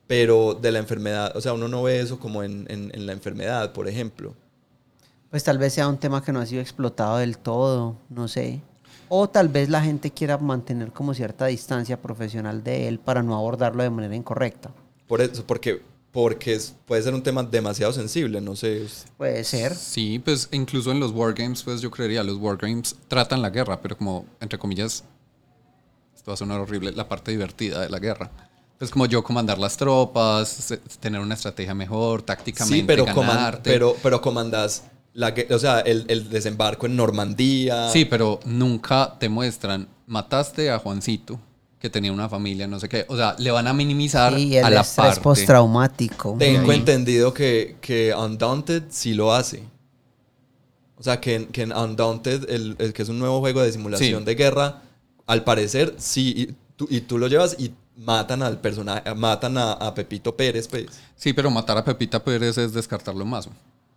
pero 0.06 0.54
de 0.54 0.70
la 0.72 0.78
enfermedad, 0.78 1.36
o 1.36 1.40
sea, 1.40 1.52
uno 1.54 1.68
no 1.68 1.82
ve 1.82 2.00
eso 2.00 2.18
como 2.18 2.42
en, 2.42 2.66
en- 2.68 2.90
en 2.94 3.06
la 3.06 3.12
enfermedad, 3.12 3.72
por 3.72 3.88
ejemplo. 3.88 4.34
Pues 5.30 5.42
tal 5.44 5.58
vez 5.58 5.72
sea 5.72 5.88
un 5.88 5.98
tema 5.98 6.22
que 6.22 6.32
no 6.32 6.40
ha 6.40 6.46
sido 6.46 6.60
explotado 6.60 7.18
del 7.18 7.38
todo, 7.38 7.96
no 8.08 8.28
sé. 8.28 8.60
O 9.08 9.28
tal 9.28 9.48
vez 9.48 9.68
la 9.68 9.82
gente 9.82 10.10
quiera 10.10 10.38
mantener 10.38 10.92
como 10.92 11.12
cierta 11.14 11.46
distancia 11.46 12.00
profesional 12.00 12.62
de 12.62 12.88
él 12.88 12.98
para 12.98 13.22
no 13.22 13.34
abordarlo 13.36 13.82
de 13.82 13.90
manera 13.90 14.14
incorrecta. 14.16 14.70
Por 15.06 15.20
eso, 15.20 15.44
porque, 15.46 15.82
porque 16.12 16.58
puede 16.86 17.02
ser 17.02 17.12
un 17.14 17.22
tema 17.22 17.42
demasiado 17.42 17.92
sensible, 17.92 18.40
no 18.40 18.54
sé. 18.56 18.86
Puede 19.18 19.42
ser. 19.44 19.74
Sí, 19.74 20.20
pues 20.24 20.48
incluso 20.52 20.90
en 20.92 21.00
los 21.00 21.10
wargames, 21.12 21.62
pues 21.62 21.80
yo 21.80 21.90
creería, 21.90 22.22
los 22.22 22.38
wargames 22.38 22.96
tratan 23.08 23.42
la 23.42 23.50
guerra, 23.50 23.80
pero 23.80 23.96
como, 23.98 24.24
entre 24.40 24.58
comillas, 24.58 25.04
esto 26.14 26.30
va 26.30 26.34
a 26.34 26.38
sonar 26.38 26.60
horrible, 26.60 26.92
la 26.92 27.08
parte 27.08 27.30
divertida 27.32 27.80
de 27.80 27.90
la 27.90 27.98
guerra. 27.98 28.30
Pues 28.78 28.90
como 28.90 29.06
yo 29.06 29.22
comandar 29.22 29.58
las 29.58 29.76
tropas, 29.76 30.74
tener 31.00 31.20
una 31.20 31.34
estrategia 31.34 31.74
mejor, 31.74 32.22
tácticamente 32.22 32.76
Sí, 32.80 32.84
pero, 32.86 33.06
coman- 33.06 33.28
ganarte. 33.36 33.70
pero, 33.70 33.96
pero 34.02 34.20
comandas, 34.20 34.82
la, 35.14 35.32
o 35.50 35.58
sea, 35.58 35.80
el, 35.80 36.04
el 36.08 36.28
desembarco 36.28 36.86
en 36.86 36.96
Normandía. 36.96 37.88
Sí, 37.90 38.04
pero 38.04 38.40
nunca 38.44 39.16
te 39.18 39.28
muestran, 39.28 39.88
mataste 40.06 40.70
a 40.70 40.78
Juancito, 40.80 41.38
que 41.78 41.88
tenía 41.88 42.12
una 42.12 42.28
familia, 42.28 42.66
no 42.66 42.80
sé 42.80 42.88
qué. 42.88 43.06
O 43.08 43.16
sea, 43.16 43.36
le 43.38 43.50
van 43.52 43.68
a 43.68 43.72
minimizar 43.72 44.34
el 44.34 44.64
a 44.64 44.70
la 44.70 44.80
estrés 44.80 45.06
parte. 45.06 45.20
postraumático. 45.20 46.36
Tengo 46.38 46.72
Sí. 46.72 46.78
entendido 46.78 47.32
que, 47.32 47.76
que 47.80 48.12
Undaunted 48.14 48.82
sí 48.90 49.14
lo 49.14 49.32
hace. 49.32 49.62
O 50.96 51.02
sea, 51.02 51.20
que, 51.20 51.34
en- 51.36 51.46
que 51.46 51.62
en 51.62 51.72
Undaunted, 51.72 52.50
el, 52.50 52.76
el 52.78 52.92
que 52.92 53.02
es 53.02 53.08
un 53.08 53.18
nuevo 53.18 53.40
juego 53.40 53.62
de 53.62 53.72
simulación 53.72 54.20
Sí. 54.20 54.24
de 54.26 54.34
guerra, 54.34 54.82
al 55.26 55.44
parecer 55.44 55.94
sí, 55.98 56.34
y 56.36 56.54
tú, 56.76 56.86
y 56.90 57.00
tú 57.02 57.18
lo 57.18 57.28
llevas 57.28 57.56
y 57.58 57.72
matan 57.96 58.42
al 58.42 58.60
personaje, 58.60 59.14
matan 59.14 59.58
a, 59.58 59.72
a 59.72 59.94
Pepito 59.94 60.36
Pérez, 60.36 60.68
pues. 60.68 60.86
Sí, 61.16 61.32
pero 61.32 61.50
matar 61.50 61.78
a 61.78 61.84
Pepita 61.84 62.22
Pérez 62.22 62.58
es 62.58 62.72
descartarlo 62.72 63.24
más, 63.24 63.48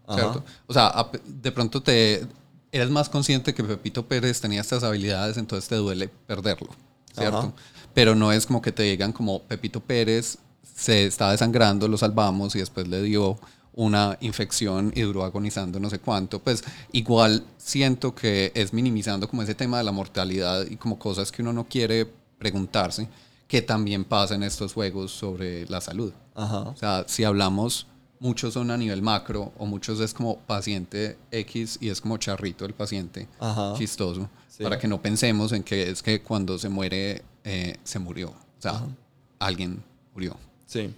Ajá. 0.06 0.20
¿cierto? 0.20 0.44
O 0.68 0.74
sea, 0.74 0.88
a 0.88 1.12
de 1.26 1.52
pronto 1.52 1.82
te 1.82 2.26
eres 2.72 2.90
más 2.90 3.10
consciente 3.10 3.54
que 3.54 3.64
Pepito 3.64 4.06
Pérez 4.06 4.40
tenía 4.42 4.62
estas 4.62 4.84
habilidades, 4.84 5.38
entonces 5.38 5.68
te 5.68 5.76
duele 5.76 6.10
perderlo, 6.28 6.70
¿cierto? 7.14 7.38
Ajá. 7.38 7.54
Pero 7.94 8.14
no 8.14 8.32
es 8.32 8.46
como 8.46 8.62
que 8.62 8.72
te 8.72 8.84
digan 8.84 9.12
como 9.12 9.42
Pepito 9.44 9.80
Pérez 9.80 10.38
se 10.76 11.08
estaba 11.08 11.32
desangrando, 11.32 11.88
lo 11.88 11.98
salvamos 11.98 12.56
y 12.56 12.60
después 12.60 12.88
le 12.88 13.02
dio 13.02 13.40
una 13.74 14.18
infección 14.22 14.92
y 14.96 15.02
duró 15.02 15.24
agonizando 15.24 15.80
no 15.80 15.90
sé 15.90 16.00
cuánto, 16.00 16.40
pues 16.40 16.64
igual 16.92 17.44
siento 17.58 18.16
que 18.16 18.52
es 18.56 18.74
minimizando 18.74 19.30
como 19.30 19.44
ese 19.44 19.54
tema 19.54 19.78
de 19.78 19.84
la 19.84 19.92
mortalidad 19.92 20.66
y 20.68 20.78
como 20.78 20.98
cosas 20.98 21.32
que 21.32 21.44
uno 21.44 21.54
no 21.54 21.66
quiere 21.66 22.12
preguntarse, 22.40 23.08
que 23.48 23.62
también 23.62 24.04
pasa 24.04 24.36
en 24.36 24.44
estos 24.44 24.74
juegos 24.74 25.12
sobre 25.12 25.66
la 25.68 25.80
salud. 25.82 26.12
Ajá. 26.36 26.60
O 26.62 26.76
sea, 26.76 27.06
si 27.08 27.24
hablamos, 27.24 27.88
muchos 28.20 28.54
son 28.54 28.72
a 28.72 28.78
nivel 28.78 29.02
macro 29.02 29.54
o 29.58 29.66
muchos 29.66 30.00
es 30.00 30.14
como 30.14 30.38
paciente 30.40 31.18
X 31.32 31.78
y 31.82 31.90
es 31.90 32.02
como 32.02 32.18
charrito 32.18 32.66
el 32.66 32.74
paciente 32.74 33.28
Ajá. 33.40 33.74
chistoso. 33.78 34.30
Sí. 34.50 34.64
Para 34.64 34.78
que 34.80 34.88
no 34.88 35.02
pensemos 35.02 35.52
en 35.52 35.64
que 35.64 35.90
es 35.92 36.02
que 36.04 36.22
cuando 36.22 36.58
se 36.58 36.68
muere, 36.68 37.24
eh, 37.44 37.78
se 37.84 38.00
murió. 38.00 38.30
O 38.30 38.62
sea, 38.62 38.84
alguien 39.40 39.84
murió. 40.14 40.36
Sí. 40.66 40.94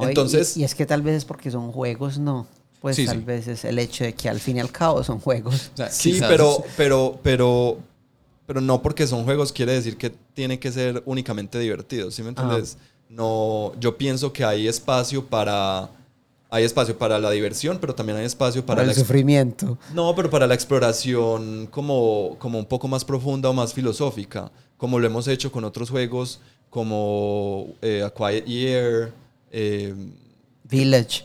Entonces, 0.00 0.56
Y, 0.56 0.60
y 0.60 0.64
es 0.64 0.74
que 0.74 0.86
tal 0.86 1.02
vez 1.02 1.16
es 1.16 1.24
porque 1.24 1.50
son 1.50 1.72
juegos, 1.72 2.18
no. 2.18 2.46
Pues 2.80 2.96
Sí, 2.96 3.04
tal 3.04 3.18
sí. 3.18 3.24
vez 3.24 3.46
es 3.48 3.64
el 3.64 3.78
hecho 3.78 4.04
de 4.04 4.14
que 4.14 4.28
al 4.28 4.40
fin 4.40 4.56
y 4.56 4.60
al 4.60 4.70
cabo 4.70 5.02
son 5.04 5.18
juegos. 5.20 5.70
O 5.74 5.76
sea, 5.76 5.90
sí, 5.90 6.12
quizás- 6.12 6.28
pero, 6.30 6.64
pero, 6.76 7.20
pero, 7.22 7.78
pero 8.46 8.60
no 8.60 8.80
porque 8.80 9.06
son 9.06 9.24
juegos 9.24 9.52
quiere 9.52 9.72
decir 9.72 9.96
que 9.98 10.10
tiene 10.40 10.58
que 10.58 10.72
ser 10.72 11.02
únicamente 11.04 11.58
divertidos, 11.58 12.14
¿sí 12.14 12.22
me 12.22 12.30
entiendes? 12.30 12.78
No, 13.10 13.74
yo 13.78 13.98
pienso 13.98 14.32
que 14.32 14.42
hay 14.42 14.68
espacio 14.68 15.26
para, 15.26 15.90
hay 16.48 16.64
espacio 16.64 16.96
para 16.96 17.18
la 17.18 17.30
diversión, 17.30 17.76
pero 17.78 17.94
también 17.94 18.16
hay 18.16 18.24
espacio 18.24 18.64
para, 18.64 18.82
el 18.82 18.94
sufrimiento. 18.94 19.76
no, 19.92 20.14
pero 20.16 20.30
para 20.30 20.46
la 20.46 20.54
exploración 20.54 21.66
como, 21.66 22.36
como 22.38 22.58
un 22.58 22.64
poco 22.64 22.88
más 22.88 23.04
profunda 23.04 23.50
o 23.50 23.52
más 23.52 23.74
filosófica, 23.74 24.50
como 24.78 24.98
lo 24.98 25.06
hemos 25.06 25.28
hecho 25.28 25.52
con 25.52 25.62
otros 25.64 25.90
juegos 25.90 26.40
como 26.70 27.74
eh, 27.82 28.02
A 28.02 28.08
Quiet 28.08 28.46
Year, 28.46 29.12
eh, 29.52 29.94
Village. 30.64 31.24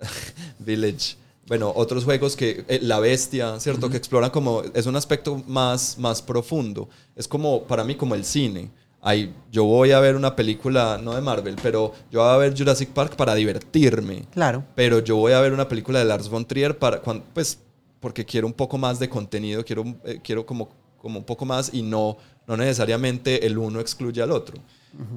Village. 0.58 1.16
Bueno, 1.50 1.72
otros 1.74 2.04
juegos 2.04 2.36
que 2.36 2.64
eh, 2.68 2.78
La 2.80 3.00
Bestia, 3.00 3.58
¿cierto? 3.58 3.90
Que 3.90 3.96
exploran 3.96 4.30
como 4.30 4.62
es 4.72 4.86
un 4.86 4.94
aspecto 4.94 5.42
más 5.48 5.98
más 5.98 6.22
profundo. 6.22 6.88
Es 7.16 7.26
como 7.26 7.64
para 7.64 7.82
mí 7.84 7.96
como 7.96 8.14
el 8.14 8.24
cine. 8.24 8.70
Ahí 9.02 9.34
yo 9.50 9.64
voy 9.64 9.90
a 9.90 9.98
ver 9.98 10.14
una 10.14 10.36
película 10.36 10.98
no 11.02 11.12
de 11.14 11.20
Marvel, 11.20 11.56
pero 11.60 11.92
yo 12.12 12.20
voy 12.20 12.28
a 12.32 12.36
ver 12.36 12.56
Jurassic 12.56 12.90
Park 12.90 13.16
para 13.16 13.34
divertirme. 13.34 14.26
Claro. 14.30 14.62
Pero 14.76 15.00
yo 15.00 15.16
voy 15.16 15.32
a 15.32 15.40
ver 15.40 15.52
una 15.52 15.66
película 15.66 15.98
de 15.98 16.04
Lars 16.04 16.28
von 16.28 16.44
Trier 16.46 16.78
para 16.78 17.02
cuan- 17.02 17.24
pues 17.34 17.58
porque 17.98 18.24
quiero 18.24 18.46
un 18.46 18.52
poco 18.52 18.78
más 18.78 18.98
de 19.00 19.08
contenido, 19.08 19.64
quiero 19.64 19.84
eh, 20.04 20.20
quiero 20.22 20.46
como 20.46 20.68
como 20.98 21.18
un 21.18 21.24
poco 21.24 21.44
más 21.44 21.74
y 21.74 21.82
no 21.82 22.16
no 22.46 22.56
necesariamente 22.56 23.44
el 23.46 23.58
uno 23.58 23.80
excluye 23.80 24.22
al 24.22 24.30
otro. 24.30 24.56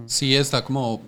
Sí, 0.07 0.35
está 0.35 0.63
como. 0.63 1.01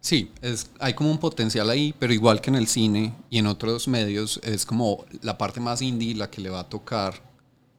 Sí, 0.00 0.32
es, 0.40 0.70
hay 0.78 0.94
como 0.94 1.10
un 1.10 1.18
potencial 1.18 1.68
ahí, 1.68 1.94
pero 1.98 2.12
igual 2.12 2.40
que 2.40 2.48
en 2.50 2.56
el 2.56 2.66
cine 2.66 3.12
y 3.28 3.38
en 3.38 3.46
otros 3.46 3.86
medios, 3.86 4.40
es 4.42 4.64
como 4.64 5.04
la 5.22 5.36
parte 5.36 5.60
más 5.60 5.82
indie 5.82 6.14
la 6.14 6.30
que 6.30 6.40
le 6.40 6.48
va 6.48 6.60
a 6.60 6.68
tocar 6.68 7.14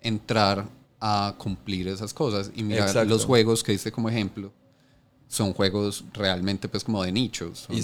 entrar 0.01 0.67
a 0.99 1.33
cumplir 1.37 1.87
esas 1.87 2.13
cosas. 2.13 2.51
Y 2.55 2.61
mira, 2.63 2.85
Exacto. 2.85 3.09
los 3.09 3.25
juegos 3.25 3.63
que 3.63 3.73
hice 3.73 3.91
como 3.91 4.07
ejemplo 4.09 4.51
son 5.27 5.53
juegos 5.53 6.03
realmente, 6.13 6.67
pues, 6.69 6.83
como 6.83 7.01
de 7.03 7.11
nichos. 7.11 7.59
son- 7.67 7.75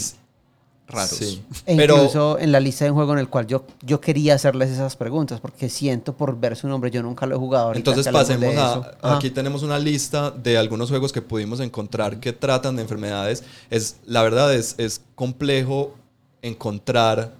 raros. 0.88 1.09
Sí. 1.17 1.41
E 1.65 1.75
Pero 1.75 1.95
incluso 1.95 2.39
en 2.39 2.51
la 2.51 2.59
lista 2.59 2.85
de 2.85 2.91
un 2.91 2.95
juego 2.97 3.13
en 3.13 3.19
el 3.19 3.27
cual 3.27 3.45
yo, 3.47 3.65
yo 3.81 3.99
quería 3.99 4.35
hacerles 4.35 4.69
esas 4.69 4.95
preguntas, 4.95 5.39
porque 5.41 5.67
siento 5.69 6.15
por 6.15 6.39
ver 6.39 6.55
su 6.55 6.67
nombre, 6.67 6.89
yo 6.91 7.03
nunca 7.03 7.25
lo 7.25 7.35
he 7.35 7.38
jugado. 7.38 7.73
entonces 7.73 8.07
pasemos 8.07 8.55
a... 8.55 8.73
Ajá. 9.01 9.17
Aquí 9.17 9.29
tenemos 9.29 9.63
una 9.63 9.77
lista 9.79 10.31
de 10.31 10.57
algunos 10.57 10.89
juegos 10.89 11.11
que 11.11 11.21
pudimos 11.21 11.59
encontrar 11.59 12.19
que 12.19 12.31
tratan 12.33 12.75
de 12.77 12.83
enfermedades. 12.83 13.43
Es, 13.69 13.97
la 14.05 14.23
verdad 14.23 14.53
es, 14.55 14.75
es 14.77 15.01
complejo 15.15 15.93
encontrar, 16.41 17.33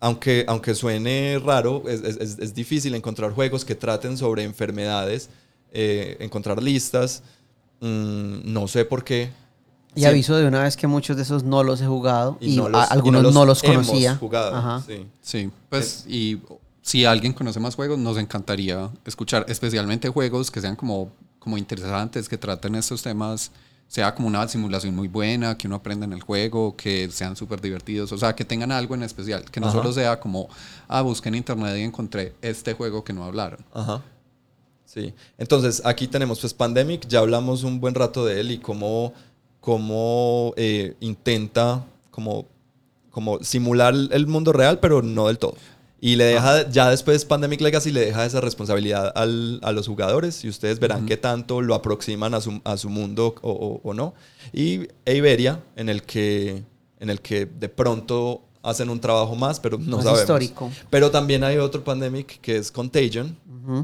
aunque, 0.00 0.44
aunque 0.48 0.74
suene 0.74 1.38
raro, 1.44 1.82
es, 1.86 2.02
es- 2.02 2.16
es- 2.16 2.38
es 2.38 2.54
difícil 2.54 2.94
encontrar 2.94 3.32
juegos 3.32 3.64
que 3.64 3.74
traten 3.74 4.16
sobre 4.16 4.44
enfermedades, 4.44 5.28
eh, 5.72 6.16
encontrar 6.20 6.62
listas. 6.62 7.22
Mm, 7.80 8.52
no 8.52 8.66
sé 8.68 8.84
por 8.84 9.04
qué. 9.04 9.30
Y 9.94 10.00
Sí. 10.00 10.06
aviso 10.06 10.36
de 10.36 10.46
una 10.46 10.62
vez 10.62 10.76
que 10.76 10.86
muchos 10.86 11.16
de 11.16 11.22
esos 11.22 11.44
no 11.44 11.62
los 11.62 11.80
he 11.82 11.86
jugado 11.86 12.38
y, 12.40 12.56
no 12.56 12.66
a- 12.66 12.68
los- 12.70 12.84
y 12.90 12.92
algunos 12.92 13.22
no 13.34 13.44
los, 13.44 13.62
hemos 13.64 13.86
conocía. 13.88 14.16
jugado, 14.16 14.56
Ajá. 14.56 14.82
sí. 14.86 15.06
Sí, 15.20 15.50
pues 15.68 16.04
y 16.08 16.40
si 16.80 17.04
alguien 17.04 17.32
conoce 17.32 17.60
más 17.60 17.74
juegos, 17.74 17.98
nos 17.98 18.16
encantaría 18.16 18.90
escuchar, 19.04 19.44
especialmente 19.48 20.08
juegos 20.08 20.50
que 20.50 20.60
sean 20.60 20.76
como, 20.76 21.10
como 21.38 21.58
interesantes, 21.58 22.28
que 22.28 22.38
traten 22.38 22.74
estos 22.74 23.02
temas, 23.02 23.50
sea 23.86 24.14
como 24.14 24.28
una 24.28 24.48
simulación 24.48 24.96
muy 24.96 25.08
buena, 25.08 25.58
que 25.58 25.66
uno 25.66 25.76
aprenda 25.76 26.06
en 26.06 26.14
el 26.14 26.22
juego, 26.22 26.74
que 26.74 27.10
sean 27.10 27.36
súper 27.36 27.60
divertidos, 27.60 28.10
o 28.12 28.16
sea, 28.16 28.34
que 28.34 28.46
tengan 28.46 28.72
algo 28.72 28.94
en 28.94 29.02
especial, 29.02 29.44
que 29.50 29.60
no 29.60 29.66
Ajá. 29.66 29.76
solo 29.76 29.92
sea 29.92 30.18
como, 30.18 30.48
ah, 30.88 31.02
busqué 31.02 31.28
en 31.28 31.34
internet 31.34 31.76
y 31.76 31.82
encontré 31.82 32.34
este 32.40 32.72
juego 32.72 33.04
que 33.04 33.12
no 33.12 33.24
hablaron. 33.24 33.62
Ajá. 33.74 34.00
Sí. 34.86 35.12
Entonces, 35.38 35.82
aquí 35.84 36.06
tenemos 36.06 36.40
pues 36.40 36.54
Pandemic, 36.54 37.06
ya 37.06 37.18
hablamos 37.20 37.62
un 37.64 37.80
buen 37.80 37.94
rato 37.94 38.24
de 38.24 38.40
él 38.40 38.50
y 38.50 38.58
cómo, 38.58 39.12
cómo 39.62 40.52
eh, 40.56 40.96
intenta 41.00 41.86
como, 42.10 42.46
como 43.10 43.42
simular 43.42 43.94
el 44.10 44.26
mundo 44.26 44.52
real, 44.52 44.80
pero 44.80 45.00
no 45.02 45.28
del 45.28 45.38
todo. 45.38 45.54
Y 46.00 46.16
le 46.16 46.24
deja, 46.24 46.68
ya 46.68 46.90
después 46.90 47.24
Pandemic 47.24 47.60
Legacy 47.60 47.92
le 47.92 48.00
deja 48.00 48.26
esa 48.26 48.40
responsabilidad 48.40 49.12
al- 49.14 49.60
a 49.62 49.70
los 49.70 49.86
jugadores 49.86 50.44
y 50.44 50.48
ustedes 50.48 50.80
verán 50.80 51.06
qué 51.06 51.16
tanto 51.16 51.62
lo 51.62 51.76
aproximan 51.76 52.34
a 52.34 52.40
su, 52.40 52.60
a 52.64 52.76
su 52.76 52.88
mundo 52.90 53.36
o, 53.40 53.52
o- 53.52 53.80
o 53.88 53.94
no. 53.94 54.14
Y 54.52 54.88
Iberia, 55.06 55.62
en 55.76 55.88
el 55.88 56.02
que, 56.02 56.64
en 56.98 57.08
el 57.08 57.20
que 57.20 57.46
de 57.46 57.68
pronto 57.68 58.42
hacen 58.64 58.90
un 58.90 58.98
trabajo 59.00 59.36
más, 59.36 59.60
pero 59.60 59.78
no 59.78 59.96
Más 59.98 60.04
sabemos. 60.04 60.20
histórico. 60.22 60.72
Pero 60.90 61.12
también 61.12 61.44
hay 61.44 61.58
otro 61.58 61.84
Pandemic 61.84 62.40
que 62.40 62.56
es 62.56 62.72
Contagion, 62.72 63.36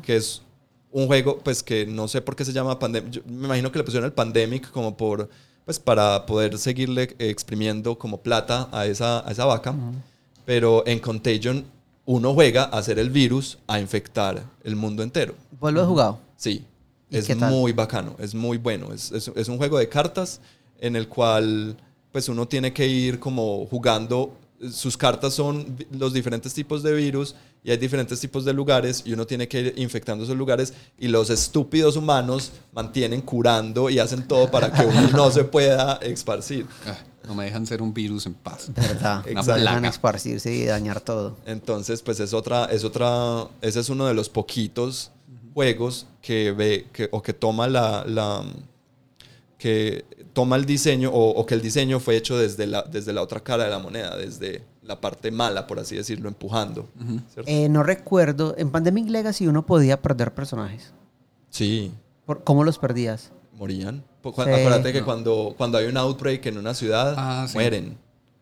que 0.03 0.17
es 0.17 0.43
un 0.91 1.07
juego 1.07 1.39
pues 1.39 1.63
que 1.63 1.87
no 1.87 2.09
sé 2.09 2.21
por 2.21 2.35
qué 2.35 2.45
se 2.45 2.53
llama 2.53 2.81
Pandemic. 2.81 3.11
Yo 3.13 3.21
me 3.29 3.45
imagino 3.47 3.71
que 3.71 3.79
le 3.79 3.85
pusieron 3.85 4.07
el 4.07 4.13
Pandemic 4.13 4.73
como 4.73 4.97
por 4.97 5.29
pues 5.69 5.79
para 5.79 6.25
poder 6.25 6.57
seguirle 6.57 7.15
eh, 7.19 7.29
exprimiendo 7.29 7.99
como 7.99 8.23
plata 8.23 8.71
a 8.73 8.87
esa, 8.87 9.29
a 9.29 9.31
esa 9.31 9.45
vaca. 9.45 9.75
Pero 10.47 10.83
en 10.87 10.99
Contagion 10.99 11.63
uno 12.07 12.33
juega 12.33 12.63
a 12.65 12.79
hacer 12.79 12.99
el 12.99 13.11
virus 13.11 13.59
a 13.67 13.79
infectar 13.79 14.43
el 14.65 14.77
mundo 14.77 15.03
entero. 15.03 15.35
¿Vos 15.61 15.71
lo 15.75 15.83
has 15.83 15.87
jugado? 15.87 16.21
Sí, 16.39 16.65
¿Y 17.11 17.19
es 17.19 17.37
muy 17.37 17.73
bacano, 17.73 18.17
es 18.19 18.35
muy 18.35 18.57
bueno. 18.57 18.95
Es, 18.95 19.13
es- 19.13 19.31
es 19.37 19.47
un 19.49 19.59
juego 19.59 19.77
de 19.77 19.91
cartas 19.91 20.41
en 20.81 20.97
el 20.97 21.07
cual 21.07 21.77
pues 22.13 22.31
uno 22.31 22.49
tiene 22.49 22.73
que 22.73 22.87
ir 22.89 23.19
como 23.19 23.67
jugando. 23.67 24.33
Sus 24.73 24.97
cartas 24.97 25.35
son 25.35 25.77
los 25.91 26.15
diferentes 26.15 26.55
tipos 26.55 26.83
de 26.83 26.95
virus 26.95 27.35
y 27.65 27.71
hay 27.71 27.77
diferentes 27.77 28.19
tipos 28.21 28.45
de 28.45 28.53
lugares 28.53 29.03
y 29.05 29.13
uno 29.13 29.27
tiene 29.27 29.49
que 29.49 29.61
ir 29.61 29.75
infectando 29.77 30.25
esos 30.25 30.37
lugares 30.37 30.73
y 30.99 31.09
los 31.09 31.29
estúpidos 31.31 31.97
humanos 31.97 32.53
mantienen 32.73 33.21
curando 33.21 33.91
y 33.91 33.99
hacen 33.99 34.27
todo 34.27 34.51
para 34.51 34.73
que 34.73 34.87
uno 34.87 35.09
no 35.11 35.31
se 35.31 35.45
pueda 35.45 35.95
esparcir. 36.03 36.67
Ah, 36.87 36.97
no 37.27 37.35
me 37.35 37.45
dejan 37.45 37.67
ser 37.67 37.83
un 37.83 37.93
virus 37.93 38.25
en 38.27 38.35
paz. 38.35 38.71
¿Verdad? 38.75 39.19
Exacto. 39.27 39.55
Dejan 39.55 39.61
Plaga. 39.81 39.89
esparcirse 39.89 40.55
y 40.55 40.65
dañar 40.65 41.01
todo. 41.01 41.37
Entonces, 41.45 42.01
pues 42.01 42.21
es 42.21 42.33
otra, 42.33 42.67
es 42.67 42.85
otra, 42.85 43.49
ese 43.61 43.81
es 43.81 43.89
uno 43.91 44.07
de 44.07 44.15
los 44.15 44.29
poquitos 44.31 45.11
juegos 45.53 46.07
que 46.23 46.53
ve, 46.53 46.87
que, 46.93 47.09
o 47.13 47.21
que 47.23 47.33
toma 47.35 47.67
la, 47.69 48.05
la- 48.07 48.45
que 49.59 50.05
toma 50.33 50.57
el 50.57 50.65
diseño, 50.65 51.11
o, 51.11 51.31
o 51.31 51.45
que 51.45 51.55
el 51.55 51.61
diseño 51.63 51.99
fue 51.99 52.17
hecho 52.17 52.39
desde 52.39 52.67
la, 52.67 52.83
desde 52.83 53.13
la 53.13 53.23
otra 53.23 53.41
cara 53.41 53.65
de 53.65 53.71
la 53.71 53.79
moneda, 53.81 54.17
desde 54.17 54.63
la 54.89 55.01
parte 55.01 55.31
mala, 55.31 55.67
por 55.67 55.79
así 55.79 55.95
decirlo, 55.97 56.29
empujando. 56.29 56.89
Eh, 57.47 57.69
no 57.69 57.83
recuerdo, 57.83 58.55
en 58.57 58.71
Pandemic 58.71 59.09
Legacy 59.11 59.47
uno 59.47 59.65
podía 59.67 60.01
perder 60.01 60.35
personajes. 60.35 60.93
Sí, 61.51 61.93
Por- 62.25 62.43
¿Cómo 62.43 62.65
los 62.65 62.79
perdías? 62.79 63.31
morían. 63.55 64.03
Cu- 64.23 64.33
Sí. 64.35 64.41
Acuérdate 64.43 64.93
que 64.93 65.03
cuando, 65.03 65.55
cuando 65.57 65.79
hay 65.79 65.87
un 65.87 65.97
outbreak 65.97 66.45
en 66.47 66.59
una 66.59 66.73
ciudad, 66.75 67.15
Ah, 67.17 67.47
sí. 67.49 67.55
mueren. 67.55 67.97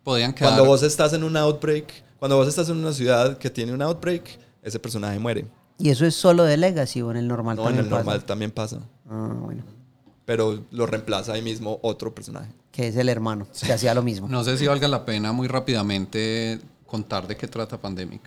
Podían 0.04 0.32
quedar... 0.32 0.50
Cuando 0.52 0.64
vos 0.64 0.82
estás 0.84 1.12
en 1.12 1.24
un 1.24 1.36
outbreak, 1.36 1.92
cuando 2.18 2.36
vos 2.36 2.46
estás 2.48 2.68
en 2.68 2.76
una 2.76 2.92
ciudad 2.92 3.38
que 3.38 3.50
tiene 3.50 3.72
un 3.72 3.82
outbreak, 3.82 4.38
ese 4.62 4.78
personaje 4.78 5.18
muere. 5.18 5.46
¿Y 5.78 5.90
eso 5.90 6.06
es 6.06 6.14
solo 6.14 6.44
de 6.44 6.56
Legacy 6.56 7.02
o 7.02 7.10
en 7.10 7.16
el 7.18 7.26
normal 7.28 7.56
No, 7.56 7.62
en 7.62 7.66
también 7.68 7.84
el 7.84 7.90
pasa? 7.90 8.02
normal 8.04 8.24
también 8.24 8.50
pasa. 8.52 8.80
Ah, 9.10 9.34
bueno. 9.40 9.62
pero 10.24 10.60
lo 10.72 10.86
reemplaza 10.86 11.32
ahí 11.34 11.42
mismo 11.42 11.78
otro 11.82 12.12
personaje. 12.14 12.50
Que 12.76 12.88
es 12.88 12.96
el 12.96 13.08
hermano, 13.08 13.46
que 13.64 13.72
hacía 13.72 13.94
lo 13.94 14.02
mismo. 14.02 14.28
No 14.28 14.44
sé 14.44 14.58
si 14.58 14.66
valga 14.66 14.86
la 14.86 15.06
pena 15.06 15.32
muy 15.32 15.48
rápidamente 15.48 16.60
contar 16.86 17.26
de 17.26 17.34
qué 17.34 17.48
trata 17.48 17.80
Pandemic. 17.80 18.20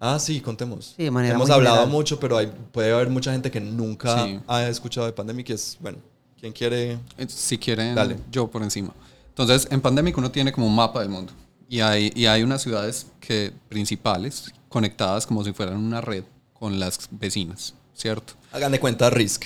Ah, 0.00 0.18
sí, 0.18 0.40
contemos. 0.40 0.94
Sí, 0.96 1.04
de 1.04 1.10
manera 1.10 1.34
Hemos 1.34 1.48
muy 1.48 1.54
hablado 1.54 1.76
general. 1.80 1.92
mucho, 1.92 2.18
pero 2.18 2.38
hay, 2.38 2.50
puede 2.72 2.92
haber 2.92 3.10
mucha 3.10 3.32
gente 3.32 3.50
que 3.50 3.60
nunca 3.60 4.24
Sí. 4.24 4.40
ha 4.46 4.66
escuchado 4.68 5.06
de 5.06 5.12
Pandemic 5.12 5.50
y 5.50 5.52
es, 5.52 5.76
bueno, 5.80 5.98
¿quién 6.40 6.52
quiere? 6.54 6.92
Eh, 7.18 7.26
Si 7.28 7.58
quieren, 7.58 7.94
Dale. 7.94 8.16
yo 8.30 8.46
por 8.48 8.62
encima. 8.62 8.94
Entonces, 9.28 9.68
en 9.70 9.80
Pandemic 9.82 10.16
uno 10.16 10.30
tiene 10.30 10.52
como 10.52 10.66
un 10.66 10.74
mapa 10.74 11.00
del 11.00 11.10
mundo. 11.10 11.32
Y 11.68 11.80
hay, 11.80 12.12
y 12.14 12.24
hay 12.26 12.42
unas 12.42 12.62
ciudades 12.62 13.06
que, 13.20 13.52
principales 13.68 14.52
conectadas 14.70 15.26
como 15.26 15.44
si 15.44 15.52
fueran 15.52 15.76
una 15.76 16.00
red 16.00 16.24
con 16.54 16.78
las 16.80 17.08
vecinas, 17.10 17.74
¿cierto? 17.94 18.32
Hagan 18.52 18.72
de 18.72 18.80
cuenta 18.80 19.10
Risk. 19.10 19.44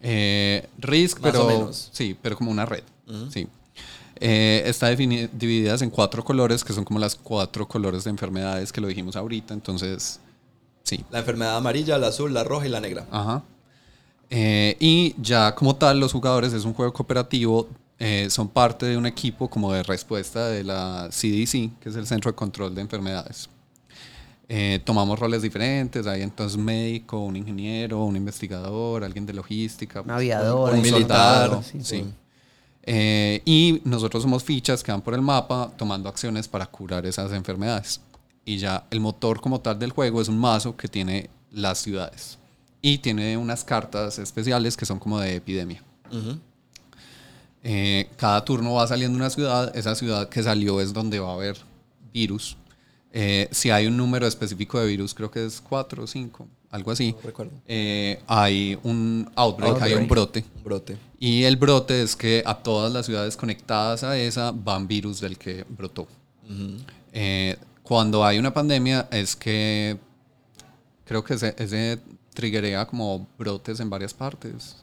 Eh, 0.00 0.66
Risk, 0.78 1.20
Más 1.20 1.30
pero... 1.32 1.44
o 1.44 1.48
menos. 1.48 1.90
Sí, 1.92 2.16
pero 2.20 2.36
como 2.36 2.50
una 2.50 2.66
red. 2.66 2.82
Sí. 3.32 3.46
Eh, 4.20 4.62
está 4.66 4.88
divididas 4.88 5.82
en 5.82 5.90
cuatro 5.90 6.24
colores, 6.24 6.64
que 6.64 6.72
son 6.72 6.84
como 6.84 6.98
las 6.98 7.14
cuatro 7.14 7.66
colores 7.68 8.04
de 8.04 8.10
enfermedades 8.10 8.72
que 8.72 8.80
lo 8.80 8.88
dijimos 8.88 9.16
ahorita. 9.16 9.54
Entonces, 9.54 10.20
sí. 10.82 11.04
La 11.10 11.20
enfermedad 11.20 11.56
amarilla, 11.56 11.98
la 11.98 12.08
azul, 12.08 12.34
la 12.34 12.44
roja 12.44 12.66
y 12.66 12.70
la 12.70 12.80
negra. 12.80 13.06
Ajá. 13.10 13.42
Eh, 14.30 14.76
y 14.80 15.14
ya 15.20 15.54
como 15.54 15.76
tal, 15.76 16.00
los 16.00 16.12
jugadores 16.12 16.52
es 16.52 16.64
un 16.64 16.74
juego 16.74 16.92
cooperativo, 16.92 17.68
eh, 17.98 18.28
son 18.30 18.48
parte 18.48 18.86
de 18.86 18.96
un 18.96 19.06
equipo 19.06 19.48
como 19.48 19.72
de 19.72 19.82
respuesta 19.82 20.48
de 20.48 20.64
la 20.64 21.08
CDC, 21.10 21.70
que 21.80 21.88
es 21.88 21.96
el 21.96 22.06
Centro 22.06 22.30
de 22.30 22.36
Control 22.36 22.74
de 22.74 22.82
Enfermedades. 22.82 23.48
Eh, 24.50 24.80
tomamos 24.84 25.18
roles 25.18 25.42
diferentes, 25.42 26.06
hay 26.06 26.22
entonces 26.22 26.56
un 26.56 26.64
médico, 26.64 27.18
un 27.18 27.36
ingeniero, 27.36 28.02
un 28.04 28.16
investigador, 28.16 29.04
alguien 29.04 29.26
de 29.26 29.34
logística, 29.34 30.00
Un 30.00 30.10
aviador, 30.10 30.70
un 30.70 30.76
un 30.76 30.82
militar, 30.82 31.48
soldado, 31.48 31.62
sí. 31.62 31.78
sí. 31.82 32.04
Eh, 32.90 33.42
y 33.44 33.82
nosotros 33.84 34.22
somos 34.22 34.42
fichas 34.42 34.82
que 34.82 34.90
van 34.90 35.02
por 35.02 35.12
el 35.12 35.20
mapa 35.20 35.70
tomando 35.76 36.08
acciones 36.08 36.48
para 36.48 36.64
curar 36.66 37.04
esas 37.04 37.32
enfermedades. 37.32 38.00
Y 38.46 38.56
ya 38.56 38.86
el 38.90 39.00
motor 39.00 39.42
como 39.42 39.60
tal 39.60 39.78
del 39.78 39.92
juego 39.92 40.22
es 40.22 40.28
un 40.28 40.38
mazo 40.38 40.74
que 40.74 40.88
tiene 40.88 41.28
las 41.50 41.80
ciudades. 41.80 42.38
Y 42.80 42.96
tiene 42.96 43.36
unas 43.36 43.62
cartas 43.62 44.18
especiales 44.18 44.74
que 44.74 44.86
son 44.86 44.98
como 44.98 45.20
de 45.20 45.36
epidemia. 45.36 45.84
Ujú. 46.10 46.38
Eh, 47.62 48.08
cada 48.16 48.42
turno 48.42 48.72
va 48.72 48.86
saliendo 48.86 49.18
una 49.18 49.28
ciudad. 49.28 49.76
Esa 49.76 49.94
ciudad 49.94 50.30
que 50.30 50.42
salió 50.42 50.80
es 50.80 50.94
donde 50.94 51.20
va 51.20 51.32
a 51.32 51.34
haber 51.34 51.58
virus. 52.14 52.56
Eh, 53.12 53.50
si 53.50 53.68
hay 53.68 53.86
un 53.86 53.98
número 53.98 54.26
específico 54.26 54.80
de 54.80 54.86
virus, 54.86 55.12
creo 55.12 55.30
que 55.30 55.44
es 55.44 55.60
4 55.60 56.04
o 56.04 56.06
5, 56.06 56.48
algo 56.70 56.90
así. 56.90 57.12
No 57.12 57.18
recuerdo. 57.22 57.52
eh, 57.66 58.20
hay 58.26 58.78
un 58.82 59.30
outbreak, 59.34 59.82
hay 59.82 59.94
un 59.94 60.08
brote. 60.08 60.44
Un 60.56 60.64
brote. 60.64 60.96
Y 61.18 61.44
el 61.44 61.56
brote 61.56 62.02
es 62.02 62.14
que 62.14 62.42
a 62.46 62.54
todas 62.56 62.92
las 62.92 63.06
ciudades 63.06 63.36
conectadas 63.36 64.04
a 64.04 64.16
esa 64.18 64.52
van 64.52 64.86
virus 64.86 65.20
del 65.20 65.36
que 65.38 65.64
brotó. 65.68 66.06
Eh, 67.12 67.56
cuando 67.82 68.24
hay 68.24 68.38
una 68.38 68.52
pandemia 68.52 69.08
es 69.10 69.34
que 69.36 69.98
creo 71.04 71.24
que 71.24 71.36
triggerea 72.34 72.86
como 72.86 73.26
brotes 73.38 73.80
en 73.80 73.90
varias 73.90 74.14
partes. 74.14 74.76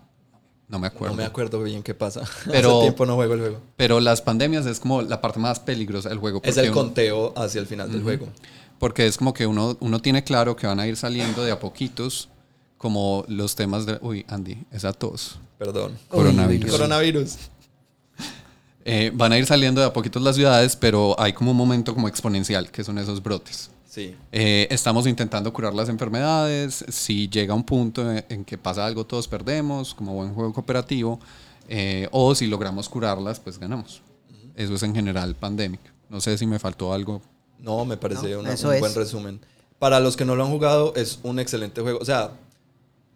No 0.67 0.79
me 0.79 0.87
acuerdo. 0.87 1.15
No 1.15 1.21
me 1.21 1.25
acuerdo 1.25 1.61
bien 1.61 1.83
qué 1.83 1.93
pasa. 1.93 2.21
Pero- 2.51 2.77
Hace 2.79 2.81
tiempo 2.87 3.05
no 3.05 3.15
juego 3.15 3.35
el 3.35 3.39
juego. 3.39 3.61
Pero 3.77 3.99
las 3.99 4.21
pandemias 4.21 4.65
es 4.65 4.79
como 4.79 5.03
la 5.03 5.21
parte 5.21 5.39
más 5.39 5.59
peligrosa 5.59 6.09
del 6.09 6.17
juego. 6.17 6.41
Es 6.43 6.57
el 6.57 6.65
uno- 6.71 6.73
conteo 6.73 7.33
hacia 7.37 7.61
el 7.61 7.67
final 7.67 7.91
del 7.91 8.01
juego. 8.01 8.27
Porque 8.79 9.07
es 9.07 9.17
como 9.17 9.33
que 9.33 9.47
uno, 9.47 9.77
uno 9.79 10.01
tiene 10.01 10.23
claro 10.23 10.55
que 10.55 10.67
van 10.67 10.79
a 10.79 10.87
ir 10.87 10.97
saliendo 10.97 11.43
de 11.43 11.51
a 11.51 11.59
poquitos 11.59 12.29
como 12.77 13.23
los 13.27 13.55
temas 13.55 13.85
de... 13.85 13.97
Uy, 14.01 14.25
Andy, 14.27 14.63
esa 14.71 14.93
tos. 14.93 15.39
Perdón. 15.57 15.97
Coronavirus. 16.09 16.71
Coronavirus. 16.71 17.37
Eh, 18.83 19.11
van 19.15 19.31
a 19.31 19.37
ir 19.39 19.45
saliendo 19.45 19.81
de 19.81 19.87
a 19.87 19.93
poquitos 19.93 20.21
las 20.21 20.35
ciudades, 20.35 20.75
pero 20.75 21.15
hay 21.19 21.33
como 21.33 21.51
un 21.51 21.57
momento 21.57 21.93
como 21.95 22.07
exponencial, 22.07 22.69
que 22.69 22.83
son 22.83 22.97
esos 22.99 23.23
brotes. 23.23 23.71
Sí. 23.89 24.13
Eh, 24.31 24.67
estamos 24.69 25.07
intentando 25.07 25.51
curar 25.53 25.73
las 25.73 25.89
enfermedades. 25.89 26.85
Si 26.89 27.27
llega 27.29 27.53
un 27.53 27.63
punto 27.63 28.11
en, 28.11 28.23
en 28.29 28.45
que 28.45 28.57
pasa 28.57 28.85
algo, 28.85 29.05
todos 29.05 29.27
perdemos, 29.27 29.95
como 29.95 30.13
buen 30.13 30.33
juego 30.33 30.53
cooperativo. 30.53 31.19
eh, 31.67 32.07
o 32.11 32.35
si 32.35 32.45
logramos 32.47 32.89
curarlas, 32.89 33.39
pues 33.39 33.57
ganamos. 33.57 34.01
Eso 34.55 34.75
es 34.75 34.83
en 34.83 34.93
general 34.93 35.35
Pandemic. 35.35 35.81
No 36.09 36.17
No 36.17 36.21
sé 36.21 36.37
si 36.37 36.45
me 36.45 36.59
faltó 36.59 36.93
algo. 36.93 37.21
No, 37.59 37.85
me 37.85 37.97
parece 37.97 38.31
No, 38.31 38.39
una- 38.39 38.49
un 38.51 38.73
es. 38.73 38.79
buen 38.79 38.93
resumen. 38.95 39.39
Para 39.79 39.99
los 39.99 40.15
que 40.15 40.25
no 40.25 40.35
lo 40.35 40.43
han 40.45 40.51
jugado, 40.51 40.93
es 40.95 41.19
un 41.23 41.39
excelente 41.39 41.81
juego. 41.81 41.99
O 42.01 42.05
sea, 42.05 42.31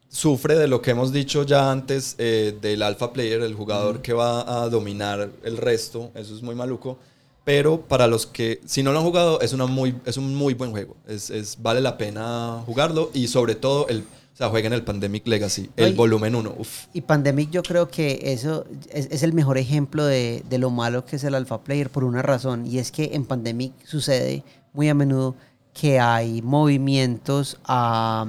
sufre 0.10 0.56
de 0.58 0.68
lo 0.68 0.82
que 0.82 0.92
hemos 0.92 1.12
dicho 1.12 1.44
ya 1.44 1.72
antes 1.72 2.16
eh, 2.18 2.58
del 2.62 2.82
alpha 2.82 3.14
player, 3.14 3.42
el 3.42 3.54
jugador 3.54 4.02
que 4.02 4.14
va 4.14 4.64
a 4.64 4.70
dominar 4.70 5.30
el 5.44 5.58
resto. 5.58 6.12
Eso 6.16 6.36
es 6.36 6.42
muy 6.42 6.56
maluco. 6.56 6.98
Pero 7.46 7.82
para 7.82 8.06
los 8.08 8.26
que, 8.28 8.60
si 8.66 8.84
no 8.84 8.92
lo 8.92 9.00
han 9.00 9.06
jugado, 9.06 9.40
es, 9.42 9.54
una 9.54 9.66
muy, 9.66 9.96
es 10.06 10.18
un 10.18 10.36
muy 10.36 10.54
buen 10.54 10.72
juego. 10.72 10.96
Es, 11.08 11.30
es- 11.30 11.58
vale 11.62 11.82
la 11.82 11.98
pena 11.98 12.62
jugarlo 12.66 13.10
y 13.14 13.28
sobre 13.28 13.56
todo, 13.56 13.88
el, 13.88 14.04
o 14.40 14.42
sea, 14.42 14.50
jueguen 14.50 14.72
el 14.72 14.86
Pandemic 14.86 15.28
Legacy, 15.28 15.70
el 15.76 15.88
Ay. 15.88 15.94
volumen 15.96 16.34
1. 16.34 16.56
Uf. 16.58 16.86
Y 16.94 17.02
Pandemic 17.02 17.50
yo 17.50 17.62
creo 17.62 17.90
que 17.90 18.22
eso 18.24 18.64
es, 18.90 19.10
es 19.12 19.22
el 19.24 19.34
mejor 19.34 19.58
ejemplo 19.58 20.06
de, 20.06 20.46
de 20.50 20.58
lo 20.58 20.70
malo 20.70 21.04
que 21.04 21.18
es 21.18 21.26
el 21.26 21.36
alpha 21.36 21.62
player 21.62 21.90
por 21.90 22.06
una 22.06 22.22
razón 22.22 22.66
y 22.66 22.78
es 22.78 22.90
que 22.90 23.10
en 23.16 23.26
Pandemic 23.26 23.74
sucede 23.86 24.46
muy 24.72 24.88
a 24.88 24.94
menudo 24.94 25.36
que 25.74 26.00
hay 26.00 26.42
movimientos 26.42 27.58
ah, 27.66 28.28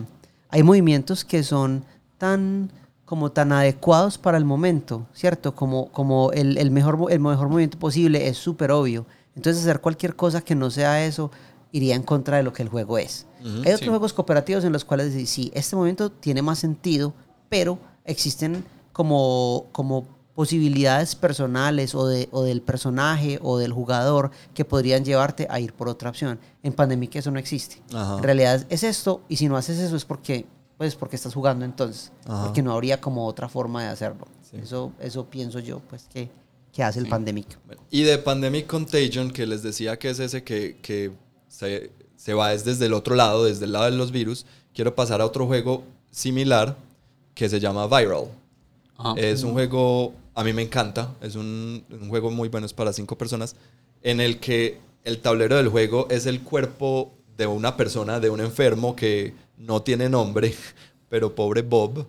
hay 0.49 0.65
movimientos 0.65 1.25
que 1.25 1.45
son 1.45 1.85
tan 2.19 2.73
como 3.05 3.31
tan 3.31 3.53
adecuados 3.53 4.19
para 4.19 4.37
el 4.37 4.45
momento, 4.45 5.07
¿cierto? 5.15 5.55
Como, 5.55 5.93
como 5.93 6.33
el, 6.33 6.59
el 6.59 6.73
mejor, 6.73 6.99
el 7.11 7.21
mejor 7.21 7.49
movimiento 7.49 7.79
posible 7.79 8.27
es 8.27 8.37
súper 8.37 8.73
obvio. 8.73 9.07
Entonces 9.37 9.63
hacer 9.63 9.81
cualquier 9.81 10.17
cosa 10.17 10.41
que 10.41 10.57
no 10.57 10.71
sea 10.71 11.05
eso 11.05 11.31
iría 11.71 11.95
en 11.95 12.03
contra 12.03 12.39
de 12.39 12.43
lo 12.43 12.53
que 12.53 12.65
el 12.65 12.69
juego 12.69 12.99
es. 12.99 13.27
Hay 13.45 13.61
otros 13.73 13.81
sí. 13.81 13.89
juegos 13.89 14.13
cooperativos 14.13 14.65
en 14.65 14.73
los 14.73 14.85
cuales 14.85 15.13
decís, 15.13 15.31
sí, 15.31 15.51
este 15.55 15.77
momento 15.77 16.11
tiene 16.11 16.43
más 16.43 16.59
sentido, 16.59 17.15
pero 17.49 17.79
existen 18.05 18.65
como, 18.93 19.67
como 19.73 20.07
posibilidades 20.35 21.17
personales 21.17 21.95
o, 21.95 22.07
de, 22.07 22.29
o 22.33 22.43
del 22.45 22.63
personaje 22.63 23.39
o 23.43 23.59
del 23.59 23.73
jugador 23.73 24.31
que 24.55 24.65
podrían 24.65 25.05
llevarte 25.05 25.47
a 25.51 25.61
ir 25.61 25.73
por 25.75 25.89
otra 25.89 26.09
opción. 26.11 26.39
En 26.63 26.73
Pandemic 26.73 27.17
eso 27.17 27.31
no 27.31 27.39
existe. 27.39 27.83
Ajá. 27.93 28.17
En 28.17 28.23
realidad 28.23 28.65
es 28.71 28.83
esto 28.83 29.21
y 29.29 29.37
si 29.37 29.49
no 29.49 29.57
haces 29.57 29.79
eso 29.79 29.97
es 29.97 30.05
porque 30.05 30.47
pues 30.79 30.95
porque 30.95 31.17
estás 31.17 31.35
jugando 31.35 31.67
entonces, 31.67 32.11
Ajá. 32.27 32.45
porque 32.45 32.63
no 32.63 32.73
habría 32.73 33.01
como 33.03 33.27
otra 33.27 33.51
forma 33.51 33.83
de 33.83 33.89
hacerlo. 33.91 34.27
Sí. 34.51 34.57
Eso 34.63 34.93
eso 34.99 35.27
pienso 35.27 35.59
yo 35.59 35.81
pues 35.91 36.07
que, 36.11 36.31
que 36.73 36.83
hace 36.83 37.01
el 37.01 37.05
Sí. 37.07 37.11
Pandemic. 37.11 37.59
Bueno, 37.67 37.83
Y 37.91 38.03
de 38.05 38.17
Pandemic 38.17 38.67
Contagion, 38.67 39.31
que 39.31 39.47
les 39.47 39.63
decía 39.63 39.99
que 39.99 40.09
es 40.09 40.21
ese 40.21 40.43
que, 40.43 40.79
que 40.81 41.13
se, 41.49 41.93
se 42.21 42.35
va 42.35 42.53
es 42.53 42.67
desde 42.67 42.85
el 42.85 42.93
otro 42.93 43.15
lado, 43.15 43.47
desde 43.47 43.65
el 43.65 43.73
lado 43.73 43.87
de 43.87 43.93
los 43.93 44.13
virus, 44.13 44.45
quiero 44.75 44.95
pasar 44.95 45.23
a 45.23 45.25
otro 45.25 45.47
juego 45.47 45.85
similar 46.11 46.77
que 47.33 47.49
se 47.49 47.61
llama 47.61 47.87
Viral. 47.87 48.25
Ajá. 48.99 49.15
Es 49.17 49.43
un 49.43 49.53
juego, 49.53 50.13
a 50.35 50.45
mí 50.45 50.53
me 50.53 50.61
encanta, 50.61 51.15
es 51.23 51.35
un, 51.35 51.83
un 51.89 52.11
juego 52.11 52.31
muy 52.31 52.51
bueno, 52.51 52.67
es 52.67 52.75
para 52.75 52.93
cinco 52.93 53.17
personas, 53.17 53.57
en 54.03 54.21
el 54.21 54.39
que 54.39 54.81
el 55.05 55.21
tablero 55.21 55.57
del 55.57 55.69
juego 55.69 56.09
es 56.11 56.27
el 56.27 56.43
cuerpo 56.43 57.11
de 57.39 57.47
una 57.47 57.79
persona, 57.79 58.21
de 58.21 58.29
un 58.29 58.41
enfermo 58.41 58.95
que 58.95 59.33
no 59.57 59.81
tiene 59.81 60.11
nombre, 60.11 60.55
pero 61.09 61.35
pobre 61.35 61.63
Bob. 61.63 62.07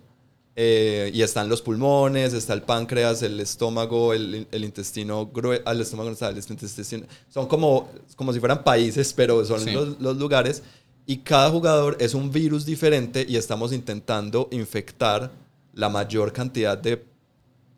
Eh, 0.54 1.10
y 1.14 1.22
están 1.22 1.48
los 1.48 1.62
pulmones, 1.62 2.34
está 2.34 2.52
el 2.52 2.60
páncreas, 2.62 3.22
el 3.22 3.40
estómago, 3.40 4.12
el, 4.12 4.46
el 4.50 4.64
intestino 4.64 5.26
grueso, 5.26 5.62
el 5.70 5.80
estómago 5.80 6.10
no 6.10 6.12
está, 6.12 6.28
el 6.28 6.36
intestino. 6.36 7.06
Son 7.30 7.46
como, 7.46 7.88
como 8.16 8.32
si 8.34 8.40
fueran 8.40 8.62
países, 8.62 9.14
pero 9.14 9.44
son 9.46 9.60
Sí. 9.60 9.70
los, 9.72 9.98
los 10.00 10.16
lugares. 10.18 10.62
Y 11.06 11.18
cada 11.18 11.50
jugador 11.50 11.96
es 12.00 12.14
un 12.14 12.30
virus 12.30 12.64
diferente 12.66 13.24
y 13.28 13.36
estamos 13.36 13.72
intentando 13.72 14.48
infectar 14.52 15.30
la 15.74 15.88
mayor 15.88 16.32
cantidad 16.32 16.76
de, 16.76 17.02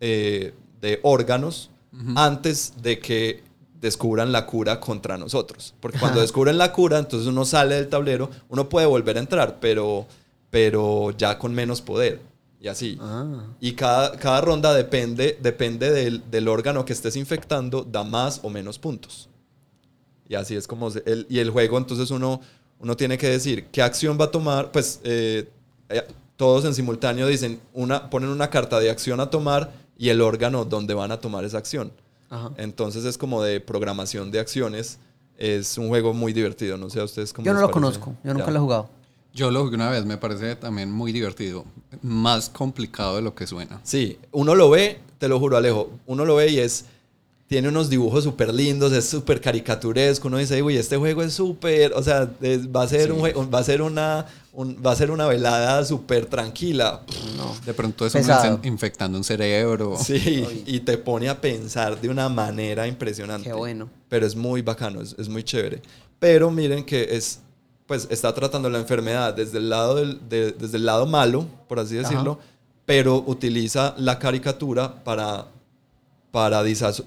eh, 0.00 0.52
de 0.80 1.00
órganos 1.02 1.70
antes 2.16 2.72
de 2.82 2.98
que 2.98 3.44
descubran 3.80 4.32
la 4.32 4.46
cura 4.46 4.80
contra 4.80 5.16
nosotros. 5.16 5.74
Porque 5.78 5.98
cuando 6.00 6.20
descubren 6.26 6.58
la 6.58 6.72
cura, 6.72 6.98
entonces 6.98 7.28
uno 7.28 7.44
sale 7.44 7.76
del 7.76 7.88
tablero, 7.88 8.30
uno 8.48 8.68
puede 8.68 8.86
volver 8.86 9.16
a 9.16 9.20
entrar, 9.20 9.58
pero, 9.60 10.06
pero 10.50 11.12
ya 11.16 11.38
con 11.38 11.54
menos 11.54 11.80
poder. 11.80 12.20
Y 12.64 12.68
así. 12.68 12.96
Ah. 12.98 13.44
Y 13.60 13.72
cada, 13.72 14.16
cada 14.16 14.40
ronda 14.40 14.72
depende, 14.72 15.38
depende 15.42 15.90
del, 15.90 16.22
del 16.30 16.48
órgano 16.48 16.86
que 16.86 16.94
estés 16.94 17.14
infectando, 17.14 17.84
da 17.84 18.04
más 18.04 18.40
o 18.42 18.48
menos 18.48 18.78
puntos. 18.78 19.28
Y 20.26 20.34
así 20.34 20.56
es 20.56 20.66
como... 20.66 20.90
se- 20.90 21.02
el, 21.04 21.26
y 21.28 21.40
el 21.40 21.50
juego, 21.50 21.76
entonces 21.76 22.10
uno, 22.10 22.40
uno 22.80 22.96
tiene 22.96 23.18
que 23.18 23.28
decir 23.28 23.66
qué 23.66 23.82
acción 23.82 24.16
va 24.18 24.24
a 24.24 24.30
tomar. 24.30 24.72
Pues 24.72 24.98
eh, 25.04 25.46
eh, 25.90 26.06
todos 26.36 26.64
en 26.64 26.74
simultáneo 26.74 27.26
dicen, 27.26 27.60
una, 27.74 28.08
ponen 28.08 28.30
una 28.30 28.48
carta 28.48 28.80
de 28.80 28.88
acción 28.88 29.20
a 29.20 29.28
tomar 29.28 29.70
y 29.98 30.08
el 30.08 30.22
órgano 30.22 30.64
donde 30.64 30.94
van 30.94 31.12
a 31.12 31.18
tomar 31.20 31.44
esa 31.44 31.58
acción. 31.58 31.92
Ajá. 32.30 32.50
Entonces 32.56 33.04
es 33.04 33.18
como 33.18 33.42
de 33.42 33.60
programación 33.60 34.30
de 34.30 34.40
acciones. 34.40 34.98
Es 35.36 35.76
un 35.76 35.88
juego 35.88 36.14
muy 36.14 36.32
divertido. 36.32 36.78
No 36.78 36.88
sé 36.88 36.98
a 37.00 37.04
ustedes 37.04 37.34
cómo 37.34 37.44
Yo 37.44 37.52
no 37.52 37.60
lo 37.60 37.66
parece. 37.66 37.74
conozco, 37.74 38.14
yo 38.24 38.32
nunca 38.32 38.46
Ya. 38.46 38.52
lo 38.52 38.56
he 38.58 38.62
jugado. 38.62 38.90
Yo 39.34 39.50
lo 39.50 39.64
jugué 39.64 39.74
una 39.74 39.90
vez, 39.90 40.04
me 40.04 40.16
parece 40.16 40.54
también 40.56 40.90
muy 40.92 41.10
divertido. 41.12 41.64
Más 42.02 42.48
complicado 42.48 43.16
de 43.16 43.22
lo 43.22 43.34
que 43.34 43.46
suena. 43.46 43.80
Sí, 43.82 44.16
uno 44.30 44.54
lo 44.54 44.70
ve, 44.70 45.00
te 45.18 45.28
lo 45.28 45.38
juro, 45.40 45.56
Alejo, 45.56 45.90
uno 46.06 46.24
lo 46.24 46.36
ve 46.36 46.48
y 46.50 46.58
es. 46.60 46.84
Tiene 47.46 47.68
unos 47.68 47.90
dibujos 47.90 48.24
súper 48.24 48.54
lindos, 48.54 48.92
es 48.92 49.04
súper 49.06 49.40
caricaturesco. 49.40 50.28
Uno 50.28 50.38
dice, 50.38 50.62
uy, 50.62 50.76
este 50.76 50.96
juego 50.96 51.22
es 51.22 51.34
súper. 51.34 51.92
O 51.92 52.02
sea, 52.02 52.30
es- 52.40 52.68
va 52.68 52.82
a 52.84 52.88
ser, 52.88 53.06
Sí. 53.06 53.10
un 53.10 53.18
juego, 53.20 53.48
va 53.50 53.58
a 53.58 53.64
ser 53.64 53.82
una. 53.82 54.26
un- 54.56 54.78
va 54.86 54.92
a 54.92 54.96
ser 54.96 55.10
una 55.10 55.26
velada 55.26 55.84
súper 55.84 56.26
tranquila. 56.26 57.02
No. 57.36 57.56
De 57.66 57.74
pronto 57.74 58.06
es 58.06 58.14
infe- 58.14 58.60
infectando 58.64 59.18
un 59.18 59.24
cerebro. 59.24 59.96
Sí, 60.00 60.62
y 60.64 60.78
te 60.78 60.96
pone 60.96 61.28
a 61.28 61.40
pensar 61.40 62.00
de 62.00 62.08
una 62.08 62.28
manera 62.28 62.86
impresionante. 62.86 63.48
Qué 63.48 63.52
bueno. 63.52 63.90
Pero 64.08 64.24
es 64.24 64.36
muy 64.36 64.62
bacano, 64.62 65.00
es, 65.00 65.16
es 65.18 65.28
muy 65.28 65.42
chévere. 65.42 65.82
Pero 66.20 66.52
miren 66.52 66.84
que 66.84 67.16
es, 67.16 67.40
pues 67.86 68.06
está 68.10 68.32
tratando 68.34 68.70
la 68.70 68.78
enfermedad 68.78 69.34
desde 69.34 69.58
el 69.58 69.68
lado, 69.70 69.96
del, 69.96 70.28
de- 70.28 70.52
desde 70.52 70.76
el 70.78 70.86
lado 70.86 71.06
malo, 71.06 71.46
por 71.68 71.78
así 71.80 71.98
Ajá. 71.98 72.08
decirlo, 72.08 72.38
pero 72.86 73.22
utiliza 73.26 73.94
la 73.98 74.18
caricatura 74.18 75.02
para, 75.04 75.46
para, 76.30 76.62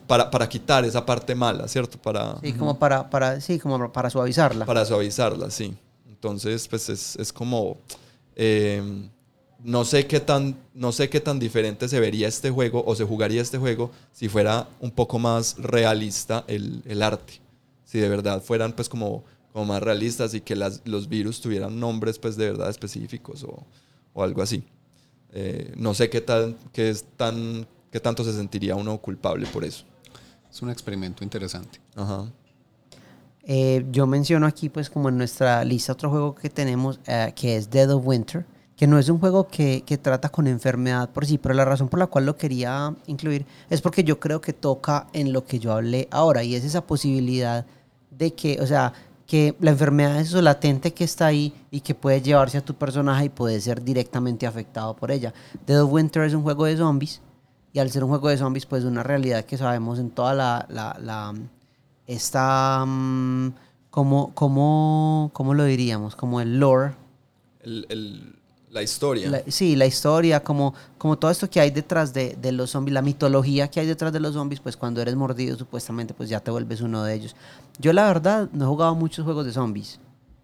para, 0.07 0.29
para 0.31 0.49
quitar 0.49 0.85
esa 0.85 1.05
parte 1.05 1.35
mala, 1.35 1.67
¿cierto? 1.67 1.97
Para, 1.97 2.37
Sí, 2.41 2.53
como 2.53 2.77
para, 2.79 3.09
para, 3.09 3.41
sí, 3.41 3.59
como 3.59 3.91
para 3.91 4.09
suavizarla. 4.09 4.65
para 4.65 4.85
suavizarla, 4.85 5.49
sí. 5.51 5.75
Entonces, 6.07 6.67
pues 6.67 6.89
es, 6.89 7.15
es 7.17 7.31
como... 7.33 7.77
eh, 8.35 8.81
no 9.63 9.83
sé, 9.85 10.05
qué 10.05 10.19
tan, 10.19 10.55
no 10.75 10.91
sé 10.91 11.09
qué 11.09 11.19
tan 11.19 11.39
diferente 11.39 11.89
se 11.89 11.99
vería 11.99 12.27
este 12.27 12.51
juego 12.51 12.83
o 12.85 12.93
se 12.95 13.03
jugaría 13.05 13.41
este 13.41 13.57
juego 13.57 13.89
si 14.13 14.29
fuera 14.29 14.67
un 14.79 14.91
poco 14.91 15.17
más 15.17 15.55
realista 15.57 16.43
el, 16.47 16.83
el 16.85 17.01
arte. 17.01 17.41
Si 17.83 17.97
de 17.97 18.07
verdad 18.07 18.41
fueran 18.43 18.73
pues 18.73 18.87
como, 18.87 19.23
como 19.57 19.73
más 19.73 19.81
realistas 19.81 20.35
y 20.35 20.41
que 20.41 20.55
las, 20.55 20.83
los 20.85 21.09
virus 21.09 21.41
tuvieran 21.41 21.79
nombres 21.79 22.19
pues 22.19 22.37
de 22.37 22.51
verdad 22.51 22.69
específicos 22.69 23.43
o, 23.43 23.65
o 24.13 24.21
algo 24.21 24.43
así. 24.43 24.63
Eh, 25.33 25.73
no 25.75 25.95
sé 25.95 26.11
qué, 26.11 26.21
tan, 26.21 26.55
qué, 26.71 26.91
es 26.91 27.05
tan, 27.15 27.65
qué 27.89 27.99
tanto 27.99 28.23
se 28.23 28.33
sentiría 28.33 28.75
uno 28.75 28.99
culpable 28.99 29.47
por 29.47 29.65
eso. 29.65 29.83
Es 30.47 30.61
un 30.61 30.69
experimento 30.69 31.23
interesante. 31.23 31.79
Ajá. 31.95 32.31
Eh, 33.45 33.83
yo 33.89 34.05
menciono 34.05 34.45
aquí, 34.45 34.69
pues, 34.69 34.91
como 34.91 35.09
en 35.09 35.17
nuestra 35.17 35.65
lista, 35.65 35.93
otro 35.93 36.11
juego 36.11 36.35
que 36.35 36.51
tenemos, 36.51 36.99
eh, 37.07 37.33
que 37.35 37.55
es 37.55 37.67
Dead 37.71 37.89
of 37.89 38.05
Winter, 38.05 38.45
que 38.75 38.85
no 38.85 38.99
es 38.99 39.09
un 39.09 39.17
juego 39.17 39.47
que, 39.47 39.81
que 39.83 39.97
trata 39.97 40.29
con 40.29 40.45
enfermedad 40.45 41.09
por 41.09 41.25
sí, 41.25 41.39
pero 41.39 41.55
la 41.55 41.65
razón 41.65 41.89
por 41.89 41.97
la 41.97 42.05
cual 42.05 42.27
lo 42.27 42.37
quería 42.37 42.95
incluir 43.07 43.43
es 43.71 43.81
porque 43.81 44.03
yo 44.03 44.19
creo 44.19 44.39
que 44.39 44.53
toca 44.53 45.07
en 45.13 45.33
lo 45.33 45.45
que 45.45 45.57
yo 45.57 45.73
hablé 45.73 46.07
ahora, 46.11 46.43
y 46.43 46.53
es 46.53 46.63
esa 46.63 46.85
posibilidad 46.85 47.65
de 48.11 48.33
que, 48.33 48.59
o 48.61 48.67
sea, 48.67 48.93
que 49.27 49.55
la 49.59 49.71
enfermedad 49.71 50.19
es 50.19 50.29
eso 50.29 50.41
latente 50.41 50.93
que 50.93 51.03
está 51.03 51.27
ahí 51.27 51.53
y 51.69 51.81
que 51.81 51.93
puede 51.93 52.21
llevarse 52.21 52.57
a 52.57 52.65
tu 52.65 52.73
personaje 52.73 53.25
y 53.25 53.29
puede 53.29 53.59
ser 53.59 53.83
directamente 53.83 54.47
afectado 54.47 54.95
por 54.95 55.11
ella. 55.11 55.33
Dead 55.65 55.83
of 55.83 55.91
Winter 55.91 56.23
es 56.23 56.33
un 56.33 56.43
juego 56.43 56.65
de 56.65 56.77
zombies, 56.77 57.21
y 57.73 57.79
al 57.79 57.91
ser 57.91 58.03
un 58.03 58.09
juego 58.09 58.29
de 58.29 58.37
zombies, 58.37 58.65
pues 58.65 58.85
una 58.85 59.03
realidad 59.03 59.43
que 59.45 59.57
sabemos 59.57 59.99
en 59.99 60.09
toda 60.09 60.33
la, 60.33 60.65
la, 60.69 61.33
esta, 62.07 62.83
mm, 62.87 63.53
como, 63.89 64.33
como, 64.33 65.29
¿cómo 65.33 65.53
lo 65.53 65.65
diríamos? 65.65 66.15
Como 66.15 66.41
el 66.41 66.59
lore. 66.59 66.95
El- 67.61 68.33
la 68.69 68.81
historia. 68.83 69.29
La- 69.29 69.43
sí, 69.47 69.75
la 69.75 69.85
historia, 69.85 70.43
como, 70.43 70.73
como 70.97 71.17
todo 71.17 71.31
esto 71.31 71.49
que 71.49 71.59
hay 71.59 71.71
detrás 71.71 72.13
de, 72.13 72.35
de 72.41 72.51
los 72.51 72.71
zombies, 72.71 72.93
la 72.93 73.01
mitología 73.01 73.69
que 73.69 73.79
hay 73.79 73.87
detrás 73.87 74.11
de 74.11 74.19
los 74.19 74.33
zombies, 74.33 74.59
pues 74.59 74.75
cuando 74.75 75.01
eres 75.01 75.15
mordido 75.15 75.57
supuestamente 75.57 76.13
pues 76.13 76.29
ya 76.29 76.39
te 76.39 76.51
vuelves 76.51 76.81
uno 76.81 77.03
de 77.03 77.13
ellos. 77.13 77.35
Yo 77.79 77.93
la 77.93 78.05
verdad 78.07 78.49
no 78.51 78.65
he 78.65 78.67
jugado 78.67 78.93
muchos 78.95 79.23
juegos 79.25 79.45
de 79.45 79.51
zombies. 79.53 79.99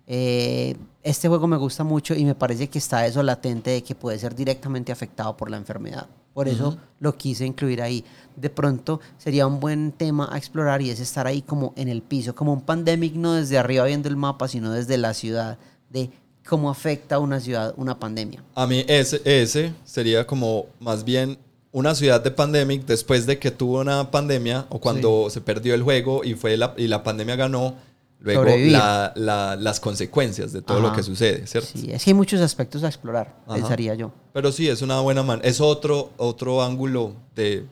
Eh, 0.05 0.75
este 1.01 1.27
juego 1.29 1.47
me 1.47 1.57
gusta 1.57 1.83
mucho 1.83 2.13
y 2.13 2.25
me 2.25 2.35
parece 2.35 2.69
que 2.69 2.77
está 2.77 3.05
eso 3.05 3.23
latente 3.23 3.71
de 3.71 3.83
que 3.83 3.95
puede 3.95 4.19
ser 4.19 4.35
directamente 4.35 4.91
afectado 4.91 5.35
por 5.37 5.49
la 5.49 5.57
enfermedad. 5.57 6.07
Por 6.33 6.47
eso 6.47 6.77
lo 6.99 7.15
quise 7.15 7.45
incluir 7.45 7.81
ahí. 7.81 8.03
De 8.35 8.49
pronto 8.49 8.99
sería 9.17 9.45
un 9.45 9.59
buen 9.59 9.91
tema 9.91 10.27
a 10.31 10.37
explorar 10.37 10.81
y 10.81 10.89
es 10.89 10.99
estar 10.99 11.27
ahí 11.27 11.41
como 11.43 11.73
en 11.75 11.87
el 11.89 12.01
piso, 12.01 12.33
como 12.33 12.51
un 12.53 12.61
pandemic, 12.61 13.13
no 13.13 13.33
desde 13.33 13.57
arriba 13.59 13.85
viendo 13.85 14.09
el 14.09 14.15
mapa, 14.15 14.47
sino 14.47 14.71
desde 14.71 14.97
la 14.97 15.13
ciudad, 15.13 15.59
de 15.91 16.09
cómo 16.47 16.69
afecta 16.69 17.15
a 17.15 17.19
una 17.19 17.39
ciudad 17.39 17.73
una 17.77 17.99
pandemia. 17.99 18.43
A 18.55 18.67
mí 18.67 18.83
ese, 18.87 19.21
ese 19.25 19.73
sería 19.85 20.25
como 20.27 20.65
más 20.79 21.03
bien 21.03 21.37
una 21.71 21.95
ciudad 21.95 22.21
de 22.23 22.29
pandemic 22.31 22.85
después 22.85 23.25
de 23.25 23.39
que 23.39 23.49
tuvo 23.49 23.79
una 23.79 24.11
pandemia 24.11 24.65
o 24.69 24.79
cuando 24.79 25.29
se 25.29 25.41
perdió 25.41 25.73
el 25.73 25.81
juego 25.83 26.23
y, 26.23 26.35
fue 26.35 26.55
la, 26.57 26.73
y 26.77 26.87
la 26.87 27.01
pandemia 27.01 27.35
ganó, 27.35 27.75
luego 28.19 28.45
la- 28.45 29.11
la- 29.15 29.55
las 29.55 29.79
consecuencias 29.79 30.53
de 30.53 30.61
todo 30.61 30.79
lo 30.79 30.87
Ajá. 30.89 30.97
que 30.97 31.03
sucede, 31.03 31.47
¿cierto? 31.47 31.69
Sí, 31.73 31.91
es 31.91 32.03
que 32.03 32.11
hay 32.11 32.13
muchos 32.13 32.41
aspectos 32.41 32.83
a 32.83 32.87
explorar, 32.87 33.35
Ajá. 33.47 33.55
pensaría 33.55 33.95
yo. 33.95 34.11
Pero 34.33 34.51
sí, 34.51 34.69
es 34.69 34.81
una 34.83 34.99
buena 35.01 35.23
man. 35.23 35.39
Es 35.43 35.59
otro, 35.61 36.11
otro 36.17 36.61
ángulo 36.61 37.13
de 37.35 37.65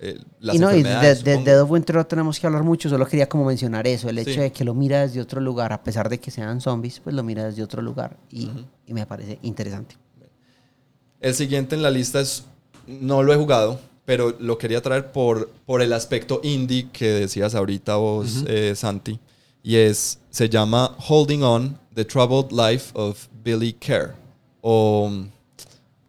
eh, 0.00 0.18
las 0.40 0.54
y 0.56 0.58
no, 0.58 0.74
y 0.74 0.82
de, 0.82 1.14
de, 1.16 1.38
de 1.38 1.62
Winter 1.62 1.96
no 1.96 2.06
tenemos 2.06 2.38
que 2.38 2.46
hablar 2.46 2.62
mucho, 2.62 2.88
solo 2.88 3.04
quería 3.06 3.28
como 3.28 3.44
mencionar 3.44 3.86
eso, 3.86 4.08
el 4.08 4.18
hecho 4.18 4.32
Sí. 4.34 4.40
de 4.40 4.52
que 4.52 4.64
lo 4.64 4.74
mira 4.74 5.00
desde 5.02 5.20
otro 5.20 5.40
lugar, 5.40 5.72
a 5.72 5.82
pesar 5.82 6.08
de 6.08 6.18
que 6.18 6.30
sean 6.30 6.60
zombies, 6.60 7.00
pues 7.00 7.14
lo 7.16 7.22
mira 7.22 7.44
desde 7.46 7.62
otro 7.62 7.82
lugar 7.82 8.16
y, 8.30 8.48
y 8.86 8.94
me 8.94 9.06
parece 9.06 9.38
interesante. 9.42 9.96
El 11.20 11.34
siguiente 11.34 11.74
en 11.74 11.82
la 11.82 11.90
lista 11.90 12.20
es, 12.20 12.44
no 12.86 13.22
lo 13.24 13.32
he 13.32 13.36
jugado, 13.36 13.80
pero 14.04 14.34
lo 14.38 14.56
quería 14.56 14.80
traer 14.80 15.10
por, 15.10 15.50
por 15.66 15.82
el 15.82 15.92
aspecto 15.92 16.40
indie 16.44 16.88
que 16.92 17.08
decías 17.08 17.54
ahorita 17.56 17.96
vos, 17.96 18.44
eh, 18.46 18.74
Santi. 18.76 19.18
Y 19.62 19.76
es, 19.76 20.20
se 20.30 20.48
llama 20.48 20.96
Holding 21.08 21.42
On, 21.42 21.78
The 21.94 22.04
Troubled 22.04 22.52
Life 22.52 22.92
of 22.94 23.26
Billy 23.42 23.72
Kerr. 23.72 24.14
O 24.62 25.08
mm, 25.10 25.28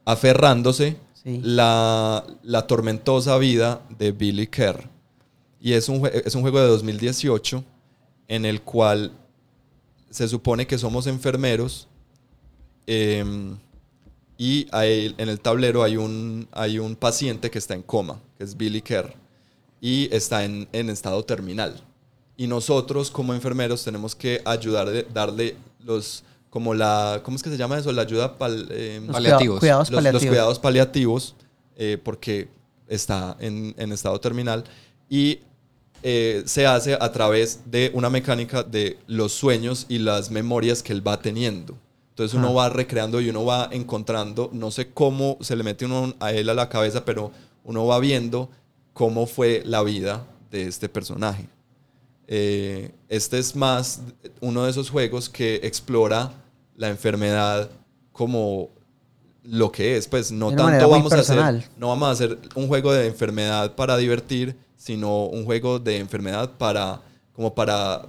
Aferrándose, 0.05 0.97
La, 1.43 2.25
la 2.43 2.67
tormentosa 2.67 3.37
vida 3.37 3.81
de 3.97 4.11
Billy 4.11 4.47
Kerr. 4.47 4.89
Y 5.61 5.73
es 5.73 5.89
un, 5.89 6.05
es 6.07 6.35
un 6.35 6.41
juego 6.41 6.59
de 6.59 6.67
2018 6.67 7.63
en 8.27 8.45
el 8.45 8.61
cual 8.61 9.11
se 10.09 10.27
supone 10.27 10.65
que 10.65 10.77
somos 10.77 11.07
enfermeros 11.07 11.87
em, 12.87 13.57
y 14.37 14.67
en 14.71 15.29
el 15.29 15.39
tablero 15.41 15.83
hay 15.83 15.97
un, 15.97 16.47
hay 16.51 16.79
un 16.79 16.95
paciente 16.95 17.51
que 17.51 17.59
está 17.59 17.73
en 17.73 17.81
coma, 17.81 18.21
que 18.37 18.45
es 18.45 18.55
Billy 18.55 18.81
Kerr, 18.81 19.13
y 19.81 20.07
está 20.15 20.45
en, 20.45 20.67
en 20.71 20.89
estado 20.89 21.23
terminal. 21.25 21.83
Y 22.37 22.47
nosotros 22.47 23.11
como 23.11 23.33
enfermeros 23.33 23.83
tenemos 23.83 24.15
que 24.15 24.41
ayudarle, 24.45 25.05
darle 25.13 25.57
los, 25.83 26.23
como 26.49 26.73
la, 26.73 27.21
¿cómo 27.23 27.37
es 27.37 27.43
que 27.43 27.49
se 27.49 27.57
llama 27.57 27.77
eso? 27.77 27.91
La 27.91 28.01
ayuda 28.03 28.37
pal, 28.37 28.67
em, 28.71 29.05
Los 29.05 29.13
Paliativos. 29.13 29.59
Cuidados 29.59 29.89
los, 29.91 30.03
los 30.03 30.25
cuidados 30.25 30.59
paliativos, 30.59 31.35
eh, 31.77 31.97
porque 32.03 32.49
está 32.87 33.37
en, 33.39 33.75
en 33.77 33.91
estado 33.91 34.19
terminal. 34.19 34.63
Y 35.09 35.39
eh, 36.01 36.43
se 36.45 36.65
hace 36.65 36.93
a 36.99 37.11
través 37.11 37.61
de 37.69 37.91
una 37.93 38.09
mecánica 38.09 38.63
de 38.63 38.97
los 39.07 39.31
sueños 39.33 39.85
y 39.89 39.99
las 39.99 40.31
memorias 40.31 40.81
que 40.81 40.93
él 40.93 41.05
va 41.07 41.21
teniendo. 41.21 41.77
Entonces 42.11 42.35
uno 42.37 42.49
Ah. 42.49 42.53
va 42.53 42.69
recreando 42.69 43.21
y 43.21 43.29
uno 43.29 43.45
va 43.45 43.69
encontrando, 43.71 44.49
no 44.53 44.71
sé 44.71 44.91
cómo 44.91 45.37
se 45.41 45.55
le 45.55 45.63
mete 45.63 45.85
uno 45.85 46.13
a 46.19 46.31
él 46.33 46.49
a 46.49 46.53
la 46.53 46.67
cabeza, 46.67 47.05
pero 47.05 47.31
uno 47.63 47.85
va 47.85 47.99
viendo 47.99 48.49
cómo 48.93 49.25
fue 49.25 49.61
la 49.65 49.83
vida 49.83 50.25
de 50.51 50.67
este 50.67 50.89
personaje. 50.89 51.47
Eh, 52.31 52.91
este 53.09 53.39
es 53.39 53.55
más 53.55 54.01
uno 54.39 54.63
de 54.63 54.69
esos 54.69 54.91
juegos 54.91 55.29
que 55.29 55.55
explora 55.63 56.31
la 56.77 56.89
enfermedad 56.89 57.71
como 58.11 58.69
lo 59.43 59.71
que 59.71 59.97
es. 59.97 60.07
Pues 60.07 60.31
no 60.31 60.51
tanto 60.57 60.85
vamos 60.91 61.11
a 61.11 61.15
hacer, 61.21 61.37
no 61.77 61.87
vamos 61.87 62.07
a 62.07 62.11
hacer 62.11 62.37
un 62.53 62.67
juego 62.67 62.93
de 62.93 63.07
enfermedad 63.07 63.73
para 63.75 63.97
divertir, 63.97 64.55
sino 64.77 65.25
un 65.25 65.43
juego 65.43 65.79
de 65.79 65.97
enfermedad 65.97 66.51
para 66.57 67.01
como 67.33 67.53
para 67.55 68.05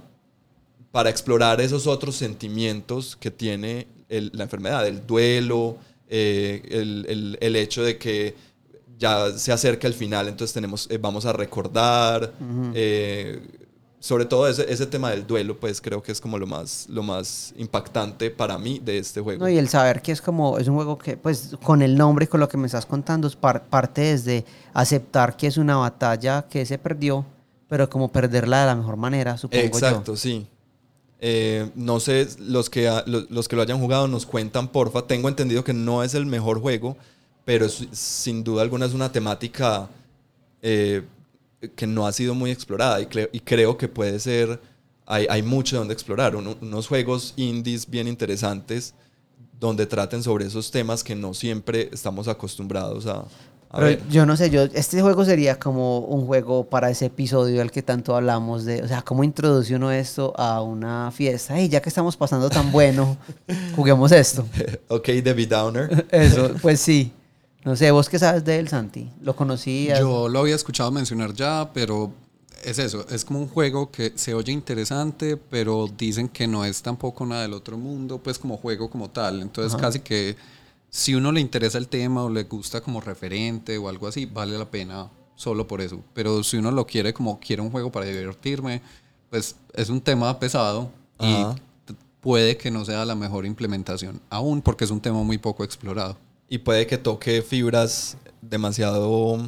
para 0.91 1.09
explorar 1.09 1.59
esos 1.61 1.87
otros 1.87 2.15
sentimientos 2.17 3.15
que 3.15 3.31
tiene 3.31 3.87
el- 4.09 4.29
la 4.35 4.43
enfermedad, 4.43 4.85
el 4.85 5.07
duelo, 5.07 5.77
eh, 6.09 6.61
el, 6.69 7.05
el- 7.07 7.37
el 7.39 7.55
hecho 7.55 7.81
de 7.81 7.97
que 7.97 8.35
ya 8.99 9.31
se 9.37 9.51
acerca 9.53 9.87
el 9.87 9.93
final, 9.93 10.27
entonces 10.27 10.53
tenemos, 10.53 10.87
eh, 10.91 10.97
vamos 10.99 11.25
a 11.25 11.31
recordar, 11.33 12.33
eh, 12.75 13.39
sobre 14.03 14.25
todo 14.25 14.49
ese, 14.49 14.65
ese 14.73 14.87
tema 14.87 15.11
del 15.11 15.25
duelo, 15.27 15.57
pues 15.59 15.79
creo 15.79 16.01
que 16.01 16.11
es 16.11 16.19
como 16.19 16.37
lo 16.39 16.47
más, 16.47 16.87
lo 16.89 17.03
más 17.03 17.53
impactante 17.55 18.31
para 18.31 18.57
mí 18.57 18.79
de 18.83 18.97
este 18.97 19.21
juego. 19.21 19.43
No, 19.43 19.49
y 19.49 19.57
el 19.59 19.69
saber 19.69 20.01
que 20.01 20.11
es 20.11 20.21
como, 20.21 20.57
es 20.57 20.67
un 20.67 20.73
juego 20.75 20.97
que, 20.97 21.15
pues, 21.17 21.55
con 21.63 21.83
el 21.83 21.95
nombre 21.95 22.25
y 22.25 22.27
con 22.27 22.39
lo 22.39 22.49
que 22.49 22.57
me 22.57 22.65
estás 22.65 22.85
contando, 22.87 23.27
es 23.27 23.35
par- 23.35 23.63
parte 23.65 24.01
desde 24.01 24.43
aceptar 24.73 25.37
que 25.37 25.45
es 25.45 25.57
una 25.57 25.77
batalla 25.77 26.41
que 26.49 26.65
se 26.65 26.79
perdió, 26.79 27.23
pero 27.69 27.87
como 27.89 28.11
perderla 28.11 28.61
de 28.61 28.65
la 28.65 28.75
mejor 28.75 28.97
manera, 28.97 29.37
supongo 29.37 29.63
Exacto, 29.63 30.17
sí. 30.17 30.47
Eh, 31.19 31.69
no 31.75 31.99
sé, 31.99 32.27
los 32.39 32.71
que, 32.71 32.87
ha- 32.89 33.03
lo- 33.05 33.27
los 33.29 33.47
que 33.47 33.55
lo 33.55 33.61
hayan 33.61 33.79
jugado 33.79 34.07
nos 34.07 34.25
cuentan, 34.25 34.67
porfa. 34.67 35.03
Tengo 35.03 35.29
entendido 35.29 35.63
que 35.63 35.73
no 35.73 36.03
es 36.03 36.15
el 36.15 36.25
mejor 36.25 36.59
juego, 36.59 36.97
pero 37.45 37.65
es- 37.67 37.85
sin 37.91 38.43
duda 38.43 38.63
alguna 38.63 38.87
es 38.87 38.93
una 38.93 39.11
temática 39.11 39.87
eh, 40.63 41.03
que 41.75 41.87
no 41.87 42.07
ha 42.07 42.11
sido 42.11 42.33
muy 42.35 42.51
explorada 42.51 42.99
y, 43.01 43.05
cre- 43.05 43.29
y 43.31 43.39
creo 43.39 43.77
que 43.77 43.87
puede 43.87 44.19
ser, 44.19 44.59
hay, 45.05 45.27
hay 45.29 45.43
mucho 45.43 45.77
donde 45.77 45.93
explorar, 45.93 46.35
Uno- 46.35 46.55
unos 46.61 46.87
juegos 46.87 47.33
indies 47.37 47.89
bien 47.89 48.07
interesantes 48.07 48.93
donde 49.59 49.85
traten 49.85 50.23
sobre 50.23 50.45
esos 50.45 50.71
temas 50.71 51.03
que 51.03 51.13
no 51.15 51.33
siempre 51.35 51.89
estamos 51.93 52.27
acostumbrados 52.27 53.05
a, 53.05 53.17
a 53.69 53.77
Pero 53.77 53.85
ver. 53.85 53.99
yo 54.09 54.25
no 54.25 54.35
sé, 54.35 54.49
yo 54.49 54.63
este 54.63 54.99
juego 55.03 55.23
sería 55.23 55.59
como 55.59 55.99
un 55.99 56.25
juego 56.25 56.65
para 56.67 56.89
ese 56.89 57.05
episodio 57.05 57.59
del 57.59 57.69
que 57.69 57.83
tanto 57.83 58.15
hablamos 58.15 58.65
de, 58.65 58.81
o 58.81 58.87
sea, 58.87 59.03
cómo 59.03 59.23
introduce 59.23 59.75
uno 59.75 59.91
esto 59.91 60.33
a 60.35 60.63
una 60.63 61.11
fiesta. 61.11 61.55
Hey, 61.55 61.69
ya 61.69 61.79
que 61.79 61.89
estamos 61.89 62.17
pasando 62.17 62.49
tan 62.49 62.71
bueno, 62.71 63.17
juguemos 63.75 64.11
esto. 64.11 64.45
ok, 64.87 65.07
Debbie 65.23 65.45
Downer. 65.45 66.07
Eso, 66.09 66.55
pues 66.59 66.79
sí. 66.81 67.11
No 67.63 67.75
sé, 67.75 67.91
¿vos 67.91 68.09
qué 68.09 68.17
sabes 68.17 68.43
de 68.43 68.57
él, 68.57 68.67
Santi? 68.67 69.09
¿Lo 69.21 69.35
conocías? 69.35 69.99
Yo 69.99 70.27
lo 70.27 70.39
había 70.39 70.55
escuchado 70.55 70.91
mencionar 70.91 71.33
ya, 71.33 71.69
pero 71.73 72.11
es 72.63 72.79
eso, 72.79 73.05
es 73.09 73.25
como 73.25 73.39
un 73.39 73.47
juego 73.47 73.91
que 73.91 74.13
se 74.15 74.33
oye 74.33 74.51
interesante, 74.51 75.37
pero 75.37 75.87
dicen 75.87 76.27
que 76.29 76.47
no 76.47 76.65
es 76.65 76.81
tampoco 76.81 77.25
nada 77.25 77.43
del 77.43 77.53
otro 77.53 77.77
mundo, 77.77 78.17
pues 78.19 78.39
como 78.39 78.57
juego 78.57 78.89
como 78.89 79.09
tal. 79.09 79.41
Entonces 79.41 79.79
casi 79.79 79.99
que 79.99 80.35
si 80.89 81.15
uno 81.15 81.31
le 81.31 81.39
interesa 81.39 81.77
el 81.77 81.87
tema 81.87 82.23
o 82.23 82.29
le 82.29 82.43
gusta 82.43 82.81
como 82.81 83.01
referente 83.01 83.77
o 83.77 83.89
algo 83.89 84.07
así, 84.07 84.25
vale 84.25 84.57
la 84.57 84.69
pena 84.69 85.09
solo 85.35 85.67
por 85.67 85.81
eso. 85.81 86.01
Pero 86.13 86.43
si 86.43 86.57
uno 86.57 86.71
lo 86.71 86.85
quiere 86.85 87.13
como 87.13 87.39
quiere 87.39 87.61
un 87.61 87.71
juego 87.71 87.91
para 87.91 88.05
divertirme, 88.05 88.81
pues 89.29 89.55
es 89.73 89.89
un 89.89 90.01
tema 90.01 90.37
pesado 90.39 90.91
y 91.19 91.33
Ajá. 91.33 91.55
puede 92.19 92.57
que 92.57 92.71
no 92.71 92.85
sea 92.85 93.05
la 93.05 93.15
mejor 93.15 93.45
implementación 93.45 94.19
aún 94.29 94.61
porque 94.61 94.83
es 94.83 94.91
un 94.91 94.99
tema 94.99 95.23
muy 95.23 95.37
poco 95.37 95.63
explorado. 95.63 96.17
Y 96.51 96.57
puede 96.57 96.85
que 96.85 96.97
toque 96.97 97.41
fibras 97.41 98.17
demasiado 98.41 99.39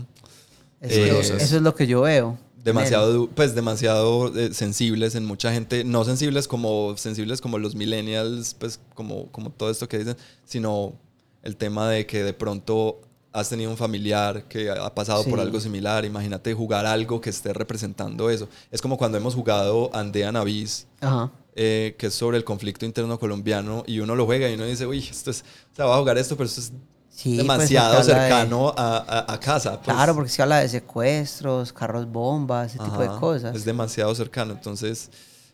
eh, 0.79 1.17
eso 1.19 1.35
es 1.35 1.51
lo 1.51 1.75
que 1.75 1.85
yo 1.85 2.01
veo. 2.01 2.37
demasiado 2.63 3.29
pues 3.29 3.53
demasiado 3.53 4.33
eh, 4.37 4.53
sensibles 4.53 5.13
en 5.15 5.25
mucha 5.25 5.51
gente. 5.51 5.83
No 5.83 6.05
sensibles 6.05 6.47
como 6.47 6.95
sensibles 6.95 7.41
como 7.41 7.57
los 7.59 7.75
millennials 7.75 8.53
pues 8.53 8.79
como 8.95 9.29
como 9.33 9.49
todo 9.49 9.69
esto 9.69 9.89
que 9.89 9.99
dicen 9.99 10.15
sino 10.45 10.93
el 11.41 11.57
tema 11.57 11.89
de 11.89 12.05
que 12.05 12.23
de 12.23 12.33
pronto 12.33 13.01
has 13.33 13.49
tenido 13.49 13.69
un 13.69 13.77
familiar 13.77 14.47
que 14.47 14.71
ha 14.71 14.95
pasado 14.95 15.25
por 15.25 15.41
algo 15.41 15.59
similar. 15.59 16.05
Imagínate 16.05 16.53
jugar 16.53 16.85
algo 16.85 17.19
que 17.19 17.31
esté 17.31 17.51
representando 17.51 18.29
eso. 18.29 18.47
Es 18.71 18.81
como 18.81 18.97
cuando 18.97 19.17
hemos 19.17 19.35
jugado 19.35 19.89
Andean 19.93 20.37
Abyss 20.37 20.87
Ajá. 21.01 21.31
eh, 21.53 21.95
que 21.97 22.07
es 22.07 22.13
sobre 22.13 22.37
el 22.37 22.45
conflicto 22.45 22.85
interno 22.85 23.19
colombiano 23.19 23.83
y 23.87 23.99
uno 23.99 24.15
lo 24.15 24.25
juega 24.25 24.49
y 24.49 24.53
uno 24.53 24.63
dice 24.65 24.87
uy 24.87 24.99
esto 24.99 25.31
es 25.31 25.43
o 25.73 25.75
sea 25.75 25.85
va 25.85 25.95
a 25.95 25.99
jugar 25.99 26.17
esto 26.17 26.37
pero 26.37 26.47
esto 26.47 26.61
es 26.61 26.71
Sí, 27.15 27.35
pues, 27.35 27.37
demasiado 27.47 27.95
porque 27.97 28.11
habla 28.11 28.23
de- 28.23 28.29
cercano 28.29 28.73
a, 28.75 28.97
a- 28.97 29.33
a 29.33 29.39
casa. 29.39 29.79
pues. 29.81 29.95
Claro, 29.95 30.15
porque 30.15 30.29
se 30.29 30.41
habla 30.41 30.59
de 30.59 30.67
secuestros, 30.69 31.71
carros 31.71 32.11
bombas, 32.11 32.71
ese 32.75 32.83
tipo 32.83 33.01
de 33.01 33.07
Ajá, 33.07 33.19
cosas. 33.19 33.55
Es 33.55 33.63
demasiado 33.65 34.13
cercano. 34.15 34.53
Entonces, 34.53 35.09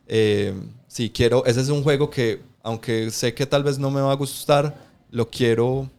eh, 0.07 0.53
sí, 0.87 1.09
quiero. 1.09 1.45
Ese 1.45 1.61
es 1.61 1.69
un 1.69 1.83
juego 1.83 2.09
que, 2.09 2.41
aunque 2.63 3.11
sé 3.11 3.33
que 3.33 3.45
tal 3.45 3.63
vez 3.63 3.77
no 3.77 3.91
me 3.91 3.99
va 4.01 4.11
a 4.11 4.15
gustar, 4.15 4.73
lo 5.11 5.29
quiero 5.29 5.89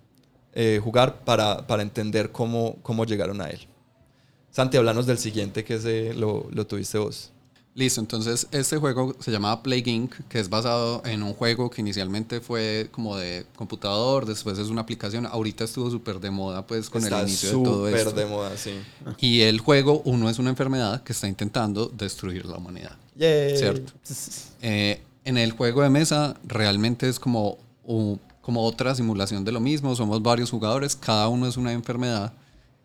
eh, 0.55 0.81
jugar 0.83 1.25
para, 1.25 1.67
para 1.67 1.83
entender 1.83 2.33
cómo, 2.33 2.77
cómo 2.83 3.05
llegaron 3.05 3.41
a 3.43 3.49
él. 3.51 3.61
Santi, 4.51 4.77
hablanos 4.79 5.07
del 5.07 5.19
siguiente 5.19 5.63
que 5.63 5.75
ese 5.75 6.15
lo, 6.15 6.47
lo 6.51 6.67
tuviste 6.67 6.99
vos. 6.99 7.31
Listo, 7.73 8.01
entonces 8.01 8.49
este 8.51 8.77
juego 8.79 9.15
se 9.21 9.31
llamaba 9.31 9.63
Plague 9.63 9.89
Inc., 9.91 10.13
que 10.29 10.41
es 10.41 10.51
basado 10.51 11.03
en 11.05 11.23
un 11.23 11.33
juego 11.35 11.71
que 11.71 11.81
inicialmente 11.81 12.41
fue 12.41 12.89
como 12.91 13.17
de 13.17 13.47
computador, 13.55 14.27
después 14.27 14.59
es 14.59 14.69
una 14.69 14.81
aplicación, 14.83 15.25
ahorita 15.25 15.65
estuvo 15.65 15.89
súper 15.89 16.19
de 16.19 16.31
moda 16.33 16.67
pues 16.67 16.91
con 16.91 17.03
Está 17.05 17.21
el 17.21 17.29
inicio 17.29 17.51
de 17.59 17.65
todo 17.65 17.87
súper 17.87 17.95
esto. 18.09 18.13
de 18.13 18.27
moda, 18.27 18.57
sí. 18.57 18.73
Y 19.19 19.43
el 19.43 19.61
juego, 19.61 20.03
uno 20.05 20.29
es 20.29 20.41
una 20.41 20.51
enfermedad 20.51 21.03
que 21.05 21.13
está 21.13 21.29
intentando 21.29 21.87
destruir 21.87 22.45
la 22.45 22.57
humanidad, 22.57 22.97
Yay. 23.15 23.57
¿cierto? 23.57 23.93
Eh, 24.63 25.01
en 25.25 25.39
el 25.39 25.53
juego 25.53 25.83
de 25.83 25.91
mesa 25.91 26.35
realmente 26.43 27.09
es 27.09 27.21
como, 27.21 27.57
como 28.43 28.65
otra 28.65 28.97
simulación 28.97 29.45
de 29.45 29.53
lo 29.53 29.61
mismo, 29.61 29.95
somos 29.95 30.21
varios 30.23 30.51
jugadores, 30.51 30.97
cada 30.97 31.29
uno 31.29 31.47
es 31.47 31.57
una 31.57 31.73
enfermedad. 31.73 32.33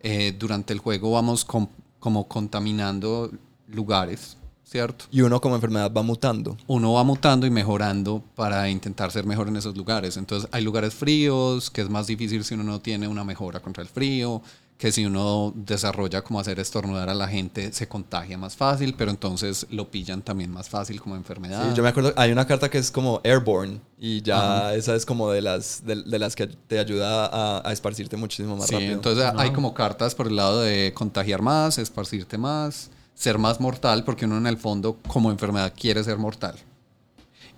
Eh, 0.01 0.35
durante 0.37 0.73
el 0.73 0.79
juego 0.79 1.11
vamos 1.11 1.43
com- 1.43 1.67
como 1.99 2.27
contaminando 2.27 3.31
lugares 3.67 4.37
¿cierto? 4.75 5.05
Y 5.09 5.21
uno 5.21 5.39
como 5.39 5.55
enfermedad 5.55 5.89
va 5.95 6.01
mutando. 6.03 6.57
Uno 6.67 6.91
va 6.93 7.03
mutando 7.05 7.47
y 7.47 7.49
mejorando 7.49 8.21
para 8.35 8.69
intentar 8.69 9.09
ser 9.09 9.25
mejor 9.25 9.47
en 9.47 9.55
esos 9.55 9.77
lugares. 9.77 10.17
Entonces 10.17 10.49
hay 10.51 10.63
lugares 10.65 10.93
fríos, 10.93 11.69
que 11.69 11.79
es 11.81 11.89
más 11.89 12.07
difícil 12.07 12.43
si 12.43 12.55
uno 12.55 12.63
no 12.65 12.81
tiene 12.81 13.07
una 13.07 13.23
mejora 13.23 13.61
contra 13.61 13.81
el 13.81 13.87
frío, 13.87 14.41
que 14.77 14.91
si 14.91 15.05
uno 15.05 15.53
desarrolla 15.55 16.21
como 16.21 16.37
hacer 16.41 16.59
estornudar 16.59 17.07
a 17.07 17.13
la 17.13 17.29
gente 17.29 17.71
se 17.71 17.87
contagia 17.87 18.37
más 18.37 18.57
fácil, 18.57 18.93
pero 18.97 19.09
entonces 19.09 19.65
lo 19.69 19.89
pillan 19.89 20.21
también 20.21 20.51
más 20.51 20.67
fácil 20.67 20.99
como 20.99 21.15
enfermedad. 21.15 21.69
Sí, 21.69 21.77
yo 21.77 21.81
me 21.81 21.87
acuerdo, 21.87 22.11
hay 22.17 22.33
una 22.33 22.45
carta 22.45 22.69
que 22.69 22.77
es 22.79 22.91
como 22.91 23.21
airborne 23.23 23.79
y 23.97 24.21
ya 24.21 24.73
esa 24.75 24.93
es 24.93 25.05
como 25.05 25.31
de 25.31 25.41
las, 25.41 25.85
de, 25.85 26.03
de 26.03 26.19
las 26.19 26.35
que 26.35 26.47
te 26.47 26.77
ayuda 26.79 27.25
a, 27.27 27.69
a 27.69 27.71
esparcirte 27.71 28.17
muchísimo 28.17 28.57
más 28.57 28.67
Sí, 28.67 28.73
rápido. 28.73 28.91
entonces 28.91 29.25
hay 29.37 29.53
como 29.53 29.73
cartas 29.73 30.13
por 30.13 30.27
el 30.27 30.35
lado 30.35 30.59
de 30.59 30.91
contagiar 30.93 31.41
más, 31.41 31.77
esparcirte 31.77 32.37
más, 32.37 32.89
ser 33.15 33.39
más 33.39 33.59
mortal, 33.59 34.03
porque 34.03 34.25
uno 34.25 34.37
en 34.37 34.45
el 34.45 34.57
fondo 34.57 34.97
como 35.07 35.31
enfermedad 35.31 35.73
quiere 35.75 36.03
ser 36.03 36.17
mortal. 36.17 36.55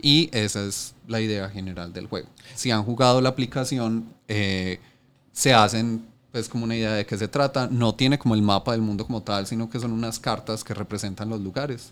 Y 0.02 0.30
esa 0.32 0.64
es 0.64 0.94
la 1.08 1.20
idea 1.20 1.50
general 1.50 1.92
del 1.92 2.08
juego. 2.08 2.28
Si 2.56 2.72
han 2.72 2.84
jugado 2.84 3.20
la 3.20 3.30
aplicación, 3.30 4.06
eh, 4.28 4.80
se 5.32 5.54
hacen 5.54 6.06
pues 6.32 6.50
como 6.50 6.66
una 6.66 6.76
idea 6.76 6.94
de 6.94 7.06
qué 7.06 7.18
se 7.18 7.28
trata. 7.28 7.68
No 7.72 7.96
tiene 7.96 8.20
como 8.20 8.36
el 8.36 8.42
mapa 8.42 8.74
del 8.74 8.82
mundo 8.82 9.06
como 9.06 9.24
tal, 9.24 9.48
sino 9.48 9.70
que 9.70 9.80
son 9.80 9.92
unas 9.92 10.20
cartas 10.20 10.64
que 10.64 10.74
representan 10.74 11.30
los 11.30 11.42
lugares. 11.42 11.92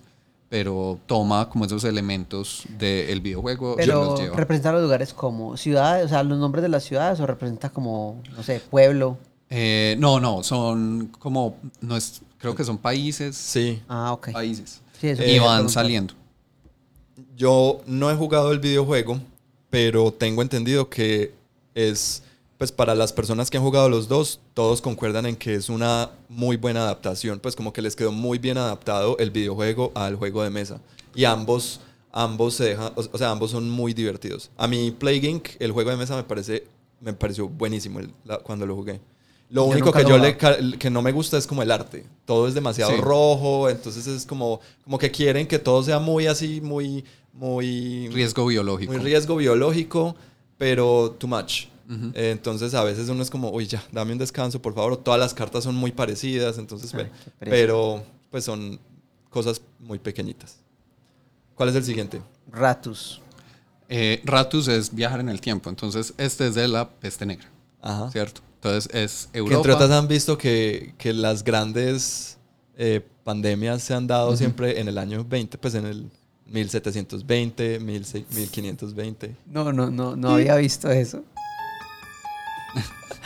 Pero 0.49 0.99
toma 1.07 1.49
como 1.49 1.65
esos 1.65 1.83
elementos 1.85 2.63
del 2.77 3.19
videojuego 3.21 3.73
y 3.73 3.77
Pero 3.77 4.05
los 4.05 4.19
lleva. 4.19 4.35
representa 4.35 4.71
los 4.71 4.83
lugares 4.83 5.11
como 5.11 5.57
ciudades, 5.57 6.05
o 6.05 6.09
sea, 6.09 6.21
los 6.21 6.37
nombres 6.37 6.61
de 6.61 6.69
las 6.69 6.83
ciudades, 6.83 7.19
o 7.19 7.25
representa 7.25 7.71
como, 7.71 8.21
no 8.35 8.43
sé, 8.43 8.61
pueblo. 8.69 9.17
Eh, 9.49 9.95
no, 9.97 10.19
no, 10.19 10.43
son 10.43 11.09
como, 11.17 11.57
no 11.81 11.97
es, 11.97 12.21
creo 12.49 12.55
que 12.55 12.63
son 12.63 12.77
países. 12.77 13.35
Sí, 13.35 13.81
Ah, 13.87 14.13
ok. 14.13 14.31
Países. 14.31 14.81
Sí, 14.99 15.07
eso 15.09 15.23
y 15.23 15.39
van 15.39 15.69
saliendo. 15.69 16.13
yo 17.35 17.81
no 17.85 18.09
he 18.11 18.15
jugado 18.15 18.51
el 18.51 18.59
videojuego, 18.59 19.19
pero 19.69 20.11
tengo 20.11 20.41
entendido 20.41 20.89
que 20.89 21.33
es, 21.73 22.23
pues 22.57 22.71
para 22.71 22.95
las 22.95 23.11
personas 23.13 23.49
que 23.49 23.57
han 23.57 23.63
jugado 23.63 23.89
los 23.89 24.07
dos, 24.07 24.39
todos 24.53 24.81
concuerdan 24.81 25.25
en 25.25 25.35
que 25.35 25.55
es 25.55 25.69
una 25.69 26.11
muy 26.29 26.55
buena 26.57 26.81
adaptación, 26.81 27.39
pues 27.39 27.55
como 27.55 27.73
que 27.73 27.81
les 27.81 27.95
quedó 27.95 28.11
muy 28.11 28.37
bien 28.37 28.57
adaptado 28.57 29.17
el 29.17 29.31
videojuego 29.31 29.91
al 29.95 30.15
juego 30.15 30.43
de 30.43 30.49
mesa. 30.49 30.79
Y 31.13 31.25
ambos, 31.25 31.79
ambos 32.11 32.53
se 32.55 32.65
dejan, 32.65 32.91
o, 32.95 33.03
o 33.11 33.17
sea, 33.17 33.31
ambos 33.31 33.51
son 33.51 33.69
muy 33.69 33.93
divertidos. 33.93 34.49
A 34.57 34.67
mí 34.67 34.91
Plague 34.91 35.27
Inc., 35.29 35.49
el 35.59 35.71
juego 35.71 35.89
de 35.91 35.97
mesa 35.97 36.15
me 36.15 36.23
parece, 36.23 36.65
me 37.01 37.13
pareció 37.13 37.47
buenísimo 37.49 37.99
el- 37.99 38.11
la- 38.23 38.37
cuando 38.39 38.65
lo 38.65 38.75
jugué. 38.75 38.99
Lo 39.49 39.65
único 39.65 39.91
que 39.91 40.01
lo 40.03 40.09
yo 40.09 40.17
le, 40.17 40.37
que 40.77 40.89
no 40.89 41.01
me 41.01 41.11
gusta 41.11 41.37
es 41.37 41.45
como 41.47 41.61
el 41.61 41.71
arte. 41.71 42.05
Todo 42.25 42.47
es 42.47 42.53
demasiado 42.53 42.91
Sí. 42.91 42.97
rojo, 42.99 43.69
entonces 43.69 44.05
es 44.07 44.25
como, 44.25 44.59
como 44.83 44.97
que 44.97 45.11
quieren 45.11 45.47
que 45.47 45.59
todo 45.59 45.83
sea 45.83 45.99
muy 45.99 46.25
así, 46.27 46.61
muy, 46.61 47.05
muy 47.33 48.09
Riesgo 48.09 48.45
biológico. 48.47 48.91
muy 48.91 49.01
riesgo 49.01 49.35
biológico, 49.35 50.15
pero 50.57 51.15
too 51.19 51.27
much. 51.27 51.65
Eh, 52.15 52.31
entonces 52.31 52.73
a 52.73 52.83
veces 52.83 53.07
uno 53.09 53.21
es 53.21 53.29
como, 53.29 53.51
uy, 53.51 53.67
ya, 53.67 53.83
dame 53.91 54.13
un 54.13 54.17
descanso, 54.17 54.59
por 54.59 54.73
favor. 54.73 54.97
Todas 54.97 55.19
las 55.19 55.35
cartas 55.35 55.63
son 55.63 55.75
muy 55.75 55.91
parecidas, 55.91 56.57
entonces, 56.57 56.91
Ay, 56.95 57.11
pereza. 57.37 57.55
pero 57.55 58.03
pues 58.31 58.43
son 58.43 58.79
cosas 59.29 59.61
muy 59.79 59.99
pequeñitas. 59.99 60.57
¿Cuál 61.53 61.69
es 61.69 61.75
el 61.75 61.83
siguiente? 61.83 62.21
Ratus. 62.51 63.21
Eh, 63.87 64.19
Ratus 64.25 64.67
es 64.67 64.93
viajar 64.95 65.19
en 65.19 65.29
el 65.29 65.39
tiempo. 65.39 65.69
Entonces, 65.69 66.13
este 66.17 66.47
es 66.47 66.55
de 66.55 66.67
la 66.67 66.89
peste 66.89 67.25
negra. 67.27 67.47
Ajá. 67.81 68.09
¿Cierto? 68.11 68.41
Entonces, 68.65 68.89
es 68.93 69.29
Que 69.31 69.39
entre 69.39 69.53
Europa. 69.55 69.75
otras 69.75 69.91
han 69.91 70.07
visto 70.07 70.37
que, 70.39 70.95
que 70.97 71.13
las 71.13 71.43
grandes 71.43 72.37
eh, 72.77 73.05
pandemias 73.23 73.83
se 73.83 73.93
han 73.93 74.07
dado 74.07 74.35
siempre 74.35 74.79
en 74.79 74.87
el 74.87 74.97
año 74.97 75.23
20, 75.23 75.59
pues 75.59 75.75
en 75.75 75.85
el 75.85 76.09
1720, 76.47 77.79
16- 77.79 78.25
1520. 78.33 79.35
No, 79.45 79.71
no, 79.71 79.91
no, 79.91 80.15
no 80.15 80.31
había 80.31 80.55
visto 80.55 80.89
eso. 80.89 81.23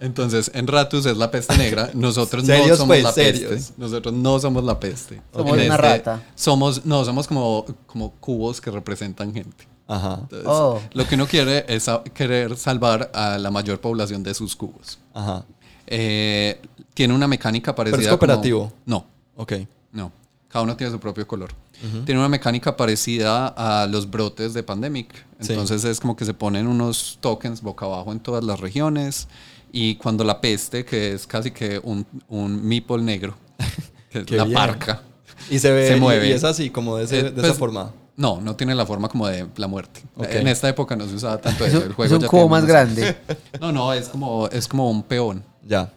Entonces, 0.00 0.50
en 0.54 0.66
Ratus 0.66 1.06
es 1.06 1.16
la 1.16 1.30
peste 1.30 1.56
negra. 1.58 1.90
Nosotros 1.94 2.42
no 2.44 2.56
somos 2.56 2.86
pues, 2.86 3.02
la 3.04 3.12
serios. 3.12 3.52
peste. 3.52 3.74
Nosotros 3.76 4.14
no 4.14 4.40
somos 4.40 4.64
la 4.64 4.80
peste. 4.80 5.20
Somos 5.32 5.52
En 5.52 5.58
este 5.60 5.66
una 5.68 5.76
rata. 5.76 6.22
Somos, 6.34 6.84
no, 6.86 7.04
somos 7.04 7.28
como, 7.28 7.64
como 7.86 8.10
cubos 8.12 8.60
que 8.60 8.70
representan 8.70 9.32
gente. 9.32 9.68
Ajá, 9.88 10.18
Entonces, 10.22 10.46
Oh. 10.48 10.80
Lo 10.94 11.06
que 11.06 11.14
uno 11.16 11.26
quiere 11.26 11.64
es 11.68 11.90
querer 12.14 12.56
salvar 12.56 13.10
a 13.14 13.36
la 13.38 13.50
mayor 13.50 13.80
población 13.80 14.22
de 14.22 14.34
sus 14.34 14.56
cubos. 14.56 14.98
ajá. 15.14 15.44
Eh, 15.86 16.60
tiene 16.94 17.12
una 17.14 17.26
mecánica 17.28 17.74
parecida. 17.74 18.00
es 18.00 18.06
como- 18.08 18.18
cooperativo. 18.18 18.72
No, 18.86 19.04
Ok. 19.36 19.52
no. 19.92 20.12
Cada 20.48 20.62
uno 20.64 20.76
tiene 20.76 20.92
su 20.92 21.00
propio 21.00 21.26
color. 21.26 21.50
Tiene 22.04 22.20
una 22.20 22.28
mecánica 22.28 22.76
parecida 22.76 23.48
a 23.48 23.86
los 23.86 24.08
brotes 24.08 24.54
de 24.54 24.62
Pandemic. 24.62 25.12
Sí. 25.40 25.52
Entonces 25.52 25.84
es 25.84 25.98
como 25.98 26.14
que 26.14 26.24
se 26.24 26.32
ponen 26.32 26.66
unos 26.68 27.18
tokens 27.20 27.60
boca 27.60 27.86
abajo 27.86 28.12
en 28.12 28.20
todas 28.20 28.44
las 28.44 28.60
regiones. 28.60 29.26
Y 29.72 29.96
cuando 29.96 30.22
la 30.22 30.40
peste, 30.40 30.84
que 30.84 31.12
es 31.12 31.26
casi 31.26 31.50
que 31.50 31.80
un, 31.82 32.06
un 32.28 32.62
meeple 32.64 32.98
negro, 33.02 33.34
que 34.10 34.20
es 34.20 34.24
Qué 34.26 34.36
la 34.36 34.44
bien. 34.44 34.54
parca. 34.56 35.02
Y 35.50 35.58
se 35.58 35.72
ve 35.72 35.88
Se 35.88 35.96
mueve. 35.96 36.28
Y, 36.28 36.32
es 36.32 36.44
así, 36.44 36.70
como 36.70 36.96
de, 36.98 37.04
ese- 37.04 37.18
Eh, 37.18 37.22
de 37.24 37.30
pues, 37.32 37.46
esa 37.46 37.54
forma. 37.54 37.90
No, 38.16 38.40
no 38.40 38.54
tiene 38.56 38.74
la 38.74 38.84
forma 38.84 39.08
como 39.08 39.26
de 39.26 39.46
la 39.56 39.66
muerte. 39.66 40.02
En 40.18 40.46
esta 40.46 40.68
época 40.68 40.94
no 40.96 41.08
se 41.08 41.14
usaba 41.14 41.38
tanto 41.40 41.64
Es 41.64 41.72
eso. 41.74 41.84
El 41.84 41.92
juego 41.94 42.04
es 42.04 42.12
un 42.12 42.20
ya 42.20 42.28
cubo 42.28 42.48
más 42.48 42.62
unos- 42.62 42.68
grande. 42.68 43.16
No, 43.60 43.72
no, 43.72 43.92
es 43.92 44.08
como, 44.08 44.48
es 44.48 44.68
como 44.68 44.90
un 44.90 45.02
peón 45.02 45.42
Ya. 45.66 45.90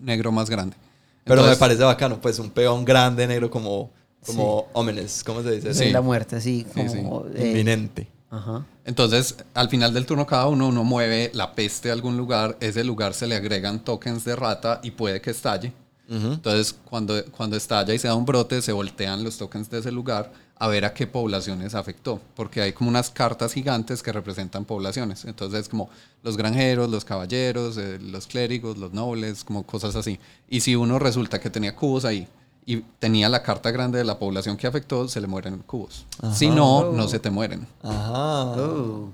negro 0.00 0.30
más 0.32 0.48
grande. 0.48 0.76
Pero 1.24 1.40
Entonces, 1.40 1.56
me 1.56 1.60
parece 1.60 1.82
bacano, 1.82 2.20
pues 2.20 2.38
un 2.38 2.50
peón 2.50 2.84
grande, 2.84 3.26
negro, 3.26 3.50
como, 3.50 3.90
como 4.24 4.68
ominous, 4.74 5.24
¿cómo 5.24 5.42
se 5.42 5.50
dice? 5.52 5.74
Sí. 5.74 5.84
Sí. 5.86 5.90
la 5.90 6.00
muerte, 6.00 6.36
así 6.36 6.64
Sí, 6.72 6.80
como... 7.02 7.24
eh, 7.34 7.48
Inminente. 7.48 8.06
ajá. 8.30 8.64
Entonces, 8.84 9.34
al 9.52 9.68
final 9.68 9.92
del 9.92 10.06
turno, 10.06 10.24
cada 10.24 10.46
uno, 10.46 10.68
uno 10.68 10.84
mueve 10.84 11.32
la 11.34 11.52
peste 11.56 11.90
a 11.90 11.92
algún 11.94 12.16
lugar. 12.16 12.56
Ese 12.60 12.84
lugar 12.84 13.12
se 13.14 13.26
le 13.26 13.34
agregan 13.34 13.80
tokens 13.80 14.24
de 14.24 14.36
rata 14.36 14.78
y 14.84 14.92
puede 14.92 15.20
que 15.20 15.30
estalle. 15.30 15.72
Ujú. 16.08 16.34
Entonces, 16.34 16.72
cuando, 16.88 17.20
cuando 17.32 17.56
estalla 17.56 17.92
y 17.92 17.98
se 17.98 18.06
da 18.06 18.14
un 18.14 18.24
brote, 18.24 18.62
se 18.62 18.70
voltean 18.70 19.24
los 19.24 19.36
tokens 19.36 19.68
de 19.68 19.80
ese 19.80 19.90
lugar 19.90 20.30
a 20.58 20.68
ver 20.68 20.84
a 20.84 20.94
qué 20.94 21.06
poblaciones 21.06 21.74
afectó. 21.74 22.20
Porque 22.34 22.62
hay 22.62 22.72
como 22.72 22.88
unas 22.90 23.10
cartas 23.10 23.52
gigantes 23.52 24.02
que 24.02 24.12
representan 24.12 24.64
poblaciones. 24.64 25.24
Entonces, 25.24 25.68
como 25.68 25.90
los 26.22 26.36
granjeros, 26.36 26.90
los 26.90 27.04
caballeros, 27.04 27.76
eh, 27.76 27.98
los 28.00 28.26
clérigos, 28.26 28.78
los 28.78 28.92
nobles, 28.92 29.44
como 29.44 29.64
cosas 29.64 29.96
así. 29.96 30.18
Y 30.48 30.60
si 30.60 30.74
uno 30.74 30.98
resulta 30.98 31.40
que 31.40 31.50
tenía 31.50 31.76
cubos 31.76 32.04
ahí 32.04 32.26
y 32.64 32.78
tenía 32.98 33.28
la 33.28 33.42
carta 33.42 33.70
grande 33.70 33.98
de 33.98 34.04
la 34.04 34.18
población 34.18 34.56
que 34.56 34.66
afectó, 34.66 35.08
se 35.08 35.20
le 35.20 35.26
mueren 35.26 35.58
cubos. 35.58 36.06
Si 36.32 36.48
no, 36.48 36.90
no 36.92 37.06
se 37.08 37.18
te 37.18 37.30
mueren. 37.30 37.66
Ajá. 37.82 38.44
Oh. 38.60 39.12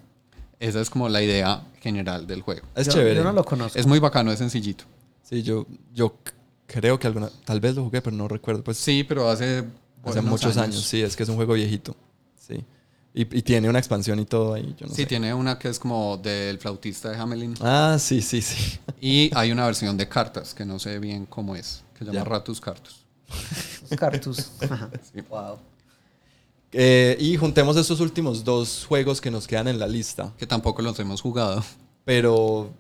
Esa 0.59 0.81
es 0.81 0.89
como 0.89 1.09
la 1.09 1.21
idea 1.23 1.65
general 1.81 2.27
del 2.27 2.43
juego. 2.43 2.63
Es 2.77 2.87
yo, 2.87 2.93
chévere. 2.93 3.17
Yo 3.17 3.25
no 3.25 3.33
lo 3.33 3.45
conozco. 3.45 3.77
Es 3.77 3.87
muy 3.87 3.99
bacano, 3.99 4.31
es 4.31 4.39
sencillito. 4.39 4.85
Sí, 5.25 5.43
yo, 5.43 5.67
yo 5.93 6.15
creo 6.67 6.99
que 6.99 7.09
alguna, 7.09 7.31
tal 7.45 7.59
vez 7.59 7.75
lo 7.75 7.85
jugué, 7.85 8.01
pero 8.01 8.17
no 8.17 8.29
recuerdo. 8.29 8.63
Pues 8.63 8.79
Sí, 8.79 9.05
pero 9.05 9.29
hace, 9.29 9.65
hace 10.05 10.21
muchos 10.21 10.57
años. 10.57 10.81
Sí, 10.83 11.03
es 11.03 11.17
que 11.17 11.23
es 11.23 11.29
un 11.29 11.37
juego 11.37 11.55
viejito. 11.55 11.97
Sí. 12.39 12.65
Y, 13.15 13.23
y 13.39 13.43
tiene 13.43 13.69
una 13.69 13.79
expansión 13.79 14.19
y 14.21 14.25
todo 14.25 14.55
ahí. 14.55 14.75
Yo 14.79 14.87
no 14.87 14.95
Sí, 14.95 15.03
sé. 15.03 15.07
tiene 15.07 15.35
una 15.35 15.59
que 15.59 15.69
es 15.69 15.79
como 15.79 16.17
del 16.17 16.59
flautista 16.59 17.11
de 17.11 17.17
Hamelin. 17.19 17.55
Ah, 17.61 17.97
sí, 17.99 18.23
sí, 18.23 18.41
sí. 18.41 18.79
Y 19.01 19.31
hay 19.35 19.53
una 19.53 19.67
versión 19.67 19.97
de 19.97 20.09
cartas 20.09 20.55
que 20.55 20.65
no 20.65 20.79
sé 20.79 20.99
bien 20.99 21.27
cómo 21.27 21.55
es, 21.55 21.83
que 21.93 22.01
se 22.01 22.05
llama 22.07 22.19
Ya. 22.21 22.25
Ratus 22.25 22.61
Cartus. 22.61 23.05
Cartus. 23.99 24.37
Sí. 25.13 25.21
Wow. 25.29 25.59
Eh, 26.73 27.17
y 27.21 27.37
juntemos 27.37 27.77
estos 27.77 28.01
últimos 28.01 28.45
dos 28.45 28.87
juegos 28.89 29.21
que 29.21 29.31
nos 29.31 29.47
quedan 29.47 29.69
en 29.69 29.79
la 29.79 29.87
lista, 29.87 30.33
Que 30.39 30.47
tampoco 30.47 30.81
los 30.81 30.99
hemos 30.99 31.21
jugado. 31.21 31.63
pero 32.05 32.71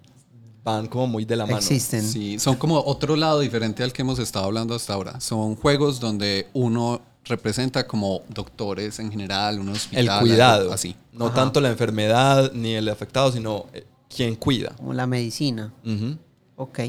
van 0.65 0.86
como 0.86 1.09
muy 1.09 1.24
de 1.27 1.36
la 1.36 1.44
mano. 1.44 1.59
Existen. 1.59 2.03
Sí, 2.03 2.39
son 2.39 2.57
como 2.57 2.78
otro 2.81 3.16
lado 3.16 3.40
diferente 3.40 3.82
al 3.82 3.93
que 3.93 4.01
hemos 4.03 4.19
estado 4.19 4.47
hablando 4.47 4.74
hasta 4.74 4.94
ahora. 4.94 5.20
Son 5.20 5.57
juegos 5.57 6.01
donde 6.01 6.49
uno 6.55 7.03
representa 7.24 7.86
como 7.86 8.23
doctores 8.28 8.99
en 8.99 9.11
general, 9.11 9.61
un 9.61 9.69
El 9.69 9.74
hospital. 9.77 10.20
cuidado. 10.20 10.61
algo 10.62 10.73
Así. 10.74 10.97
No 11.12 11.27
Ajá. 11.27 11.35
tanto 11.35 11.61
la 11.61 11.70
enfermedad 11.70 12.53
ni 12.53 12.74
el 12.74 12.89
afectado, 12.89 13.31
sino 13.32 13.66
eh, 13.73 13.85
quien 14.15 14.35
cuida. 14.36 14.70
Como 14.77 14.93
la 14.93 15.07
medicina. 15.07 15.73
Ujú. 15.85 16.16
Ok. 16.57 16.81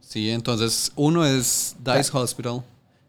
Sí, 0.00 0.30
entonces 0.30 0.92
uno 0.96 1.24
es 1.26 1.76
Dice 1.84 2.10
Hospital. 2.16 2.62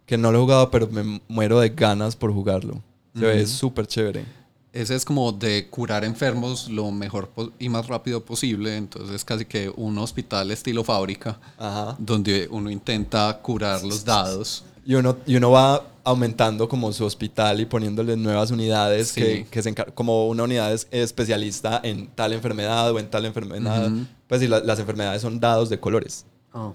Que 0.06 0.18
no 0.18 0.32
lo 0.32 0.40
he 0.40 0.42
jugado, 0.42 0.72
pero 0.72 0.88
me 0.88 1.22
muero 1.28 1.60
de 1.60 1.70
ganas 1.70 2.16
por 2.16 2.34
jugarlo. 2.34 2.82
Se 3.14 3.26
ve 3.26 3.46
súper 3.46 3.86
chévere. 3.86 4.26
Ese 4.72 4.96
es 4.96 5.04
como 5.04 5.32
de 5.32 5.68
curar 5.68 6.04
enfermos 6.04 6.68
lo 6.70 6.92
mejor 6.92 7.32
y 7.58 7.70
más 7.70 7.88
rápido 7.88 8.24
posible. 8.24 8.76
Entonces, 8.78 9.24
casi 9.26 9.46
que 9.46 9.72
un 9.76 9.98
hospital 9.98 10.52
estilo 10.52 10.84
fábrica, 10.84 11.40
Ajá. 11.58 11.96
donde 12.00 12.48
uno 12.52 12.70
intenta 12.70 13.38
curar 13.42 13.84
los 13.84 14.04
dados. 14.06 14.64
Y 14.90 14.96
uno, 14.96 15.18
y 15.28 15.36
uno 15.36 15.52
va 15.52 15.86
aumentando 16.04 16.68
como 16.68 16.92
su 16.94 17.06
hospital 17.06 17.62
y 17.62 17.66
poniéndole 17.68 18.18
nuevas 18.18 18.50
unidades 18.50 19.10
Sí. 19.10 19.22
que, 19.22 19.46
que 19.52 19.62
se 19.62 19.76
como 19.94 20.28
una 20.28 20.42
unidad 20.44 20.74
es- 20.74 20.88
especialista 20.90 21.80
en 21.84 22.08
tal 22.08 22.34
enfermedad 22.34 22.92
o 22.92 22.98
en 22.98 23.08
tal 23.08 23.26
enfermedad. 23.26 23.92
Pues 24.28 24.42
y 24.42 24.48
la- 24.48 24.62
las 24.62 24.80
enfermedades 24.80 25.22
son 25.22 25.40
dados 25.40 25.70
de 25.70 25.80
colores. 25.80 26.26
Oh. 26.54 26.74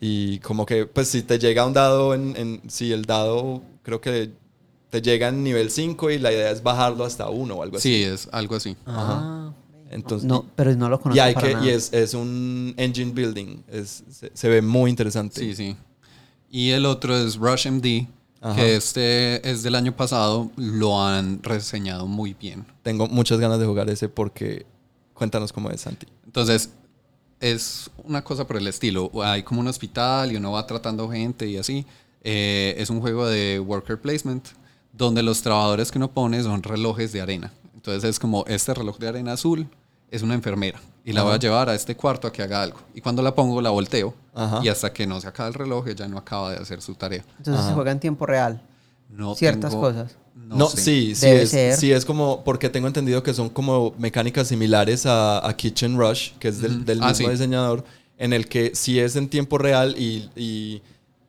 Y 0.00 0.40
como 0.40 0.66
que, 0.66 0.86
pues 0.86 1.06
si 1.08 1.22
te 1.22 1.38
llega 1.38 1.64
un 1.64 1.74
dado, 1.74 2.12
en, 2.12 2.34
en 2.36 2.60
si 2.68 2.92
el 2.92 3.04
dado 3.04 3.62
creo 3.84 4.00
que 4.00 4.32
te 4.90 5.00
llega 5.00 5.28
en 5.28 5.44
nivel 5.44 5.70
5 5.70 6.10
y 6.10 6.18
la 6.18 6.32
idea 6.32 6.50
es 6.50 6.62
bajarlo 6.64 7.04
hasta 7.04 7.28
1 7.28 7.54
o 7.54 7.62
algo 7.62 7.76
así. 7.76 7.88
Sí, 7.98 8.02
es 8.02 8.28
algo 8.32 8.56
así. 8.56 8.76
Ah, 8.84 9.52
Entonces, 9.90 10.26
no, 10.26 10.44
pero 10.56 10.74
no 10.74 10.88
lo 10.88 10.96
y, 10.96 10.98
conozco 10.98 11.22
hay 11.22 11.34
para 11.34 11.46
que, 11.48 11.54
nada. 11.54 11.66
y 11.66 11.68
es, 11.70 11.92
es 11.92 12.14
un 12.14 12.74
engine 12.76 13.12
building. 13.12 13.62
Es, 13.70 14.02
se, 14.10 14.32
se 14.34 14.48
ve 14.48 14.60
muy 14.60 14.90
interesante. 14.90 15.40
Sí, 15.40 15.54
sí. 15.54 15.76
Y 16.50 16.70
el 16.70 16.86
otro 16.86 17.16
es 17.16 17.36
Rush 17.36 17.68
MD, 17.68 18.06
Ajá. 18.40 18.54
que 18.56 18.76
este 18.76 19.48
es 19.48 19.62
del 19.62 19.74
año 19.74 19.94
pasado, 19.94 20.50
lo 20.56 21.02
han 21.02 21.42
reseñado 21.42 22.06
muy 22.06 22.34
bien. 22.34 22.66
Tengo 22.82 23.06
muchas 23.06 23.38
ganas 23.38 23.58
de 23.58 23.66
jugar 23.66 23.90
ese 23.90 24.08
porque 24.08 24.66
cuéntanos 25.14 25.52
cómo 25.52 25.70
es, 25.70 25.82
Santi. 25.82 26.06
Entonces, 26.24 26.70
es 27.40 27.90
una 28.04 28.22
cosa 28.22 28.46
por 28.46 28.56
el 28.56 28.66
estilo. 28.66 29.10
Hay 29.22 29.42
como 29.42 29.60
un 29.60 29.68
hospital 29.68 30.32
y 30.32 30.36
uno 30.36 30.52
va 30.52 30.66
tratando 30.66 31.08
gente 31.08 31.46
y 31.46 31.56
así. 31.56 31.86
Eh, 32.22 32.74
es 32.78 32.90
un 32.90 33.00
juego 33.00 33.26
de 33.26 33.60
worker 33.60 34.00
placement 34.00 34.48
donde 34.92 35.22
los 35.22 35.42
trabajadores 35.42 35.90
que 35.92 35.98
uno 35.98 36.10
pone 36.10 36.42
son 36.42 36.62
relojes 36.62 37.12
de 37.12 37.20
arena. 37.20 37.52
Entonces 37.74 38.04
es 38.04 38.18
como 38.18 38.44
este 38.46 38.74
reloj 38.74 38.98
de 38.98 39.08
arena 39.08 39.32
azul 39.32 39.68
es 40.10 40.22
una 40.22 40.34
enfermera 40.34 40.80
y 41.04 41.12
la 41.12 41.22
voy 41.22 41.32
a 41.34 41.38
llevar 41.38 41.68
a 41.70 41.74
este 41.74 41.96
cuarto 41.96 42.26
a 42.28 42.32
que 42.32 42.42
haga 42.42 42.62
algo. 42.62 42.78
Y 42.94 43.00
cuando 43.00 43.22
la 43.22 43.34
pongo 43.34 43.60
la 43.62 43.70
volteo 43.70 44.14
Ajá. 44.34 44.60
y 44.62 44.68
hasta 44.68 44.92
que 44.92 45.06
no 45.06 45.20
se 45.20 45.26
acaba 45.28 45.48
el 45.48 45.54
reloj 45.54 45.88
ella 45.88 46.06
no 46.08 46.18
acaba 46.18 46.50
de 46.52 46.58
hacer 46.58 46.82
su 46.82 46.94
tarea. 46.94 47.24
Entonces 47.38 47.56
se 47.62 47.66
Ajá. 47.68 47.74
juega 47.74 47.92
en 47.92 48.00
tiempo 48.00 48.26
real. 48.26 48.60
No 49.08 49.34
Ciertas 49.34 49.70
tengo- 49.70 49.82
cosas. 49.82 50.16
No, 50.34 50.56
No, 50.56 50.66
sé. 50.68 50.76
sí, 50.82 51.14
sí 51.14 51.26
Debe 51.26 51.42
es, 51.42 51.50
ser. 51.50 51.76
sí 51.76 51.92
es 51.92 52.04
como, 52.04 52.44
porque 52.44 52.68
tengo 52.68 52.86
entendido 52.86 53.22
que 53.22 53.34
son 53.34 53.48
como 53.48 53.92
mecánicas 53.98 54.46
similares 54.48 55.04
a, 55.06 55.46
a 55.46 55.56
Kitchen 55.56 55.98
Rush, 55.98 56.32
que 56.38 56.48
es 56.48 56.60
del, 56.60 56.76
Ujú. 56.76 56.84
del 56.84 57.02
Ah, 57.02 57.08
mismo 57.08 57.26
sí. 57.26 57.32
diseñador, 57.32 57.84
en 58.18 58.32
el 58.32 58.48
que 58.48 58.72
sí 58.74 59.00
es 59.00 59.16
en 59.16 59.28
tiempo 59.28 59.58
real 59.58 59.94
y, 59.98 60.30
y, 60.36 60.82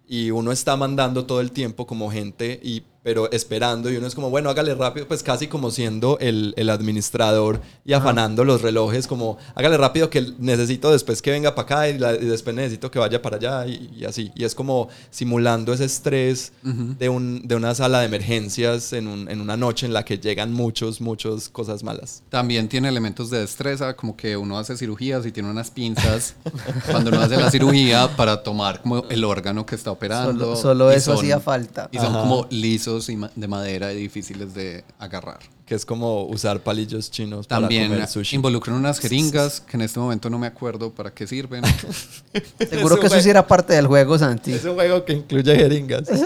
y 0.08 0.30
uno 0.32 0.52
está 0.52 0.76
mandando 0.76 1.26
todo 1.26 1.42
el 1.42 1.52
tiempo 1.52 1.88
como 1.88 2.12
gente, 2.12 2.60
y, 2.62 2.84
pero 3.02 3.32
esperando, 3.32 3.90
y 3.90 3.96
uno 3.96 4.08
es 4.08 4.14
como, 4.16 4.30
bueno, 4.30 4.50
hágale 4.50 4.76
rápido, 4.76 5.08
pues 5.08 5.24
casi 5.24 5.48
como 5.48 5.72
siendo 5.72 6.18
el, 6.20 6.54
el 6.58 6.70
administrador 6.70 7.62
y 7.86 7.94
afanando 7.94 8.44
los 8.44 8.62
relojes, 8.62 9.08
como, 9.08 9.38
hágale 9.56 9.78
rápido 9.78 10.10
que 10.10 10.34
necesito 10.38 10.92
después 10.92 11.22
que 11.22 11.32
venga 11.32 11.56
para 11.56 11.66
acá 11.66 11.90
y, 11.90 11.98
la- 11.98 12.14
y 12.16 12.26
después 12.26 12.56
necesito 12.56 12.92
que 12.92 13.00
vaya 13.00 13.22
para 13.22 13.38
allá 13.38 13.66
y, 13.68 13.90
y 13.98 14.06
así. 14.06 14.32
Y 14.36 14.44
es 14.44 14.54
como 14.54 14.90
simulando 15.12 15.72
ese 15.74 15.86
estrés 15.86 16.52
Ujú. 16.64 16.96
de, 17.00 17.08
un, 17.10 17.48
de 17.48 17.56
una 17.56 17.74
sala 17.74 18.00
de 18.02 18.06
emergencias 18.08 18.92
en, 18.94 19.08
un- 19.08 19.30
en 19.30 19.40
una 19.40 19.56
noche 19.56 19.86
en 19.86 19.94
la 19.94 20.04
que 20.04 20.18
llegan 20.18 20.52
muchos, 20.54 21.00
muchos 21.00 21.48
cosas 21.50 21.84
malas. 21.84 22.22
También 22.30 22.68
tiene 22.68 22.90
elementos 22.90 23.30
de 23.30 23.40
destreza, 23.40 23.96
como 23.96 24.18
que 24.18 24.36
uno 24.36 24.58
hace 24.60 24.76
cirugías 24.78 25.26
y 25.26 25.32
tiene 25.32 25.50
unas 25.50 25.72
pinzas 25.72 26.36
cuando 26.92 27.12
uno 27.12 27.22
hace 27.22 27.38
la 27.38 27.50
cirugía 27.50 28.10
para 28.18 28.44
tomar 28.44 28.82
como 28.82 29.06
el 29.10 29.24
órgano 29.24 29.66
que 29.66 29.76
está 29.76 29.90
operando. 29.92 30.56
Solo, 30.56 30.62
solo 30.62 30.92
eso 30.92 31.12
son- 31.14 31.20
hacía 31.24 31.40
falta. 31.40 31.88
Y 31.94 31.98
son 31.98 32.08
Ajá. 32.08 32.20
como 32.22 32.46
lisos 32.50 32.89
y 33.10 33.16
ma- 33.16 33.32
de 33.36 33.48
madera 33.48 33.94
y 33.94 33.98
difíciles 33.98 34.54
de 34.54 34.84
agarrar. 34.98 35.40
Que 35.66 35.76
es 35.76 35.86
como 35.86 36.24
usar 36.26 36.62
palillos 36.62 37.12
chinos 37.12 37.48
También 37.48 37.84
para 37.90 37.96
comer 37.96 38.10
sushi. 38.10 38.36
involucran 38.38 38.76
unas 38.76 39.00
jeringas 39.02 39.62
que 39.62 39.78
en 39.78 39.82
este 39.82 40.00
momento 40.00 40.30
no 40.30 40.40
me 40.40 40.48
acuerdo 40.48 40.92
para 40.92 41.14
qué 41.14 41.28
sirven. 41.28 41.64
Seguro 42.70 42.96
Es 42.96 43.02
que 43.02 43.08
eso 43.08 43.22
sí 43.22 43.30
era 43.30 43.46
parte 43.46 43.74
del 43.74 43.86
juego, 43.88 44.18
Santi. 44.18 44.54
Es 44.54 44.66
un 44.66 44.74
juego 44.76 45.06
que 45.06 45.14
incluye 45.14 45.56
jeringas. 45.56 46.08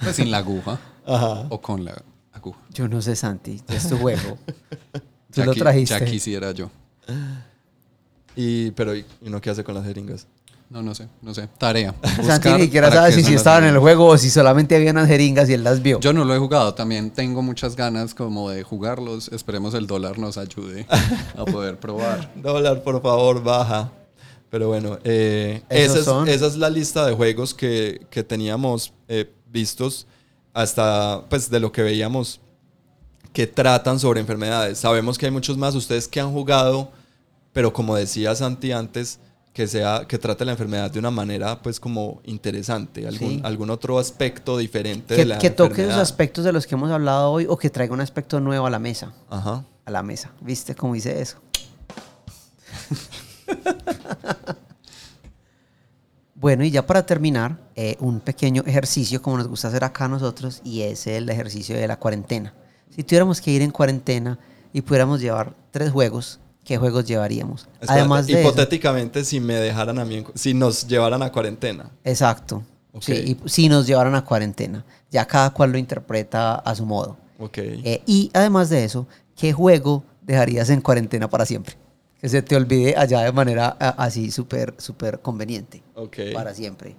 Pues 0.00 0.16
sin 0.16 0.30
la 0.30 0.38
aguja 0.38 0.78
Ajá. 1.06 1.46
o 1.48 1.60
con 1.60 1.84
la 1.84 2.02
aguja. 2.32 2.60
Yo 2.70 2.86
no 2.88 3.00
sé, 3.00 3.16
Santi. 3.16 3.62
Es 3.68 3.88
tu 3.88 3.96
juego. 3.96 4.38
Tú 4.92 5.00
Ya 5.32 5.46
lo 5.46 5.54
trajiste. 5.54 5.98
Ya 5.98 6.04
quisiera 6.04 6.52
yo. 6.52 6.70
Y, 8.36 8.70
pero, 8.72 8.94
¿y 8.94 9.04
uno 9.22 9.40
qué 9.40 9.50
hace 9.50 9.64
con 9.64 9.74
las 9.74 9.84
jeringas? 9.84 10.26
No, 10.70 10.82
no 10.82 10.94
sé, 10.94 11.08
no 11.22 11.34
sé. 11.34 11.48
Tarea. 11.58 11.94
Santi 12.24 12.48
ni 12.50 12.62
siquiera 12.62 12.90
sabe 12.90 13.12
si, 13.12 13.22
si 13.22 13.34
estaban 13.34 13.64
en 13.64 13.74
el 13.74 13.78
juego 13.78 14.06
o 14.06 14.18
si 14.18 14.30
solamente 14.30 14.74
había 14.74 14.90
unas 14.90 15.08
jeringas 15.08 15.48
y 15.48 15.52
él 15.52 15.62
las 15.62 15.82
vio. 15.82 16.00
Yo 16.00 16.12
no 16.12 16.24
lo 16.24 16.34
he 16.34 16.38
jugado, 16.38 16.74
también 16.74 17.10
tengo 17.10 17.42
muchas 17.42 17.76
ganas 17.76 18.14
como 18.14 18.50
de 18.50 18.62
jugarlos. 18.62 19.28
Esperemos 19.28 19.74
el 19.74 19.86
dólar 19.86 20.18
nos 20.18 20.38
ayude 20.38 20.86
a 21.36 21.44
poder 21.44 21.78
probar. 21.78 22.32
Dólar, 22.42 22.82
por 22.82 23.00
favor, 23.02 23.42
baja. 23.42 23.92
Pero 24.50 24.68
bueno, 24.68 24.98
eh, 25.04 25.62
esa, 25.68 25.98
es, 25.98 26.28
esa 26.28 26.46
es 26.46 26.56
la 26.56 26.70
lista 26.70 27.04
de 27.06 27.12
juegos 27.12 27.54
que, 27.54 28.06
que 28.08 28.22
teníamos 28.22 28.92
eh, 29.08 29.32
vistos 29.50 30.06
hasta, 30.52 31.24
pues, 31.28 31.50
de 31.50 31.60
lo 31.60 31.72
que 31.72 31.82
veíamos 31.82 32.40
que 33.32 33.48
tratan 33.48 33.98
sobre 33.98 34.20
enfermedades. 34.20 34.78
Sabemos 34.78 35.18
que 35.18 35.26
hay 35.26 35.32
muchos 35.32 35.58
más, 35.58 35.74
ustedes 35.74 36.06
que 36.06 36.20
han 36.20 36.32
jugado, 36.32 36.92
pero 37.52 37.72
como 37.72 37.96
decía 37.96 38.34
Santi 38.34 38.70
antes, 38.70 39.18
que 39.54 39.66
sea 39.68 40.04
que 40.06 40.18
trate 40.18 40.44
la 40.44 40.50
enfermedad 40.52 40.90
de 40.90 40.98
una 40.98 41.10
manera 41.12 41.62
pues 41.62 41.78
como 41.80 42.20
interesante, 42.24 43.06
algún, 43.08 43.30
Sí. 43.30 43.40
algún 43.44 43.70
otro 43.70 43.98
aspecto 44.00 44.58
diferente 44.58 45.14
de 45.14 45.20
que, 45.20 45.24
la 45.26 45.38
que 45.38 45.48
toque 45.48 45.72
esos 45.74 45.78
enfermedad. 45.78 46.00
aspectos 46.02 46.44
de 46.44 46.52
los 46.52 46.66
que 46.66 46.74
hemos 46.74 46.90
hablado 46.90 47.30
hoy 47.30 47.46
o 47.48 47.56
que 47.56 47.70
traiga 47.70 47.94
un 47.94 48.00
aspecto 48.02 48.40
nuevo 48.40 48.66
a 48.66 48.70
la 48.70 48.80
mesa. 48.80 49.12
Ajá. 49.30 49.64
A 49.86 49.90
la 49.90 50.02
mesa. 50.02 50.32
¿Viste 50.40 50.74
cómo 50.74 50.94
hice 50.96 51.20
eso? 51.22 51.38
bueno, 56.34 56.64
y 56.64 56.70
ya 56.70 56.86
para 56.86 57.06
terminar, 57.06 57.58
eh, 57.76 57.96
un 58.00 58.20
pequeño 58.20 58.62
ejercicio 58.66 59.22
como 59.22 59.38
nos 59.38 59.46
gusta 59.48 59.68
hacer 59.68 59.84
acá 59.84 60.06
a 60.06 60.08
nosotros 60.08 60.60
y 60.64 60.82
es 60.82 61.06
el 61.06 61.28
ejercicio 61.28 61.76
de 61.76 61.86
la 61.86 61.98
cuarentena. 61.98 62.54
Si 62.90 63.02
tuviéramos 63.04 63.40
que 63.40 63.50
ir 63.52 63.62
en 63.62 63.70
cuarentena 63.70 64.38
y 64.72 64.82
pudiéramos 64.82 65.20
llevar 65.20 65.54
tres 65.70 65.90
juegos, 65.90 66.40
¿qué 66.64 66.76
juegos 66.78 67.04
llevaríamos? 67.04 67.62
Espérate, 67.80 67.92
Además 68.00 68.26
de 68.26 68.32
eso, 68.32 68.40
hipotéticamente 68.48 69.24
si 69.24 69.40
me 69.40 69.54
dejaran 69.54 69.98
a 69.98 70.04
mí, 70.04 70.16
en 70.16 70.26
si 70.34 70.54
nos 70.54 70.86
llevaran 70.88 71.22
a 71.22 71.30
cuarentena. 71.30 71.90
Exacto. 72.04 72.62
Ok. 72.92 73.02
Sí, 73.02 73.12
y 73.44 73.48
si 73.48 73.68
nos 73.68 73.86
llevaran 73.86 74.14
a 74.14 74.24
cuarentena. 74.24 74.84
Ya 75.10 75.26
cada 75.26 75.50
cual 75.50 75.72
lo 75.72 75.78
interpreta 75.78 76.56
a 76.56 76.74
su 76.74 76.84
modo. 76.86 77.16
Ok. 77.38 77.58
Eh, 77.58 78.02
y 78.06 78.30
además 78.34 78.68
de 78.70 78.84
eso, 78.84 79.06
¿qué 79.36 79.52
juego 79.52 80.04
dejarías 80.22 80.70
en 80.70 80.80
cuarentena 80.80 81.28
para 81.28 81.44
siempre? 81.46 81.76
Que 82.20 82.28
se 82.28 82.40
te 82.42 82.56
olvide 82.56 82.96
allá 82.96 83.20
de 83.20 83.32
manera 83.32 83.76
a- 83.78 83.90
así 84.04 84.30
súper, 84.30 84.74
súper 84.78 85.20
conveniente. 85.20 85.82
ok. 85.94 86.16
Para 86.32 86.54
siempre. 86.54 86.96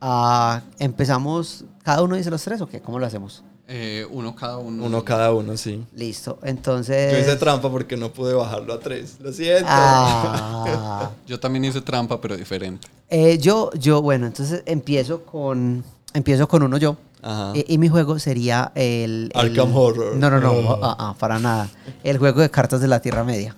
Ah, 0.00 0.62
Empezamos, 0.78 1.64
¿cada 1.82 2.02
uno 2.02 2.16
dice 2.16 2.30
los 2.30 2.42
tres 2.42 2.60
o 2.60 2.66
qué? 2.66 2.80
¿Cómo 2.80 2.98
lo 2.98 3.06
hacemos? 3.06 3.42
Eh, 3.72 4.04
uno 4.10 4.34
cada 4.34 4.56
uno. 4.58 4.84
Uno 4.84 5.04
cada 5.04 5.32
uno, 5.32 5.56
sí. 5.56 5.86
Listo. 5.94 6.38
Entonces... 6.42 7.12
Yo 7.12 7.18
hice 7.20 7.36
trampa 7.36 7.70
porque 7.70 7.96
no 7.96 8.10
pude 8.12 8.34
bajarlo 8.34 8.72
a 8.74 8.80
tres. 8.80 9.16
Lo 9.20 9.32
siento. 9.32 9.66
Ah. 9.68 11.10
Yo 11.28 11.38
también 11.38 11.64
hice 11.64 11.80
trampa, 11.80 12.20
pero 12.20 12.36
diferente. 12.36 12.88
Eh, 13.08 13.38
yo, 13.38 13.70
yo, 13.74 14.02
bueno, 14.02 14.26
entonces 14.26 14.62
empiezo 14.66 15.22
con, 15.22 15.84
empiezo 16.14 16.46
con 16.48 16.62
uno 16.64 16.76
yo. 16.78 16.96
Ajá. 17.22 17.52
Eh, 17.54 17.64
y 17.68 17.78
mi 17.78 17.88
juego 17.88 18.18
sería 18.18 18.70
el... 18.74 19.30
el- 19.34 19.40
Arkham 19.40 19.76
Horror. 19.76 20.16
No, 20.16 20.30
no, 20.30 20.40
no, 20.40 20.50
Oh. 20.52 20.78
ah, 20.82 21.14
para 21.18 21.38
nada. 21.38 21.68
El 22.02 22.18
juego 22.18 22.40
de 22.40 22.50
cartas 22.50 22.80
de 22.80 22.88
la 22.88 23.00
Tierra 23.00 23.22
Media. 23.24 23.54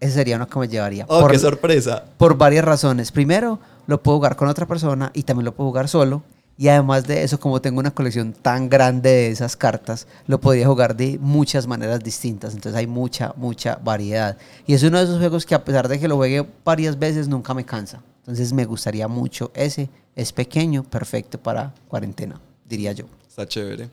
Ese 0.00 0.14
sería 0.14 0.34
uno 0.36 0.48
que 0.48 0.58
me 0.58 0.68
llevaría. 0.68 1.04
Oh, 1.08 1.20
por, 1.20 1.30
qué 1.32 1.38
sorpresa. 1.38 2.04
por 2.16 2.36
varias 2.36 2.64
razones. 2.64 3.10
Primero, 3.12 3.58
lo 3.86 4.02
puedo 4.02 4.18
jugar 4.18 4.34
con 4.36 4.48
otra 4.48 4.66
persona 4.66 5.10
y 5.14 5.22
también 5.22 5.44
lo 5.46 5.52
puedo 5.54 5.68
jugar 5.70 5.88
solo. 5.88 6.22
Y 6.62 6.68
además 6.68 7.08
de 7.08 7.24
eso, 7.24 7.40
como 7.40 7.60
tengo 7.60 7.80
una 7.80 7.90
colección 7.90 8.32
tan 8.32 8.68
grande 8.68 9.10
de 9.10 9.30
esas 9.30 9.56
cartas, 9.56 10.06
lo 10.28 10.40
podría 10.40 10.68
jugar 10.68 10.94
de 10.96 11.18
muchas 11.18 11.66
maneras 11.66 11.98
distintas. 11.98 12.54
Entonces 12.54 12.78
hay 12.78 12.86
mucha, 12.86 13.34
mucha 13.36 13.80
variedad. 13.82 14.38
Y 14.64 14.74
es 14.74 14.84
uno 14.84 14.98
de 14.98 15.02
esos 15.02 15.18
juegos 15.18 15.44
que 15.44 15.56
a 15.56 15.64
pesar 15.64 15.88
de 15.88 15.98
que 15.98 16.06
lo 16.06 16.14
juegue 16.14 16.46
varias 16.64 16.96
veces, 16.96 17.26
nunca 17.26 17.52
me 17.52 17.64
cansa. 17.64 18.00
Entonces 18.18 18.52
me 18.52 18.64
gustaría 18.64 19.08
mucho 19.08 19.50
ese. 19.54 19.90
Es 20.14 20.32
pequeño, 20.32 20.84
perfecto 20.84 21.36
para 21.36 21.74
cuarentena, 21.88 22.40
diría 22.64 22.92
yo. 22.92 23.06
Está 23.26 23.44
chévere. 23.44 23.90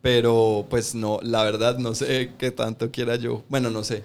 Pero, 0.00 0.64
pues 0.70 0.94
no, 0.94 1.18
la 1.20 1.44
verdad 1.44 1.76
no 1.76 1.94
sé 1.94 2.32
qué 2.38 2.50
tanto 2.50 2.90
quiera 2.90 3.16
yo. 3.16 3.44
Bueno, 3.50 3.68
no 3.68 3.84
sé. 3.84 4.02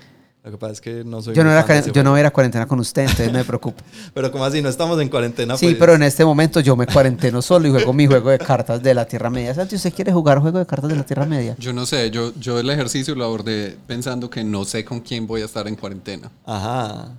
Lo 0.47 0.51
que 0.51 0.57
pasa 0.59 0.71
es 0.71 0.81
que 0.81 1.03
no 1.03 1.21
soy 1.21 1.35
Yo 1.35 1.43
no, 1.43 1.51
era, 1.51 1.65
yo 1.67 1.75
no 1.75 1.91
juego. 1.91 2.09
voy 2.11 2.17
a 2.19 2.21
ir 2.21 2.25
a 2.27 2.31
cuarentena 2.31 2.65
con 2.65 2.79
usted, 2.79 3.01
entonces 3.01 3.27
no 3.33 3.39
me 3.39 3.43
preocupo. 3.43 3.83
Pero 4.13 4.31
como 4.31 4.45
así, 4.45 4.61
no 4.61 4.69
estamos 4.69 4.97
en 5.01 5.09
cuarentena. 5.09 5.57
Sí, 5.57 5.65
pues, 5.65 5.77
pero 5.77 5.95
en 5.95 6.03
este 6.03 6.23
momento 6.23 6.61
yo 6.61 6.77
me 6.77 6.87
cuarenteno 6.87 7.41
solo 7.41 7.67
y 7.67 7.71
juego 7.71 7.91
mi 7.91 8.07
juego 8.07 8.29
de 8.29 8.39
cartas 8.39 8.81
de 8.81 8.93
la 8.93 9.05
Tierra 9.05 9.29
Media. 9.29 9.53
Santi, 9.53 9.75
¿usted 9.75 9.93
quiere 9.93 10.13
jugar 10.13 10.39
juego 10.39 10.59
de 10.59 10.65
cartas 10.65 10.89
de 10.89 10.95
la 10.95 11.03
Tierra 11.03 11.25
Media? 11.25 11.57
Yo 11.59 11.73
no 11.73 11.85
sé, 11.85 12.09
yo, 12.11 12.31
yo 12.39 12.59
el 12.59 12.69
ejercicio 12.69 13.13
lo 13.13 13.25
abordé 13.25 13.77
pensando 13.87 14.29
que 14.29 14.41
no 14.45 14.63
sé 14.63 14.85
con 14.85 15.01
quién 15.01 15.27
voy 15.27 15.41
a 15.41 15.45
estar 15.45 15.67
en 15.67 15.75
cuarentena. 15.75 16.31
Ajá. 16.45 17.09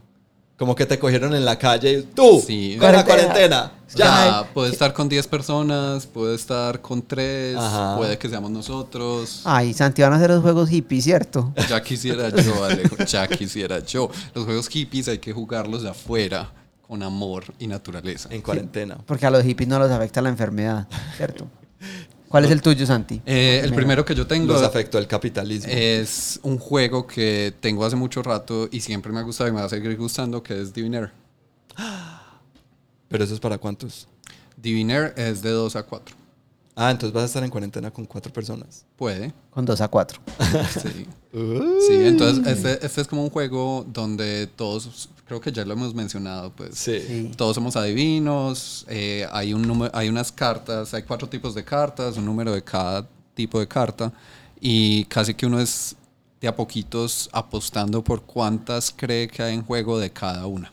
Como 0.58 0.74
que 0.74 0.86
te 0.86 0.98
cogieron 0.98 1.34
en 1.34 1.44
la 1.44 1.56
calle 1.56 2.00
y 2.00 2.02
tú, 2.02 2.42
Sí. 2.44 2.76
con 2.80 2.90
la 2.92 3.04
Cuarentena. 3.04 3.72
Ya, 3.94 4.44
puede 4.52 4.70
estar 4.72 4.92
con 4.92 5.08
10 5.08 5.26
personas, 5.28 6.04
puede 6.06 6.34
estar 6.34 6.80
con 6.82 7.00
3, 7.00 7.56
Ajá. 7.56 7.96
puede 7.96 8.18
que 8.18 8.28
seamos 8.28 8.50
nosotros. 8.50 9.42
Ay, 9.44 9.72
Santi, 9.72 10.02
van 10.02 10.12
a 10.12 10.16
hacer 10.16 10.30
los 10.30 10.42
juegos 10.42 10.68
hippies, 10.68 11.04
¿cierto? 11.04 11.54
Ya 11.70 11.80
quisiera 11.82 12.28
yo, 12.30 12.64
Alejo, 12.64 12.96
ya 13.06 13.26
quisiera 13.28 13.78
yo. 13.78 14.10
Los 14.34 14.44
juegos 14.44 14.68
hippies 14.68 15.08
hay 15.08 15.18
que 15.18 15.32
jugarlos 15.32 15.82
de 15.84 15.90
afuera, 15.90 16.52
con 16.86 17.02
amor 17.02 17.44
y 17.58 17.66
naturaleza. 17.66 18.28
En 18.32 18.42
cuarentena. 18.42 18.98
Porque 19.06 19.24
a 19.26 19.30
los 19.30 19.42
hippies 19.44 19.68
no 19.68 19.78
los 19.78 19.90
afecta 19.90 20.20
la 20.20 20.28
enfermedad, 20.28 20.86
¿cierto? 21.16 21.46
¿Cuál 22.28 22.44
es 22.44 22.50
el 22.50 22.60
tuyo, 22.60 22.84
Santi? 22.86 23.22
Eh, 23.24 23.60
el 23.64 23.72
primero 23.74 24.04
que 24.04 24.14
yo 24.14 24.26
tengo 24.26 24.52
Los 24.52 24.62
afectó 24.62 24.98
el 24.98 25.06
capitalismo. 25.06 25.72
es 25.72 26.38
un 26.42 26.58
juego 26.58 27.06
que 27.06 27.54
tengo 27.60 27.84
hace 27.84 27.96
mucho 27.96 28.22
rato 28.22 28.68
y 28.70 28.80
siempre 28.80 29.12
me 29.12 29.20
ha 29.20 29.22
gustado 29.22 29.48
y 29.48 29.52
me 29.52 29.60
va 29.60 29.66
a 29.66 29.70
seguir 29.70 29.96
gustando, 29.96 30.42
que 30.42 30.60
es 30.60 30.72
Diviner. 30.74 31.10
Pero 33.08 33.24
eso 33.24 33.34
es 33.34 33.40
para 33.40 33.56
cuántos. 33.58 34.08
Diviner 34.56 35.14
es 35.16 35.40
de 35.42 35.50
2 35.50 35.76
a 35.76 35.82
4. 35.84 36.16
Ah, 36.76 36.90
entonces 36.90 37.12
vas 37.12 37.22
a 37.22 37.26
estar 37.26 37.42
en 37.42 37.50
cuarentena 37.50 37.90
con 37.90 38.04
cuatro 38.04 38.32
personas. 38.32 38.84
Puede. 38.96 39.32
Con 39.50 39.64
2 39.64 39.80
a 39.80 39.88
4. 39.88 40.20
Sí. 40.82 41.06
Sí, 41.30 41.92
entonces 41.92 42.46
este, 42.46 42.86
este 42.86 43.02
es 43.02 43.06
como 43.06 43.22
un 43.22 43.28
juego 43.28 43.84
donde 43.86 44.46
todos, 44.46 45.10
creo 45.28 45.40
que 45.40 45.52
ya 45.52 45.64
lo 45.64 45.74
hemos 45.74 45.94
mencionado, 45.94 46.50
pues 46.50 46.76
Sí. 46.78 47.00
Sí. 47.06 47.30
todos 47.36 47.54
somos 47.54 47.76
adivinos, 47.76 48.86
eh, 48.88 49.26
hay, 49.30 49.52
un 49.52 49.62
número, 49.62 49.94
hay 49.94 50.08
unas 50.08 50.32
cartas, 50.32 50.94
hay 50.94 51.02
cuatro 51.02 51.28
tipos 51.28 51.54
de 51.54 51.62
cartas, 51.62 52.16
un 52.16 52.24
número 52.24 52.52
de 52.52 52.64
cada 52.64 53.06
tipo 53.34 53.60
de 53.60 53.68
carta 53.68 54.10
y 54.60 55.04
casi 55.04 55.34
que 55.34 55.46
uno 55.46 55.60
es 55.60 55.94
de 56.40 56.48
a 56.48 56.56
poquitos 56.56 57.28
apostando 57.32 58.02
por 58.02 58.22
cuántas 58.22 58.90
cree 58.96 59.28
que 59.28 59.42
hay 59.42 59.54
en 59.54 59.62
juego 59.64 59.98
de 59.98 60.10
cada 60.10 60.46
una, 60.46 60.72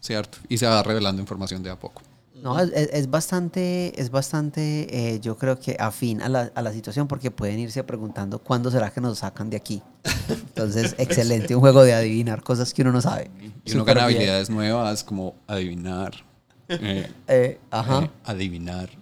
¿cierto? 0.00 0.38
Y 0.48 0.56
se 0.56 0.66
va 0.66 0.82
revelando 0.82 1.20
información 1.20 1.62
de 1.62 1.70
a 1.70 1.76
poco. 1.78 2.02
No, 2.42 2.58
es, 2.60 2.70
es- 2.72 3.10
bastante, 3.10 4.00
es 4.00 4.10
bastante, 4.10 4.86
eh, 5.14 5.20
yo 5.20 5.36
creo 5.36 5.58
que 5.58 5.76
afín 5.78 6.20
a 6.22 6.28
la, 6.28 6.52
a 6.54 6.62
la 6.62 6.72
situación 6.72 7.08
porque 7.08 7.30
pueden 7.30 7.58
irse 7.58 7.82
preguntando 7.84 8.38
cuándo 8.38 8.70
será 8.70 8.90
que 8.90 9.00
nos 9.00 9.18
sacan 9.18 9.50
de 9.50 9.56
aquí. 9.56 9.82
Entonces, 10.28 10.94
excelente, 10.98 11.54
un 11.54 11.60
juego 11.60 11.82
de 11.82 11.94
adivinar 11.94 12.42
cosas 12.42 12.72
que 12.72 12.82
uno 12.82 12.92
no 12.92 13.00
sabe. 13.00 13.30
Y 13.64 13.72
uno 13.72 13.84
gana 13.84 14.04
habilidades 14.04 14.50
nuevas 14.50 15.02
como 15.02 15.34
adivinar, 15.46 16.12
eh, 16.68 17.10
Eh, 17.28 17.58
ajá. 17.70 18.10
adivinar. 18.24 18.90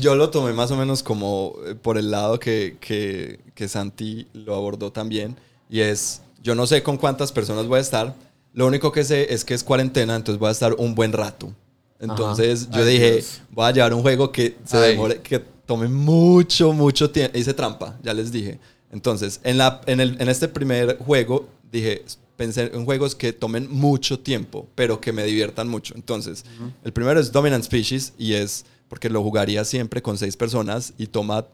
Yo 0.00 0.14
lo 0.14 0.30
tomé 0.30 0.52
más 0.52 0.70
o 0.70 0.76
menos 0.76 1.02
como 1.02 1.54
por 1.82 1.98
el 1.98 2.10
lado 2.12 2.38
que, 2.38 2.76
que, 2.80 3.40
que 3.54 3.66
Santi 3.68 4.28
lo 4.32 4.54
abordó 4.54 4.92
también. 4.92 5.36
Y 5.68 5.80
es, 5.80 6.22
yo 6.40 6.54
no 6.54 6.68
sé 6.68 6.84
con 6.84 6.96
cuántas 6.96 7.32
personas 7.32 7.66
voy 7.66 7.78
a 7.78 7.80
estar. 7.82 8.14
Lo 8.56 8.66
único 8.66 8.90
que 8.90 9.04
sé 9.04 9.32
es 9.34 9.44
que 9.44 9.52
es 9.52 9.62
cuarentena, 9.62 10.16
entonces 10.16 10.40
voy 10.40 10.48
a 10.48 10.52
estar 10.52 10.72
un 10.78 10.94
buen 10.94 11.12
rato. 11.12 11.52
Entonces 12.00 12.68
yo 12.70 12.80
Ay, 12.80 12.92
dije, 12.92 13.12
Dios. 13.12 13.42
voy 13.50 13.66
a 13.66 13.70
llevar 13.70 13.92
un 13.92 14.00
juego 14.00 14.32
que 14.32 14.56
se 14.64 14.78
Ay. 14.78 14.92
demore, 14.92 15.20
que 15.20 15.38
tome 15.66 15.88
mucho, 15.88 16.72
mucho 16.72 17.10
tiempo. 17.10 17.36
Hice 17.36 17.52
trampa, 17.52 17.98
ya 18.02 18.14
les 18.14 18.32
dije. 18.32 18.58
Entonces, 18.90 19.40
en, 19.44 19.58
la, 19.58 19.82
en, 19.84 20.00
el, 20.00 20.16
en 20.18 20.28
este 20.30 20.48
primer 20.48 20.96
juego, 20.98 21.46
dije, 21.70 22.02
pensé 22.36 22.70
en 22.72 22.86
juegos 22.86 23.14
que 23.14 23.34
tomen 23.34 23.70
mucho 23.70 24.18
tiempo, 24.18 24.66
pero 24.74 25.02
que 25.02 25.12
me 25.12 25.24
diviertan 25.24 25.68
mucho. 25.68 25.94
Entonces, 25.94 26.44
el 26.82 26.94
primero 26.94 27.20
es 27.20 27.30
Dominant 27.32 27.62
Species 27.62 28.14
y 28.16 28.32
es 28.32 28.64
porque 28.88 29.10
lo 29.10 29.22
jugaría 29.22 29.66
siempre 29.66 30.00
con 30.00 30.16
seis 30.16 30.34
personas 30.34 30.94
y 30.96 31.08
toma 31.08 31.46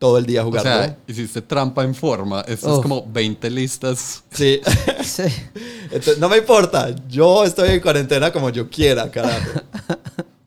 todo 0.00 0.18
el 0.18 0.26
día 0.26 0.42
O 0.42 0.46
jugarlo. 0.46 0.70
sea, 0.82 0.98
hiciste 1.06 1.42
trampa 1.42 1.84
en 1.84 1.94
forma. 1.94 2.40
Esto 2.48 2.70
Uf. 2.70 2.76
es 2.78 2.82
como 2.82 3.06
20 3.06 3.48
listas. 3.50 4.24
sí. 4.32 4.60
Sí. 5.04 5.22
Entonces, 5.84 6.18
no 6.18 6.28
me 6.28 6.38
importa. 6.38 6.94
Yo 7.08 7.44
estoy 7.44 7.70
en 7.70 7.80
cuarentena 7.80 8.32
como 8.32 8.50
yo 8.50 8.68
quiera, 8.68 9.08
carajo. 9.10 9.60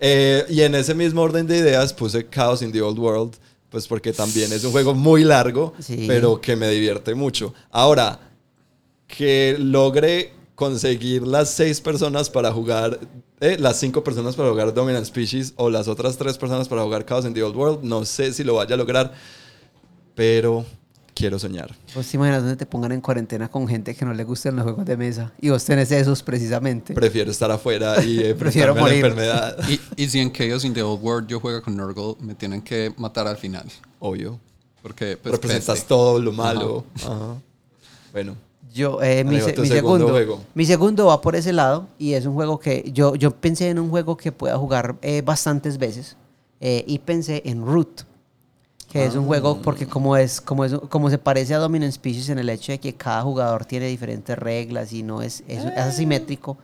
Eh, 0.00 0.44
y 0.48 0.60
en 0.62 0.76
ese 0.76 0.94
mismo 0.94 1.22
orden 1.22 1.46
de 1.48 1.58
ideas 1.58 1.92
puse 1.92 2.24
Chaos 2.30 2.62
in 2.62 2.70
the 2.70 2.80
Old 2.80 2.98
World, 3.00 3.34
pues 3.68 3.88
porque 3.88 4.12
también 4.12 4.52
es 4.52 4.62
un 4.62 4.70
juego 4.70 4.94
muy 4.94 5.24
largo, 5.24 5.74
Sí. 5.80 6.04
pero 6.06 6.40
que 6.40 6.54
me 6.54 6.68
divierte 6.70 7.16
mucho. 7.16 7.52
Ahora, 7.72 8.20
que 9.08 9.56
logre 9.58 10.32
conseguir 10.54 11.26
las 11.26 11.50
seis 11.50 11.80
personas 11.80 12.30
para 12.30 12.52
jugar, 12.52 13.00
eh, 13.40 13.56
las 13.58 13.78
cinco 13.78 14.02
personas 14.04 14.34
para 14.36 14.50
jugar 14.50 14.72
Dominant 14.74 15.06
Species 15.06 15.52
o 15.56 15.70
las 15.70 15.88
otras 15.88 16.16
tres 16.16 16.36
personas 16.38 16.68
para 16.68 16.82
jugar 16.82 17.04
Chaos 17.06 17.24
in 17.24 17.34
the 17.34 17.42
Old 17.42 17.56
World, 17.56 17.84
no 17.84 18.04
sé 18.04 18.32
si 18.32 18.44
lo 18.44 18.54
vaya 18.54 18.74
a 18.74 18.78
lograr, 18.78 19.12
pero 20.14 20.64
quiero 21.14 21.38
soñar. 21.38 21.74
Vos 21.94 22.06
te 22.06 22.16
imaginas 22.16 22.42
donde 22.42 22.56
te 22.56 22.66
pongan 22.66 22.92
en 22.92 23.00
cuarentena 23.00 23.48
con 23.48 23.66
gente 23.66 23.94
que 23.94 24.04
no 24.04 24.14
le 24.14 24.22
gustan 24.24 24.54
los 24.56 24.62
juegos 24.64 24.84
de 24.86 24.96
mesa 24.96 25.32
y 25.40 25.48
vos 25.50 25.64
tenés 25.64 25.90
esos 25.90 26.22
precisamente. 26.22 26.94
Prefiero 26.94 27.30
estar 27.30 27.50
afuera 27.50 28.02
y 28.04 28.20
eh, 28.20 28.34
Prefiero 28.38 28.72
a 28.72 28.74
la 28.76 28.80
morir. 28.80 29.04
enfermedad. 29.04 29.56
Y, 29.68 29.80
y 29.96 30.08
si 30.08 30.20
en 30.20 30.32
Chaos 30.32 30.64
in 30.64 30.74
the 30.74 30.82
Old 30.82 31.02
World 31.02 31.28
yo 31.28 31.40
juego 31.40 31.60
con 31.62 31.76
Nurgle, 31.76 32.14
me 32.20 32.34
tienen 32.34 32.62
que 32.62 32.92
matar 32.96 33.26
al 33.26 33.36
final. 33.36 33.66
Obvio. 33.98 34.38
Porque 34.82 35.16
pues, 35.16 35.32
Representas 35.32 35.76
peste. 35.78 35.88
todo 35.88 36.20
lo 36.20 36.30
malo. 36.32 36.84
Ajá. 37.02 37.34
Bueno, 38.12 38.36
Yo, 38.74 39.02
eh, 39.02 39.24
mi, 39.24 39.40
se- 39.40 39.56
mi 39.60 39.68
segundo 39.68 40.06
segundo, 40.16 40.42
mi 40.54 40.64
segundo 40.66 41.06
va 41.06 41.20
por 41.20 41.34
ese 41.36 41.52
lado 41.52 41.86
y 41.98 42.12
es 42.14 42.26
un 42.26 42.34
juego 42.34 42.58
que 42.58 42.90
yo, 42.92 43.14
yo 43.14 43.30
pensé 43.30 43.70
en 43.70 43.78
un 43.78 43.90
juego 43.90 44.16
que 44.16 44.30
pueda 44.32 44.56
jugar 44.58 44.96
eh, 45.02 45.22
bastantes 45.24 45.78
veces 45.78 46.16
eh, 46.60 46.84
y 46.86 46.98
pensé 46.98 47.42
en 47.44 47.64
Root, 47.64 48.02
que 48.90 49.04
es 49.06 49.14
un 49.14 49.24
Ah. 49.24 49.26
juego 49.26 49.62
porque 49.62 49.86
como 49.86 50.16
es, 50.16 50.40
como 50.40 50.64
es 50.64 50.74
como 50.88 51.08
se 51.10 51.18
parece 51.18 51.54
a 51.54 51.58
Dominant 51.58 51.92
Species 51.92 52.28
en 52.30 52.38
el 52.38 52.48
hecho 52.48 52.72
de 52.72 52.78
que 52.78 52.94
cada 52.94 53.22
jugador 53.22 53.64
tiene 53.64 53.86
diferentes 53.86 54.38
reglas 54.38 54.92
y 54.92 55.02
no 55.02 55.22
es, 55.22 55.42
es, 55.48 55.64
es 55.64 55.76
asimétrico. 55.78 56.56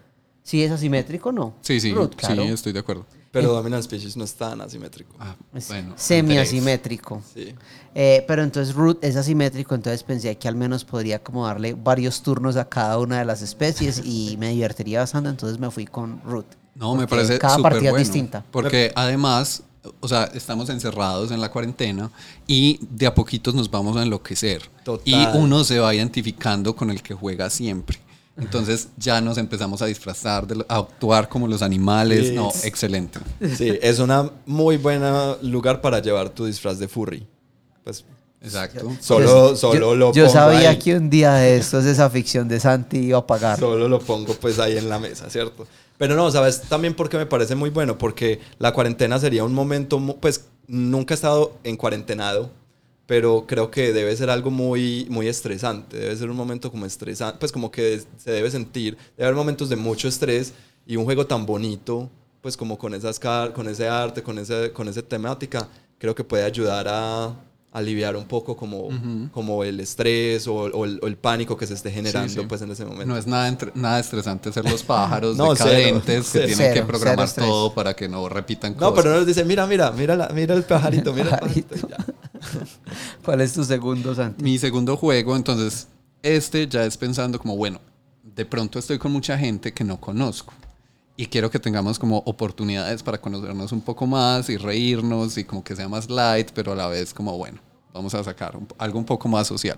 Sí 0.43 0.63
es 0.63 0.71
asimétrico, 0.71 1.33
¿no? 1.33 1.55
Sí, 1.63 1.81
sí, 1.81 1.93
Root, 1.95 2.17
claro. 2.17 2.43
sí, 2.43 2.49
estoy 2.51 2.73
de 2.75 2.81
acuerdo. 2.81 3.07
Pero 3.35 3.53
Dominant 3.53 3.83
Species 3.85 4.17
no 4.17 4.25
es 4.25 4.33
tan 4.35 4.61
asimétrico. 4.63 5.15
Ah, 5.21 5.37
Es 5.55 5.69
bueno. 5.69 5.93
semi-asimétrico. 5.97 7.23
Sí. 7.35 7.55
Eh, 7.95 8.25
pero 8.27 8.43
entonces 8.43 8.75
root 8.75 9.03
es 9.05 9.17
asimétrico, 9.17 9.75
entonces 9.75 10.03
pensé 10.03 10.37
que 10.39 10.49
al 10.49 10.57
menos 10.57 10.85
podría 10.85 11.23
como 11.23 11.47
darle 11.47 11.75
varios 11.75 12.23
turnos 12.23 12.57
a 12.57 12.69
cada 12.69 12.99
una 12.99 13.19
de 13.19 13.25
las 13.25 13.43
especies 13.43 14.01
y 14.05 14.37
me 14.41 14.51
divertiría 14.51 15.01
bastante, 15.01 15.29
entonces 15.29 15.59
me 15.59 15.71
fui 15.71 15.85
con 15.87 16.21
root. 16.25 16.47
No, 16.75 16.95
me 16.97 17.07
parece 17.07 17.39
Cada 17.39 17.57
súper 17.57 17.73
partida 17.73 17.91
bueno. 17.91 18.03
es 18.03 18.09
distinta. 18.09 18.45
Porque 18.51 18.91
además, 18.97 19.63
o 20.01 20.09
sea, 20.09 20.25
estamos 20.35 20.69
encerrados 20.71 21.31
en 21.31 21.41
la 21.41 21.51
cuarentena 21.51 22.11
y 22.49 22.81
de 22.81 23.07
a 23.07 23.15
poquitos 23.15 23.55
nos 23.55 23.71
vamos 23.71 23.97
a 23.97 24.03
enloquecer. 24.03 24.63
Total. 24.83 25.03
Y 25.07 25.39
uno 25.39 25.63
se 25.63 25.79
va 25.79 25.95
identificando 25.95 26.75
con 26.75 26.91
el 26.91 27.01
que 27.03 27.15
juega 27.15 27.49
siempre. 27.51 27.99
Entonces 28.37 28.89
ya 28.97 29.21
nos 29.21 29.39
empezamos 29.39 29.81
a 29.81 29.87
disfrazar, 29.87 30.47
de 30.47 30.57
lo- 30.57 30.67
a 30.69 30.79
actuar 30.79 31.29
como 31.29 31.47
los 31.47 31.63
animales. 31.63 32.29
Sí. 32.29 32.35
No, 32.35 32.51
excelente. 32.65 33.21
Sí, 33.57 33.79
es 33.81 33.99
una 34.01 34.31
muy 34.47 34.77
buena 34.77 35.37
lugar 35.43 35.81
para 35.81 36.01
llevar 36.01 36.31
tu 36.31 36.45
disfraz 36.45 36.79
de 36.79 36.89
furry. 36.89 37.27
Pues 37.85 38.05
Exacto. 38.43 38.91
solo, 39.01 39.51
Yo- 39.51 39.57
solo 39.57 39.79
yo, 39.81 39.95
lo 39.95 40.13
yo 40.13 40.25
pongo 40.25 40.33
sabía 40.35 40.71
ahí. 40.71 40.79
que 40.79 40.97
un 40.97 41.09
día 41.11 41.35
de 41.35 41.57
estos 41.57 41.85
esa 41.85 42.11
ficción 42.11 42.49
de 42.49 42.59
Santi 42.61 42.99
iba 42.99 43.19
a 43.19 43.27
pagar. 43.27 43.59
Solo 43.59 43.89
lo 43.89 44.01
pongo 44.01 44.35
pues 44.35 44.59
ahí 44.59 44.77
en 44.77 44.89
la 44.89 44.99
mesa, 44.99 45.31
¿cierto? 45.31 45.67
Pero 45.97 46.17
no, 46.17 46.29
¿sabes? 46.33 46.63
También 46.63 46.95
porque 46.95 47.17
me 47.17 47.27
parece 47.27 47.55
muy 47.55 47.71
bueno, 47.71 47.97
porque 47.99 48.41
la 48.59 48.73
cuarentena 48.73 49.19
sería 49.21 49.45
un 49.45 49.55
momento, 49.55 49.99
pues 50.21 50.47
nunca 50.67 51.15
he 51.15 51.17
estado 51.17 51.57
en 51.63 51.77
cuarentenado, 51.77 52.51
pero 53.07 53.45
creo 53.47 53.71
que 53.71 53.93
debe 53.93 54.17
ser 54.17 54.31
algo 54.31 54.51
muy, 54.51 55.07
muy 55.11 55.29
estresante, 55.29 55.97
debe 55.99 56.17
ser 56.17 56.31
un 56.31 56.37
momento 56.37 56.71
como 56.71 56.87
estresante, 56.87 57.39
pues 57.39 57.53
como 57.53 57.71
que 57.71 58.03
se 58.17 58.31
debe 58.31 58.51
sentir, 58.51 58.97
debe 59.17 59.25
haber 59.27 59.35
momentos 59.37 59.69
de 59.69 59.77
mucho 59.77 60.09
estrés 60.09 60.53
y 60.87 60.97
un 60.97 61.05
juego 61.05 61.27
tan 61.27 61.45
bonito, 61.47 62.09
pues 62.41 62.57
como 62.57 62.79
con, 62.79 62.95
esas 62.95 63.19
car- 63.19 63.53
con 63.53 63.69
ese 63.69 63.89
arte, 63.89 64.23
con, 64.23 64.39
ese, 64.39 64.71
con 64.73 64.89
esa 64.89 65.03
temática, 65.03 65.69
creo 65.99 66.15
que 66.15 66.25
puede 66.25 66.45
ayudar 66.45 66.87
a 66.89 67.35
aliviar 67.73 68.15
un 68.17 68.25
poco 68.25 68.57
como, 68.57 68.89
como 69.33 69.65
el 69.65 69.81
estrés 69.81 70.47
o, 70.47 70.55
o 70.55 70.85
el, 70.85 71.01
o 71.03 71.07
el 71.09 71.17
pánico 71.17 71.57
que 71.57 71.67
se 71.67 71.75
esté 71.75 71.91
generando 71.91 72.29
sí. 72.43 72.47
pues 72.49 72.63
en 72.63 72.71
ese 72.71 72.85
momento. 72.85 73.07
No 73.07 73.17
es 73.19 73.27
nada, 73.27 73.49
entre- 73.49 73.73
nada 73.75 73.99
estresante 73.99 74.53
ser 74.53 74.65
los 74.71 74.83
pájaros 74.85 75.37
No, 75.39 75.57
cero, 75.57 75.71
decadentes 75.71 76.31
que 76.31 76.39
cero. 76.39 76.47
tienen 76.57 76.75
que 76.75 76.83
programar 76.85 77.29
todo 77.33 77.75
para 77.75 77.95
que 77.95 78.09
no 78.09 78.29
repitan 78.29 78.75
No, 78.75 78.79
cosas. 78.79 78.95
pero 78.95 79.11
no 79.11 79.17
nos 79.19 79.27
dice, 79.27 79.45
mira, 79.45 79.67
mira, 79.67 79.91
mira, 79.91 80.15
la- 80.15 80.29
mira 80.29 80.55
el 80.55 80.63
pajarito, 80.63 81.13
mira 81.13 81.31
el 81.31 81.39
pajarito. 81.41 81.75
ya. 81.89 81.97
¿Cuál 83.25 83.41
es 83.41 83.53
tu 83.53 83.65
segundo, 83.65 84.15
Santi? 84.15 84.43
Mi 84.43 84.59
segundo 84.59 84.97
juego, 84.97 85.37
entonces, 85.37 85.89
este 86.23 86.67
ya 86.69 86.85
es 86.85 86.97
pensando 86.97 87.39
como, 87.39 87.57
bueno, 87.57 87.81
de 88.23 88.45
pronto 88.47 88.79
estoy 88.79 88.99
con 88.99 89.13
mucha 89.13 89.37
gente 89.39 89.73
que 89.73 89.85
no 89.85 90.01
conozco 90.01 90.53
y 91.17 91.27
quiero 91.27 91.51
que 91.51 91.59
tengamos 91.61 91.99
como 91.99 92.19
oportunidades 92.27 93.03
para 93.03 93.21
conocernos 93.21 93.71
un 93.73 93.81
poco 93.81 94.07
más 94.07 94.49
y 94.51 94.57
reírnos 94.57 95.39
y 95.39 95.45
como 95.45 95.63
que 95.63 95.77
sea 95.77 95.89
más 95.89 96.09
light, 96.11 96.51
pero 96.55 96.73
a 96.73 96.75
la 96.75 96.89
vez 96.89 97.15
como, 97.15 97.37
bueno, 97.39 97.61
vamos 97.93 98.15
a 98.15 98.25
sacar 98.25 98.57
un- 98.57 98.67
algo 98.79 98.99
un 98.99 99.05
poco 99.05 99.29
más 99.29 99.47
social. 99.47 99.77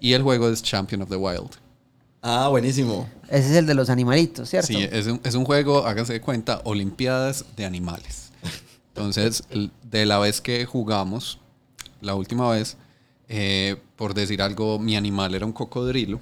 Y 0.00 0.12
el 0.14 0.22
juego 0.22 0.48
es 0.48 0.62
Champion 0.62 1.02
of 1.02 1.08
the 1.10 1.16
Wild. 1.16 1.50
Ah, 2.22 2.48
buenísimo. 2.48 3.06
Ese 3.28 3.50
es 3.50 3.56
el 3.56 3.66
de 3.66 3.74
los 3.74 3.90
animalitos, 3.90 4.48
¿cierto? 4.48 4.68
Sí, 4.68 4.88
es 4.90 5.06
un, 5.06 5.20
es 5.22 5.34
un 5.34 5.44
juego, 5.44 5.86
háganse 5.86 6.14
de 6.14 6.20
cuenta, 6.22 6.62
Olimpiadas 6.64 7.44
de 7.56 7.66
animales. 7.66 8.30
Entonces, 8.88 9.42
de 9.82 10.06
la 10.06 10.18
vez 10.18 10.40
que 10.40 10.64
jugamos, 10.64 11.38
la 12.04 12.14
última 12.14 12.48
vez, 12.50 12.76
eh, 13.28 13.76
por 13.96 14.14
decir 14.14 14.42
algo, 14.42 14.78
mi 14.78 14.96
animal 14.96 15.34
era 15.34 15.46
un 15.46 15.52
cocodrilo. 15.52 16.20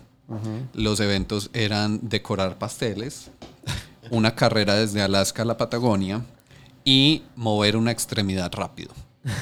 Los 0.73 0.99
eventos 1.01 1.51
eran 1.53 2.01
decorar 2.09 2.57
pasteles, 2.57 3.31
una 4.11 4.35
carrera 4.35 4.77
desde 4.77 5.03
Alaska 5.03 5.43
a 5.43 5.45
la 5.45 5.59
Patagonia 5.59 6.25
y 6.85 7.23
mover 7.37 7.77
una 7.77 7.91
extremidad 7.91 8.51
rápido. 8.55 8.93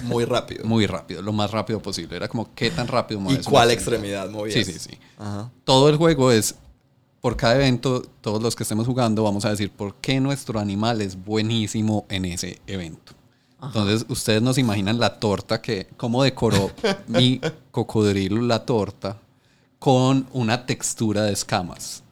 Muy 0.03 0.25
rápido. 0.25 0.65
Muy 0.65 0.87
rápido, 0.87 1.23
lo 1.23 1.33
más 1.33 1.53
rápido 1.53 1.81
posible. 1.81 2.17
Era 2.17 2.29
como, 2.29 2.53
¿qué 2.55 2.71
tan 2.71 2.89
rápido 2.89 3.21
¿Y 3.21 3.23
mueves? 3.23 3.47
una 3.47 3.51
cuál 3.53 3.71
extremidad 3.71 4.29
movías? 4.31 4.67
Sí, 4.67 4.73
sí, 4.73 4.79
sí 4.79 4.99
Ajá. 5.17 5.51
todo 5.65 5.89
el 5.89 5.97
juego 5.97 6.33
es, 6.33 6.57
por 7.21 7.37
cada 7.37 7.55
evento, 7.55 8.03
todos 8.21 8.43
los 8.43 8.57
que 8.57 8.65
estemos 8.65 8.87
jugando 8.87 9.23
vamos 9.23 9.45
a 9.45 9.51
decir 9.51 9.71
por 9.71 9.95
qué 9.97 10.21
nuestro 10.21 10.59
animal 10.59 11.01
es 11.03 11.23
buenísimo 11.23 12.05
en 12.09 12.25
ese 12.25 12.61
evento. 12.67 13.13
Entonces, 13.63 14.07
ustedes 14.09 14.43
nos 14.43 14.59
imaginan 14.59 14.99
la 14.99 15.19
torta 15.19 15.61
que, 15.61 15.89
cómo 15.97 16.23
decoró 16.23 16.71
mi 17.07 17.41
cocodrilo 17.71 18.41
la 18.43 18.65
torta 18.65 19.19
con 19.79 20.27
una 20.33 20.67
textura 20.67 21.25
de 21.25 21.33
escamas. 21.33 22.03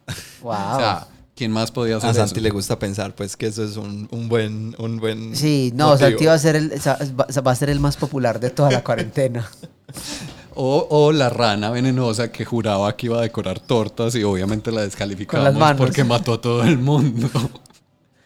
Wow. 0.41 0.51
O 0.51 0.77
sea, 0.77 1.07
¿Quién 1.39 1.53
más 1.53 1.71
podía 1.71 1.95
hacer 1.95 2.09
A 2.09 2.11
eso? 2.11 2.19
Santi 2.19 2.41
le 2.41 2.49
gusta 2.49 2.77
pensar, 2.77 3.15
pues, 3.15 3.37
que 3.37 3.47
eso 3.47 3.63
es 3.63 3.77
un, 3.77 4.09
un 4.11 4.27
buen, 4.27 4.75
un 4.77 4.97
buen. 4.97 5.33
Sí, 5.37 5.71
no, 5.73 5.91
motivo. 5.91 6.09
Santi 6.09 6.25
va 6.25 6.33
a 6.33 6.37
ser 6.39 6.57
el, 6.57 6.71
va 6.71 7.41
va 7.41 7.51
a 7.51 7.55
ser 7.55 7.69
el 7.69 7.79
más 7.79 7.95
popular 7.95 8.41
de 8.41 8.49
toda 8.49 8.69
la 8.71 8.83
cuarentena. 8.83 9.49
O, 10.61 10.87
o 10.89 11.13
la 11.13 11.29
rana 11.29 11.69
venenosa 11.69 12.33
que 12.33 12.43
juraba 12.43 12.93
que 12.97 13.05
iba 13.05 13.19
a 13.19 13.21
decorar 13.21 13.61
tortas 13.61 14.13
y 14.15 14.23
obviamente 14.23 14.73
la 14.73 14.81
descalificamos 14.81 15.55
porque 15.77 16.03
mató 16.03 16.33
a 16.33 16.41
todo 16.41 16.63
el 16.63 16.77
mundo. 16.77 17.29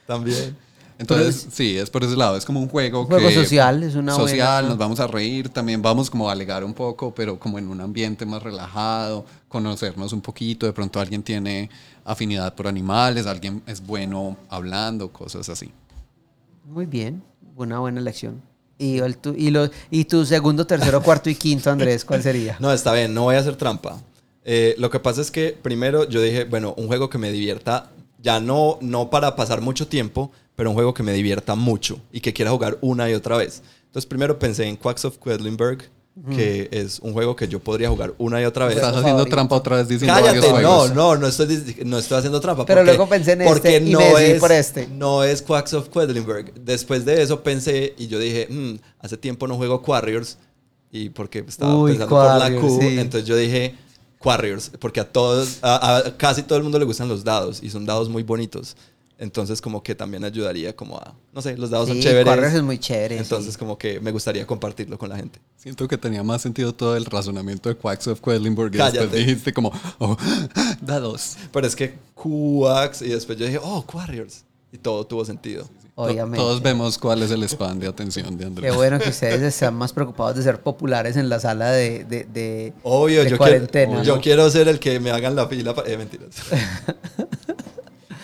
También. 0.07 0.57
Entonces, 0.99 1.47
sí, 1.51 1.77
es 1.77 1.89
por 1.89 2.03
ese 2.03 2.15
lado. 2.15 2.37
Es 2.37 2.45
como 2.45 2.59
un 2.61 2.69
juego 2.69 3.01
Un 3.01 3.07
juego 3.07 3.27
que- 3.29 3.33
social, 3.35 3.83
es 3.83 3.95
una 3.95 4.13
Social, 4.13 4.63
buena- 4.63 4.69
nos 4.69 4.77
vamos 4.77 4.99
a 4.99 5.07
reír, 5.07 5.49
también 5.49 5.81
vamos 5.81 6.09
como 6.09 6.29
a 6.29 6.31
alegar 6.31 6.63
un 6.63 6.73
poco, 6.73 7.13
pero 7.13 7.39
como 7.39 7.57
en 7.59 7.67
un 7.67 7.81
ambiente 7.81 8.25
más 8.25 8.41
relajado, 8.43 9.25
conocernos 9.47 10.13
un 10.13 10.21
poquito. 10.21 10.65
De 10.65 10.73
pronto 10.73 10.99
alguien 10.99 11.23
tiene 11.23 11.69
afinidad 12.05 12.53
por 12.55 12.67
animales, 12.67 13.25
alguien 13.25 13.61
es 13.67 13.85
bueno 13.85 14.37
hablando, 14.49 15.09
cosas 15.11 15.49
así. 15.49 15.71
Muy 16.65 16.85
bien, 16.85 17.23
una 17.55 17.79
buena 17.79 17.99
elección. 17.99 18.41
Y, 18.77 18.97
el 18.99 19.17
tu, 19.17 19.33
y, 19.37 19.51
lo, 19.51 19.69
y 19.91 20.05
tu 20.05 20.25
segundo, 20.25 20.65
tercero, 20.65 21.01
cuarto 21.01 21.29
y 21.29 21.35
quinto, 21.35 21.69
Andrés, 21.71 22.03
¿cuál 22.05 22.21
sería? 22.23 22.57
No, 22.59 22.71
está 22.73 22.93
bien, 22.93 23.13
no 23.13 23.23
voy 23.23 23.35
a 23.35 23.39
hacer 23.39 23.55
trampa. 23.55 24.01
Eh, 24.45 24.75
lo 24.77 24.89
que 24.89 24.99
pasa 24.99 25.21
es 25.21 25.31
que 25.31 25.57
primero 25.61 26.07
yo 26.09 26.21
dije, 26.21 26.43
bueno, 26.45 26.73
un 26.77 26.87
juego 26.87 27.09
que 27.09 27.17
me 27.17 27.31
divierta, 27.31 27.91
ya 28.21 28.39
no, 28.39 28.77
no 28.81 29.09
para 29.09 29.35
pasar 29.35 29.61
mucho 29.61 29.87
tiempo, 29.87 30.31
pero 30.55 30.69
un 30.69 30.75
juego 30.75 30.93
que 30.93 31.03
me 31.03 31.13
divierta 31.13 31.55
mucho 31.55 31.99
y 32.11 32.19
que 32.21 32.33
quiera 32.33 32.51
jugar 32.51 32.77
una 32.81 33.09
y 33.09 33.13
otra 33.13 33.37
vez. 33.37 33.61
Entonces 33.85 34.05
primero 34.07 34.39
pensé 34.39 34.65
en 34.65 34.75
Quacks 34.75 35.05
of 35.05 35.17
Quedlinburg, 35.17 35.89
que 36.35 36.69
es 36.71 36.99
un 36.99 37.11
juego 37.13 37.35
que 37.35 37.47
yo 37.47 37.59
podría 37.59 37.89
jugar 37.89 38.13
una 38.19 38.39
y 38.39 38.45
otra 38.45 38.67
vez. 38.67 38.75
Estás 38.75 38.95
haciendo 38.95 39.25
trampa 39.25 39.55
otra 39.55 39.77
vez 39.77 39.87
diciendo 39.87 40.13
Cállate, 40.13 40.61
no, 40.61 40.87
no, 40.89 41.15
no 41.17 41.25
estoy, 41.27 41.75
no 41.85 41.97
estoy 41.97 42.19
haciendo 42.19 42.39
trampa. 42.39 42.65
Pero 42.67 42.81
porque- 42.81 42.91
luego 42.91 43.09
pensé 43.09 43.31
en 43.31 43.43
porque 43.45 43.77
este 43.77 43.89
y 43.89 43.93
no 43.93 43.99
me 43.99 44.05
decidí 44.05 44.31
es, 44.33 44.39
por 44.39 44.51
este. 44.51 44.87
No 44.87 45.23
es 45.23 45.41
Quacks 45.41 45.73
of 45.73 45.89
Quedlinburg. 45.89 46.53
Después 46.53 47.03
de 47.03 47.19
eso 47.23 47.41
pensé 47.41 47.95
y 47.97 48.07
yo 48.07 48.19
dije, 48.19 48.47
"Mm, 48.47 48.75
hace 48.99 49.17
tiempo 49.17 49.47
no 49.47 49.55
juego 49.55 49.81
Quarriors 49.81 50.37
y 50.91 51.09
porque 51.09 51.39
estaba 51.47 51.75
Uy, 51.75 51.93
pensando 51.93 52.15
por 52.15 52.25
la 52.25 52.37
Quarriors, 52.39 52.61
Q, 52.63 52.79
sí. 52.79 52.99
entonces 52.99 53.27
yo 53.27 53.35
dije 53.35 53.75
Quarriors, 54.19 54.71
porque 54.79 54.99
a 54.99 55.11
todos, 55.11 55.57
a, 55.63 55.97
a 55.97 56.17
casi 56.17 56.43
todo 56.43 56.57
el 56.57 56.63
mundo 56.63 56.77
le 56.77 56.85
gustan 56.85 57.07
los 57.09 57.23
dados 57.23 57.61
y 57.63 57.69
son 57.71 57.85
dados 57.87 58.07
muy 58.07 58.21
bonitos. 58.21 58.75
Entonces 59.19 59.61
como 59.61 59.83
que 59.83 59.95
también 59.95 60.23
ayudaría 60.25 60.75
como 60.75 60.97
a, 60.97 61.13
no 61.33 61.41
sé, 61.41 61.55
los 61.55 61.69
dados 61.69 61.87
son 61.87 61.97
Sí, 61.97 62.03
chéveres. 62.03 62.25
Quarriors 62.25 62.53
es 62.55 62.63
muy 62.63 62.77
chévere, 62.79 63.17
Entonces 63.19 63.53
sí. 63.53 63.59
como 63.59 63.77
que 63.77 63.99
me 63.99 64.11
gustaría 64.11 64.45
compartirlo 64.45 64.97
con 64.97 65.09
la 65.09 65.15
gente. 65.15 65.39
Siento 65.55 65.87
que 65.87 65.97
tenía 65.97 66.23
más 66.23 66.41
sentido 66.41 66.73
todo 66.73 66.97
el 66.97 67.05
razonamiento 67.05 67.69
de 67.69 67.75
Quacks 67.75 68.07
of 68.07 68.19
Quedlinburg 68.21 68.73
y 68.73 68.77
después 68.79 69.11
dijiste 69.11 69.53
como, 69.53 69.71
oh, 69.99 70.17
dados. 70.81 71.37
Pero 71.51 71.67
es 71.67 71.75
que 71.75 71.95
Quacks 72.15 73.01
y 73.03 73.09
después 73.09 73.37
yo 73.37 73.45
dije, 73.45 73.59
oh, 73.61 73.85
Quarriors. 73.85 74.43
Y 74.71 74.77
todo 74.79 75.05
tuvo 75.05 75.23
sentido. 75.23 75.63
To- 75.95 76.01
Obviamente. 76.01 76.37
Todos 76.39 76.59
vemos 76.63 76.97
cuál 76.97 77.21
es 77.21 77.29
el 77.29 77.43
span 77.47 77.79
de 77.79 77.85
atención 77.87 78.35
de 78.35 78.45
Andrés. 78.45 78.71
Qué 78.71 78.75
bueno 78.75 78.97
que 78.97 79.09
ustedes 79.09 79.39
están 79.43 79.75
más 79.75 79.93
preocupados 79.93 80.35
de 80.35 80.41
ser 80.41 80.59
populares 80.61 81.15
en 81.17 81.29
la 81.29 81.39
sala 81.39 81.69
de, 81.71 82.03
de, 82.05 82.23
de- 82.23 82.73
Obvio, 82.81 83.23
de 83.23 83.29
yo, 83.29 83.37
cuarentena. 83.37 83.85
quiero, 83.85 83.99
¿no? 83.99 84.03
yo 84.03 84.19
quiero 84.19 84.49
ser 84.49 84.67
el 84.67 84.79
que 84.79 84.99
me 84.99 85.11
hagan 85.11 85.35
la 85.35 85.47
fila. 85.47 85.75
para- 85.75 85.87
Eh, 85.91 85.97
mentiras. 85.97 86.31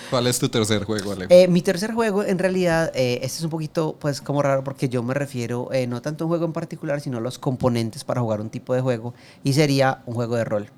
¿Cuál 0.09 0.25
es 0.25 0.39
tu 0.39 0.49
tercer 0.49 0.85
juego, 0.85 1.11
Alejo? 1.11 1.31
Eh, 1.31 1.47
mi 1.47 1.61
tercer 1.61 1.93
juego, 1.93 2.23
en 2.23 2.39
realidad, 2.39 2.91
eh, 2.95 3.19
este 3.21 3.37
es 3.37 3.43
un 3.43 3.51
poquito, 3.51 3.95
pues, 3.99 4.21
como 4.21 4.41
raro 4.41 4.63
porque 4.63 4.89
yo 4.89 5.03
me 5.03 5.13
refiero 5.13 5.71
eh, 5.71 5.85
no 5.85 6.01
tanto 6.01 6.23
a 6.23 6.25
un 6.25 6.29
juego 6.29 6.45
en 6.45 6.53
particular, 6.53 6.99
sino 6.99 7.19
a 7.19 7.21
los 7.21 7.37
componentes 7.37 8.03
para 8.03 8.21
jugar 8.21 8.41
un 8.41 8.49
tipo 8.49 8.73
de 8.73 8.81
juego. 8.81 9.13
Y 9.43 9.53
sería 9.53 10.01
un 10.07 10.15
juego 10.15 10.35
de 10.35 10.45
rol. 10.45 10.69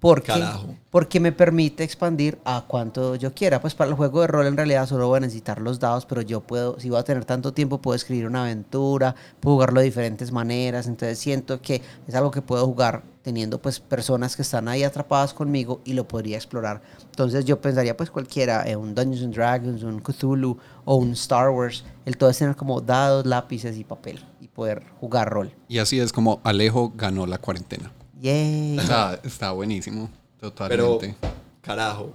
¿Por 0.00 0.22
qué? 0.22 0.32
Carajo. 0.32 0.74
Porque 0.90 1.20
me 1.20 1.30
permite 1.30 1.84
expandir 1.84 2.38
a 2.44 2.64
cuanto 2.66 3.14
yo 3.16 3.34
quiera. 3.34 3.60
Pues 3.60 3.74
para 3.74 3.90
el 3.90 3.96
juego 3.96 4.22
de 4.22 4.26
rol 4.26 4.46
en 4.46 4.56
realidad 4.56 4.88
solo 4.88 5.06
voy 5.06 5.18
a 5.18 5.20
necesitar 5.20 5.60
los 5.60 5.78
dados, 5.78 6.06
pero 6.06 6.22
yo 6.22 6.40
puedo, 6.40 6.80
si 6.80 6.88
voy 6.88 6.98
a 6.98 7.04
tener 7.04 7.26
tanto 7.26 7.52
tiempo, 7.52 7.82
puedo 7.82 7.94
escribir 7.94 8.26
una 8.26 8.42
aventura, 8.42 9.14
puedo 9.40 9.56
jugarlo 9.56 9.80
de 9.80 9.86
diferentes 9.86 10.32
maneras. 10.32 10.86
Entonces 10.86 11.18
siento 11.18 11.60
que 11.60 11.82
es 12.08 12.14
algo 12.14 12.30
que 12.30 12.40
puedo 12.40 12.66
jugar 12.66 13.02
teniendo 13.22 13.60
pues 13.60 13.78
personas 13.78 14.34
que 14.36 14.42
están 14.42 14.68
ahí 14.68 14.82
atrapadas 14.82 15.34
conmigo 15.34 15.82
y 15.84 15.92
lo 15.92 16.08
podría 16.08 16.38
explorar. 16.38 16.80
Entonces 17.04 17.44
yo 17.44 17.60
pensaría 17.60 17.94
pues 17.94 18.10
cualquiera, 18.10 18.66
eh, 18.66 18.76
un 18.76 18.94
Dungeons 18.94 19.22
and 19.22 19.34
Dragons, 19.34 19.82
un 19.82 20.00
Cthulhu 20.00 20.56
o 20.86 20.96
un 20.96 21.12
Star 21.12 21.50
Wars. 21.50 21.84
El 22.06 22.16
todo 22.16 22.30
es 22.30 22.38
tener 22.38 22.56
como 22.56 22.80
dados, 22.80 23.26
lápices 23.26 23.76
y 23.76 23.84
papel 23.84 24.24
y 24.40 24.48
poder 24.48 24.82
jugar 24.98 25.28
rol. 25.28 25.52
Y 25.68 25.78
así 25.78 26.00
es 26.00 26.10
como 26.10 26.40
Alejo 26.42 26.92
ganó 26.96 27.26
la 27.26 27.36
cuarentena. 27.36 27.92
Yay. 28.20 28.78
O 28.78 28.82
sea, 28.82 29.18
está 29.22 29.50
buenísimo. 29.52 30.10
Pero, 30.40 30.50
Totalmente. 30.52 31.16
carajo, 31.60 32.12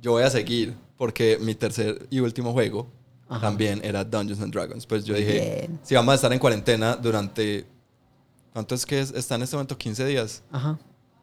yo 0.00 0.12
voy 0.12 0.22
a 0.22 0.30
seguir 0.30 0.74
porque 0.96 1.38
mi 1.40 1.54
tercer 1.54 2.06
y 2.10 2.20
último 2.20 2.52
juego 2.52 2.86
Ajá. 3.28 3.40
también 3.40 3.80
era 3.84 4.04
Dungeons 4.04 4.40
and 4.40 4.52
Dragons. 4.52 4.86
Pues 4.86 5.04
yo 5.04 5.14
Muy 5.14 5.24
dije, 5.24 5.40
bien. 5.68 5.80
si 5.82 5.94
vamos 5.94 6.12
a 6.12 6.14
estar 6.16 6.32
en 6.32 6.38
cuarentena 6.38 6.96
durante... 6.96 7.66
¿Cuánto 8.52 8.74
es 8.74 8.86
que 8.86 9.00
es- 9.00 9.10
está 9.12 9.34
en 9.34 9.42
este 9.42 9.56
momento? 9.56 9.76
¿15 9.78 10.06
días? 10.06 10.42
Ajá. 10.50 10.78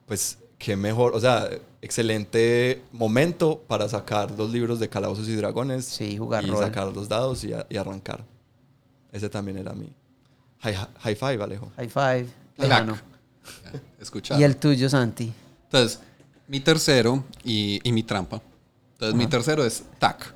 Pues 0.06 0.38
qué 0.60 0.76
mejor, 0.76 1.15
o 1.15 1.19
sea, 1.19 1.49
excelente 1.81 2.81
momento 2.91 3.64
para 3.68 3.88
sacar 3.90 4.30
los 4.31 4.52
libros 4.52 4.80
de 4.80 4.90
Calabozos 4.90 5.27
y 5.27 5.35
Dragones. 5.35 5.85
Sí, 5.85 6.18
jugar 6.18 6.44
y 6.44 6.48
rol. 6.48 6.60
sacar 6.64 6.88
los 6.94 7.07
dados 7.10 7.44
y, 7.44 7.53
a- 7.53 7.65
y 7.69 7.77
arrancar. 7.77 8.23
Ese 9.11 9.30
también 9.30 9.57
era 9.57 9.73
mi 9.73 9.91
high, 10.60 10.76
high 10.99 11.15
five, 11.15 11.44
Alejo. 11.44 11.72
High 11.76 11.90
five. 11.90 12.27
Clac. 12.57 13.03
Escuchar. 13.99 14.40
Y 14.40 14.44
el 14.44 14.57
tuyo, 14.57 14.90
Santi. 14.90 15.32
Entonces, 15.65 15.99
mi 16.48 16.60
tercero 16.60 17.24
y, 17.44 17.80
y 17.84 17.91
mi 17.91 18.03
trampa. 18.03 18.41
Entonces, 18.94 19.15
mi 19.15 19.28
tercero 19.28 19.65
es 19.65 19.84
TAC, 19.99 20.34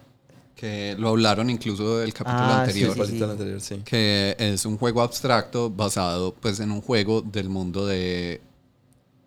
que 0.55 0.95
lo 0.97 1.09
hablaron 1.09 1.49
incluso 1.49 1.97
del 1.99 2.13
capítulo 2.13 2.43
Ah, 2.43 2.61
anterior. 2.63 2.95
sí, 3.07 3.17
sí. 3.17 3.23
anterior, 3.23 3.61
sí. 3.61 3.75
que 3.85 4.35
es 4.39 4.65
un 4.65 4.77
juego 4.77 5.01
abstracto 5.01 5.69
basado 5.69 6.33
pues 6.33 6.59
en 6.59 6.71
un 6.71 6.81
juego 6.81 7.21
del 7.21 7.49
mundo 7.49 7.85
de 7.85 8.41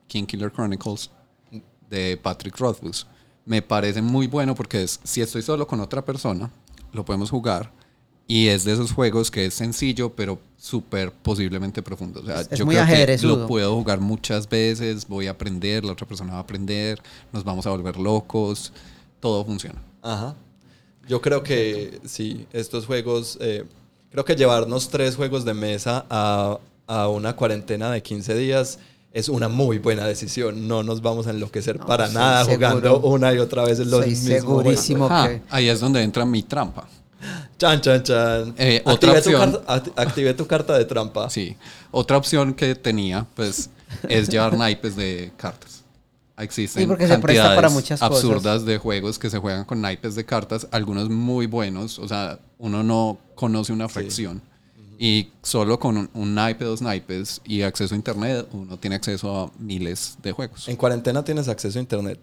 King 0.08 0.24
Killer 0.24 0.50
Chronicles 0.52 1.10
de 1.88 2.18
Patrick 2.22 2.56
Rothfuss. 2.58 3.06
Me 3.46 3.62
parece 3.62 4.02
muy 4.02 4.26
bueno 4.26 4.54
porque 4.54 4.82
es, 4.82 5.00
si 5.04 5.20
estoy 5.22 5.42
solo 5.42 5.66
con 5.66 5.80
otra 5.80 6.04
persona, 6.04 6.50
lo 6.92 7.04
podemos 7.04 7.30
jugar 7.30 7.72
y 8.32 8.46
es 8.46 8.62
de 8.64 8.72
esos 8.74 8.92
juegos 8.92 9.28
que 9.30 9.46
es 9.46 9.54
sencillo 9.54 10.10
pero 10.14 10.38
súper 10.56 11.10
posiblemente 11.10 11.82
profundo. 11.82 12.20
O 12.20 12.24
sea, 12.24 12.42
Es 12.42 12.50
yo 12.58 12.64
muy 12.64 12.76
creo 12.76 12.86
que 12.86 13.18
lo 13.26 13.46
puedo 13.48 13.74
jugar 13.74 13.98
muchas 14.00 14.48
veces, 14.48 15.08
voy 15.08 15.26
a 15.26 15.32
aprender, 15.32 15.84
la 15.84 15.92
otra 15.92 16.06
persona 16.06 16.32
va 16.34 16.38
a 16.38 16.42
aprender, 16.42 17.00
nos 17.32 17.42
vamos 17.42 17.66
a 17.66 17.70
volver 17.70 17.96
locos, 17.96 18.72
todo 19.18 19.44
funciona. 19.44 19.80
Ajá. 20.02 20.34
Yo 21.08 21.20
creo 21.20 21.42
que 21.42 21.98
sí, 22.04 22.46
estos 22.52 22.86
juegos, 22.86 23.36
eh, 23.40 23.64
creo 24.12 24.24
que 24.24 24.36
llevarnos 24.36 24.90
tres 24.90 25.16
juegos 25.16 25.44
de 25.44 25.54
mesa 25.54 26.06
a, 26.08 26.58
a 26.86 27.08
una 27.08 27.34
cuarentena 27.34 27.90
de 27.90 28.00
15 28.02 28.34
días 28.36 28.78
es 29.12 29.28
una 29.28 29.48
muy 29.48 29.78
buena 29.78 30.06
decisión. 30.06 30.68
No 30.68 30.84
nos 30.84 31.02
vamos 31.02 31.26
a 31.26 31.30
enloquecer 31.30 31.80
No, 31.80 31.86
para 31.86 32.06
nada 32.10 32.44
seguro. 32.44 32.68
jugando 32.68 33.00
una 33.00 33.34
y 33.34 33.38
otra 33.38 33.64
vez 33.64 33.78
los 33.80 33.88
Estoy 34.06 34.10
mismos 34.10 34.30
segurísimo. 34.40 35.08
juegos. 35.08 35.24
Ah, 35.24 35.28
que- 35.30 35.42
ahí 35.50 35.68
es 35.68 35.80
donde 35.80 36.00
entra 36.02 36.24
mi 36.24 36.44
trampa. 36.44 36.86
Chan, 37.60 37.80
chan, 37.82 38.02
chan. 38.02 38.54
Eh, 38.56 38.80
otra 38.86 39.12
activé, 39.12 39.22
tu 39.22 39.30
opción. 39.36 39.52
carta, 39.52 39.74
act- 39.74 39.92
activé 40.08 40.34
tu 40.34 40.46
carta 40.46 40.78
de 40.78 40.84
trampa. 40.86 41.28
Sí. 41.28 41.56
Otra 41.90 42.16
opción 42.16 42.54
que 42.54 42.74
tenía, 42.74 43.26
pues, 43.36 43.68
es 44.08 44.28
llevar 44.28 44.56
naipes 44.56 44.96
de 44.96 45.30
cartas. 45.36 45.84
Existen 46.38 46.84
Sí, 46.84 46.86
porque 46.86 47.06
se 47.06 47.18
presta 47.18 47.42
cantidades 47.42 47.56
para 47.56 47.68
muchas 47.68 48.00
cosas. 48.00 48.16
absurdas 48.16 48.64
de 48.64 48.78
juegos 48.78 49.18
que 49.18 49.28
se 49.28 49.36
juegan 49.36 49.66
con 49.66 49.82
naipes 49.82 50.14
de 50.14 50.24
cartas, 50.24 50.66
algunos 50.70 51.10
muy 51.10 51.44
buenos, 51.46 51.98
o 51.98 52.08
sea, 52.08 52.38
uno 52.56 52.82
no 52.82 53.18
conoce 53.34 53.74
una 53.74 53.90
fracción. 53.90 54.40
Y 54.98 55.28
solo 55.42 55.78
con 55.78 55.98
un, 55.98 56.10
un 56.14 56.34
naipe, 56.34 56.64
dos 56.64 56.80
naipes 56.80 57.42
y 57.44 57.60
acceso 57.62 57.94
a 57.94 57.96
internet, 57.96 58.46
uno 58.52 58.78
tiene 58.78 58.96
acceso 58.96 59.36
a 59.38 59.50
miles 59.58 60.16
de 60.22 60.32
juegos. 60.32 60.66
En 60.68 60.76
cuarentena 60.76 61.22
tienes 61.22 61.46
acceso 61.48 61.78
a 61.78 61.82
internet. 61.82 62.18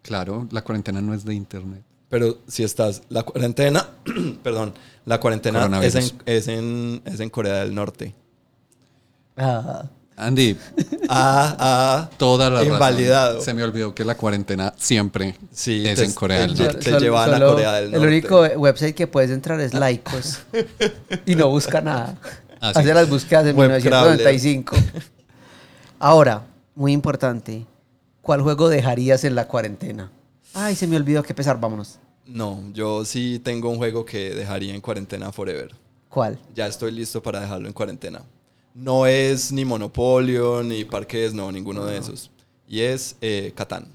Claro, 0.00 0.46
la 0.50 0.62
cuarentena 0.64 1.02
no 1.02 1.12
es 1.12 1.24
de 1.26 1.34
internet. 1.34 1.82
Pero 2.14 2.38
si 2.46 2.62
estás, 2.62 3.02
la 3.08 3.24
cuarentena, 3.24 3.88
perdón, 4.44 4.72
la 5.04 5.18
cuarentena 5.18 5.68
es 5.82 5.96
en, 5.96 6.04
es, 6.26 6.46
en, 6.46 7.02
es 7.04 7.18
en 7.18 7.28
Corea 7.28 7.54
del 7.56 7.74
Norte. 7.74 8.14
Ah, 9.36 9.86
Andy, 10.16 10.56
Ah, 11.08 11.56
ah. 11.58 12.10
toda 12.16 12.50
la 12.50 12.60
razón. 12.60 12.74
Invalidado. 12.74 13.40
Se 13.40 13.52
me 13.52 13.64
olvidó 13.64 13.96
que 13.96 14.04
la 14.04 14.16
cuarentena 14.16 14.72
siempre 14.76 15.36
Sí, 15.50 15.84
es 15.88 15.98
te- 15.98 16.04
en 16.04 16.12
Corea 16.12 16.42
del 16.42 16.54
te- 16.54 16.62
Norte. 16.62 16.78
te 16.92 17.00
llevan 17.00 17.34
a 17.34 17.44
Corea 17.44 17.72
del 17.72 17.84
El 17.86 17.90
Norte. 17.94 18.06
único 18.06 18.40
website 18.60 18.94
que 18.94 19.08
puedes 19.08 19.32
entrar 19.32 19.60
es 19.60 19.74
Laicos 19.74 20.38
y 21.26 21.34
no 21.34 21.48
busca 21.50 21.80
nada. 21.80 22.16
Así 22.60 22.78
Hace 22.78 22.90
es. 22.90 22.94
las 22.94 23.10
búsquedas 23.10 23.44
de 23.44 23.52
Web 23.54 23.70
1995. 23.72 24.76
Ahora, 25.98 26.42
muy 26.76 26.92
importante, 26.92 27.66
¿cuál 28.22 28.40
juego 28.40 28.68
dejarías 28.68 29.24
en 29.24 29.34
la 29.34 29.48
cuarentena? 29.48 30.12
Ay, 30.56 30.76
se 30.76 30.86
me 30.86 30.94
olvidó 30.96 31.24
que 31.24 31.34
pesar, 31.34 31.58
vámonos. 31.58 31.98
No, 32.26 32.62
yo 32.72 33.04
sí 33.04 33.40
tengo 33.42 33.68
un 33.68 33.76
juego 33.76 34.04
que 34.04 34.30
dejaría 34.34 34.74
en 34.74 34.80
cuarentena 34.80 35.30
forever. 35.32 35.74
¿Cuál? 36.08 36.38
Ya 36.54 36.66
estoy 36.66 36.92
listo 36.92 37.22
para 37.22 37.40
dejarlo 37.40 37.66
en 37.66 37.72
cuarentena. 37.74 38.22
No 38.74 39.06
es 39.06 39.52
ni 39.52 39.64
Monopolio, 39.64 40.62
ni 40.62 40.84
Parques, 40.84 41.34
no, 41.34 41.50
ninguno 41.52 41.84
de 41.84 41.98
esos. 41.98 42.30
Y 42.66 42.80
es 42.80 43.16
eh, 43.20 43.52
Catán. 43.54 43.86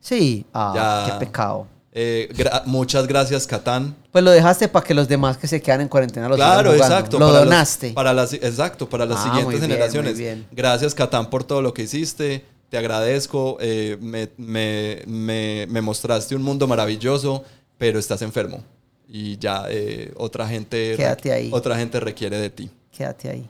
Sí, 0.00 0.44
ah, 0.52 1.06
Ya. 1.08 1.12
qué 1.18 1.26
pecado. 1.26 1.66
Eh, 1.92 2.28
gra- 2.32 2.62
muchas 2.66 3.06
gracias, 3.06 3.46
Catán. 3.46 3.96
Pues 4.12 4.22
lo 4.22 4.30
dejaste 4.30 4.68
para 4.68 4.86
que 4.86 4.94
los 4.94 5.08
demás 5.08 5.36
que 5.38 5.48
se 5.48 5.60
quedan 5.60 5.80
en 5.80 5.88
cuarentena 5.88 6.28
lo 6.28 6.36
Claro, 6.36 6.72
sigan 6.74 6.92
exacto. 6.92 7.18
Lo 7.18 7.26
para 7.26 7.38
los- 7.40 7.44
donaste. 7.48 7.90
para 7.92 8.12
las, 8.14 8.32
exacto, 8.34 8.88
para 8.88 9.06
las 9.06 9.18
Ah, 9.20 9.22
siguientes 9.24 9.58
bien, 9.60 9.70
generaciones. 9.70 10.12
muy 10.14 10.22
bien. 10.22 10.46
Gracias, 10.52 10.94
Catán, 10.94 11.30
por 11.30 11.42
todo 11.44 11.62
lo 11.62 11.72
que 11.74 11.82
hiciste. 11.82 12.44
Te 12.70 12.76
agradezco. 12.78 13.56
eh, 13.60 13.96
me, 14.00 14.28
me- 14.36 15.02
me- 15.06 15.66
me 15.68 15.80
mostraste 15.80 16.34
un 16.36 16.42
mundo 16.42 16.66
maravilloso, 16.66 17.44
pero 17.78 17.98
estás 17.98 18.22
enfermo. 18.22 18.62
Y 19.08 19.38
ya 19.38 19.64
eh, 19.70 20.12
otra 20.16 20.46
gente. 20.46 20.94
Quédate 20.96 21.32
ahí. 21.32 21.50
Otra 21.52 21.76
gente 21.78 21.98
requiere 22.00 22.38
de 22.38 22.50
ti. 22.50 22.70
Quédate 22.92 23.30
ahí. 23.30 23.48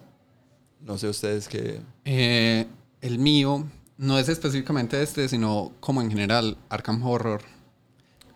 No 0.81 0.97
sé 0.99 1.09
ustedes 1.09 1.49
qué. 1.49 1.81
Eh, 2.05 2.66
el 3.01 3.19
mío 3.19 3.66
no 3.97 4.19
es 4.19 4.28
específicamente 4.28 5.03
este, 5.03 5.28
sino 5.28 5.73
como 5.81 6.01
en 6.01 6.11
general, 6.11 6.57
Arkham 6.69 7.03
Horror. 7.05 7.43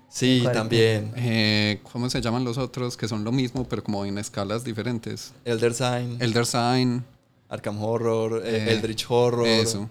Sí, 0.08 0.42
también. 0.52 1.12
Eh, 1.16 1.80
¿Cómo 1.90 2.10
se 2.10 2.20
llaman 2.20 2.44
los 2.44 2.58
otros? 2.58 2.96
Que 2.96 3.08
son 3.08 3.24
lo 3.24 3.32
mismo, 3.32 3.66
pero 3.68 3.82
como 3.82 4.04
en 4.04 4.18
escalas 4.18 4.62
diferentes. 4.64 5.32
Elder 5.44 5.72
Sign, 5.72 6.16
Elder 6.20 6.44
Sign. 6.44 7.04
Arkham 7.48 7.82
Horror, 7.82 8.42
eh, 8.44 8.56
Eh, 8.66 8.72
Eldritch 8.72 9.06
Horror. 9.08 9.46
Eso. 9.46 9.88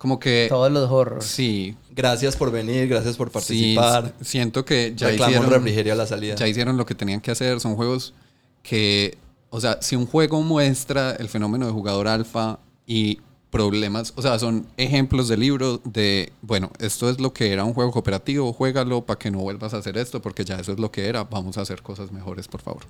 Como 0.00 0.18
que... 0.18 0.46
Todos 0.48 0.72
los 0.72 0.90
horrors. 0.90 1.26
Sí. 1.26 1.76
Gracias 1.90 2.34
por 2.34 2.50
venir, 2.50 2.88
gracias 2.88 3.16
por 3.18 3.28
Sí, 3.28 3.34
participar. 3.76 4.14
siento 4.22 4.64
que 4.64 4.94
ya 4.96 5.08
Reclamo 5.08 5.30
hicieron, 5.32 5.50
refrigerio 5.52 5.92
a 5.92 5.96
la 5.96 6.06
salida. 6.06 6.36
ya 6.36 6.48
hicieron 6.48 6.78
lo 6.78 6.86
que 6.86 6.94
tenían 6.94 7.20
que 7.20 7.30
hacer. 7.30 7.60
Son 7.60 7.76
juegos 7.76 8.14
que, 8.62 9.18
o 9.50 9.60
sea, 9.60 9.76
si 9.82 9.96
un 9.96 10.06
juego 10.06 10.40
muestra 10.40 11.10
el 11.12 11.28
fenómeno 11.28 11.66
de 11.66 11.72
jugador 11.72 12.08
alfa 12.08 12.58
y 12.86 13.20
problemas, 13.50 14.14
o 14.16 14.22
sea, 14.22 14.38
son 14.38 14.66
ejemplos 14.78 15.28
de 15.28 15.36
libro 15.36 15.82
de, 15.84 16.32
bueno, 16.40 16.70
esto 16.78 17.10
es 17.10 17.20
lo 17.20 17.34
que 17.34 17.52
era 17.52 17.64
un 17.64 17.74
juego 17.74 17.90
cooperativo, 17.92 18.54
juégalo 18.54 19.04
para 19.04 19.18
que 19.18 19.30
no 19.30 19.40
vuelvas 19.40 19.74
a 19.74 19.78
hacer 19.78 19.98
esto, 19.98 20.22
porque 20.22 20.46
ya 20.46 20.54
eso 20.58 20.72
es 20.72 20.78
lo 20.78 20.90
que 20.90 21.08
era, 21.08 21.24
vamos 21.24 21.58
a 21.58 21.60
hacer 21.60 21.82
cosas 21.82 22.10
mejores, 22.10 22.48
por 22.48 22.62
favor. 22.62 22.84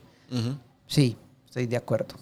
Sí, 0.87 1.17
estoy 1.47 1.67
de 1.67 1.77
acuerdo. 1.77 2.15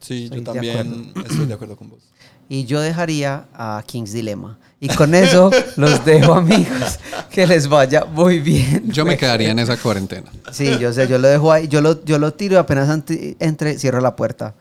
Sí, 0.00 0.24
Estoy 0.24 0.40
yo 0.40 0.44
de 0.44 0.52
también 0.52 1.12
estoy 1.24 1.46
de 1.46 1.54
acuerdo 1.54 1.76
con 1.76 1.88
vos. 1.88 2.00
Y 2.48 2.64
yo 2.66 2.80
dejaría 2.80 3.46
a 3.54 3.82
King's 3.86 4.12
Dilemma. 4.12 4.58
Y 4.80 4.88
con 4.88 5.14
eso 5.14 5.50
los 5.76 6.04
dejo, 6.04 6.34
amigos. 6.34 6.98
Que 7.30 7.46
les 7.46 7.68
vaya 7.68 8.04
muy 8.04 8.40
bien. 8.40 8.90
Yo 8.92 9.04
me 9.04 9.16
quedaría 9.16 9.50
en 9.50 9.58
esa 9.58 9.76
cuarentena. 9.78 10.30
Sí, 10.52 10.76
yo 10.78 10.92
sé, 10.92 11.08
yo 11.08 11.18
lo 11.18 11.28
dejo 11.28 11.50
ahí. 11.52 11.68
Yo 11.68 11.80
lo, 11.80 12.04
yo 12.04 12.18
lo 12.18 12.32
tiro 12.34 12.54
y 12.54 12.58
apenas 12.58 12.88
anti- 12.90 13.36
entre, 13.40 13.78
cierro 13.78 14.00
la 14.00 14.14
puerta. 14.14 14.54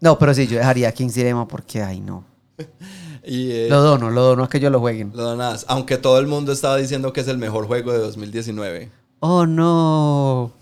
No, 0.00 0.18
pero 0.18 0.34
sí, 0.34 0.46
yo 0.46 0.58
dejaría 0.58 0.88
a 0.88 0.92
King's 0.92 1.14
Dilemma 1.14 1.48
porque, 1.48 1.82
ay, 1.82 2.00
no. 2.00 2.24
Y 3.28 3.50
eh, 3.50 3.66
Lo 3.68 3.80
dono, 3.82 4.08
lo 4.10 4.22
dono 4.22 4.44
a 4.44 4.48
que 4.48 4.58
ellos 4.58 4.70
lo 4.70 4.78
jueguen. 4.78 5.10
lo 5.12 5.22
donas. 5.24 5.64
Aunque 5.66 5.96
todo 5.96 6.20
el 6.20 6.28
mundo 6.28 6.52
estaba 6.52 6.76
diciendo 6.76 7.12
que 7.12 7.22
es 7.22 7.26
el 7.28 7.38
mejor 7.38 7.66
juego 7.66 7.90
de 7.92 7.98
2019. 7.98 8.88
Oh, 9.18 9.46
no. 9.46 10.52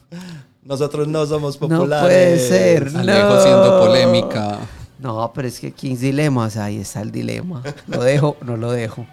Nosotros 0.62 1.06
no 1.06 1.26
somos 1.26 1.60
No 1.60 1.68
populares. 1.68 2.02
puede 2.06 2.38
ser. 2.38 2.90
Alejo 2.96 3.34
No. 3.34 3.40
siendo 3.42 3.80
polémica. 3.80 4.58
No, 5.04 5.30
pero 5.34 5.46
es 5.46 5.60
que 5.60 5.70
King's 5.70 6.00
Dilemma, 6.00 6.46
o 6.46 6.50
sea, 6.50 6.64
ahí 6.64 6.78
está 6.78 7.00
el 7.02 7.12
dilema. 7.12 7.62
¿Lo 7.86 8.02
dejo 8.02 8.36
no 8.44 8.56
lo 8.56 8.72
dejo? 8.72 9.06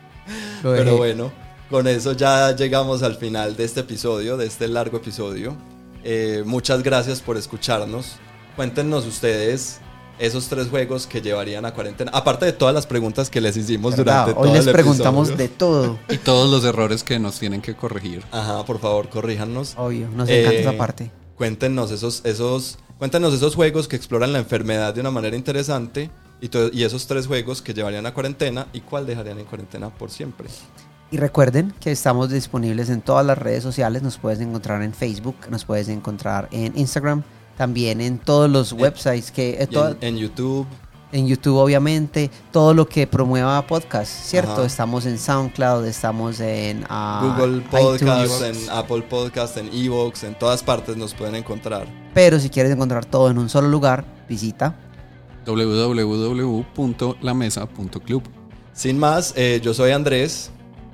Lo. 0.63 0.71
Pero 0.73 0.97
bueno, 0.97 1.31
con 1.69 1.87
eso 1.87 2.13
ya 2.13 2.55
llegamos 2.55 3.03
al 3.03 3.15
final 3.15 3.55
de 3.55 3.65
este 3.65 3.81
episodio, 3.81 4.37
de 4.37 4.47
este 4.47 4.67
largo 4.67 4.97
episodio. 4.97 5.55
Eh, 6.03 6.43
muchas 6.45 6.81
gracias 6.81 7.21
por 7.21 7.37
escucharnos. 7.37 8.13
Cuéntenos 8.55 9.05
ustedes 9.05 9.79
esos 10.19 10.47
tres 10.47 10.67
juegos 10.69 11.07
que 11.07 11.21
llevarían 11.21 11.65
a 11.65 11.73
cuarentena. 11.73 12.11
Aparte 12.13 12.45
de 12.45 12.53
todas 12.53 12.73
las 12.75 12.85
preguntas 12.87 13.29
que 13.29 13.41
les 13.41 13.57
hicimos 13.57 13.95
¿Verdad? 13.97 14.27
durante 14.27 14.39
Hoy 14.39 14.47
todo 14.47 14.55
les 14.57 14.67
el 14.67 14.73
preguntamos 14.73 15.29
episodio. 15.29 15.47
de 15.49 15.55
todo. 15.55 15.99
Y 16.09 16.17
todos 16.19 16.49
los 16.49 16.63
errores 16.63 17.03
que 17.03 17.19
nos 17.19 17.39
tienen 17.39 17.61
que 17.61 17.75
corregir. 17.75 18.23
Ajá, 18.31 18.63
por 18.65 18.79
favor, 18.79 19.09
corríjanos. 19.09 19.73
Obvio, 19.77 20.07
nos 20.09 20.29
encanta 20.29 20.53
Eh, 20.57 20.61
esa 20.61 20.77
parte. 20.77 21.11
Cuéntenos 21.35 21.89
esos, 21.91 22.21
esos, 22.23 22.77
cuéntenos 23.01 23.33
esos 23.33 23.55
juegos 23.55 23.87
que 23.87 23.95
exploran 23.95 24.31
la 24.31 24.37
enfermedad 24.37 24.93
de 24.93 25.01
una 25.01 25.09
manera 25.09 25.35
interesante 25.35 26.11
y, 26.39 26.51
y 26.71 26.83
esos 26.83 27.07
tres 27.07 27.25
juegos 27.25 27.59
que 27.59 27.73
llevarían 27.73 28.05
a 28.05 28.13
cuarentena 28.13 28.67
y 28.73 28.81
cuál 28.81 29.07
dejarían 29.07 29.39
en 29.39 29.45
cuarentena 29.45 29.89
por 29.89 30.11
siempre. 30.11 30.47
Y 31.09 31.17
recuerden 31.17 31.73
que 31.79 31.89
estamos 31.89 32.29
disponibles 32.29 32.91
en 32.91 33.01
todas 33.01 33.25
las 33.25 33.39
redes 33.39 33.63
sociales. 33.63 34.03
Nos 34.03 34.19
puedes 34.19 34.39
encontrar 34.39 34.83
en 34.83 34.93
Facebook, 34.93 35.35
nos 35.49 35.65
puedes 35.65 35.89
encontrar 35.89 36.47
en 36.51 36.77
Instagram, 36.77 37.23
también 37.57 38.01
en 38.01 38.19
todos 38.19 38.47
los 38.47 38.71
websites 38.71 39.31
que 39.31 39.53
eh, 39.53 39.67
en, 39.71 39.97
en 39.99 40.17
YouTube, 40.17 40.67
en 41.11 41.27
YouTube 41.27 41.57
obviamente, 41.57 42.31
todo 42.51 42.73
lo 42.73 42.87
que 42.87 43.05
promueva 43.07 43.65
podcast, 43.67 44.09
¿cierto? 44.11 44.53
Ajá. 44.53 44.65
Estamos 44.65 45.05
en 45.05 45.17
SoundCloud, 45.17 45.85
estamos 45.85 46.39
en 46.39 46.85
ah, 46.89 47.35
Google 47.37 47.61
Podcast, 47.61 48.01
iTunes. 48.01 48.41
en 48.41 48.55
Apple 48.69 49.01
Podcast, 49.03 49.57
en 49.57 49.69
Evox, 49.73 50.23
en 50.23 50.37
todas 50.37 50.63
partes 50.63 50.97
nos 50.97 51.13
pueden 51.13 51.35
encontrar. 51.35 51.87
Pero 52.13 52.39
si 52.39 52.49
quieres 52.49 52.71
encontrar 52.71 53.05
todo 53.05 53.29
en 53.29 53.37
un 53.37 53.49
solo 53.49 53.67
lugar, 53.67 54.05
visita. 54.27 54.75
www.lamesa.club. 55.45 58.23
Sin 58.73 58.97
más, 58.97 59.33
eh, 59.35 59.59
yo 59.61 59.73
soy 59.73 59.91
Andrés 59.91 60.49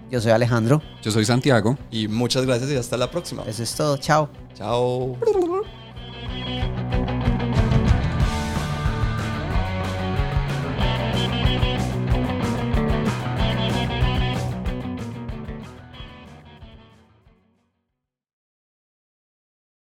Yo 0.09 0.19
soy 0.19 0.31
Alejandro. 0.31 0.81
Yo 1.03 1.11
soy 1.11 1.25
Santiago. 1.25 1.77
y 1.91 2.07
muchas 2.07 2.43
gracias 2.45 2.71
y 2.71 2.75
hasta 2.75 2.97
la 2.97 3.11
próxima. 3.11 3.43
Eso 3.47 3.61
es 3.63 3.75
todo. 3.75 3.97
Chao. 3.97 4.29
Chao. 4.55 5.15